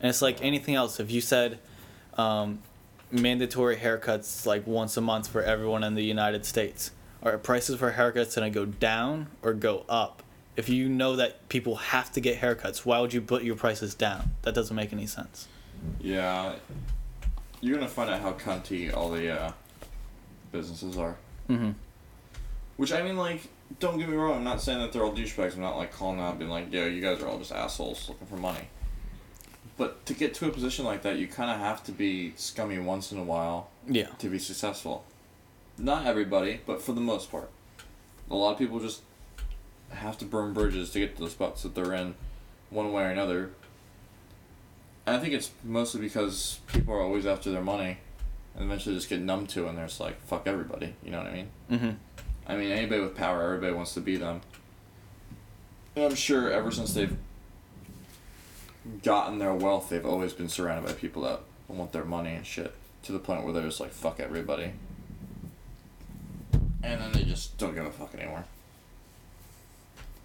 And 0.01 0.09
it's 0.09 0.22
like 0.22 0.43
anything 0.43 0.76
else. 0.76 1.01
If 1.01 1.11
you 1.11 1.20
said 1.20 1.59
um, 2.14 2.61
mandatory 3.11 3.76
haircuts 3.76 4.47
like 4.47 4.66
once 4.66 4.97
a 4.97 5.01
month 5.01 5.26
for 5.28 5.43
everyone 5.43 5.82
in 5.82 5.95
the 5.95 6.05
United 6.05 6.47
States, 6.47 6.93
are 7.24 7.38
prices 7.38 7.78
for 7.78 7.93
haircuts 7.93 8.36
going 8.36 8.53
to 8.53 8.55
go 8.57 8.66
down 8.66 9.28
or 9.43 9.53
go 9.53 9.84
up? 9.88 10.22
If 10.57 10.69
you 10.69 10.89
know 10.89 11.17
that 11.17 11.49
people 11.49 11.77
have 11.77 12.13
to 12.13 12.21
get 12.21 12.41
haircuts, 12.41 12.85
why 12.85 13.01
would 13.01 13.15
you 13.15 13.23
put 13.23 13.43
your 13.43 13.57
prices 13.57 13.95
down? 13.95 14.31
That 14.43 14.55
doesn't 14.55 14.77
make 14.77 14.93
any 14.93 15.07
sense. 15.07 15.49
yeah, 16.01 16.55
you're 17.61 17.77
gonna 17.77 17.89
find 17.89 18.11
out 18.11 18.21
how 18.21 18.33
cunty 18.33 18.95
all 18.95 19.11
the 19.11 19.31
uh, 19.31 19.53
businesses 20.51 20.97
are. 20.99 21.17
Mm-hmm. 21.49 21.71
Which 22.77 22.93
I 22.93 23.03
mean, 23.03 23.17
like, 23.17 23.43
don't 23.79 23.99
get 23.99 24.09
me 24.09 24.17
wrong. 24.17 24.37
I'm 24.37 24.45
not 24.45 24.61
saying 24.61 24.81
that 24.81 24.93
they're 24.93 25.05
all 25.05 25.13
douchebags. 25.15 25.55
I'm 25.55 25.61
not 25.63 25.77
like 25.77 25.93
calling 25.93 26.21
out, 26.21 26.39
being 26.39 26.51
like, 26.51 26.73
"Yo, 26.73 26.87
you 26.87 27.01
guys 27.01 27.23
are 27.23 27.29
all 27.29 27.39
just 27.39 27.53
assholes 27.53 28.09
looking 28.09 28.27
for 28.27 28.37
money." 28.37 28.69
But 29.79 30.05
to 30.07 30.15
get 30.15 30.35
to 30.35 30.47
a 30.47 30.51
position 30.51 30.85
like 30.85 31.03
that, 31.03 31.17
you 31.17 31.27
kind 31.27 31.51
of 31.51 31.59
have 31.59 31.83
to 31.85 31.93
be 31.93 32.35
scummy 32.37 32.79
once 32.79 33.11
in 33.11 33.19
a 33.19 33.25
while 33.25 33.71
Yeah. 33.89 34.09
to 34.19 34.29
be 34.29 34.39
successful. 34.39 35.05
Not 35.79 36.05
everybody, 36.07 36.61
but 36.67 36.83
for 36.83 36.93
the 36.93 37.01
most 37.01 37.31
part, 37.31 37.49
a 38.31 38.35
lot 38.37 38.53
of 38.53 38.59
people 38.59 38.81
just 38.81 39.01
have 39.95 40.18
to 40.18 40.24
burn 40.24 40.53
bridges 40.53 40.90
to 40.90 41.01
get 41.01 41.16
to 41.16 41.24
the 41.24 41.30
spots 41.30 41.62
that 41.62 41.74
they're 41.74 41.93
in, 41.95 42.14
one 42.70 42.93
way 42.93 43.05
or 43.05 43.09
another. 43.09 43.51
And 45.07 45.16
I 45.16 45.18
think 45.18 45.32
it's 45.34 45.51
mostly 45.64 46.01
because 46.01 46.61
people 46.66 46.95
are 46.95 47.01
always 47.01 47.26
after 47.26 47.51
their 47.51 47.62
money, 47.62 47.99
and 48.55 48.64
eventually 48.64 48.95
just 48.95 49.09
get 49.09 49.20
numb 49.20 49.47
to, 49.49 49.66
it 49.66 49.68
and 49.70 49.78
they're 49.78 49.86
just 49.86 50.01
like, 50.01 50.20
"Fuck 50.22 50.47
everybody," 50.47 50.95
you 51.03 51.11
know 51.11 51.18
what 51.18 51.26
I 51.26 51.32
mean? 51.32 51.49
Mm-hmm. 51.70 51.90
I 52.47 52.57
mean, 52.57 52.70
anybody 52.70 53.01
with 53.01 53.16
power, 53.16 53.43
everybody 53.43 53.72
wants 53.72 53.95
to 53.95 54.01
be 54.01 54.16
them. 54.16 54.40
And 55.97 56.05
I'm 56.05 56.14
sure 56.14 56.51
ever 56.51 56.70
since 56.70 56.95
they've 56.95 57.16
gotten 59.03 59.38
their 59.38 59.55
wealth, 59.55 59.88
they've 59.90 60.07
always 60.07 60.32
been 60.32 60.49
surrounded 60.49 60.86
by 60.86 60.93
people 60.99 61.22
that 61.22 61.40
want 61.68 61.93
their 61.93 62.05
money 62.05 62.34
and 62.34 62.47
shit. 62.47 62.74
to 63.05 63.12
the 63.12 63.18
point 63.18 63.45
where 63.45 63.53
they're 63.53 63.64
just 63.64 63.80
like 63.80 63.90
fuck 63.90 64.20
everybody, 64.20 64.72
and 66.82 67.01
then 67.01 67.12
they 67.12 67.24
just 67.24 67.59
don't 67.59 67.74
give 67.74 67.84
a 67.84 67.90
fuck 67.90 68.14
anymore. 68.14 68.45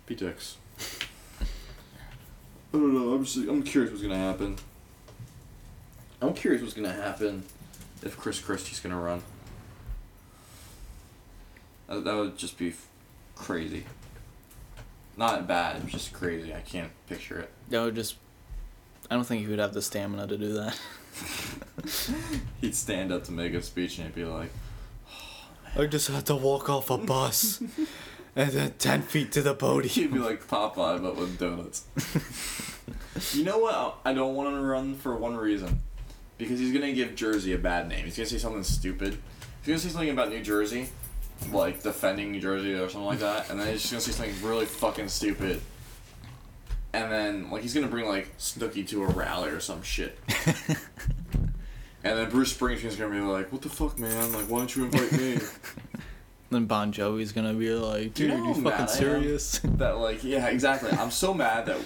Be 0.08 0.16
dicks. 0.16 0.58
I 2.74 2.78
don't 2.78 2.94
know. 2.94 3.14
I'm 3.14 3.24
just 3.24 3.38
I'm 3.38 3.62
curious 3.62 3.92
what's 3.92 4.02
gonna 4.04 4.18
happen. 4.18 4.58
I'm 6.22 6.34
curious 6.34 6.62
what's 6.64 6.74
gonna 6.74 6.92
happen 6.94 7.44
if 8.02 8.18
Chris 8.18 8.40
Christie's 8.40 8.80
gonna 8.80 9.00
run. 9.00 9.22
That, 11.88 12.04
that 12.04 12.16
would 12.16 12.38
just 12.38 12.58
be 12.58 12.70
f- 12.70 12.88
crazy. 13.36 13.86
Not 15.16 15.48
bad, 15.48 15.88
just 15.88 16.14
crazy. 16.14 16.54
I 16.54 16.62
can't 16.62 16.92
picture 17.08 17.40
it. 17.40 17.52
That 17.70 17.84
would 17.84 17.96
just. 17.96 18.16
I 19.10 19.16
don't 19.16 19.24
think 19.24 19.42
he 19.44 19.48
would 19.48 19.60
have 19.60 19.74
the 19.74 19.82
stamina 19.82 20.28
to 20.28 20.38
do 20.38 20.54
that. 20.54 20.80
He'd 22.62 22.76
stand 22.76 23.12
up 23.12 23.24
to 23.26 23.32
make 23.32 23.54
a 23.54 23.62
speech 23.62 23.98
and 23.98 24.08
he'd 24.08 24.16
be 24.16 24.26
like, 24.26 24.50
I 25.76 25.86
just 25.86 26.10
had 26.10 26.26
to 26.28 26.36
walk 26.36 26.70
off 26.70 26.90
a 26.90 26.98
bus, 26.98 27.62
and 28.38 28.52
then 28.52 28.74
ten 28.78 29.02
feet 29.02 29.32
to 29.34 29.42
the 29.42 29.56
podium. 29.56 29.90
he'd 29.90 30.14
be 30.14 30.20
like 30.20 30.48
Popeye 30.48 31.02
but 31.02 31.16
with 31.16 31.40
donuts. 31.40 31.86
you 33.36 33.44
know 33.44 33.58
what? 33.58 33.98
I 34.06 34.14
don't 34.14 34.36
want 34.36 34.50
him 34.50 34.62
to 34.62 34.62
run 34.62 34.96
for 34.96 35.16
one 35.16 35.36
reason, 35.36 35.82
because 36.38 36.60
he's 36.60 36.72
gonna 36.72 36.94
give 36.94 37.16
Jersey 37.16 37.54
a 37.54 37.58
bad 37.58 37.90
name. 37.90 38.06
He's 38.06 38.16
gonna 38.16 38.30
say 38.30 38.38
something 38.38 38.64
stupid. 38.64 39.18
He's 39.62 39.68
gonna 39.68 39.80
say 39.80 39.90
something 39.90 40.12
about 40.12 40.30
New 40.30 40.42
Jersey, 40.44 40.90
like 41.52 41.82
defending 41.82 42.32
New 42.32 42.40
Jersey 42.40 42.76
or 42.76 42.88
something 42.90 43.08
like 43.08 43.20
that, 43.20 43.50
and 43.50 43.60
then 43.60 43.68
he's 43.70 43.82
just 43.82 43.92
gonna 43.92 44.02
say 44.02 44.12
something 44.12 44.48
really 44.48 44.66
fucking 44.66 45.10
stupid. 45.10 45.60
And 46.94 47.12
then 47.12 47.50
like 47.50 47.64
he's 47.64 47.74
gonna 47.74 47.88
bring 47.88 48.08
like 48.08 48.38
Snooki 48.38 48.88
to 48.90 49.04
a 49.04 49.08
rally 49.08 49.50
or 49.50 49.60
some 49.60 49.82
shit. 49.82 50.18
And 52.04 52.18
then 52.18 52.30
Bruce 52.30 52.54
Springsteen's 52.54 52.96
gonna 52.96 53.14
be 53.14 53.20
like, 53.20 53.52
"What 53.52 53.62
the 53.62 53.70
fuck, 53.70 54.00
man? 54.00 54.32
Like, 54.32 54.46
why 54.46 54.60
don't 54.60 54.74
you 54.74 54.86
invite 54.86 55.12
me?" 55.12 55.40
then 56.50 56.66
Bon 56.66 56.92
Jovi's 56.94 57.32
gonna 57.32 57.54
be 57.54 57.72
like, 57.72 58.14
Do 58.14 58.24
you 58.24 58.30
dude, 58.30 58.40
know 58.40 58.48
you, 58.48 58.54
how 58.54 58.60
mad 58.60 58.72
fucking 58.72 58.88
serious? 58.88 59.60
that 59.64 59.98
like, 59.98 60.24
yeah, 60.24 60.48
exactly. 60.48 60.92
I'm 60.92 61.12
so 61.12 61.34
mad 61.34 61.66
that 61.66 61.78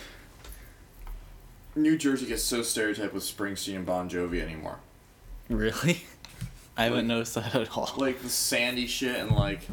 New 1.76 1.98
Jersey 1.98 2.26
gets 2.26 2.44
so 2.44 2.62
stereotyped 2.62 3.14
with 3.14 3.24
Springsteen 3.24 3.78
and 3.78 3.86
Bon 3.86 4.10
Jovi 4.10 4.42
anymore. 4.42 4.78
really? 5.50 6.04
I 6.78 6.86
haven't 6.86 7.08
noticed 7.08 7.36
that 7.36 7.54
at 7.54 7.78
all. 7.78 7.94
Like 7.98 8.22
the 8.22 8.30
Sandy 8.30 8.88
shit 8.88 9.18
and 9.18 9.32
like 9.32 9.68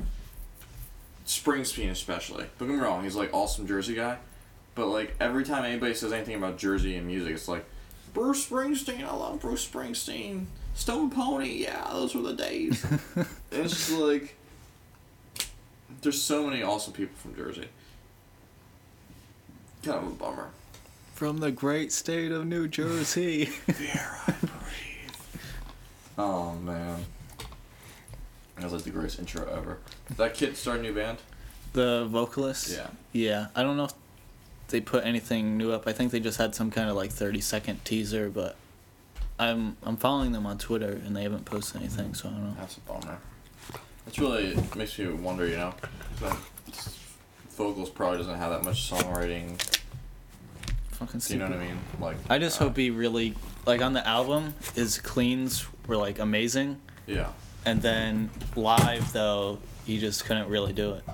Springsteen 1.27 1.91
especially. 1.91 2.47
Don't 2.59 2.69
get 2.69 2.77
me 2.77 2.81
wrong, 2.83 3.05
he's 3.05 3.15
like 3.17 3.33
awesome 3.33 3.67
Jersey 3.67 3.95
guy, 3.95 4.17
but 4.75 4.87
like 4.89 5.15
every 5.21 5.45
time 5.45 5.65
anybody 5.65 5.95
says 5.95 6.13
anything 6.13 6.35
about 6.35 6.59
Jersey 6.59 6.97
and 6.97 7.07
music, 7.07 7.35
it's 7.35 7.49
like 7.49 7.65
Bruce 8.15 8.47
Springsteen. 8.49 9.05
I 9.05 9.15
love 9.15 9.41
Bruce 9.41 9.67
Springsteen. 9.67 10.47
Stone 10.75 11.11
Pony. 11.11 11.63
Yeah, 11.63 11.89
those 11.93 12.15
were 12.15 12.23
the 12.23 12.35
days. 12.35 12.85
it's 13.51 13.73
just 13.75 13.93
like 13.93 14.37
there's 16.03 16.21
so 16.21 16.47
many 16.47 16.63
awesome 16.63 16.93
people 16.93 17.17
from 17.17 17.35
Jersey. 17.35 17.69
Kind 19.83 19.99
of 19.99 20.07
a 20.09 20.15
bummer. 20.15 20.49
From 21.15 21.39
the 21.39 21.51
great 21.51 21.93
state 21.93 22.31
of 22.33 22.47
New 22.47 22.69
Jersey. 22.69 23.51
There 23.67 24.19
I 24.27 24.33
breathe. 24.41 25.17
Oh 26.17 26.55
man. 26.55 27.05
That 28.57 28.65
was 28.65 28.73
like 28.73 28.83
the 28.83 28.91
greatest 28.91 29.19
intro 29.19 29.47
ever. 29.49 29.79
Did 30.09 30.17
that 30.17 30.35
kid 30.35 30.57
start 30.57 30.81
a 30.81 30.83
new 30.83 30.95
band? 30.95 31.19
the 31.75 32.07
vocalist? 32.09 32.71
Yeah. 32.71 32.89
Yeah. 33.13 33.47
I 33.55 33.63
don't 33.63 33.77
know 33.77 33.85
if 33.85 33.93
they 34.69 34.81
put 34.81 35.05
anything 35.05 35.57
new 35.57 35.71
up. 35.73 35.87
I 35.87 35.93
think 35.93 36.11
they 36.13 36.19
just 36.21 36.39
had 36.39 36.55
some 36.55 36.71
kind 36.71 36.89
of 36.91 36.97
like 36.97 37.11
30 37.11 37.41
second 37.41 37.85
teaser, 37.85 38.31
but 38.31 38.57
I'm 39.39 39.77
I'm 39.85 39.97
following 39.97 40.33
them 40.33 40.47
on 40.47 40.59
Twitter 40.59 41.01
and 41.07 41.15
they 41.15 41.23
haven't 41.23 41.45
posted 41.45 41.81
anything, 41.81 42.15
so 42.15 42.29
I 42.29 42.33
don't 42.33 42.45
know. 42.45 42.55
That's 42.59 42.77
a 42.77 42.81
bummer. 42.81 43.19
It's 44.09 44.19
really 44.19 44.47
it 44.55 44.75
makes 44.75 44.99
me 44.99 45.07
wonder, 45.09 45.47
you 45.47 45.57
know. 45.57 45.75
Vocals 47.51 47.91
probably 47.91 48.17
doesn't 48.19 48.37
have 48.39 48.51
that 48.53 48.65
much 48.65 48.91
songwriting. 48.91 49.61
Fucking 50.93 51.21
you 51.29 51.37
know 51.37 51.47
what 51.47 51.59
I 51.59 51.61
mean? 51.61 51.79
Like 52.01 52.17
I 52.31 52.39
just 52.39 52.59
uh, 52.61 52.65
hope 52.65 52.79
he 52.79 52.91
really 52.91 53.35
like 53.67 53.83
on 53.83 53.93
the 53.93 54.07
album 54.07 54.55
his 54.75 54.99
cleans 54.99 55.67
were 55.87 55.97
like 55.99 56.19
amazing, 56.19 56.81
Yeah. 57.07 57.29
and 57.67 57.83
then 57.83 58.31
live 58.57 59.13
though 59.13 59.59
he 59.85 59.99
just 60.01 60.25
couldn't 60.25 60.49
really 60.49 60.73
do 60.73 60.95
it. 60.95 61.05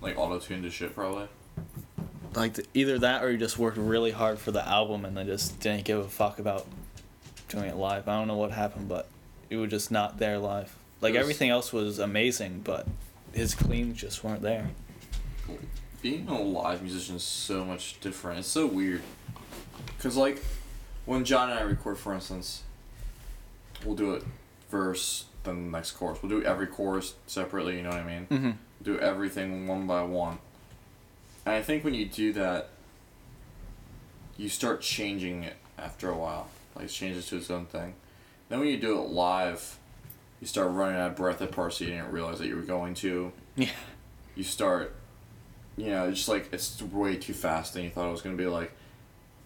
Like 0.00 0.16
auto 0.18 0.38
tuned 0.38 0.62
to 0.62 0.70
shit 0.70 0.94
probably. 0.94 1.28
Like 2.34 2.54
the, 2.54 2.64
either 2.72 2.98
that 3.00 3.22
or 3.22 3.30
he 3.30 3.36
just 3.36 3.58
worked 3.58 3.76
really 3.76 4.10
hard 4.10 4.38
for 4.38 4.52
the 4.52 4.66
album 4.66 5.04
and 5.04 5.14
then 5.16 5.26
just 5.26 5.60
didn't 5.60 5.84
give 5.84 5.98
a 5.98 6.08
fuck 6.08 6.38
about 6.38 6.66
doing 7.48 7.66
it 7.66 7.76
live. 7.76 8.08
I 8.08 8.16
don't 8.18 8.26
know 8.26 8.36
what 8.36 8.52
happened, 8.52 8.88
but 8.88 9.06
it 9.50 9.56
was 9.56 9.68
just 9.70 9.90
not 9.90 10.18
there 10.18 10.38
live. 10.38 10.74
Like 11.04 11.12
was- 11.12 11.20
everything 11.20 11.50
else 11.50 11.70
was 11.72 11.98
amazing, 11.98 12.62
but 12.64 12.86
his 13.32 13.54
cleans 13.54 14.00
just 14.00 14.24
weren't 14.24 14.40
there. 14.40 14.70
being 16.00 16.26
a 16.28 16.40
live 16.40 16.82
musician 16.82 17.16
is 17.16 17.22
so 17.22 17.64
much 17.64 18.00
different. 18.00 18.38
It's 18.38 18.48
so 18.48 18.66
weird. 18.66 19.02
Cause 19.98 20.16
like, 20.16 20.42
when 21.04 21.24
John 21.24 21.50
and 21.50 21.58
I 21.58 21.62
record, 21.62 21.98
for 21.98 22.14
instance, 22.14 22.62
we'll 23.84 23.96
do 23.96 24.14
it 24.14 24.22
verse, 24.70 25.26
then 25.44 25.70
the 25.70 25.76
next 25.76 25.92
chorus. 25.92 26.22
We'll 26.22 26.40
do 26.40 26.42
every 26.42 26.66
chorus 26.66 27.14
separately. 27.26 27.76
You 27.76 27.82
know 27.82 27.90
what 27.90 28.00
I 28.00 28.04
mean? 28.04 28.26
Mm-hmm. 28.30 28.50
Do 28.82 28.98
everything 28.98 29.66
one 29.66 29.86
by 29.86 30.02
one. 30.02 30.38
And 31.44 31.54
I 31.54 31.60
think 31.62 31.84
when 31.84 31.92
you 31.92 32.06
do 32.06 32.32
that, 32.32 32.70
you 34.38 34.48
start 34.48 34.80
changing 34.80 35.44
it 35.44 35.56
after 35.78 36.08
a 36.08 36.16
while. 36.16 36.48
Like 36.74 36.86
it 36.86 36.88
changes 36.88 37.26
to 37.28 37.36
its 37.36 37.50
own 37.50 37.66
thing. 37.66 37.94
Then 38.48 38.58
when 38.60 38.68
you 38.68 38.78
do 38.78 38.98
it 39.00 39.08
live, 39.08 39.78
you 40.44 40.48
start 40.48 40.72
running 40.72 41.00
out 41.00 41.12
of 41.12 41.16
breath 41.16 41.40
at 41.40 41.50
parts 41.52 41.78
that 41.78 41.86
you 41.86 41.92
didn't 41.92 42.12
realize 42.12 42.38
that 42.38 42.46
you 42.46 42.54
were 42.54 42.60
going 42.60 42.92
to. 42.92 43.32
Yeah. 43.56 43.70
you 44.34 44.44
start 44.44 44.94
you 45.74 45.86
know 45.86 46.06
it's 46.06 46.18
just 46.18 46.28
like 46.28 46.52
it's 46.52 46.82
way 46.82 47.16
too 47.16 47.32
fast 47.32 47.72
than 47.72 47.84
you 47.84 47.88
thought 47.88 48.08
it 48.08 48.12
was 48.12 48.20
going 48.20 48.36
to 48.36 48.42
be 48.42 48.46
like 48.46 48.72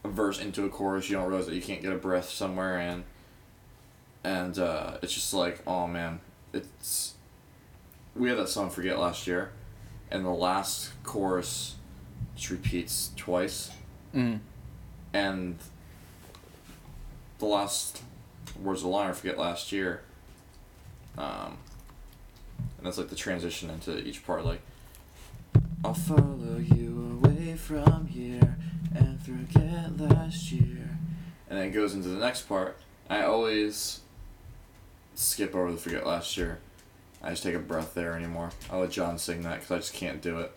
a 0.02 0.08
verse 0.08 0.40
into 0.40 0.64
a 0.64 0.68
chorus. 0.68 1.08
You 1.08 1.16
don't 1.16 1.28
realize 1.28 1.46
that 1.46 1.54
you 1.54 1.62
can't 1.62 1.82
get 1.82 1.92
a 1.92 1.96
breath 1.96 2.28
somewhere 2.28 2.80
and 2.80 3.04
and 4.24 4.58
uh, 4.58 4.98
it's 5.00 5.14
just 5.14 5.32
like 5.32 5.62
oh 5.68 5.86
man. 5.86 6.18
It's 6.52 7.14
we 8.16 8.28
had 8.28 8.38
that 8.38 8.48
song 8.48 8.68
forget 8.68 8.98
last 8.98 9.28
year 9.28 9.52
and 10.10 10.24
the 10.24 10.30
last 10.30 10.90
chorus 11.04 11.76
just 12.34 12.50
repeats 12.50 13.12
twice. 13.14 13.70
Mm. 14.12 14.40
and 15.12 15.58
the 17.38 17.44
last 17.44 18.02
words 18.60 18.80
of 18.80 18.84
the 18.84 18.88
line 18.88 19.10
I 19.10 19.12
forget 19.12 19.38
last 19.38 19.70
year 19.70 20.02
um, 21.18 21.58
and 22.78 22.86
that's 22.86 22.96
like 22.96 23.08
the 23.08 23.16
transition 23.16 23.68
into 23.68 23.98
each 24.06 24.24
part 24.24 24.44
like 24.44 24.60
I'll 25.84 25.94
follow 25.94 26.56
you 26.58 27.20
away 27.22 27.54
from 27.56 28.06
here 28.06 28.56
and 28.94 29.20
forget 29.22 29.96
last 29.98 30.50
year. 30.50 30.98
And 31.48 31.58
then 31.58 31.68
it 31.68 31.70
goes 31.70 31.94
into 31.94 32.08
the 32.08 32.18
next 32.18 32.42
part. 32.42 32.78
I 33.08 33.22
always 33.22 34.00
skip 35.14 35.54
over 35.54 35.70
the 35.70 35.78
forget 35.78 36.06
last 36.06 36.36
year. 36.36 36.58
I 37.22 37.30
just 37.30 37.42
take 37.42 37.54
a 37.54 37.60
breath 37.60 37.94
there 37.94 38.14
anymore. 38.14 38.50
I'll 38.70 38.80
let 38.80 38.90
John 38.90 39.18
sing 39.18 39.42
that 39.42 39.56
because 39.60 39.70
I 39.70 39.76
just 39.76 39.94
can't 39.94 40.20
do 40.20 40.38
it. 40.40 40.52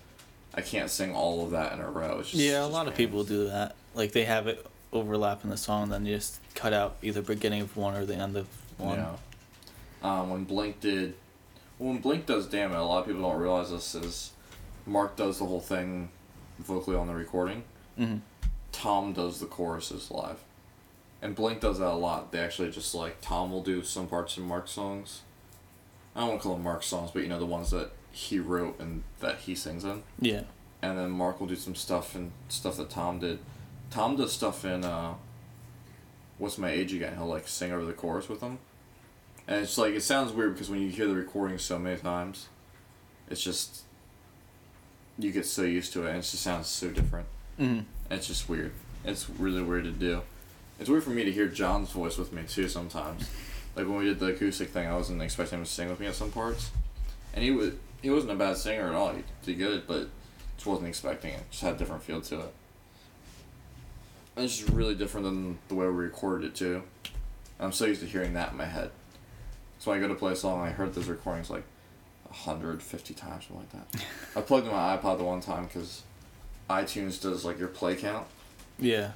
I 0.53 0.62
can't 0.62 0.89
sing 0.89 1.14
all 1.16 1.45
of 1.45 1.51
that 1.51 1.74
in 1.74 1.80
a 1.80 1.89
row. 1.89 2.20
It's 2.20 2.32
just, 2.32 2.43
Yeah, 2.43 2.66
a 2.66 2.68
lot 2.68 2.88
of 2.88 2.95
people 2.95 3.24
do 3.24 3.47
that. 3.47 3.76
Like 3.93 4.12
they 4.12 4.26
have 4.26 4.47
it 4.47 4.66
overlap 4.91 5.43
in 5.43 5.49
the 5.49 5.57
song, 5.57 5.89
then 5.89 6.05
you 6.05 6.16
just 6.16 6.39
cut 6.55 6.74
out 6.74 6.97
either 7.01 7.22
beginning 7.22 7.62
of 7.62 7.78
one 7.78 7.95
or 7.95 8.05
the 8.05 8.16
end 8.16 8.36
of 8.36 8.47
one. 8.78 8.97
Yeah. 8.99 9.16
Um, 10.04 10.30
when 10.30 10.43
Blink 10.45 10.80
did, 10.80 11.14
when 11.78 11.99
Blink 11.99 12.26
does 12.26 12.47
"Damn 12.47 12.72
It," 12.72 12.78
a 12.78 12.84
lot 12.84 12.99
of 13.02 13.06
people 13.08 13.22
don't 13.22 13.39
realize 13.39 13.70
this 13.72 13.93
is 13.95 14.32
Mark 14.86 15.16
does 15.16 15.39
the 15.39 15.45
whole 15.45 15.60
thing 15.60 16.10
vocally 16.60 16.95
on 16.97 17.08
the 17.08 17.14
recording. 17.16 17.64
Mm-hmm. 17.99 18.18
Tom 18.72 19.14
does 19.14 19.39
the 19.39 19.45
choruses 19.45 20.10
live, 20.10 20.39
and 21.22 21.36
Blink 21.36 21.60
does 21.60 21.80
that 21.80 21.88
a 21.91 21.93
lot. 21.95 22.32
They 22.32 22.39
actually 22.39 22.72
just 22.72 22.95
like 22.95 23.22
Tom 23.22 23.52
will 23.52 23.64
do 23.64 23.84
some 23.84 24.08
parts 24.08 24.38
in 24.38 24.43
Mark's 24.43 24.72
songs. 24.72 25.22
I 26.16 26.22
don't 26.22 26.30
want 26.30 26.41
to 26.41 26.43
call 26.47 26.54
them 26.56 26.64
Mark's 26.64 26.88
songs, 26.88 27.12
but 27.14 27.22
you 27.24 27.30
know 27.30 27.39
the 27.39 27.45
ones 27.45 27.72
that 27.72 27.91
he 28.12 28.39
wrote 28.39 28.80
and 28.80 29.04
that 29.22 29.38
he 29.39 29.56
sings 29.56 29.86
in 29.86 30.04
Yeah. 30.20 30.41
and 30.82 30.97
then 30.97 31.10
Mark 31.12 31.39
will 31.39 31.47
do 31.47 31.56
some 31.56 31.76
stuff 31.76 32.14
and 32.16 32.32
stuff 32.49 32.76
that 32.78 32.89
Tom 32.89 33.20
did. 33.20 33.39
Tom 33.89 34.18
does 34.18 34.34
stuff 34.34 34.66
in 34.66 34.84
uh, 34.84 35.14
what's 36.38 36.58
my 36.58 36.70
age 36.70 36.93
again? 36.93 37.16
He'll 37.16 37.28
like 37.28 37.47
sing 37.47 37.72
over 37.72 37.86
the 37.86 37.93
chorus 37.93 38.28
with 38.28 38.39
them, 38.41 38.60
and 39.52 39.64
it's 39.64 39.78
like 39.78 39.93
it 39.93 40.02
sounds 40.02 40.32
weird 40.32 40.54
because 40.54 40.70
when 40.70 40.82
you 40.82 40.88
hear 40.88 41.08
the 41.08 41.14
recording 41.14 41.58
so 41.58 41.78
many 41.78 41.99
times, 41.99 42.47
it's 43.30 43.43
just 43.43 43.82
you 45.20 45.30
get 45.34 45.45
so 45.45 45.64
used 45.64 45.91
to 45.91 46.06
it 46.06 46.12
and 46.12 46.20
it 46.20 46.22
just 46.22 46.41
sounds 46.41 46.68
so 46.68 46.89
different. 46.89 47.28
Mm-hmm. 47.60 47.82
It's 48.10 48.28
just 48.28 48.47
weird. 48.47 48.72
It's 49.04 49.30
really 49.30 49.62
weird 49.62 49.84
to 49.84 49.91
do. 49.91 50.22
It's 50.80 50.89
weird 50.89 51.04
for 51.04 51.10
me 51.10 51.26
to 51.26 51.34
hear 51.34 51.47
John's 51.47 51.91
voice 51.91 52.18
with 52.18 52.32
me 52.32 52.43
too 52.47 52.70
sometimes. 52.70 53.30
Like 53.76 53.88
when 53.88 53.97
we 53.97 54.06
did 54.06 54.20
the 54.20 54.28
acoustic 54.28 54.70
thing, 54.70 54.88
I 54.88 54.95
wasn't 54.95 55.22
expecting 55.22 55.60
him 55.60 55.66
to 55.66 55.70
sing 55.70 55.89
with 55.89 55.99
me 55.99 56.08
at 56.08 56.16
some 56.16 56.32
parts, 56.32 56.72
and 57.34 57.43
he 57.43 57.52
was 57.52 57.74
he 58.02 58.10
wasn't 58.10 58.32
a 58.32 58.36
bad 58.36 58.56
singer 58.56 58.88
at 58.88 58.95
all. 58.95 59.14
He 59.14 59.24
did 59.43 59.58
good, 59.58 59.86
but 59.86 60.08
just 60.56 60.66
wasn't 60.66 60.88
expecting 60.88 61.34
it. 61.34 61.43
Just 61.52 61.62
had 61.62 61.76
a 61.76 61.78
different 61.78 62.04
feel 62.04 62.22
to 62.22 62.39
it. 62.39 62.54
And 64.38 64.45
it's 64.45 64.60
just 64.60 64.70
really 64.70 64.95
different 64.95 65.26
than 65.26 65.60
the 65.68 65.76
way 65.76 65.88
we 65.88 65.91
recorded 65.91 66.52
it 66.52 66.56
too. 66.56 66.84
I'm 67.60 67.74
so 67.74 67.84
used 67.84 67.99
to 67.99 68.08
hearing 68.08 68.34
that 68.36 68.52
in 68.52 68.58
my 68.58 68.66
head. 68.66 68.91
So 69.82 69.89
when 69.89 69.97
I 69.97 70.01
go 70.03 70.07
to 70.09 70.13
play 70.13 70.34
a 70.34 70.36
song, 70.36 70.61
I 70.61 70.69
heard 70.69 70.93
those 70.93 71.07
recordings 71.07 71.49
like 71.49 71.63
150 72.25 73.13
times, 73.15 73.45
something 73.47 73.57
like 73.73 73.91
that. 73.91 74.05
I 74.36 74.41
plugged 74.41 74.67
in 74.67 74.71
my 74.71 74.95
iPod 74.95 75.17
the 75.17 75.23
one 75.23 75.41
time 75.41 75.65
because 75.65 76.03
iTunes 76.69 77.19
does 77.19 77.43
like 77.43 77.57
your 77.57 77.67
play 77.67 77.95
count, 77.95 78.27
Yeah. 78.77 79.13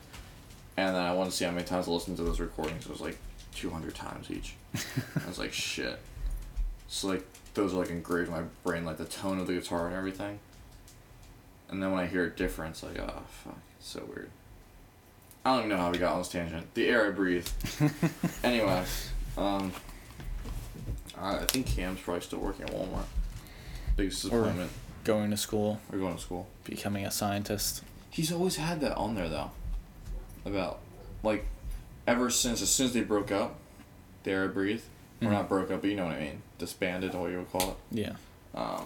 and 0.76 0.96
then 0.96 1.04
I 1.04 1.14
wanted 1.14 1.30
to 1.30 1.36
see 1.38 1.46
how 1.46 1.52
many 1.52 1.68
times 1.68 1.88
I 1.88 1.92
listened 1.92 2.18
to 2.18 2.24
those 2.24 2.40
recordings. 2.40 2.86
It 2.86 2.92
was 2.92 3.00
like 3.00 3.18
200 3.54 3.94
times 3.94 4.32
each. 4.32 4.56
I 5.24 5.28
was 5.28 5.38
like, 5.38 5.54
shit. 5.54 6.00
So 6.88 7.10
like 7.10 7.24
those 7.54 7.72
are 7.76 7.78
like 7.78 7.92
engraved 7.92 8.30
in 8.30 8.34
my 8.34 8.44
brain, 8.64 8.86
like 8.86 8.98
the 8.98 9.06
tone 9.06 9.40
of 9.40 9.46
the 9.46 9.54
guitar 9.54 9.86
and 9.86 9.96
everything. 9.96 10.40
And 11.70 11.82
then 11.82 11.92
when 11.92 12.00
I 12.04 12.08
hear 12.08 12.26
a 12.26 12.30
difference, 12.32 12.82
like, 12.82 12.98
oh 12.98 13.22
fuck, 13.30 13.60
it's 13.80 13.88
so 13.88 14.04
weird. 14.08 14.32
I 15.46 15.52
don't 15.52 15.60
even 15.66 15.70
know 15.70 15.78
how 15.78 15.92
we 15.92 16.00
got 16.00 16.14
on 16.14 16.20
this 16.22 16.30
tangent. 16.30 16.74
The 16.74 16.88
air 16.90 17.06
I 17.06 17.12
breathe. 17.12 17.48
anyway, 18.44 18.84
um, 19.38 19.72
I 21.20 21.38
I 21.40 21.46
think 21.46 21.66
Cam's 21.68 22.00
probably 22.02 22.22
still 22.22 22.40
working 22.40 22.66
at 22.66 22.72
Walmart. 22.72 23.06
Biggest 23.98 24.24
disappointment. 24.24 24.72
Going 25.04 25.30
to 25.32 25.38
school, 25.38 25.80
We're 25.92 26.00
going 26.00 26.16
to 26.16 26.22
school. 26.22 26.48
becoming 26.64 27.06
a 27.06 27.12
scientist. 27.12 27.84
He's 28.10 28.32
always 28.32 28.56
had 28.58 28.82
that 28.82 28.96
on 28.96 29.16
there 29.16 29.30
though. 29.30 29.52
About 30.46 30.80
like 31.24 31.46
ever 32.08 32.30
since 32.30 32.62
as 32.62 32.70
soon 32.70 32.88
as 32.88 32.94
they 32.94 33.02
broke 33.02 33.32
up, 33.32 33.56
air 34.26 34.46
I 34.46 34.48
breathe. 34.48 34.82
Or 35.22 35.28
Mhm. 35.28 35.32
not 35.32 35.48
broke 35.50 35.72
up, 35.72 35.82
but 35.82 35.90
you 35.90 35.96
know 35.96 36.06
what 36.08 36.16
I 36.16 36.20
mean. 36.20 36.42
Disbanded, 36.58 37.16
or 37.16 37.22
what 37.22 37.32
you 37.32 37.38
would 37.38 37.52
call 37.52 37.72
it. 37.72 37.78
Yeah. 37.92 38.16
Um, 38.54 38.86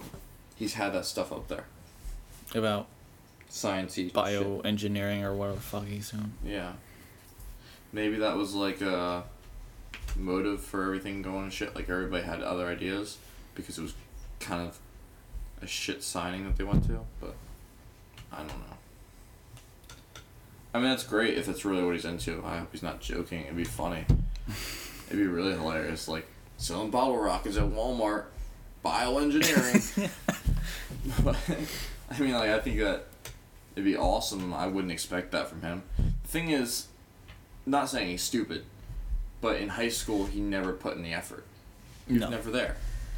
he's 0.55 0.75
had 0.75 0.93
that 0.93 1.05
stuff 1.05 1.31
up 1.31 1.47
there. 1.47 1.65
About 2.53 2.87
Sciencey. 3.49 4.11
bioengineering 4.11 5.23
or 5.23 5.33
whatever 5.35 5.55
the 5.55 5.61
fuck 5.61 5.85
he's 5.87 6.11
doing. 6.11 6.33
Yeah. 6.43 6.73
Maybe 7.91 8.17
that 8.17 8.35
was 8.35 8.53
like 8.53 8.81
a 8.81 9.23
motive 10.19 10.61
for 10.61 10.83
everything 10.83 11.21
going 11.21 11.43
and 11.43 11.53
shit. 11.53 11.75
Like 11.75 11.89
everybody 11.89 12.23
had 12.23 12.41
other 12.41 12.67
ideas 12.67 13.17
because 13.55 13.77
it 13.77 13.81
was 13.81 13.93
kind 14.39 14.67
of 14.67 14.79
a 15.61 15.67
shit 15.67 16.03
signing 16.03 16.45
that 16.45 16.57
they 16.57 16.63
went 16.63 16.85
to, 16.87 16.99
but 17.19 17.35
I 18.31 18.37
don't 18.37 18.47
know. 18.47 18.77
I 20.73 20.77
mean, 20.77 20.89
that's 20.89 21.03
great 21.03 21.37
if 21.37 21.47
that's 21.47 21.65
really 21.65 21.83
what 21.83 21.95
he's 21.95 22.05
into. 22.05 22.43
I 22.45 22.59
hope 22.59 22.69
he's 22.71 22.83
not 22.83 23.01
joking. 23.01 23.43
It'd 23.43 23.57
be 23.57 23.63
funny. 23.63 24.05
It'd 25.07 25.17
be 25.17 25.25
really 25.27 25.53
hilarious. 25.53 26.07
Like, 26.07 26.27
selling 26.57 26.91
bottle 26.91 27.17
rockets 27.17 27.57
at 27.57 27.63
Walmart, 27.63 28.25
bioengineering. 28.85 30.11
but, 31.23 31.35
I 32.11 32.19
mean, 32.19 32.33
like, 32.33 32.51
I 32.51 32.59
think 32.59 32.79
that 32.79 33.05
it'd 33.75 33.85
be 33.85 33.97
awesome. 33.97 34.53
I 34.53 34.67
wouldn't 34.67 34.91
expect 34.91 35.31
that 35.31 35.49
from 35.49 35.61
him. 35.61 35.83
The 35.97 36.27
thing 36.27 36.49
is, 36.51 36.87
not 37.65 37.89
saying 37.89 38.09
he's 38.09 38.21
stupid, 38.23 38.63
but 39.41 39.57
in 39.57 39.69
high 39.69 39.89
school, 39.89 40.25
he 40.25 40.39
never 40.39 40.73
put 40.73 40.95
in 40.97 41.03
the 41.03 41.13
effort. 41.13 41.45
He 42.07 42.13
was 42.13 42.21
No. 42.21 42.29
never 42.29 42.51
there. 42.51 42.75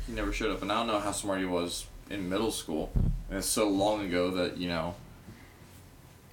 He 0.07 0.13
never 0.13 0.31
showed 0.33 0.51
up. 0.51 0.61
And 0.61 0.71
I 0.71 0.75
don't 0.75 0.87
know 0.87 0.99
how 0.99 1.11
smart 1.11 1.39
he 1.39 1.45
was 1.45 1.85
in 2.09 2.29
middle 2.29 2.51
school. 2.51 2.91
And 3.29 3.37
it's 3.39 3.47
so 3.47 3.67
long 3.69 4.05
ago 4.05 4.31
that, 4.31 4.57
you 4.57 4.67
know, 4.67 4.95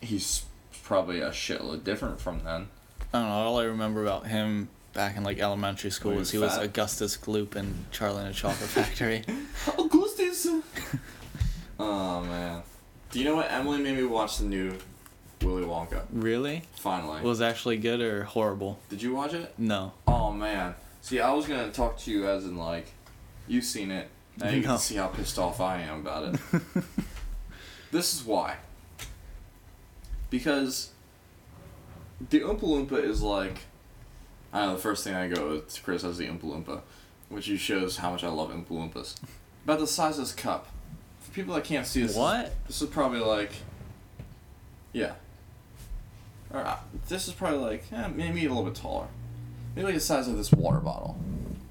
he's 0.00 0.44
probably 0.82 1.20
a 1.20 1.30
shitload 1.30 1.84
different 1.84 2.20
from 2.20 2.42
then. 2.44 2.68
I 3.12 3.20
don't 3.20 3.28
know. 3.28 3.34
All 3.34 3.58
I 3.60 3.64
remember 3.64 4.02
about 4.02 4.26
him 4.26 4.68
back 4.94 5.16
in 5.16 5.22
like 5.24 5.38
elementary 5.38 5.90
school 5.90 6.14
was 6.14 6.30
he 6.30 6.38
was 6.38 6.56
was. 6.56 6.64
Augustus 6.66 7.16
Gloop 7.16 7.54
in 7.56 7.86
Charlie 7.90 8.20
and 8.24 8.30
the 8.30 8.34
Chocolate 8.34 8.68
Factory. 8.70 9.24
Augustus! 9.78 10.46
oh, 11.78 12.20
man. 12.22 12.62
Do 13.10 13.18
you 13.18 13.24
know 13.24 13.36
what? 13.36 13.50
Emily 13.50 13.78
made 13.80 13.96
me 13.96 14.04
watch 14.04 14.38
the 14.38 14.44
new 14.44 14.76
Willy 15.42 15.62
Wonka. 15.64 16.02
really? 16.12 16.62
Finally. 16.76 17.22
Was 17.22 17.40
it 17.40 17.44
actually 17.44 17.76
good 17.78 18.00
or 18.00 18.24
horrible? 18.24 18.78
Did 18.88 19.02
you 19.02 19.14
watch 19.14 19.34
it? 19.34 19.54
No. 19.58 19.92
Oh, 20.06 20.32
man. 20.32 20.74
See, 21.00 21.20
I 21.20 21.32
was 21.32 21.46
going 21.46 21.64
to 21.64 21.70
talk 21.70 21.96
to 22.00 22.10
you 22.10 22.26
as 22.28 22.44
in, 22.44 22.56
like, 22.56 22.86
you've 23.46 23.64
seen 23.64 23.90
it. 23.90 24.08
Now 24.38 24.50
you 24.50 24.60
No. 24.60 24.68
can 24.68 24.78
see 24.78 24.94
how 24.94 25.08
pissed 25.08 25.36
off 25.38 25.60
I 25.60 25.80
am 25.82 25.98
about 26.00 26.32
it. 26.34 26.40
this 27.90 28.14
is 28.14 28.22
why. 28.24 28.54
Because 30.30 30.90
the 32.30 32.40
Oompa 32.40 32.60
Loompa 32.60 33.02
is 33.02 33.20
like, 33.22 33.58
I 34.52 34.66
know 34.66 34.74
the 34.74 34.78
first 34.80 35.02
thing 35.04 35.14
I 35.14 35.26
go 35.28 35.58
to 35.60 35.82
criticize 35.82 36.18
the 36.18 36.26
Oompa 36.28 36.42
Loompa, 36.44 36.82
which 37.30 37.46
he 37.46 37.56
shows 37.56 37.96
how 37.96 38.12
much 38.12 38.22
I 38.22 38.28
love 38.28 38.50
Oompa 38.50 38.68
Loompas. 38.68 39.16
About 39.64 39.80
the 39.80 39.86
size 39.88 40.18
of 40.18 40.24
this 40.24 40.34
cup. 40.34 40.68
For 41.20 41.32
people 41.32 41.54
that 41.54 41.64
can't 41.64 41.86
see 41.86 42.02
this, 42.02 42.14
What? 42.16 42.54
This 42.68 42.80
is 42.80 42.88
probably 42.88 43.18
like, 43.20 43.50
yeah. 44.92 45.14
Or, 46.52 46.60
uh, 46.60 46.76
this 47.08 47.28
is 47.28 47.34
probably 47.34 47.58
like, 47.58 47.84
eh, 47.92 48.08
maybe 48.14 48.44
a 48.46 48.48
little 48.48 48.64
bit 48.64 48.74
taller. 48.74 49.06
Maybe 49.76 49.86
like 49.86 49.94
the 49.94 50.00
size 50.00 50.28
of 50.28 50.36
this 50.36 50.50
water 50.52 50.78
bottle. 50.80 51.16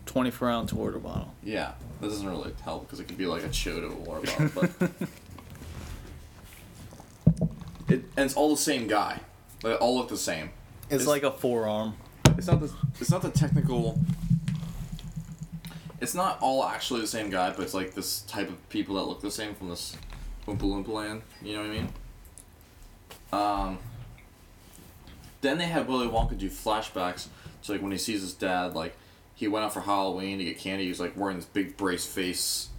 24 0.05 0.49
ounce 0.49 0.73
water 0.73 0.99
bottle. 0.99 1.33
Yeah, 1.43 1.73
that 1.99 2.07
doesn't 2.09 2.27
really 2.27 2.53
help 2.63 2.83
because 2.85 2.99
it 2.99 3.07
could 3.07 3.17
be 3.17 3.25
like 3.25 3.43
a 3.43 3.49
Choto 3.49 3.93
water 3.95 4.21
bottle, 4.27 4.69
but 4.79 4.91
it 7.89 8.03
and 8.15 8.25
it's 8.25 8.35
all 8.35 8.49
the 8.49 8.61
same 8.61 8.87
guy. 8.87 9.19
They 9.63 9.73
all 9.75 9.97
look 9.97 10.09
the 10.09 10.17
same. 10.17 10.51
It's, 10.85 10.93
It's- 11.03 11.07
like 11.07 11.23
a 11.23 11.31
forearm. 11.31 11.95
It's 12.37 12.47
not 12.47 12.59
the 12.59 12.71
it's 12.99 13.09
not 13.09 13.21
the 13.21 13.29
technical. 13.31 13.99
It's 15.99 16.13
not 16.13 16.37
all 16.39 16.63
actually 16.63 17.01
the 17.01 17.07
same 17.07 17.29
guy, 17.31 17.49
but 17.51 17.61
it's 17.63 17.73
like 17.73 17.95
this 17.95 18.21
type 18.21 18.49
of 18.49 18.69
people 18.69 18.95
that 18.95 19.03
look 19.03 19.21
the 19.21 19.31
same 19.31 19.55
from 19.55 19.69
this 19.69 19.95
Oompa 20.47 20.59
Loompa 20.59 20.89
land. 20.89 21.21
You 21.41 21.53
know 21.55 21.61
what 21.61 21.69
I 21.69 21.73
mean? 21.73 21.89
Um. 23.33 23.77
Then 25.41 25.57
they 25.57 25.65
had 25.65 25.87
Willy 25.87 26.07
Wonka 26.07 26.37
do 26.37 26.49
flashbacks 26.49 27.27
to 27.63 27.71
like 27.73 27.81
when 27.81 27.91
he 27.91 27.97
sees 27.97 28.21
his 28.21 28.33
dad, 28.33 28.73
like 28.75 28.95
he 29.35 29.47
went 29.47 29.65
out 29.65 29.73
for 29.73 29.81
Halloween 29.81 30.39
to 30.39 30.43
get 30.43 30.57
candy. 30.57 30.83
He 30.83 30.89
was 30.89 30.99
like 30.99 31.15
wearing 31.15 31.37
this 31.37 31.45
big 31.45 31.77
brace 31.77 32.05
face, 32.05 32.69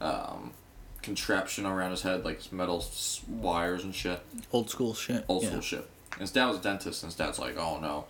um, 0.00 0.52
contraption 1.02 1.66
around 1.66 1.90
his 1.90 2.02
head, 2.02 2.24
like 2.24 2.52
metal 2.52 2.84
wires 3.28 3.82
and 3.84 3.94
shit 3.94 4.20
Old 4.52 4.70
school 4.70 4.94
shit. 4.94 5.24
old 5.28 5.42
yeah. 5.42 5.48
school 5.50 5.60
shit. 5.60 5.90
And 6.12 6.20
his 6.22 6.30
dad 6.32 6.46
was 6.46 6.58
a 6.58 6.62
dentist, 6.62 7.02
and 7.02 7.10
his 7.10 7.16
dad's 7.16 7.38
like, 7.38 7.56
"Oh 7.58 7.78
no, 7.80 8.04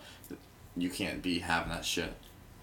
you 0.75 0.89
can't 0.89 1.21
be 1.21 1.39
having 1.39 1.69
that 1.73 1.83
shit." 1.85 2.13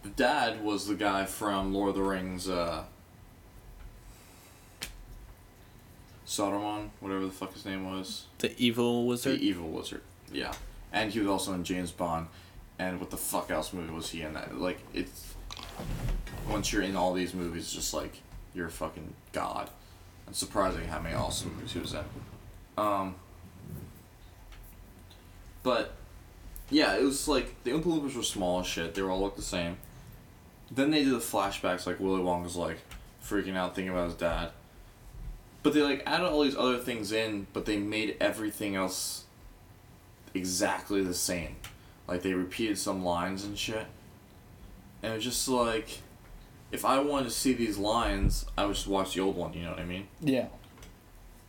The 0.02 0.08
dad 0.10 0.62
was 0.64 0.86
the 0.86 0.94
guy 0.94 1.24
from 1.26 1.72
Lord 1.74 1.90
of 1.90 1.94
the 1.96 2.02
Rings, 2.02 2.48
uh, 2.48 2.84
Saruman, 6.26 6.90
whatever 7.00 7.26
the 7.26 7.32
fuck 7.32 7.52
his 7.52 7.64
name 7.64 7.90
was, 7.90 8.24
The 8.38 8.54
evil 8.58 9.06
wizard? 9.06 9.38
the 9.40 9.44
evil 9.44 9.68
wizard. 9.68 10.02
Yeah, 10.32 10.52
and 10.94 11.12
he 11.12 11.18
was 11.18 11.28
also 11.28 11.52
in 11.52 11.64
James 11.64 11.90
Bond. 11.90 12.28
And 12.78 12.98
what 12.98 13.10
the 13.10 13.16
fuck 13.16 13.50
else 13.50 13.72
movie 13.72 13.92
was 13.92 14.10
he 14.10 14.22
in? 14.22 14.32
That 14.32 14.58
like 14.58 14.78
it's 14.94 15.34
once 16.48 16.72
you're 16.72 16.82
in 16.82 16.96
all 16.96 17.12
these 17.12 17.34
movies, 17.34 17.72
just 17.72 17.92
like 17.92 18.22
you're 18.54 18.68
a 18.68 18.70
fucking 18.70 19.12
god. 19.32 19.68
It's 20.28 20.38
surprising 20.38 20.86
how 20.86 21.00
many 21.00 21.14
awesome 21.14 21.54
movies 21.54 21.72
he 21.72 21.78
was 21.80 21.92
in. 21.92 22.04
Um, 22.78 23.14
but 25.62 25.92
yeah, 26.70 26.96
it 26.96 27.02
was 27.02 27.28
like 27.28 27.62
the 27.64 27.72
Oompa 27.72 27.84
Loompas 27.84 28.16
were 28.16 28.22
small 28.22 28.60
as 28.60 28.66
shit. 28.66 28.94
They 28.94 29.02
were 29.02 29.10
all 29.10 29.20
looked 29.20 29.36
the 29.36 29.42
same. 29.42 29.76
Then 30.70 30.90
they 30.90 31.04
did 31.04 31.12
the 31.12 31.18
flashbacks, 31.18 31.86
like 31.86 32.00
Willy 32.00 32.22
Wonka's 32.22 32.56
like 32.56 32.78
freaking 33.22 33.56
out, 33.56 33.74
thinking 33.74 33.92
about 33.92 34.06
his 34.06 34.16
dad. 34.16 34.50
But 35.62 35.74
they 35.74 35.82
like 35.82 36.02
added 36.06 36.26
all 36.26 36.42
these 36.42 36.56
other 36.56 36.78
things 36.78 37.12
in, 37.12 37.46
but 37.52 37.66
they 37.66 37.76
made 37.78 38.16
everything 38.20 38.74
else 38.74 39.23
exactly 40.34 41.02
the 41.02 41.14
same. 41.14 41.56
Like 42.06 42.22
they 42.22 42.34
repeated 42.34 42.78
some 42.78 43.04
lines 43.04 43.44
and 43.44 43.56
shit. 43.58 43.86
And 45.02 45.12
it 45.12 45.16
was 45.16 45.24
just 45.24 45.48
like, 45.48 45.98
if 46.72 46.84
I 46.84 46.98
wanted 46.98 47.24
to 47.24 47.30
see 47.30 47.52
these 47.52 47.78
lines, 47.78 48.44
I 48.58 48.64
would 48.66 48.74
just 48.74 48.86
watch 48.86 49.14
the 49.14 49.20
old 49.20 49.36
one. 49.36 49.52
You 49.54 49.62
know 49.62 49.70
what 49.70 49.80
I 49.80 49.84
mean? 49.84 50.08
Yeah. 50.20 50.46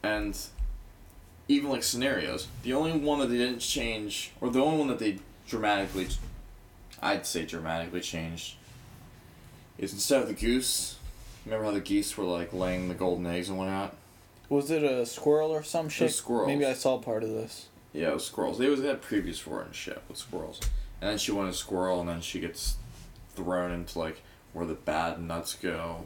and 0.03 0.37
even 1.47 1.69
like 1.69 1.83
scenarios, 1.83 2.47
the 2.63 2.73
only 2.73 2.91
one 2.93 3.19
that 3.19 3.27
they 3.27 3.37
didn't 3.37 3.59
change, 3.59 4.31
or 4.41 4.49
the 4.49 4.59
only 4.59 4.79
one 4.79 4.87
that 4.87 4.97
they 4.99 5.19
dramatically, 5.47 6.07
I'd 7.03 7.25
say 7.27 7.45
dramatically 7.45 8.01
changed, 8.01 8.55
is 9.77 9.93
instead 9.93 10.21
of 10.23 10.27
the 10.27 10.33
goose. 10.33 10.97
Remember 11.45 11.65
how 11.65 11.71
the 11.71 11.81
geese 11.81 12.17
were 12.17 12.23
like 12.23 12.51
laying 12.51 12.87
the 12.87 12.95
golden 12.95 13.27
eggs 13.27 13.49
and 13.49 13.57
whatnot? 13.59 13.95
Was 14.49 14.71
it 14.71 14.83
a 14.83 15.05
squirrel 15.05 15.51
or 15.51 15.61
some 15.61 15.87
shit? 15.89 16.11
Squirrel. 16.11 16.47
Maybe 16.47 16.65
I 16.65 16.73
saw 16.73 16.97
part 16.97 17.21
of 17.23 17.29
this. 17.29 17.67
Yeah, 17.95 18.09
it 18.09 18.15
was 18.15 18.25
squirrels. 18.25 18.57
They 18.57 18.67
was 18.67 18.81
they 18.81 18.89
had 18.89 19.01
previews 19.01 19.47
and 19.65 19.73
shit 19.73 20.01
with 20.09 20.17
squirrels, 20.17 20.59
and 20.99 21.11
then 21.11 21.17
she 21.17 21.31
wanted 21.31 21.51
a 21.51 21.57
squirrel, 21.57 22.01
and 22.01 22.09
then 22.09 22.19
she 22.19 22.41
gets 22.41 22.75
thrown 23.35 23.71
into 23.71 23.97
like 23.97 24.21
where 24.51 24.65
the 24.65 24.73
bad 24.73 25.21
nuts 25.21 25.55
go. 25.55 26.05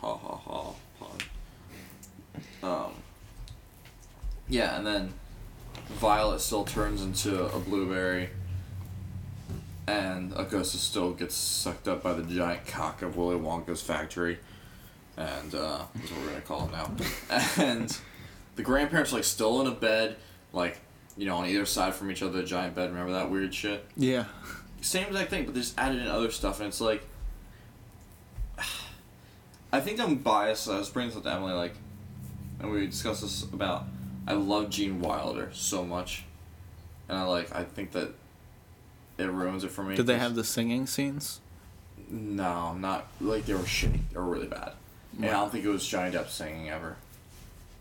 Ha 0.00 0.16
ha 0.16 0.36
ha 0.36 0.72
pun. 0.98 2.68
Um. 2.68 2.92
Yeah, 4.48 4.76
and 4.76 4.84
then 4.84 5.14
Violet 5.90 6.40
still 6.40 6.64
turns 6.64 7.00
into 7.00 7.44
a 7.46 7.60
blueberry, 7.60 8.30
and 9.86 10.32
Augustus 10.34 10.80
still 10.80 11.12
gets 11.12 11.36
sucked 11.36 11.86
up 11.86 12.02
by 12.02 12.12
the 12.12 12.24
giant 12.24 12.66
cock 12.66 13.02
of 13.02 13.16
Willy 13.16 13.36
Wonka's 13.36 13.82
factory, 13.82 14.40
and 15.16 15.54
uh, 15.54 15.84
that's 15.94 16.10
what 16.10 16.20
we're 16.22 16.28
gonna 16.30 16.40
call 16.40 16.68
it 16.68 16.72
now. 16.72 16.90
and 17.62 17.96
the 18.56 18.62
grandparents 18.62 19.12
like 19.12 19.24
still 19.24 19.60
in 19.60 19.66
a 19.66 19.72
bed, 19.72 20.16
like 20.52 20.78
you 21.16 21.26
know 21.26 21.36
on 21.36 21.46
either 21.46 21.66
side 21.66 21.94
from 21.94 22.10
each 22.10 22.22
other, 22.22 22.40
a 22.40 22.44
giant 22.44 22.74
bed. 22.74 22.90
Remember 22.90 23.12
that 23.12 23.30
weird 23.30 23.54
shit? 23.54 23.84
Yeah. 23.96 24.24
same 24.80 25.06
exact 25.08 25.30
thing, 25.30 25.44
but 25.44 25.54
they 25.54 25.60
just 25.60 25.78
added 25.78 26.00
in 26.00 26.08
other 26.08 26.30
stuff, 26.30 26.60
and 26.60 26.68
it's 26.68 26.80
like. 26.80 27.06
I 29.72 29.80
think 29.80 29.98
I'm 30.00 30.16
biased. 30.16 30.68
I 30.68 30.78
was 30.78 30.88
bringing 30.88 31.10
this 31.10 31.18
up 31.18 31.24
to 31.24 31.32
Emily, 31.32 31.52
like, 31.52 31.74
and 32.60 32.70
we 32.70 32.86
discussed 32.86 33.22
this 33.22 33.42
about. 33.42 33.86
I 34.26 34.34
love 34.34 34.70
Gene 34.70 35.00
Wilder 35.00 35.50
so 35.52 35.84
much, 35.84 36.24
and 37.08 37.18
I 37.18 37.24
like. 37.24 37.54
I 37.54 37.64
think 37.64 37.92
that 37.92 38.14
it 39.18 39.30
ruins 39.30 39.64
it 39.64 39.70
for 39.70 39.82
me. 39.82 39.96
Did 39.96 40.06
they 40.06 40.18
have 40.18 40.34
the 40.34 40.44
singing 40.44 40.86
scenes? 40.86 41.40
No, 42.08 42.74
not 42.74 43.06
like 43.20 43.46
they 43.46 43.54
were 43.54 43.60
shitty. 43.60 44.00
They 44.12 44.18
were 44.18 44.24
really 44.24 44.46
bad. 44.46 44.72
And 45.16 45.26
I 45.26 45.32
don't 45.32 45.52
think 45.52 45.64
it 45.64 45.68
was 45.68 45.86
Johnny 45.86 46.10
Depp 46.10 46.28
singing 46.28 46.70
ever. 46.70 46.96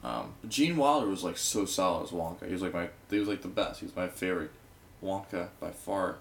Um, 0.04 0.34
Gene 0.50 0.76
Wilder 0.76 1.08
was 1.08 1.24
like 1.24 1.38
so 1.38 1.66
solid 1.66 2.04
as 2.04 2.10
Wonka. 2.10 2.46
He 2.46 2.52
was 2.54 2.62
like 2.62 2.74
my. 2.74 2.90
He 3.10 3.20
was 3.20 3.28
like 3.28 3.42
the 3.42 3.48
best. 3.48 3.80
He 3.80 3.86
was 3.86 3.96
my 3.96 4.08
favorite 4.10 4.52
Wonka 5.04 5.48
by 5.60 5.72
far. 5.72 6.18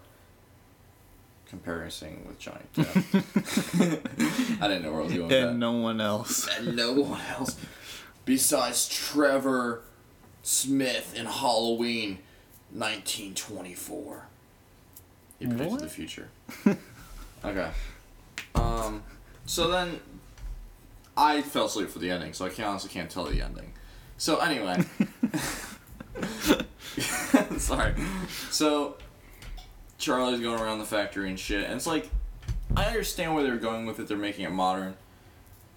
Comparing 1.49 1.91
with 2.27 2.39
Johnny 2.39 2.61
Depp. 2.75 4.59
I 4.63 4.69
didn't 4.69 4.85
know 4.85 4.93
where 4.93 5.01
I 5.03 5.05
was 5.05 5.13
going 5.13 5.23
with 5.29 5.31
that. 5.31 5.49
And 5.49 5.61
no 5.61 5.73
one 5.73 6.01
else. 6.01 6.49
and 6.57 6.75
no 6.75 6.93
one 6.95 7.21
else 7.37 7.57
besides 8.25 8.89
Trevor 8.89 9.83
Smith 10.43 11.13
in 11.15 11.27
Halloween 11.27 12.21
1924. 12.73 14.27
He 15.39 15.47
predicted 15.47 15.71
What? 15.73 15.81
the 15.81 15.89
future. 15.89 16.29
okay. 17.45 17.71
Um, 18.55 19.03
so 19.45 19.69
then 19.71 20.01
I 21.17 21.43
fell 21.43 21.67
asleep 21.67 21.91
for 21.91 21.99
the 21.99 22.11
ending, 22.11 22.33
so 22.33 22.47
I 22.47 22.49
can't, 22.49 22.69
honestly 22.69 22.91
can't 22.91 23.11
tell 23.11 23.25
the 23.25 23.43
ending. 23.43 23.73
So 24.17 24.39
anyway. 24.39 24.85
Sorry. 27.59 27.95
So 28.51 28.97
Charlie's 29.99 30.41
going 30.41 30.61
around 30.61 30.79
the 30.79 30.85
factory 30.85 31.29
and 31.29 31.39
shit, 31.39 31.65
and 31.65 31.75
it's 31.75 31.87
like 31.87 32.11
I 32.77 32.87
understand 32.87 33.35
where 33.35 33.45
they're 33.45 33.57
going 33.57 33.87
with 33.87 33.99
it. 34.01 34.09
They're 34.09 34.17
making 34.17 34.45
it 34.45 34.53
modern. 34.53 34.95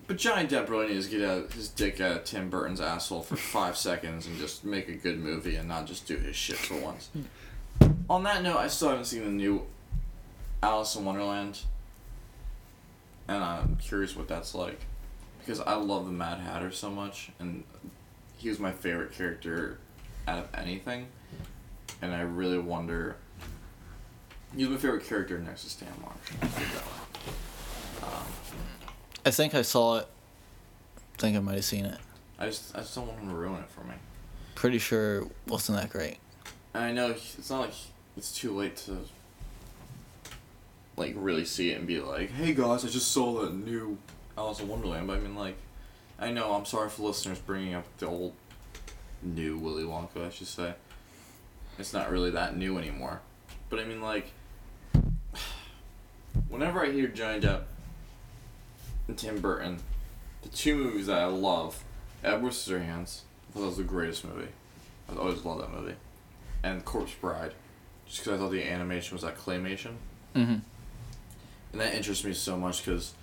But 0.07 0.17
Johnny 0.17 0.47
Depp 0.47 0.69
really 0.69 0.93
needs 0.93 1.07
to 1.09 1.17
get 1.17 1.27
out 1.27 1.53
his 1.53 1.67
dick 1.67 1.99
out 1.99 2.17
of 2.17 2.23
Tim 2.25 2.49
Burton's 2.49 2.79
asshole 2.79 3.23
for 3.23 3.35
five 3.35 3.75
seconds 3.75 4.27
and 4.27 4.37
just 4.37 4.63
make 4.63 4.87
a 4.87 4.93
good 4.93 5.19
movie 5.19 5.55
and 5.55 5.67
not 5.67 5.87
just 5.87 6.05
do 6.05 6.15
his 6.15 6.35
shit 6.35 6.57
for 6.57 6.79
once. 6.79 7.09
On 8.07 8.21
that 8.23 8.43
note, 8.43 8.57
I 8.57 8.67
still 8.67 8.89
haven't 8.89 9.05
seen 9.05 9.23
the 9.23 9.31
new 9.31 9.63
Alice 10.61 10.95
in 10.95 11.05
Wonderland, 11.05 11.61
and 13.27 13.43
I'm 13.43 13.77
curious 13.77 14.15
what 14.15 14.27
that's 14.27 14.53
like 14.53 14.81
because 15.45 15.59
I 15.59 15.76
love 15.76 16.05
the 16.05 16.11
Mad 16.11 16.39
Hatter 16.39 16.72
so 16.72 16.89
much, 16.89 17.30
and 17.39 17.63
he 18.38 18.49
was 18.49 18.59
my 18.59 18.72
favorite 18.72 19.13
character 19.13 19.77
out 20.27 20.39
of 20.39 20.47
anything, 20.55 21.07
and 22.01 22.13
I 22.13 22.22
really 22.22 22.57
wonder. 22.57 23.17
He's 24.55 24.67
my 24.67 24.77
favorite 24.77 25.05
character 25.05 25.38
next 25.38 25.63
to 25.63 25.69
Stan 25.69 25.89
Marsh. 26.01 26.15
I'll 26.41 26.49
put 26.49 26.61
it 26.61 26.73
that 26.73 26.85
way. 26.85 26.91
Um, 28.03 28.26
I 29.26 29.31
think 29.31 29.53
I 29.53 29.61
saw 29.61 29.97
it. 29.97 30.07
I 31.17 31.22
think 31.22 31.38
I 31.38 31.39
might 31.41 31.55
have 31.55 31.65
seen 31.65 31.85
it. 31.85 31.99
I 32.39 32.47
just 32.47 32.76
I 32.76 32.80
just 32.80 32.95
don't 32.95 33.07
want 33.07 33.19
him 33.19 33.30
to 33.30 33.35
ruin 33.35 33.59
it 33.59 33.69
for 33.69 33.81
me. 33.81 33.95
Pretty 34.55 34.80
sure 34.80 35.19
it 35.19 35.31
wasn't 35.47 35.77
that 35.77 35.89
great. 35.89 36.17
And 36.73 36.84
I 36.84 36.91
know 36.91 37.11
it's 37.11 37.49
not 37.49 37.61
like 37.61 37.73
it's 38.17 38.35
too 38.35 38.55
late 38.55 38.77
to 38.77 38.97
like 40.97 41.13
really 41.17 41.45
see 41.45 41.72
it 41.72 41.77
and 41.77 41.85
be 41.85 41.99
like, 41.99 42.31
"Hey 42.31 42.53
guys, 42.53 42.84
I 42.84 42.88
just 42.88 43.11
saw 43.11 43.41
the 43.41 43.51
new 43.51 43.97
Alice 44.37 44.59
in 44.59 44.67
Wonderland." 44.67 45.07
But 45.07 45.17
I 45.17 45.19
mean, 45.21 45.35
like, 45.35 45.57
I 46.19 46.31
know 46.31 46.53
I'm 46.53 46.65
sorry 46.65 46.89
for 46.89 47.03
listeners 47.03 47.39
bringing 47.39 47.73
up 47.73 47.85
the 47.97 48.07
old, 48.07 48.33
new 49.21 49.57
Willy 49.57 49.83
Wonka. 49.83 50.25
I 50.25 50.29
should 50.29 50.47
say. 50.47 50.73
It's 51.77 51.93
not 51.93 52.09
really 52.09 52.29
that 52.31 52.55
new 52.55 52.77
anymore, 52.77 53.19
but 53.69 53.79
I 53.79 53.83
mean, 53.83 54.01
like, 54.01 54.31
whenever 56.49 56.83
I 56.85 56.91
hear 56.91 57.07
Johnny 57.07 57.41
Depp 57.41 57.63
and 59.07 59.17
Tim 59.17 59.39
Burton, 59.41 59.79
the 60.41 60.49
two 60.49 60.75
movies 60.75 61.07
that 61.07 61.19
I 61.19 61.25
love, 61.25 61.83
Edward 62.23 62.53
Scissorhands, 62.53 63.21
I 63.49 63.53
thought 63.53 63.59
that 63.61 63.65
was 63.67 63.77
the 63.77 63.83
greatest 63.83 64.23
movie. 64.25 64.47
I 65.09 65.15
always 65.17 65.43
loved 65.45 65.61
that 65.61 65.71
movie 65.73 65.95
and 66.63 66.83
Corpse 66.83 67.13
Bride, 67.13 67.53
just 68.07 68.19
because 68.23 68.33
I 68.39 68.41
thought 68.41 68.51
the 68.51 68.63
animation 68.63 69.15
was 69.15 69.21
that 69.23 69.37
claymation, 69.37 69.95
Mm-hmm. 70.35 70.57
and 71.71 71.81
that 71.81 71.93
interests 71.93 72.23
me 72.25 72.33
so 72.33 72.57
much 72.57 72.83
because 72.83 73.13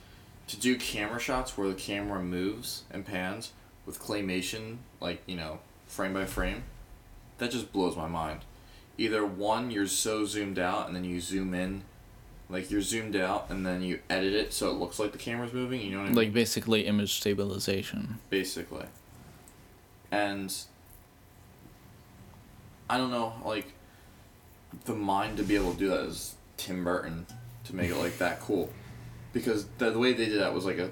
to 0.53 0.61
do 0.61 0.77
camera 0.77 1.19
shots 1.19 1.57
where 1.57 1.67
the 1.67 1.75
camera 1.75 2.23
moves 2.23 2.83
and 2.91 3.07
pans 3.07 3.53
with 3.87 3.99
claymation, 3.99 4.77
like 5.01 5.23
you 5.27 5.35
know, 5.35 5.61
frame 5.87 6.13
by 6.13 6.27
frame, 6.27 6.65
that 7.39 7.51
just 7.51 7.73
blows 7.73 7.97
my 7.97 8.07
mind. 8.07 8.41
Either 8.99 9.25
one, 9.25 9.71
you're 9.71 9.87
so 9.87 10.27
zoomed 10.27 10.59
out, 10.59 10.87
and 10.87 10.95
then 10.95 11.05
you 11.05 11.23
zoom 11.23 11.55
in, 11.55 11.85
like 12.51 12.71
you're 12.71 12.83
zoomed 12.83 13.17
out, 13.17 13.47
and 13.49 13.65
then 13.65 13.81
you 13.81 14.01
edit 14.11 14.35
it 14.35 14.53
so 14.53 14.69
it 14.69 14.75
looks 14.75 14.99
like 14.99 15.13
the 15.13 15.19
camera's 15.19 15.55
moving. 15.55 15.81
You 15.81 15.93
know 15.93 15.99
what 16.01 16.05
I 16.05 16.09
mean? 16.09 16.17
Like 16.17 16.33
basically 16.35 16.83
image 16.83 17.15
stabilization. 17.15 18.19
basically. 18.29 18.85
And 20.11 20.55
I 22.91 22.99
don't 22.99 23.11
know, 23.11 23.33
like 23.43 23.73
the 24.85 24.95
mind 24.95 25.39
to 25.39 25.45
be 25.45 25.57
able 25.57 25.73
to 25.73 25.79
do 25.79 25.89
that 25.89 26.01
is 26.01 26.35
Tim 26.59 26.85
Burton 26.85 27.25
to 27.65 27.75
make 27.75 27.91
it 27.91 27.97
like 27.97 28.19
that 28.19 28.41
cool, 28.41 28.71
because 29.33 29.67
the, 29.79 29.91
the 29.91 29.99
way 29.99 30.13
they 30.13 30.27
did 30.27 30.41
that 30.41 30.53
was 30.55 30.65
like 30.65 30.79
a 30.79 30.91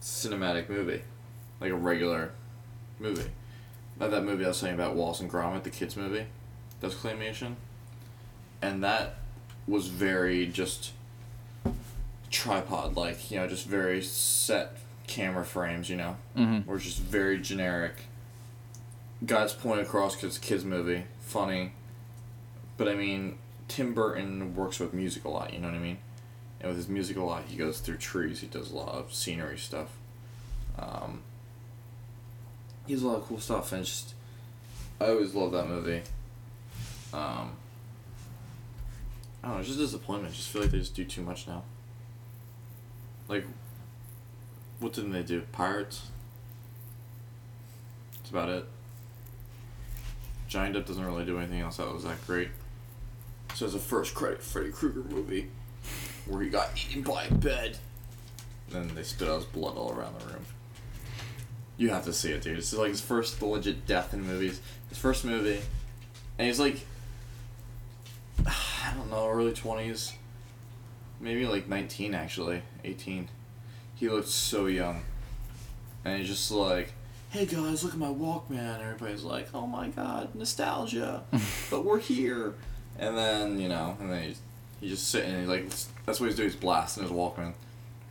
cinematic 0.00 0.68
movie, 0.68 1.02
like 1.60 1.70
a 1.70 1.74
regular 1.76 2.32
movie. 2.98 3.30
That 3.98 4.24
movie 4.24 4.44
I 4.44 4.48
was 4.48 4.56
saying 4.56 4.74
about 4.74 4.96
Wallace 4.96 5.20
and 5.20 5.30
Gromit, 5.30 5.62
the 5.62 5.70
kids 5.70 5.96
movie, 5.96 6.26
that's 6.80 6.94
claymation, 6.94 7.54
and 8.60 8.82
that 8.82 9.14
was 9.68 9.86
very 9.86 10.46
just 10.46 10.90
tripod 12.30 12.96
like, 12.96 13.30
you 13.30 13.38
know, 13.38 13.46
just 13.46 13.66
very 13.66 14.02
set 14.02 14.76
camera 15.06 15.44
frames, 15.44 15.88
you 15.90 15.96
know 15.96 16.16
Mm-hmm. 16.36 16.68
or 16.70 16.78
just 16.78 16.98
very 16.98 17.38
generic. 17.38 17.92
Guys 19.24 19.52
point 19.52 19.80
across 19.80 20.16
because 20.16 20.36
it's 20.36 20.44
a 20.44 20.48
kids 20.48 20.64
movie, 20.64 21.04
funny. 21.20 21.72
But 22.76 22.88
I 22.88 22.94
mean, 22.94 23.38
Tim 23.68 23.94
Burton 23.94 24.56
works 24.56 24.80
with 24.80 24.92
music 24.92 25.24
a 25.24 25.28
lot. 25.28 25.52
You 25.52 25.60
know 25.60 25.68
what 25.68 25.76
I 25.76 25.80
mean? 25.80 25.98
And 26.62 26.70
with 26.70 26.76
his 26.76 26.88
music 26.88 27.16
a 27.16 27.22
lot, 27.22 27.44
he 27.48 27.56
goes 27.56 27.80
through 27.80 27.96
trees. 27.96 28.40
He 28.40 28.46
does 28.46 28.70
a 28.70 28.76
lot 28.76 28.94
of 28.94 29.12
scenery 29.12 29.58
stuff. 29.58 29.88
Um, 30.78 31.22
he 32.86 32.94
does 32.94 33.02
a 33.02 33.08
lot 33.08 33.16
of 33.16 33.26
cool 33.26 33.40
stuff, 33.40 33.72
and 33.72 33.84
just 33.84 34.14
I 35.00 35.06
always 35.06 35.34
love 35.34 35.50
that 35.52 35.68
movie. 35.68 36.02
Um, 37.12 37.56
I 39.42 39.48
don't 39.48 39.54
know, 39.54 39.58
it's 39.58 39.68
just 39.68 39.80
disappointment. 39.80 40.32
I 40.32 40.36
just 40.36 40.48
feel 40.48 40.62
like 40.62 40.70
they 40.70 40.78
just 40.78 40.94
do 40.94 41.04
too 41.04 41.22
much 41.22 41.48
now. 41.48 41.64
Like, 43.28 43.44
what 44.78 44.92
didn't 44.92 45.12
they 45.12 45.22
do? 45.24 45.42
Pirates. 45.50 46.10
That's 48.18 48.30
about 48.30 48.48
it. 48.50 48.64
Johnny 50.46 50.72
Depp 50.72 50.86
doesn't 50.86 51.04
really 51.04 51.24
do 51.24 51.38
anything 51.38 51.60
else 51.60 51.78
that 51.78 51.92
was 51.92 52.04
that 52.04 52.24
great. 52.26 52.50
So 53.54 53.66
it's 53.66 53.74
a 53.74 53.80
first 53.80 54.14
credit 54.14 54.42
Freddy 54.42 54.70
Krueger 54.70 55.02
movie 55.02 55.50
where 56.26 56.42
he 56.42 56.48
got 56.48 56.70
eaten 56.76 57.02
by 57.02 57.24
a 57.24 57.34
bed. 57.34 57.78
Then 58.70 58.94
they 58.94 59.02
spit 59.02 59.28
out 59.28 59.36
his 59.36 59.44
blood 59.44 59.76
all 59.76 59.92
around 59.92 60.18
the 60.18 60.26
room. 60.26 60.46
You 61.76 61.90
have 61.90 62.04
to 62.04 62.12
see 62.12 62.32
it, 62.32 62.42
dude. 62.42 62.58
It's 62.58 62.72
like 62.72 62.90
his 62.90 63.00
first 63.00 63.40
legit 63.42 63.86
death 63.86 64.14
in 64.14 64.22
movies. 64.22 64.60
His 64.88 64.98
first 64.98 65.24
movie, 65.24 65.60
and 66.38 66.46
he's 66.46 66.60
like, 66.60 66.86
I 68.46 68.92
don't 68.96 69.10
know, 69.10 69.28
early 69.28 69.52
twenties, 69.52 70.12
maybe 71.20 71.46
like 71.46 71.68
nineteen 71.68 72.14
actually, 72.14 72.62
eighteen. 72.84 73.28
He 73.94 74.08
looked 74.08 74.28
so 74.28 74.66
young, 74.66 75.02
and 76.04 76.18
he's 76.18 76.28
just 76.28 76.50
like, 76.50 76.92
"Hey 77.30 77.46
guys, 77.46 77.82
look 77.82 77.94
at 77.94 77.98
my 77.98 78.08
Walkman." 78.08 78.80
Everybody's 78.80 79.22
like, 79.22 79.48
"Oh 79.54 79.66
my 79.66 79.88
god, 79.88 80.34
nostalgia!" 80.34 81.24
but 81.70 81.84
we're 81.84 81.98
here. 81.98 82.54
And 82.98 83.16
then 83.16 83.58
you 83.58 83.68
know, 83.68 83.96
and 84.00 84.10
then 84.10 84.22
he's, 84.24 84.40
he's 84.80 84.90
just 84.90 85.08
sitting. 85.08 85.30
And 85.30 85.40
he's 85.40 85.48
like, 85.48 85.70
that's 86.06 86.20
what 86.20 86.26
he's 86.26 86.36
doing. 86.36 86.48
He's 86.48 86.58
blasting 86.58 87.02
his 87.02 87.12
Walkman, 87.12 87.52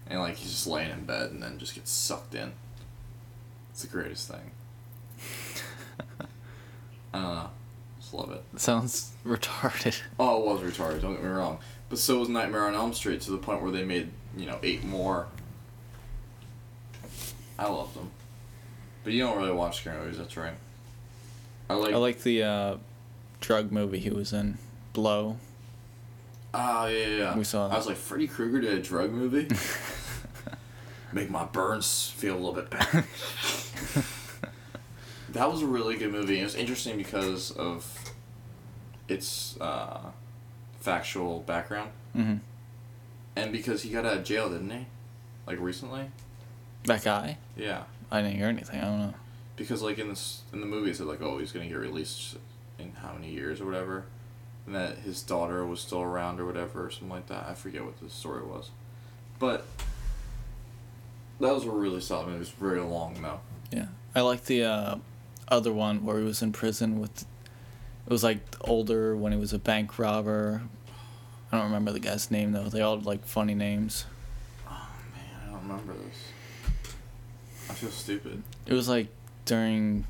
and 0.07 0.19
like 0.19 0.35
he's 0.35 0.51
just 0.51 0.67
laying 0.67 0.91
in 0.91 1.05
bed, 1.05 1.31
and 1.31 1.41
then 1.41 1.57
just 1.57 1.75
gets 1.75 1.91
sucked 1.91 2.35
in. 2.35 2.53
It's 3.71 3.81
the 3.83 3.87
greatest 3.87 4.29
thing. 4.29 4.51
I 7.13 7.21
don't 7.21 7.35
know. 7.35 7.49
Just 7.99 8.13
love 8.13 8.31
it. 8.31 8.43
Sounds 8.59 9.11
retarded. 9.25 9.99
Oh, 10.19 10.41
it 10.41 10.61
was 10.61 10.73
retarded. 10.73 11.01
Don't 11.01 11.13
get 11.13 11.23
me 11.23 11.29
wrong, 11.29 11.59
but 11.89 11.99
so 11.99 12.19
was 12.19 12.29
Nightmare 12.29 12.65
on 12.65 12.75
Elm 12.75 12.93
Street 12.93 13.21
to 13.21 13.31
the 13.31 13.37
point 13.37 13.61
where 13.61 13.71
they 13.71 13.83
made 13.83 14.09
you 14.35 14.45
know 14.45 14.59
eight 14.63 14.83
more. 14.83 15.27
I 17.59 17.67
love 17.67 17.93
them, 17.93 18.09
but 19.03 19.13
you 19.13 19.19
don't 19.19 19.37
really 19.37 19.51
watch 19.51 19.77
scary 19.81 19.99
movies. 19.99 20.17
That's 20.17 20.37
right. 20.37 20.53
I 21.69 21.75
like. 21.75 21.93
I 21.93 21.97
like 21.97 22.23
the 22.23 22.43
uh, 22.43 22.77
drug 23.39 23.71
movie 23.71 23.99
he 23.99 24.09
was 24.09 24.33
in, 24.33 24.57
Blow. 24.93 25.37
Ah, 26.53 26.87
yeah, 26.87 26.97
yeah, 26.97 27.17
yeah. 27.17 27.37
We 27.37 27.43
saw 27.43 27.69
I 27.69 27.77
was 27.77 27.87
like, 27.87 27.97
Freddy 27.97 28.27
Krueger 28.27 28.61
did 28.61 28.77
a 28.77 28.81
drug 28.81 29.11
movie. 29.11 29.47
Make 31.13 31.29
my 31.29 31.45
burns 31.45 32.13
feel 32.15 32.35
a 32.35 32.39
little 32.39 32.53
bit 32.53 32.69
better. 32.69 33.05
that 35.29 35.51
was 35.51 35.61
a 35.61 35.65
really 35.65 35.97
good 35.97 36.11
movie. 36.11 36.39
It 36.39 36.43
was 36.43 36.55
interesting 36.55 36.97
because 36.97 37.51
of 37.51 38.13
its 39.07 39.59
uh, 39.59 40.11
factual 40.79 41.41
background. 41.41 41.91
Mm-hmm. 42.15 42.37
And 43.35 43.51
because 43.51 43.83
he 43.83 43.89
got 43.89 44.05
out 44.05 44.17
of 44.17 44.23
jail, 44.23 44.49
didn't 44.49 44.69
he? 44.69 44.85
Like 45.47 45.59
recently? 45.59 46.11
That 46.85 47.03
guy? 47.03 47.37
Yeah. 47.55 47.83
I 48.11 48.21
didn't 48.21 48.37
hear 48.37 48.47
anything. 48.47 48.79
I 48.79 48.85
don't 48.85 48.99
know. 48.99 49.13
Because 49.55 49.81
like 49.81 49.99
in 49.99 50.09
this 50.09 50.41
in 50.51 50.59
the 50.59 50.65
movie 50.65 50.91
it 50.91 50.97
said 50.97 51.07
like, 51.07 51.21
oh 51.21 51.37
he's 51.37 51.51
gonna 51.51 51.67
get 51.67 51.77
released 51.77 52.37
in 52.79 52.93
how 52.93 53.13
many 53.13 53.29
years 53.29 53.61
or 53.61 53.65
whatever. 53.65 54.05
And 54.65 54.75
that 54.75 54.99
his 54.99 55.21
daughter 55.23 55.65
was 55.65 55.79
still 55.79 56.01
around 56.01 56.39
or 56.39 56.45
whatever 56.45 56.85
or 56.85 56.91
something 56.91 57.09
like 57.09 57.27
that. 57.27 57.47
I 57.47 57.53
forget 57.53 57.83
what 57.83 57.99
the 57.99 58.09
story 58.09 58.43
was. 58.43 58.69
But 59.39 59.65
that 61.39 61.53
was 61.53 61.65
a 61.65 61.71
really 61.71 62.01
solid 62.01 62.27
movie. 62.27 62.37
It 62.37 62.39
was 62.39 62.49
very 62.51 62.81
long 62.81 63.21
though. 63.21 63.39
Yeah, 63.71 63.87
I 64.13 64.21
like 64.21 64.45
the 64.45 64.63
uh, 64.63 64.95
other 65.47 65.73
one 65.73 66.05
where 66.05 66.19
he 66.19 66.23
was 66.23 66.41
in 66.41 66.51
prison 66.51 66.99
with. 66.99 67.25
It 68.05 68.11
was 68.11 68.23
like 68.23 68.39
older 68.61 69.15
when 69.15 69.31
he 69.31 69.37
was 69.37 69.53
a 69.53 69.59
bank 69.59 69.97
robber. 69.97 70.61
I 71.51 71.57
don't 71.57 71.65
remember 71.65 71.91
the 71.91 71.99
guy's 71.99 72.31
name 72.31 72.51
though. 72.51 72.69
They 72.69 72.81
all 72.81 72.97
had 72.97 73.05
like 73.05 73.25
funny 73.25 73.55
names. 73.55 74.05
Oh 74.67 74.87
man, 75.15 75.47
I 75.47 75.51
don't 75.51 75.61
remember 75.63 75.93
this. 75.93 76.91
I 77.69 77.73
feel 77.73 77.89
stupid. 77.89 78.43
It 78.65 78.73
was 78.73 78.87
like 78.87 79.07
during 79.45 80.05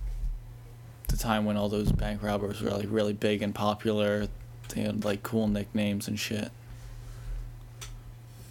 the 1.07 1.17
time 1.17 1.45
when 1.45 1.57
all 1.57 1.69
those 1.69 1.91
bank 1.91 2.23
robbers 2.23 2.61
were 2.61 2.71
like 2.71 2.87
really 2.89 3.13
big 3.13 3.41
and 3.41 3.55
popular. 3.55 4.27
They 4.73 4.81
had 4.81 5.03
like 5.05 5.23
cool 5.23 5.47
nicknames 5.47 6.07
and 6.07 6.19
shit. 6.19 6.49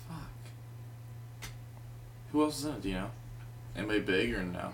Fuck. 0.09 0.19
Who 2.33 2.43
else 2.43 2.59
is 2.61 2.65
in 2.67 2.73
it? 2.75 2.83
Do 2.83 2.89
you 2.89 2.95
know? 2.97 3.11
Anybody 3.77 4.01
big 4.01 4.35
or 4.35 4.43
no? 4.43 4.73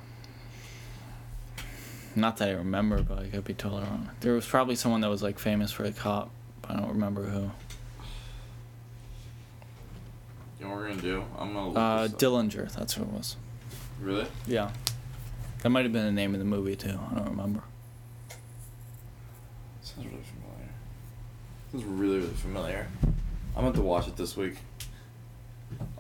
Not 2.15 2.39
that 2.39 2.49
I 2.49 2.53
remember, 2.53 3.03
but 3.03 3.19
I 3.19 3.27
could 3.27 3.45
be 3.45 3.55
totally 3.55 3.83
wrong. 3.83 4.09
There 4.21 4.33
was 4.33 4.47
probably 4.47 4.75
someone 4.75 5.03
that 5.03 5.11
was 5.11 5.23
like 5.23 5.39
famous 5.39 5.71
for 5.71 5.85
a 5.85 5.93
cop, 5.93 6.31
but 6.63 6.71
I 6.73 6.81
don't 6.81 6.89
remember 6.89 7.25
who. 7.25 7.51
You 10.59 10.65
know 10.65 10.69
what 10.71 10.77
we're 10.79 10.89
gonna 10.89 11.03
do? 11.03 11.25
I'm 11.39 11.53
gonna 11.53 11.69
look 11.69 11.77
Uh, 11.77 12.03
this 12.05 12.13
up. 12.15 12.19
Dillinger, 12.19 12.73
that's 12.73 12.95
who 12.95 13.03
it 13.03 13.09
was. 13.13 13.37
Really? 14.01 14.27
Yeah. 14.47 14.71
That 15.63 15.69
might 15.71 15.85
have 15.85 15.93
been 15.93 16.07
the 16.07 16.13
name 16.13 16.33
of 16.35 16.39
the 16.39 16.47
movie 16.47 16.75
too. 16.77 16.99
I 17.11 17.15
don't 17.17 17.29
remember. 17.29 17.61
Sounds 19.83 20.07
really 20.07 20.23
Sounds 21.73 21.85
really, 21.85 22.19
really 22.19 22.29
familiar. 22.35 22.87
I'm 23.57 23.63
going 23.63 23.73
to 23.75 23.83
watch 23.83 24.07
it 24.09 24.17
this 24.17 24.37
week. 24.37 24.57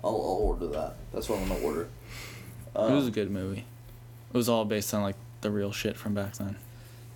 I'll, 0.04 0.10
I'll 0.10 0.14
order 0.14 0.66
that. 0.68 0.94
That's 1.12 1.28
what 1.28 1.40
I'm 1.40 1.48
gonna 1.48 1.60
order. 1.60 1.82
it 1.82 2.78
was 2.92 3.04
a 3.04 3.06
Um, 3.08 3.10
good 3.12 3.30
movie. 3.30 3.64
It 4.32 4.36
was 4.36 4.48
all 4.48 4.64
based 4.64 4.92
on 4.94 5.02
like 5.02 5.16
the 5.40 5.50
real 5.50 5.72
shit 5.72 5.96
from 5.96 6.14
back 6.14 6.34
then. 6.36 6.56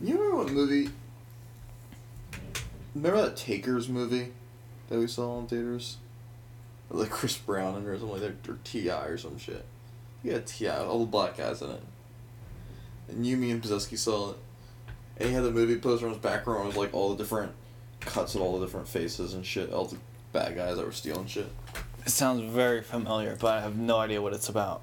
You 0.00 0.14
remember 0.16 0.36
what 0.38 0.50
movie? 0.52 0.90
Remember 2.94 3.22
that 3.22 3.36
Takers 3.36 3.88
movie 3.88 4.32
that 4.88 4.98
we 4.98 5.06
saw 5.06 5.38
in 5.38 5.46
theaters? 5.46 5.98
Like 6.90 7.10
Chris 7.10 7.36
Brown 7.36 7.76
in 7.76 7.84
it 7.84 7.86
or 7.88 7.98
something 7.98 8.20
like 8.20 8.42
that, 8.42 8.50
or 8.50 8.58
T.I. 8.64 9.04
or 9.04 9.16
some 9.16 9.38
shit. 9.38 9.64
Yeah, 10.24 10.38
T.I. 10.44 10.78
All 10.78 10.98
the 11.00 11.06
black 11.06 11.36
guys 11.36 11.62
in 11.62 11.70
it. 11.70 11.82
And 13.08 13.24
you, 13.24 13.36
me, 13.36 13.52
and 13.52 13.62
Pozeski 13.62 13.96
saw 13.96 14.30
it. 14.32 14.36
And 15.18 15.28
he 15.28 15.34
had 15.34 15.44
the 15.44 15.52
movie 15.52 15.76
poster 15.76 16.06
on 16.06 16.14
his 16.14 16.20
background 16.22 16.66
with 16.66 16.76
like 16.76 16.92
all 16.92 17.10
the 17.10 17.16
different 17.22 17.52
cuts 18.00 18.34
of 18.34 18.42
all 18.42 18.58
the 18.58 18.66
different 18.66 18.88
faces 18.88 19.34
and 19.34 19.44
shit. 19.44 19.72
All 19.72 19.84
the 19.84 19.98
bad 20.32 20.56
guys 20.56 20.76
that 20.76 20.84
were 20.84 20.92
stealing 20.92 21.26
shit. 21.26 21.48
It 22.04 22.10
sounds 22.10 22.42
very 22.42 22.82
familiar, 22.82 23.36
but 23.38 23.58
I 23.58 23.60
have 23.60 23.76
no 23.76 23.98
idea 23.98 24.22
what 24.22 24.32
it's 24.32 24.48
about. 24.48 24.82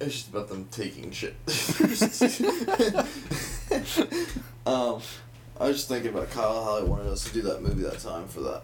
It's 0.00 0.14
just 0.14 0.28
about 0.28 0.48
them 0.48 0.68
taking 0.70 1.10
shit. 1.10 1.34
um, 4.66 5.00
I 5.58 5.68
was 5.68 5.76
just 5.76 5.88
thinking 5.88 6.10
about 6.10 6.30
Kyle 6.30 6.62
Holly 6.62 6.84
wanted 6.84 7.06
us 7.06 7.24
to 7.24 7.32
do 7.32 7.42
that 7.42 7.62
movie 7.62 7.82
that 7.82 8.00
time 8.00 8.28
for 8.28 8.40
that. 8.40 8.62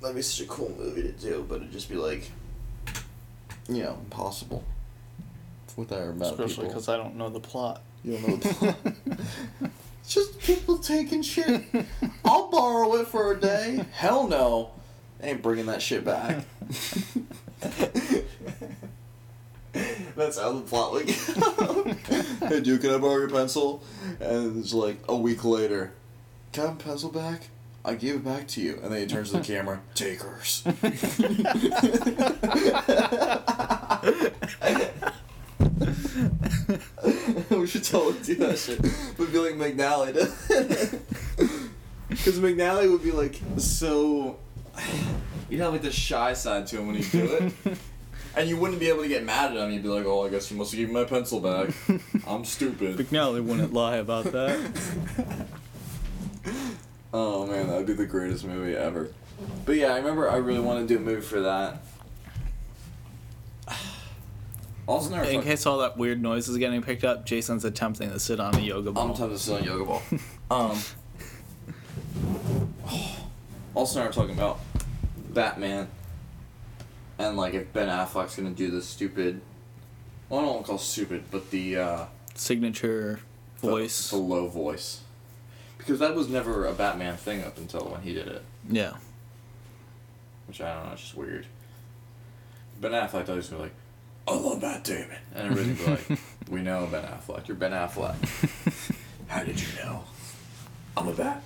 That'd 0.00 0.16
be 0.16 0.22
such 0.22 0.46
a 0.46 0.48
cool 0.48 0.74
movie 0.78 1.02
to 1.02 1.12
do, 1.12 1.44
but 1.48 1.56
it'd 1.56 1.72
just 1.72 1.90
be 1.90 1.96
like, 1.96 2.30
you 3.68 3.82
know, 3.82 3.98
impossible. 4.04 4.64
With 5.76 5.92
our 5.92 6.10
amount 6.10 6.32
Especially 6.32 6.66
because 6.66 6.88
I 6.88 6.96
don't 6.96 7.16
know 7.16 7.28
the 7.28 7.40
plot. 7.40 7.82
You 8.02 8.16
don't 8.16 8.28
know 8.28 8.36
the 8.36 8.54
plot. 8.54 9.70
just 10.08 10.38
people 10.40 10.78
taking 10.78 11.22
shit. 11.22 11.62
I'll 12.24 12.50
borrow 12.50 12.94
it 12.96 13.06
for 13.08 13.32
a 13.32 13.40
day. 13.40 13.84
Hell 13.92 14.26
no. 14.26 14.70
Ain't 15.22 15.42
bringing 15.42 15.66
that 15.66 15.82
shit 15.82 16.04
back. 16.04 16.44
That's 20.16 20.38
how 20.38 20.52
the 20.52 20.62
plot 20.62 20.92
would 20.92 21.06
go. 21.10 21.84
hey, 22.48 22.60
dude, 22.60 22.80
can 22.80 22.90
I 22.90 22.98
borrow 22.98 23.18
your 23.18 23.28
pencil? 23.28 23.82
And 24.20 24.64
it's 24.64 24.72
like 24.72 24.98
a 25.08 25.16
week 25.16 25.44
later. 25.44 25.92
Can 26.52 26.64
I 26.64 26.66
have 26.68 26.80
a 26.80 26.82
pencil 26.82 27.10
back? 27.10 27.48
I 27.84 27.94
give 27.94 28.16
it 28.16 28.24
back 28.24 28.48
to 28.48 28.60
you. 28.60 28.80
And 28.82 28.92
then 28.92 29.00
he 29.00 29.06
turns 29.06 29.30
to 29.30 29.38
the 29.38 29.44
camera. 29.44 29.80
Takers. 29.94 30.64
we 37.50 37.66
should 37.78 37.92
totally 37.92 38.24
do 38.24 38.34
that 38.36 38.58
shit. 38.58 38.80
We'd 39.18 39.32
be 39.32 39.38
like 39.38 39.54
McNally. 39.54 41.00
Because 42.08 42.40
McNally 42.40 42.90
would 42.90 43.02
be 43.02 43.12
like 43.12 43.38
so. 43.58 44.38
You'd 45.50 45.60
have 45.60 45.72
like 45.72 45.82
the 45.82 45.92
shy 45.92 46.32
side 46.32 46.66
to 46.68 46.78
him 46.78 46.86
when 46.86 46.96
he'd 46.96 47.10
do 47.10 47.52
it. 47.64 47.78
And 48.36 48.48
you 48.48 48.56
wouldn't 48.56 48.78
be 48.78 48.88
able 48.88 49.02
to 49.02 49.08
get 49.08 49.24
mad 49.24 49.50
at 49.50 49.56
him. 49.56 49.72
You'd 49.72 49.82
be 49.82 49.88
like, 49.88 50.04
oh, 50.04 50.24
I 50.24 50.28
guess 50.28 50.48
you 50.48 50.56
must 50.56 50.70
have 50.70 50.78
given 50.78 50.94
my 50.94 51.02
pencil 51.02 51.40
back. 51.40 51.70
I'm 52.24 52.44
stupid. 52.44 52.96
McNally 52.96 53.42
wouldn't 53.42 53.72
lie 53.72 53.96
about 53.96 54.26
that. 54.26 55.46
Oh 57.12 57.46
man, 57.46 57.66
that 57.66 57.78
would 57.78 57.86
be 57.86 57.94
the 57.94 58.06
greatest 58.06 58.44
movie 58.44 58.76
ever. 58.76 59.08
But 59.64 59.76
yeah, 59.76 59.88
I 59.88 59.96
remember 59.96 60.30
I 60.30 60.36
really 60.36 60.60
wanted 60.60 60.86
to 60.86 60.94
do 60.94 60.96
a 60.98 61.00
movie 61.00 61.20
for 61.20 61.40
that. 61.40 61.82
Also, 64.88 65.10
never. 65.14 65.28
In 65.28 65.42
case 65.42 65.66
all 65.66 65.78
that 65.78 65.98
weird 65.98 66.20
noise 66.22 66.48
is 66.48 66.56
getting 66.56 66.80
picked 66.82 67.04
up, 67.04 67.26
Jason's 67.26 67.64
attempting 67.64 68.10
to 68.10 68.18
sit 68.18 68.40
on 68.40 68.54
a 68.54 68.60
yoga 68.60 68.90
ball. 68.90 69.10
I'm 69.10 69.14
tempted 69.14 69.36
to 69.36 69.42
sit 69.42 69.56
on 69.56 69.62
a 69.62 69.66
yoga 69.66 69.84
ball. 69.84 70.02
um. 70.50 70.78
Also, 73.74 74.00
never 74.00 74.12
talking 74.12 74.34
about 74.34 74.58
Batman. 75.30 75.86
And 77.18 77.36
like, 77.36 77.54
if 77.54 77.72
Ben 77.72 77.86
Affleck's 77.88 78.34
gonna 78.34 78.50
do 78.50 78.70
this 78.70 78.86
stupid. 78.88 79.40
Well, 80.28 80.40
I 80.40 80.42
don't 80.44 80.54
want 80.54 80.66
to 80.66 80.70
call 80.70 80.78
stupid, 80.78 81.24
but 81.30 81.50
the 81.50 81.76
uh, 81.76 82.04
Signature 82.34 83.20
the- 83.60 83.68
voice. 83.68 84.10
the 84.10 84.16
low 84.16 84.48
voice, 84.48 85.02
because 85.76 85.98
that 86.00 86.14
was 86.16 86.28
never 86.28 86.66
a 86.66 86.72
Batman 86.72 87.16
thing 87.16 87.44
up 87.44 87.56
until 87.58 87.82
when 87.82 88.00
he 88.02 88.12
did 88.14 88.26
it. 88.26 88.42
Yeah. 88.68 88.94
which 90.48 90.60
I 90.60 90.74
don't 90.74 90.86
know, 90.86 90.92
it's 90.92 91.02
just 91.02 91.14
weird. 91.14 91.46
Ben 92.80 92.92
Affleck 92.92 93.10
thought 93.10 93.28
he 93.28 93.32
was 93.34 93.48
gonna 93.48 93.62
be 93.62 93.68
like, 93.68 93.74
I 94.28 94.34
love 94.34 94.60
Matt 94.60 94.84
Damon, 94.84 95.16
and 95.34 95.50
everything 95.50 95.74
be 95.74 95.90
like, 96.14 96.20
we 96.50 96.60
know 96.60 96.86
Ben 96.90 97.04
Affleck, 97.04 97.48
you're 97.48 97.56
Ben 97.56 97.72
Affleck. 97.72 98.16
How 99.28 99.42
did 99.42 99.58
you 99.60 99.68
know? 99.76 100.04
I'm 100.96 101.08
a 101.08 101.12
bat. 101.12 101.42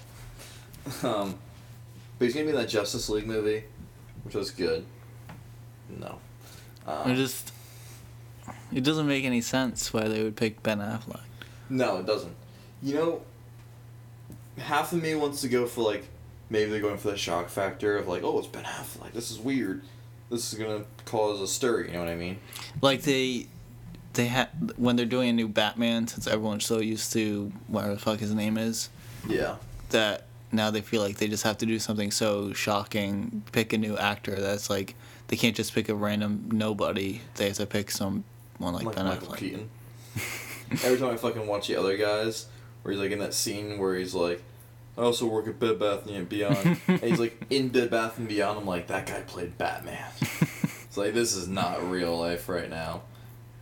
Um, 1.02 1.38
but 2.18 2.24
he's 2.24 2.34
gonna 2.34 2.44
be 2.46 2.50
in 2.50 2.56
that 2.56 2.68
Justice 2.68 3.08
League 3.08 3.26
movie, 3.26 3.64
which 4.24 4.34
was 4.34 4.50
good. 4.50 4.84
No. 5.98 6.18
Um, 6.86 7.10
It 7.10 7.16
just. 7.16 7.52
It 8.72 8.82
doesn't 8.82 9.06
make 9.06 9.24
any 9.24 9.42
sense 9.42 9.92
why 9.92 10.08
they 10.08 10.22
would 10.22 10.36
pick 10.36 10.62
Ben 10.62 10.78
Affleck. 10.78 11.20
No, 11.68 11.98
it 11.98 12.06
doesn't. 12.06 12.34
You 12.82 12.94
know, 12.94 13.22
half 14.58 14.92
of 14.92 15.02
me 15.02 15.14
wants 15.14 15.42
to 15.42 15.48
go 15.48 15.66
for 15.66 15.82
like 15.82 16.04
maybe 16.50 16.70
they're 16.70 16.80
going 16.80 16.98
for 16.98 17.10
the 17.10 17.16
shock 17.16 17.48
factor 17.48 17.96
of 17.96 18.08
like, 18.08 18.22
oh, 18.24 18.38
it's 18.38 18.48
Ben 18.48 18.64
Affleck. 18.64 19.12
This 19.12 19.30
is 19.30 19.38
weird. 19.38 19.82
This 20.30 20.52
is 20.52 20.58
gonna 20.58 20.84
cause 21.04 21.40
a 21.40 21.46
stir. 21.46 21.82
You 21.84 21.92
know 21.92 21.98
what 22.00 22.08
I 22.08 22.16
mean? 22.16 22.38
Like 22.80 23.02
they. 23.02 23.46
They 24.14 24.26
had 24.26 24.50
when 24.76 24.96
they're 24.96 25.06
doing 25.06 25.30
a 25.30 25.32
new 25.32 25.48
Batman, 25.48 26.06
since 26.06 26.26
everyone's 26.26 26.66
so 26.66 26.80
used 26.80 27.14
to 27.14 27.50
whatever 27.66 27.94
the 27.94 28.00
fuck 28.00 28.20
his 28.20 28.34
name 28.34 28.58
is, 28.58 28.90
Yeah. 29.26 29.56
that 29.88 30.26
now 30.52 30.70
they 30.70 30.82
feel 30.82 31.00
like 31.00 31.16
they 31.16 31.28
just 31.28 31.44
have 31.44 31.56
to 31.58 31.66
do 31.66 31.78
something 31.78 32.10
so 32.10 32.52
shocking, 32.52 33.42
pick 33.52 33.72
a 33.72 33.78
new 33.78 33.96
actor 33.96 34.34
that's 34.38 34.68
like 34.68 34.96
they 35.28 35.36
can't 35.36 35.56
just 35.56 35.74
pick 35.74 35.88
a 35.88 35.94
random 35.94 36.50
nobody. 36.52 37.22
They 37.36 37.46
have 37.46 37.56
to 37.56 37.64
pick 37.64 37.90
someone 37.90 38.22
like, 38.60 38.82
Like 38.84 38.96
Ben 38.96 39.06
Michael 39.06 39.28
Affleck. 39.28 39.38
Keaton. 39.38 39.70
Every 40.84 40.98
time 40.98 41.08
I 41.08 41.16
fucking 41.16 41.46
watch 41.46 41.68
the 41.68 41.76
other 41.76 41.96
guys, 41.96 42.48
where 42.82 42.92
he's 42.92 43.00
like 43.00 43.12
in 43.12 43.18
that 43.20 43.32
scene 43.32 43.78
where 43.78 43.96
he's 43.96 44.12
like, 44.12 44.42
I 44.96 45.02
also 45.02 45.26
work 45.26 45.46
at 45.46 45.58
Bed 45.58 45.78
Bath 45.78 46.06
and 46.06 46.28
Beyond, 46.28 46.80
and 46.86 47.00
he's 47.00 47.18
like 47.18 47.40
in 47.50 47.68
Bed 47.68 47.90
Bath 47.90 48.18
and 48.18 48.28
Beyond. 48.28 48.60
I'm 48.60 48.66
like, 48.66 48.88
that 48.88 49.06
guy 49.06 49.20
played 49.22 49.56
Batman. 49.56 50.04
it's 50.20 50.96
like 50.96 51.14
this 51.14 51.34
is 51.34 51.48
not 51.48 51.88
real 51.90 52.18
life 52.18 52.48
right 52.48 52.68
now. 52.68 53.02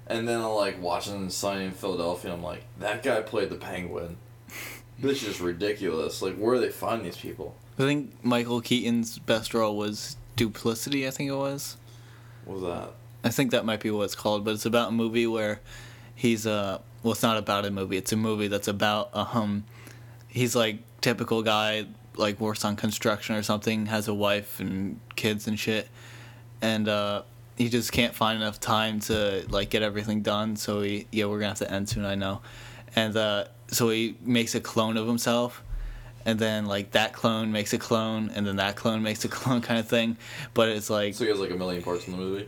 And 0.07 0.27
then 0.27 0.41
I'm 0.41 0.51
like 0.51 0.83
watching 0.83 1.31
Sunny 1.31 1.67
in 1.67 1.71
Philadelphia. 1.71 2.33
I'm 2.33 2.43
like, 2.43 2.65
that 2.81 3.05
guy 3.05 3.21
played 3.21 3.51
the 3.51 3.57
Penguin. 3.57 4.17
This 4.99 5.23
is 5.23 5.29
just 5.29 5.41
ridiculous. 5.41 6.21
Like, 6.21 6.35
where 6.35 6.57
do 6.57 6.61
they 6.61 6.71
find 6.71 7.05
these 7.05 7.17
people? 7.17 7.55
I 7.79 7.83
think 7.83 8.25
Michael 8.25 8.61
Keaton's 8.61 9.19
best 9.19 9.55
role 9.55 9.77
was 9.77 10.17
Duplicity. 10.35 11.07
I 11.07 11.11
think 11.11 11.31
it 11.31 11.37
was. 11.37 11.77
What 12.45 12.61
was 12.61 12.63
that? 12.65 12.91
I 13.23 13.29
think 13.29 13.53
that 13.53 13.65
might 13.65 13.81
be 13.81 13.91
what 13.91 14.05
it's 14.05 14.15
called, 14.15 14.45
but 14.45 14.55
it's 14.55 14.67
about 14.67 14.89
a 14.89 14.93
movie 14.93 15.27
where 15.27 15.61
he's 16.15 16.47
uh 16.47 16.81
well, 17.03 17.13
it's 17.13 17.23
not 17.23 17.39
about 17.39 17.65
a 17.65 17.71
movie. 17.71 17.97
It's 17.97 18.13
a 18.13 18.17
movie 18.17 18.49
that's 18.49 18.69
about 18.69 19.11
um, 19.15 19.65
he's 20.29 20.55
like 20.55 20.79
typical 21.01 21.43
guy 21.43 21.87
like 22.17 22.41
works 22.41 22.65
on 22.65 22.77
construction 22.77 23.37
or 23.37 23.43
something, 23.43 23.87
has 23.87 24.09
a 24.09 24.15
wife 24.15 24.61
and 24.61 25.01
kids 25.17 25.47
and 25.47 25.59
shit, 25.59 25.89
and 26.61 26.89
uh, 26.89 27.23
he 27.57 27.69
just 27.69 27.93
can't 27.93 28.15
find 28.15 28.41
enough 28.41 28.61
time 28.61 29.01
to 29.01 29.45
like 29.49 29.71
get 29.71 29.83
everything 29.83 30.23
done. 30.23 30.57
So 30.57 30.83
he 30.83 31.07
yeah, 31.13 31.27
we're 31.27 31.39
gonna 31.39 31.49
have 31.51 31.59
to 31.59 31.71
end 31.71 31.89
soon, 31.89 32.05
I 32.05 32.15
know, 32.15 32.41
and 32.97 33.17
uh, 33.17 33.45
so 33.69 33.89
he 33.91 34.17
makes 34.23 34.55
a 34.55 34.61
clone 34.61 34.97
of 34.97 35.07
himself. 35.07 35.63
And 36.27 36.39
then 36.39 36.67
like 36.67 36.91
that 36.91 37.15
clone 37.15 37.51
makes 37.51 37.73
a 37.73 37.79
clone, 37.79 38.31
and 38.35 38.47
then 38.47 38.57
that 38.57 38.77
clone 38.77 39.03
makes 39.09 39.25
a 39.25 39.29
clone, 39.29 39.63
kind 39.63 39.81
of 39.81 39.89
thing. 39.89 40.19
But 40.53 40.69
it's 40.69 40.91
like 40.91 41.15
So 41.15 41.25
he 41.25 41.31
has 41.31 41.41
like 41.41 41.51
a 41.51 41.57
million 41.57 41.83
parts 41.83 42.07
in 42.07 42.13
the 42.13 42.19
movie. 42.19 42.47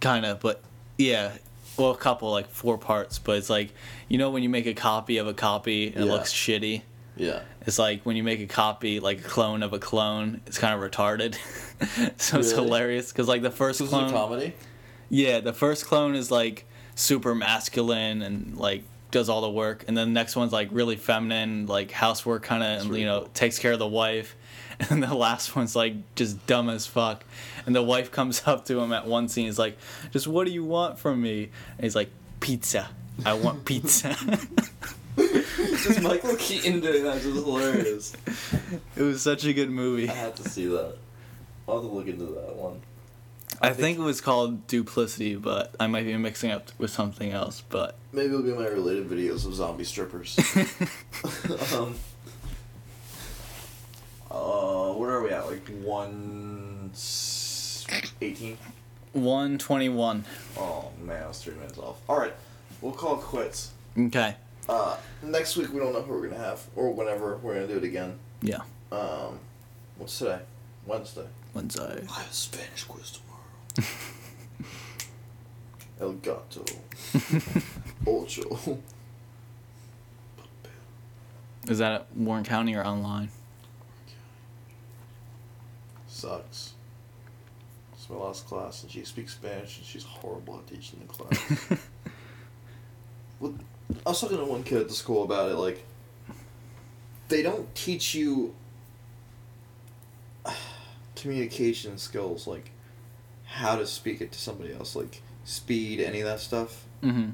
kind 0.00 0.26
of 0.26 0.40
but 0.40 0.60
yeah 0.98 1.32
well 1.78 1.90
a 1.92 1.96
couple 1.96 2.30
like 2.30 2.48
four 2.50 2.76
parts 2.76 3.18
but 3.18 3.36
it's 3.38 3.48
like 3.50 3.72
you 4.08 4.18
know 4.18 4.30
when 4.30 4.42
you 4.42 4.48
make 4.50 4.66
a 4.66 4.74
copy 4.74 5.16
of 5.16 5.26
a 5.26 5.32
copy 5.34 5.86
and 5.86 6.04
it 6.04 6.06
looks 6.06 6.32
shitty 6.32 6.82
Yeah. 7.16 7.40
it's 7.66 7.78
like 7.78 8.02
when 8.04 8.16
you 8.16 8.22
make 8.24 8.40
a 8.40 8.46
copy 8.46 8.98
like 9.00 9.20
a 9.20 9.22
clone 9.28 9.62
of 9.62 9.72
a 9.72 9.78
clone 9.78 10.40
it's 10.46 10.58
kind 10.58 10.74
of 10.74 10.90
retarded 10.90 11.36
so 12.20 12.38
it's 12.40 12.50
hilarious 12.50 13.12
because 13.12 13.28
like 13.28 13.42
the 13.42 13.50
first 13.52 13.78
This 13.78 13.88
clone 13.88 14.10
comedy. 14.10 14.52
yeah 15.10 15.40
the 15.40 15.52
first 15.52 15.86
clone 15.86 16.14
is 16.16 16.30
like 16.30 16.66
super 16.96 17.34
masculine 17.34 18.22
and 18.22 18.56
like 18.56 18.82
does 19.12 19.28
all 19.28 19.42
the 19.42 19.50
work 19.50 19.84
and 19.86 19.96
then 19.96 20.08
the 20.08 20.12
next 20.12 20.34
one's 20.34 20.52
like 20.52 20.68
really 20.72 20.96
feminine 20.96 21.66
like 21.66 21.92
housework 21.92 22.42
kind 22.42 22.64
of 22.64 22.88
really 22.88 23.00
you 23.02 23.06
know 23.06 23.20
cool. 23.20 23.28
takes 23.32 23.58
care 23.60 23.72
of 23.72 23.78
the 23.78 23.86
wife 23.86 24.34
and 24.90 25.00
the 25.00 25.14
last 25.14 25.54
one's 25.54 25.76
like 25.76 25.94
just 26.16 26.44
dumb 26.48 26.68
as 26.68 26.84
fuck 26.84 27.24
and 27.64 27.76
the 27.76 27.82
wife 27.82 28.10
comes 28.10 28.42
up 28.46 28.64
to 28.64 28.80
him 28.80 28.92
at 28.92 29.06
one 29.06 29.28
scene 29.28 29.46
he's 29.46 29.58
like 29.58 29.78
just 30.10 30.26
what 30.26 30.46
do 30.46 30.52
you 30.52 30.64
want 30.64 30.98
from 30.98 31.22
me 31.22 31.44
and 31.76 31.84
he's 31.84 31.94
like 31.94 32.10
pizza 32.40 32.88
i 33.24 33.32
want 33.32 33.64
pizza 33.64 34.16
just 35.16 36.00
Michael 36.02 36.36
Keaton 36.36 36.80
doing 36.80 37.04
that 37.04 37.16
is 37.18 37.24
hilarious. 37.24 38.12
it 38.96 39.02
was 39.02 39.22
such 39.22 39.44
a 39.44 39.52
good 39.52 39.70
movie 39.70 40.08
I 40.08 40.14
had 40.14 40.36
to 40.36 40.48
see 40.48 40.66
that. 40.66 40.96
I'll 41.68 41.80
have 41.80 41.90
to 41.90 41.96
look 41.96 42.06
into 42.08 42.24
that 42.26 42.56
one. 42.56 42.80
i 43.62 43.70
think 43.72 43.98
it 43.98 44.02
was 44.02 44.20
called 44.20 44.66
duplicity 44.66 45.34
but 45.36 45.74
i 45.80 45.86
might 45.86 46.04
be 46.04 46.16
mixing 46.16 46.50
up 46.50 46.70
with 46.78 46.90
something 46.90 47.30
else 47.32 47.62
but 47.70 47.96
Maybe 48.12 48.28
it'll 48.28 48.42
be 48.42 48.52
my 48.52 48.66
related 48.66 49.08
videos 49.08 49.46
of 49.46 49.54
zombie 49.54 49.84
strippers. 49.84 50.38
um, 51.74 51.94
uh, 54.30 54.92
what 54.92 55.08
are 55.08 55.22
we 55.22 55.30
at? 55.30 55.46
Like 55.46 55.66
one 55.82 56.90
eighteen. 58.20 58.56
121 59.12 60.24
Oh 60.58 60.90
man, 61.04 61.22
I 61.22 61.26
was 61.28 61.42
three 61.42 61.54
minutes 61.54 61.78
off. 61.78 61.96
All 62.08 62.18
right, 62.18 62.32
we'll 62.80 62.92
call 62.92 63.14
it 63.18 63.22
quits. 63.22 63.70
okay 63.98 64.36
Uh, 64.68 64.96
next 65.22 65.56
week 65.56 65.72
we 65.72 65.78
don't 65.78 65.92
know 65.92 66.02
who 66.02 66.12
we're 66.14 66.28
gonna 66.28 66.42
have, 66.42 66.64
or 66.74 66.92
whenever 66.92 67.36
we're 67.38 67.54
gonna 67.54 67.66
do 67.68 67.76
it 67.76 67.84
again. 67.84 68.18
yeah 68.42 68.60
Um, 68.90 69.38
what's 69.98 70.18
today? 70.18 70.40
Wednesday. 70.86 71.26
wednesday 71.54 72.04
I 72.10 72.20
have 72.20 72.30
a 72.30 72.34
Spanish 72.34 72.84
quiz 72.84 73.18
tomorrow. 73.18 73.88
El 76.00 76.12
gato. 76.14 76.64
Ocho. 78.06 78.78
is 81.68 81.78
that 81.78 81.92
at 81.92 82.16
warren 82.16 82.44
county 82.44 82.74
or 82.74 82.84
online 82.84 83.30
Sucks. 86.06 86.72
It's 87.92 88.08
my 88.08 88.16
last 88.16 88.46
class, 88.46 88.82
and 88.82 88.90
she 88.92 89.04
speaks 89.04 89.32
Spanish, 89.34 89.78
and 89.78 89.86
she's 89.86 90.04
horrible 90.04 90.58
at 90.58 90.66
teaching 90.66 91.00
the 91.00 91.06
class. 91.12 91.78
well, 93.40 93.54
I 94.06 94.10
was 94.10 94.20
talking 94.20 94.38
to 94.38 94.44
one 94.44 94.62
kid 94.62 94.78
at 94.80 94.88
the 94.88 94.94
school 94.94 95.22
about 95.22 95.50
it. 95.50 95.56
Like, 95.56 95.84
they 97.28 97.42
don't 97.42 97.72
teach 97.74 98.14
you 98.14 98.54
communication 101.16 101.98
skills, 101.98 102.46
like 102.46 102.70
how 103.44 103.76
to 103.76 103.86
speak 103.86 104.20
it 104.20 104.32
to 104.32 104.38
somebody 104.38 104.72
else, 104.72 104.96
like 104.96 105.22
speed, 105.44 106.00
any 106.00 106.20
of 106.20 106.26
that 106.26 106.40
stuff. 106.40 106.84
mm-hmm 107.02 107.30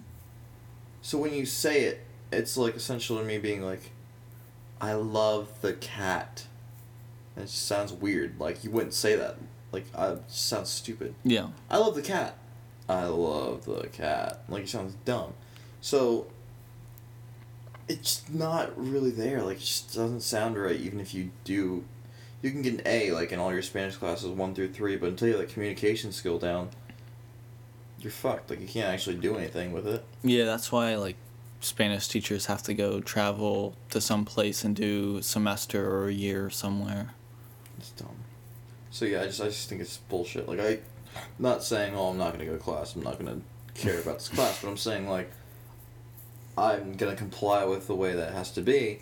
So 1.02 1.18
when 1.18 1.32
you 1.32 1.46
say 1.46 1.82
it, 1.84 2.04
it's 2.32 2.56
like 2.56 2.76
essential 2.76 3.18
to 3.18 3.24
me 3.24 3.38
being 3.38 3.62
like, 3.62 3.90
I 4.80 4.94
love 4.94 5.48
the 5.62 5.72
cat. 5.74 6.46
And 7.36 7.44
it 7.44 7.48
just 7.48 7.66
sounds 7.66 7.92
weird. 7.92 8.38
Like 8.38 8.64
you 8.64 8.70
wouldn't 8.70 8.94
say 8.94 9.16
that. 9.16 9.36
Like 9.72 9.86
I 9.96 10.12
it 10.12 10.22
sounds 10.28 10.68
stupid. 10.68 11.14
yeah 11.24 11.48
I 11.70 11.78
love 11.78 11.94
the 11.94 12.02
cat. 12.02 12.36
I 12.88 13.04
love 13.04 13.64
the 13.66 13.86
cat. 13.88 14.42
Like 14.48 14.64
it 14.64 14.68
sounds 14.68 14.94
dumb. 15.04 15.32
So 15.80 16.26
it's 17.90 18.22
not 18.30 18.72
really 18.76 19.10
there. 19.10 19.42
Like 19.42 19.56
it 19.56 19.60
just 19.60 19.94
doesn't 19.94 20.20
sound 20.20 20.56
right 20.56 20.76
even 20.76 21.00
if 21.00 21.12
you 21.12 21.30
do 21.44 21.84
you 22.40 22.50
can 22.50 22.62
get 22.62 22.74
an 22.74 22.82
A 22.86 23.10
like 23.10 23.32
in 23.32 23.38
all 23.38 23.52
your 23.52 23.62
Spanish 23.62 23.96
classes 23.96 24.28
one 24.28 24.54
through 24.54 24.72
three, 24.72 24.96
but 24.96 25.10
until 25.10 25.28
you 25.28 25.34
have 25.34 25.46
that 25.46 25.52
communication 25.52 26.12
skill 26.12 26.38
down, 26.38 26.70
you're 27.98 28.12
fucked. 28.12 28.48
Like 28.48 28.60
you 28.60 28.68
can't 28.68 28.88
actually 28.88 29.16
do 29.16 29.36
anything 29.36 29.72
with 29.72 29.86
it. 29.86 30.04
Yeah, 30.22 30.44
that's 30.44 30.70
why 30.70 30.94
like 30.94 31.16
Spanish 31.60 32.06
teachers 32.08 32.46
have 32.46 32.62
to 32.62 32.74
go 32.74 33.00
travel 33.00 33.74
to 33.90 34.00
some 34.00 34.24
place 34.24 34.64
and 34.64 34.74
do 34.74 35.18
a 35.18 35.22
semester 35.22 35.90
or 35.90 36.08
a 36.08 36.12
year 36.12 36.48
somewhere. 36.48 37.10
It's 37.76 37.90
dumb. 37.90 38.16
So 38.90 39.04
yeah, 39.04 39.22
I 39.22 39.26
just 39.26 39.40
I 39.40 39.46
just 39.46 39.68
think 39.68 39.80
it's 39.80 39.96
bullshit. 39.96 40.48
Like 40.48 40.60
I'm 40.60 41.22
not 41.40 41.64
saying 41.64 41.94
oh 41.96 42.10
I'm 42.10 42.18
not 42.18 42.32
gonna 42.32 42.46
go 42.46 42.52
to 42.52 42.58
class. 42.58 42.94
I'm 42.94 43.02
not 43.02 43.18
gonna 43.18 43.40
care 43.74 44.00
about 44.00 44.18
this 44.18 44.28
class, 44.28 44.62
but 44.62 44.68
I'm 44.68 44.76
saying 44.76 45.08
like, 45.08 45.30
I'm 46.60 46.92
gonna 46.94 47.16
comply 47.16 47.64
with 47.64 47.86
the 47.86 47.94
way 47.94 48.12
that 48.12 48.28
it 48.28 48.34
has 48.34 48.50
to 48.52 48.60
be, 48.60 49.00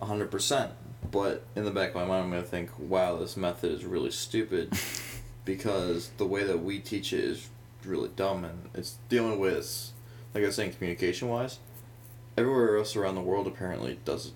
hundred 0.00 0.30
percent. 0.30 0.72
But 1.10 1.42
in 1.56 1.64
the 1.64 1.70
back 1.72 1.90
of 1.90 1.94
my 1.96 2.04
mind, 2.04 2.24
I'm 2.24 2.30
gonna 2.30 2.42
think, 2.42 2.70
wow, 2.78 3.16
this 3.16 3.36
method 3.36 3.72
is 3.72 3.84
really 3.84 4.12
stupid, 4.12 4.72
because 5.44 6.10
the 6.16 6.26
way 6.26 6.44
that 6.44 6.62
we 6.62 6.78
teach 6.78 7.12
it 7.12 7.20
is 7.20 7.48
really 7.84 8.10
dumb, 8.14 8.44
and 8.44 8.70
it's 8.74 8.98
the 9.08 9.18
only 9.18 9.36
way 9.36 9.50
that's 9.50 9.92
like 10.32 10.44
I 10.44 10.46
was 10.46 10.56
saying, 10.56 10.74
communication 10.74 11.28
wise. 11.28 11.58
Everywhere 12.38 12.78
else 12.78 12.96
around 12.96 13.16
the 13.16 13.20
world 13.20 13.46
apparently 13.46 13.98
does 14.04 14.26
it. 14.26 14.32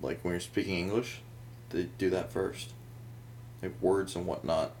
Like 0.00 0.20
when 0.22 0.32
you're 0.32 0.40
speaking 0.40 0.78
English, 0.78 1.22
they 1.70 1.88
do 1.98 2.10
that 2.10 2.30
first 2.30 2.72
like 3.62 3.80
words 3.80 4.14
and 4.14 4.26
whatnot. 4.26 4.72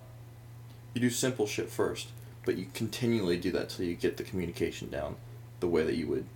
You 0.94 1.00
do 1.00 1.10
simple 1.10 1.46
shit 1.46 1.70
first, 1.70 2.08
but 2.44 2.56
you 2.56 2.66
continually 2.74 3.36
do 3.36 3.50
that 3.52 3.70
till 3.70 3.84
you 3.84 3.94
get 3.94 4.16
the 4.16 4.22
communication 4.22 4.90
down, 4.90 5.16
the 5.60 5.68
way 5.68 5.82
that 5.82 5.96
you 5.96 6.06
would 6.08 6.26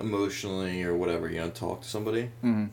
emotionally 0.00 0.82
or 0.82 0.94
whatever 0.96 1.28
you 1.30 1.40
know 1.40 1.50
talk 1.50 1.82
to 1.82 1.88
somebody, 1.88 2.30
Mm-hmm. 2.44 2.66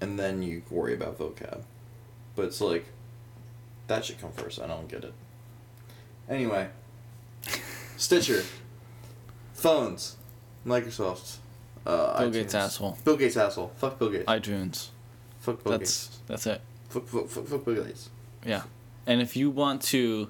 and 0.00 0.18
then 0.18 0.42
you 0.42 0.62
worry 0.70 0.94
about 0.94 1.18
vocab. 1.18 1.62
But 2.36 2.46
it's 2.46 2.60
like 2.60 2.86
that 3.88 4.04
should 4.04 4.20
come 4.20 4.32
first. 4.32 4.60
I 4.60 4.66
don't 4.66 4.88
get 4.88 5.04
it. 5.04 5.12
Anyway, 6.28 6.68
Stitcher, 7.96 8.42
phones, 9.54 10.16
Microsoft, 10.66 11.36
uh, 11.86 12.18
Bill 12.20 12.30
Gates 12.30 12.54
iTunes. 12.54 12.58
asshole. 12.58 12.98
Bill 13.04 13.16
Gates 13.16 13.36
asshole. 13.36 13.72
Fuck 13.76 13.98
Bill 13.98 14.10
Gates. 14.10 14.24
iTunes. 14.26 14.88
fuck 15.40 15.62
Bill 15.62 15.78
Gates. 15.78 16.20
That's 16.26 16.44
that's 16.44 16.46
it. 16.46 16.60
Fuck, 16.88 17.06
fuck, 17.06 17.28
fuck, 17.28 17.46
fuck 17.46 17.64
Bill 17.64 17.84
Gates. 17.84 18.10
Yeah. 18.46 18.62
And 19.06 19.20
if 19.20 19.36
you 19.36 19.50
want 19.50 19.82
to 19.82 20.28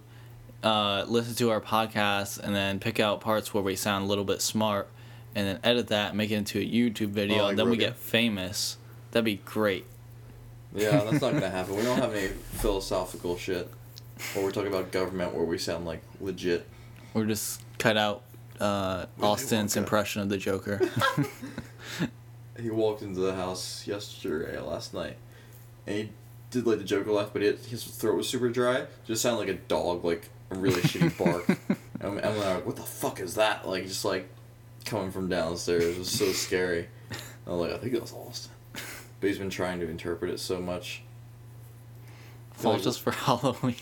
uh, 0.63 1.05
listen 1.09 1.35
to 1.37 1.51
our 1.51 1.61
podcast 1.61 2.39
and 2.41 2.55
then 2.55 2.79
pick 2.79 2.99
out 3.01 3.21
parts 3.21 3.53
where 3.53 3.63
we 3.63 3.77
sound 3.77 4.05
a 4.05 4.09
little 4.09 4.25
bit 4.25 4.41
smart 4.41 4.89
and 5.35 5.47
then 5.47 5.59
edit 5.65 5.89
that, 5.89 6.11
and 6.11 6.19
make 6.19 6.31
it 6.31 6.35
into 6.37 6.59
a 6.59 6.65
YouTube 6.65 7.09
video, 7.11 7.39
Oh, 7.39 7.43
like 7.43 7.51
and 7.51 7.59
then 7.59 7.71
we 7.71 7.77
get 7.77 7.97
famous, 7.97 8.77
that'd 9.11 9.25
be 9.25 9.37
great. 9.45 9.87
Yeah, 10.75 11.05
that's 11.05 11.21
not 11.21 11.33
gonna 11.35 11.51
happen. 11.51 11.77
We 11.77 11.83
don't 11.83 11.99
have 11.99 12.15
any 12.15 12.29
philosophical 12.29 13.37
shit. 13.37 13.71
Or 14.37 14.45
we're 14.45 14.53
talking 14.53 14.73
about 14.73 14.93
government 14.93 15.35
where 15.35 15.45
we 15.45 15.59
sound 15.59 15.85
like 15.85 16.01
legit. 16.21 16.67
Or 17.13 17.25
just 17.25 17.61
cut 17.79 17.97
out 17.97 18.23
uh, 18.61 19.07
Austin's 19.21 19.77
impression 19.77 20.23
of 20.23 20.29
the 20.29 20.39
Joker. 20.39 20.81
He 22.61 22.69
walked 22.71 23.01
into 23.03 23.21
the 23.21 23.35
house 23.35 23.87
yesterday, 23.87 24.61
last 24.61 24.93
night, 24.93 25.17
and 25.87 25.97
he 25.97 26.11
did 26.51 26.67
like 26.67 26.79
the 26.79 26.85
Joker 26.85 27.11
laugh, 27.11 27.31
but 27.33 27.43
it, 27.43 27.61
his 27.65 27.83
throat 27.83 28.15
was 28.17 28.29
super 28.29 28.51
dry. 28.51 28.85
Just 29.07 29.23
sounded 29.23 29.39
like 29.39 29.49
a 29.49 29.55
dog, 29.69 30.05
like 30.05 30.29
a 30.51 30.55
really 30.57 30.83
shitty 30.83 31.17
bark. 31.19 31.59
And 32.01 32.19
I'm, 32.19 32.25
I'm 32.33 32.39
like, 32.39 32.67
what 32.67 32.75
the 32.77 32.83
fuck 32.83 33.21
is 33.21 33.37
that? 33.37 33.67
Like 33.67 33.87
just 33.87 34.05
like 34.05 34.29
coming 34.85 35.11
from 35.11 35.29
downstairs. 35.29 35.85
It 35.85 35.99
was 35.99 36.11
so 36.11 36.33
scary. 36.33 36.89
I 37.47 37.51
was 37.51 37.61
like, 37.61 37.73
I 37.73 37.79
think 37.79 37.95
it 37.95 38.01
was 38.01 38.13
Austin. 38.13 38.53
But 39.21 39.29
he's 39.29 39.39
been 39.39 39.51
trying 39.51 39.81
to 39.81 39.89
interpret 39.89 40.31
it 40.31 40.39
so 40.41 40.61
much. 40.61 41.03
Like, 42.63 42.83
just 42.83 43.01
for 43.01 43.11
Halloween. 43.13 43.75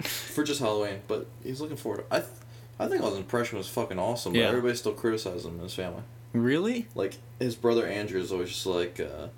for 0.00 0.44
just 0.44 0.60
Halloween, 0.60 1.00
but 1.08 1.26
he's 1.42 1.60
looking 1.60 1.76
forward. 1.76 2.08
To, 2.08 2.14
I, 2.16 2.18
th- 2.20 2.30
I 2.78 2.86
think 2.86 3.02
his 3.02 3.16
impression 3.16 3.58
was 3.58 3.68
fucking 3.68 3.98
awesome. 3.98 4.32
But 4.32 4.38
Yeah. 4.40 4.48
everybody 4.48 4.76
still 4.76 4.92
criticizes 4.92 5.44
him 5.44 5.52
and 5.54 5.62
his 5.62 5.74
family. 5.74 6.02
really? 6.32 6.86
Like 6.94 7.14
his 7.40 7.56
brother 7.56 7.86
Andrew 7.86 8.20
is 8.20 8.30
always 8.32 8.50
just 8.50 8.66
like, 8.66 9.00
uh, 9.00 9.28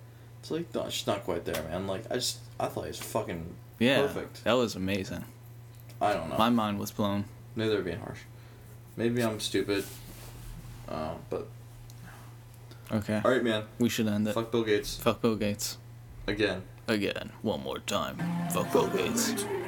it's 0.40 0.50
like 0.50 0.74
no, 0.74 0.82
it's 0.84 0.94
just 0.94 1.06
not 1.06 1.24
quite 1.24 1.44
there, 1.46 1.62
man. 1.64 1.86
Like 1.86 2.04
I 2.10 2.14
just 2.16 2.38
I 2.58 2.66
thought 2.66 2.82
he 2.84 2.88
was 2.88 2.98
fucking 2.98 3.54
Yeah. 3.78 4.02
perfect. 4.02 4.44
That 4.44 4.54
was 4.54 4.74
amazing. 4.74 5.24
I 6.00 6.12
don't 6.14 6.28
know. 6.30 6.36
My 6.38 6.50
mind 6.50 6.78
was 6.78 6.90
blown. 6.90 7.24
Maybe 7.56 7.70
they're 7.70 7.82
being 7.82 8.00
harsh. 8.00 8.20
Maybe 8.96 9.22
I'm 9.22 9.40
stupid. 9.40 9.84
Um, 10.90 11.16
but 11.28 11.46
okay, 12.92 13.20
all 13.24 13.30
right, 13.30 13.44
man. 13.44 13.64
We 13.78 13.88
should 13.88 14.08
end 14.08 14.26
it. 14.28 14.34
Fuck 14.34 14.50
Bill 14.50 14.64
Gates. 14.64 14.96
Fuck 14.96 15.22
Bill 15.22 15.36
Gates. 15.36 15.78
Again. 16.26 16.62
Again, 16.88 17.30
one 17.42 17.62
more 17.62 17.78
time. 17.78 18.16
Fuck, 18.52 18.66
Fuck 18.66 18.72
Bill 18.72 18.88
Gates. 18.88 19.32
Bill 19.32 19.48
Gates. 19.48 19.60